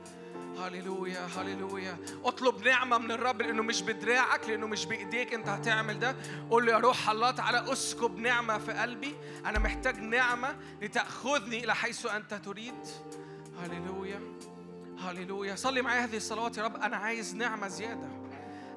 هللويا 0.59 1.27
هللويا. 1.37 1.97
اطلب 2.25 2.65
نعمة 2.65 2.99
من 2.99 3.13
الرب 3.13 3.43
لأنه 3.43 3.63
مش 3.63 3.83
بدراعك 3.83 4.49
لأنه 4.49 4.67
مش 4.67 4.87
بإيديك 4.87 5.35
أنت 5.35 5.49
هتعمل 5.49 5.99
ده. 5.99 6.17
قول 6.51 6.67
له 6.67 6.73
يا 6.73 6.79
روح 6.79 7.11
الله 7.11 7.31
تعالى 7.31 7.73
اسكب 7.73 8.19
نعمة 8.19 8.59
في 8.59 8.73
قلبي. 8.73 9.15
أنا 9.47 9.59
محتاج 9.59 9.99
نعمة 9.99 10.57
لتأخذني 10.83 11.65
إلى 11.65 11.75
حيث 11.75 12.07
أنت 12.07 12.35
تريد. 12.35 12.75
هللويا 13.63 14.21
هللويا. 14.99 15.55
صلي 15.55 15.83
معايا 15.83 16.05
هذه 16.05 16.17
الصلوات 16.17 16.59
يا 16.59 16.63
رب. 16.63 16.77
أنا 16.77 16.97
عايز 16.97 17.35
نعمة 17.35 17.69
زيادة. 17.69 18.18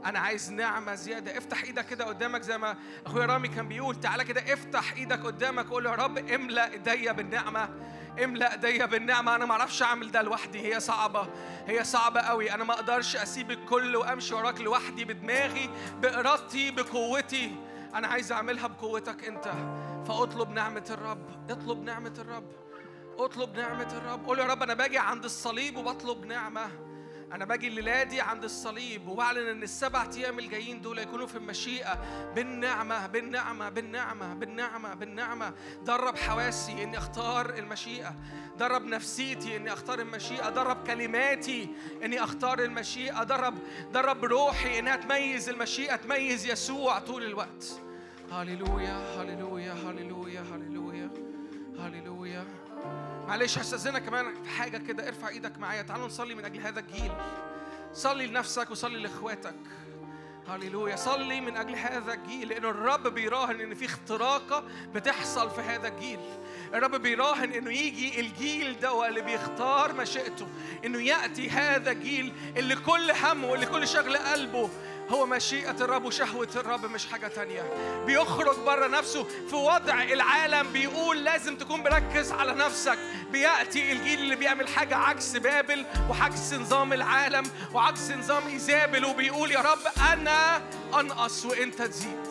أنا 0.06 0.20
عايز 0.20 0.52
نعمة 0.52 0.96
زيادة. 0.96 1.38
افتح 1.38 1.64
إيدك 1.64 1.86
كده 1.86 2.06
قدامك 2.06 2.42
زي 2.42 2.58
ما 2.58 2.76
أخويا 3.06 3.26
رامي 3.26 3.48
كان 3.48 3.68
بيقول. 3.68 4.00
تعالى 4.00 4.24
كده 4.24 4.54
افتح 4.54 4.94
إيدك 4.94 5.20
قدامك 5.26 5.70
قول 5.70 5.86
يا 5.86 5.92
رب 5.92 6.18
املأ 6.18 6.72
إيديا 6.72 7.12
بالنعمة. 7.12 7.70
املأ 8.24 8.54
إيديا 8.54 8.86
بالنعمة. 8.86 9.36
أنا 9.36 9.46
ما 9.46 9.52
أعرفش 9.52 9.84
أعمل 9.84 10.12
ده 10.12 10.22
لوحدي. 10.22 10.74
هي 10.74 10.80
صعبة. 10.80 11.28
هي 11.68 11.84
صعبة 11.84 12.22
قوي 12.22 12.54
أنا 12.54 12.64
ما 12.64 12.74
أقدرش 12.74 13.16
أسيب 13.16 13.52
الكل 13.52 13.96
وأمشي 13.96 14.34
وراك 14.34 14.62
لوحدي 14.62 15.06
بدماغي 15.06 15.70
بإرادتي 16.02 16.72
بقوتي. 16.72 17.56
أنا 17.96 18.08
عايز 18.08 18.32
أعملها 18.32 18.68
بقوتك 18.68 19.26
أنت. 19.26 19.52
فأطلب 20.08 20.50
نعمة 20.50 20.86
الرب. 20.90 21.52
اطلب 21.52 21.84
نعمة 21.84 22.14
الرب. 22.18 22.52
اطلب 23.18 23.58
نعمة 23.58 23.94
الرب. 23.98 24.26
قول 24.26 24.40
يا 24.40 24.46
رب 24.46 24.64
أنا 24.64 24.74
باجي 24.74 24.98
عند 24.98 25.24
الصليب 25.24 25.78
وبطلب 25.78 26.26
نعمة. 26.26 26.91
أنا 27.34 27.46
باجي 27.46 27.68
الليلة 27.68 28.04
دي 28.04 28.22
عند 28.22 28.44
الصليب 28.44 29.08
وبعلن 29.08 29.48
إن 29.48 29.64
السبع 29.64 30.08
أيام 30.18 30.40
الجايين 30.40 30.82
دول 30.82 31.00
يكونوا 31.00 31.28
في 31.28 31.36
المشيئة. 31.36 32.00
بالنعمة 32.36 33.08
بالنعمة 33.08 33.70
بالنعمة 33.70 34.34
بالنعمة 34.34 34.94
بالنعمة. 34.94 35.54
درب 35.86 36.18
حواسي 36.18 36.84
إني 36.84 36.98
أختار 36.98 37.50
المشيئة. 37.50 38.16
درب 38.60 38.86
نفسيتي 38.86 39.58
إني 39.58 39.74
أختار 39.74 40.00
المشيئة. 40.00 40.50
درب 40.50 40.88
كلماتي 40.88 41.70
إني 42.04 42.24
أختار 42.24 42.60
المشيئة. 42.60 43.24
درب 43.24 43.58
درب 43.94 44.26
روحي 44.26 44.80
إنها 44.80 44.96
تميز 44.96 45.50
المشيئة 45.50 45.96
تميز 45.96 46.46
يسوع 46.46 47.00
طول 47.00 47.24
الوقت. 47.24 47.82
هللويا 48.32 49.22
هللويا 49.22 49.74
هللويا 49.74 50.42
هللويا 50.42 51.10
هللويا. 51.80 52.46
معلش 53.32 53.58
هستأذنك 53.58 54.04
كمان 54.06 54.44
في 54.44 54.50
حاجة 54.50 54.78
كده 54.78 55.08
ارفع 55.08 55.30
إيدك 55.30 55.58
معايا 55.58 55.82
تعالوا 55.82 56.06
نصلي 56.06 56.36
من 56.36 56.46
أجل 56.46 56.60
هذا 56.62 56.80
الجيل. 56.80 57.12
صلي 57.94 58.28
لنفسك 58.28 58.72
وصلي 58.72 59.00
لإخواتك. 59.00 59.56
هللويا. 60.48 60.96
صلي 60.96 61.42
من 61.42 61.58
أجل 61.58 61.76
هذا 61.76 62.14
الجيل 62.14 62.48
لأن 62.48 62.66
الرب 62.66 63.08
بيراهن 63.08 63.62
إن 63.62 63.74
في 63.74 63.86
اختراقة 63.86 64.64
بتحصل 64.96 65.50
في 65.50 65.62
هذا 65.62 65.88
الجيل. 65.88 66.20
الرب 66.74 66.96
بيراهن 66.96 67.54
إنه 67.54 67.72
يجي 67.72 68.20
الجيل 68.20 68.80
ده 68.80 69.08
اللي 69.08 69.22
بيختار 69.22 69.94
مشيئته 69.94 70.48
إنه 70.86 71.02
يأتي 71.02 71.50
هذا 71.50 71.92
الجيل 71.92 72.34
اللي 72.58 72.76
كل 72.76 73.12
همه 73.12 73.48
واللي 73.48 73.66
كل 73.66 73.88
شغل 73.88 74.18
قلبه 74.18 74.70
هو 75.12 75.26
مشيئة 75.26 75.72
الرب 75.72 76.06
وشهوة 76.06 76.48
الرب 76.56 76.86
مش 76.86 77.06
حاجة 77.06 77.28
تانية. 77.28 77.62
بيخرج 78.06 78.56
بره 78.66 78.88
نفسه 78.88 79.24
في 79.24 79.56
وضع 79.56 80.04
العالم 80.04 80.72
بيقول 80.72 81.24
لازم 81.24 81.58
تكون 81.58 81.80
مركز 81.80 82.32
على 82.32 82.54
نفسك. 82.54 82.98
بيأتي 83.32 83.92
الجيل 83.92 84.20
اللي 84.20 84.36
بيعمل 84.36 84.68
حاجة 84.68 84.96
عكس 84.96 85.38
بابل 85.38 85.86
وعكس 86.10 86.54
نظام 86.54 86.94
العالم 86.94 87.44
وعكس 87.74 88.12
نظام 88.12 88.48
إيزابل 88.48 89.06
وبيقول 89.06 89.52
يا 89.52 89.60
رب 89.60 90.12
أنا 90.14 90.62
أنقص 91.00 91.46
وأنت 91.46 91.82
تزيد. 91.82 92.28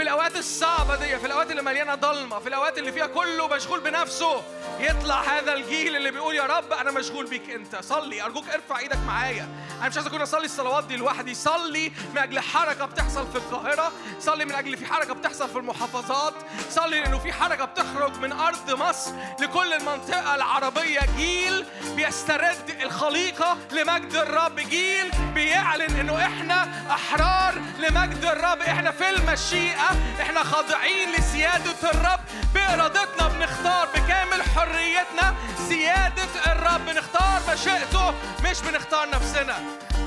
في 0.00 0.04
الأوقات 0.04 0.36
الصعبة 0.36 0.96
دي 0.96 1.18
في 1.18 1.26
الأوقات 1.26 1.50
اللي 1.50 1.62
مليانة 1.62 1.94
ضلمة 1.94 2.38
في 2.38 2.48
الأوقات 2.48 2.78
اللي 2.78 2.92
فيها 2.92 3.06
كله 3.06 3.48
مشغول 3.48 3.80
بنفسه 3.80 4.42
يطلع 4.80 5.22
هذا 5.22 5.52
الجيل 5.52 5.96
اللي 5.96 6.10
بيقول 6.10 6.34
يا 6.34 6.42
رب 6.42 6.72
أنا 6.72 6.90
مشغول 6.90 7.26
بيك 7.26 7.50
أنت 7.50 7.76
صلي 7.80 8.22
أرجوك 8.22 8.48
ارفع 8.48 8.78
إيدك 8.78 8.98
معايا. 9.06 9.48
أنا 9.80 9.88
مش 9.88 9.96
عايز 9.96 10.06
أكون 10.06 10.20
أصلي 10.20 10.44
الصلوات 10.44 10.84
دي 10.84 10.96
لوحدي 10.96 11.34
صلي 11.34 11.92
من 12.12 12.18
أجل 12.18 12.40
حركة 12.40 12.84
بتحصل 12.84 13.26
في 13.32 13.36
القاهرة 13.38 13.92
صلي 14.20 14.44
من 14.44 14.52
أجل 14.54 14.76
في 14.76 14.86
حركة 14.86 15.14
بتحصل 15.14 15.48
في 15.48 15.56
المحافظات 15.56 16.34
صلي 16.70 17.00
لأنه 17.00 17.18
في 17.18 17.32
حركة 17.32 17.64
بتخرج 17.64 18.16
من 18.18 18.32
أرض 18.32 18.70
مصر 18.70 19.10
لكل 19.40 19.72
المنطقة 19.72 20.34
العربية. 20.34 21.00
جيل 21.16 21.64
بيسترد 21.96 22.76
الخليقة 22.82 23.56
لمجد 23.72 24.14
الرب 24.14 24.56
جيل 24.56 25.10
بيعلن 25.34 25.96
إنه 26.00 26.18
إحنا 26.26 26.68
أحرار 26.90 27.54
لمجد 27.78 28.24
الرب 28.24 28.60
إحنا 28.62 28.90
في 28.90 29.10
المشيئة 29.10 29.89
إحنا 30.20 30.44
خاضعين 30.44 31.12
لسيادة 31.18 31.90
الرب. 31.90 32.20
بإرادتنا 32.54 33.28
بنختار 33.28 33.88
بكامل 33.94 34.42
حريتنا 34.56 35.34
سيادة 35.68 36.52
الرب. 36.52 36.86
بنختار 36.86 37.40
مشيئته 37.52 38.14
مش 38.44 38.60
بنختار 38.60 39.10
نفسنا. 39.10 39.58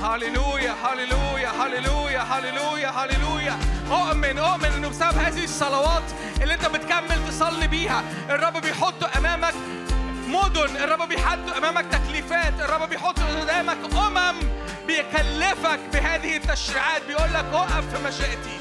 هللويا 0.02 0.74
هللويا 0.84 1.48
هللويا 1.48 2.20
هللويا 2.20 2.88
هللويا. 2.88 3.58
أؤمن 3.90 4.38
أؤمن 4.38 4.72
إنه 4.76 4.88
بسبب 4.88 5.18
هذه 5.18 5.44
الصلوات 5.44 6.02
اللي 6.42 6.54
أنت 6.54 6.66
بتكمل 6.66 7.28
تصلي 7.28 7.66
بيها 7.66 8.04
الرب 8.30 8.56
بيحط 8.56 9.16
أمامك 9.16 9.54
مدن 10.28 10.76
الرب 10.76 11.08
بيحط 11.08 11.56
أمامك 11.56 11.84
تكليفات 11.92 12.60
الرب 12.60 12.88
بيحط 12.88 13.18
قدامك 13.20 13.78
أمم 13.96 14.36
بيكلفك 14.86 15.80
بهذه 15.92 16.36
التشريعات. 16.36 17.02
بيقول 17.02 17.34
لك 17.34 17.44
أقف 17.52 17.96
في 17.96 18.08
مشيئتي. 18.08 18.58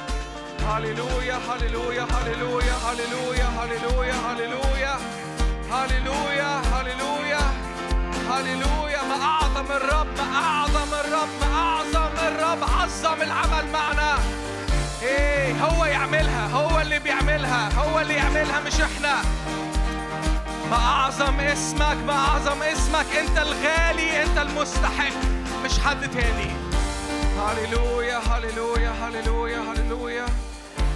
هللويا 0.69 1.37
هللويا 1.49 2.03
هللويا 2.03 2.73
هللويا 2.85 3.45
هللويا 3.59 4.13
هللويا 4.13 4.95
هللويا 5.71 6.61
هللويا 6.73 7.39
هللويا 8.29 9.03
ما 9.03 9.23
أعظم 9.23 9.71
الرب 9.71 10.07
ما 10.17 10.35
أعظم 10.35 10.93
الرب 10.93 11.29
ما 11.41 11.55
أعظم 11.55 12.11
الرب. 12.27 12.63
عظم 12.63 13.21
العمل 13.21 13.71
معنا. 13.73 14.17
إيه 15.01 15.65
هو 15.65 15.85
يعملها 15.85 16.47
هو 16.47 16.81
اللي 16.81 16.99
بيعملها 16.99 17.69
هو 17.73 17.99
اللي 17.99 18.13
يعملها 18.13 18.59
مش 18.59 18.81
إحنا. 18.81 19.21
ما 20.69 20.77
أعظم 20.77 21.39
اسمك 21.39 21.97
ما 22.07 22.13
أعظم 22.13 22.63
اسمك. 22.63 23.05
أنت 23.19 23.37
الغالي 23.37 24.23
أنت 24.23 24.37
المستحق. 24.37 25.13
مش 25.65 25.79
حد 25.79 26.11
تاني. 26.11 26.51
هللويا 27.39 28.17
هللويا 28.17 28.89
هللويا 28.91 29.59
هللويا 29.59 30.25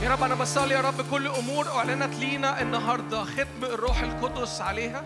يا 0.02 0.12
رب 0.12 0.24
أنا 0.24 0.36
بصلي 0.36 0.74
يا 0.74 0.82
رب 0.82 1.12
كل 1.12 1.28
أمور 1.28 1.68
أعلنت 1.68 2.16
لينا 2.16 2.62
النهاردة. 2.62 3.24
ختم 3.24 3.64
الروح 3.64 4.00
القدس 4.00 4.62
عليها. 4.62 5.04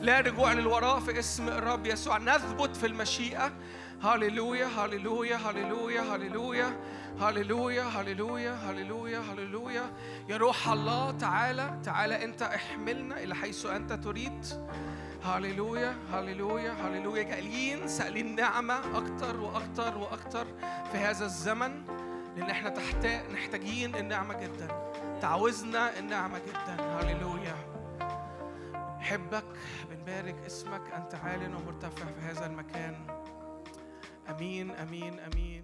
لا 0.00 0.20
رجوع 0.20 0.52
للوراء 0.52 1.00
في 1.00 1.18
اسم 1.18 1.48
الرب 1.48 1.86
يسوع. 1.86 2.18
نثبت 2.18 2.76
في 2.76 2.86
المشيئة. 2.86 3.52
هللويا 4.02 4.66
هللويا 4.66 5.36
هللويا 5.36 6.02
هللويا 6.02 6.72
هللويا 7.20 7.82
هللويا 7.82 8.52
هللويا 8.52 9.20
هللويا. 9.20 9.92
يا 10.28 10.36
روح 10.36 10.68
الله 10.68 11.10
تعالى 11.10 11.78
تعالى 11.84 12.24
أنت 12.24 12.42
احملنا 12.42 13.22
إلى 13.22 13.34
حيث 13.34 13.66
أنت 13.66 13.92
تريد. 13.92 14.46
هللويا 15.24 15.96
هللويا 16.12 16.72
هللويا. 16.72 17.22
جايين 17.22 17.88
سائلين 17.88 18.34
نعمة 18.34 18.74
أكتر 18.98 19.40
وأكتر 19.40 19.98
وأكتر 19.98 20.46
في 20.92 20.98
هذا 20.98 21.24
الزمن. 21.24 21.82
لأن 22.36 22.50
إحنا 22.50 22.68
تحت 22.68 23.06
محتاجين 23.30 23.96
النعمة 23.96 24.34
جدا. 24.40 24.68
تعوزنا 25.20 25.98
النعمة 25.98 26.38
جدا. 26.38 27.00
هللويا. 27.00 27.54
حبك 29.00 29.44
بنبارك 29.90 30.36
اسمك. 30.46 30.92
أنت 30.96 31.14
عال 31.14 31.54
ومرتفع 31.54 32.06
في 32.06 32.20
هذا 32.20 32.46
المكان. 32.46 32.94
أمين 34.30 34.70
أمين 34.70 35.20
أمين. 35.20 35.61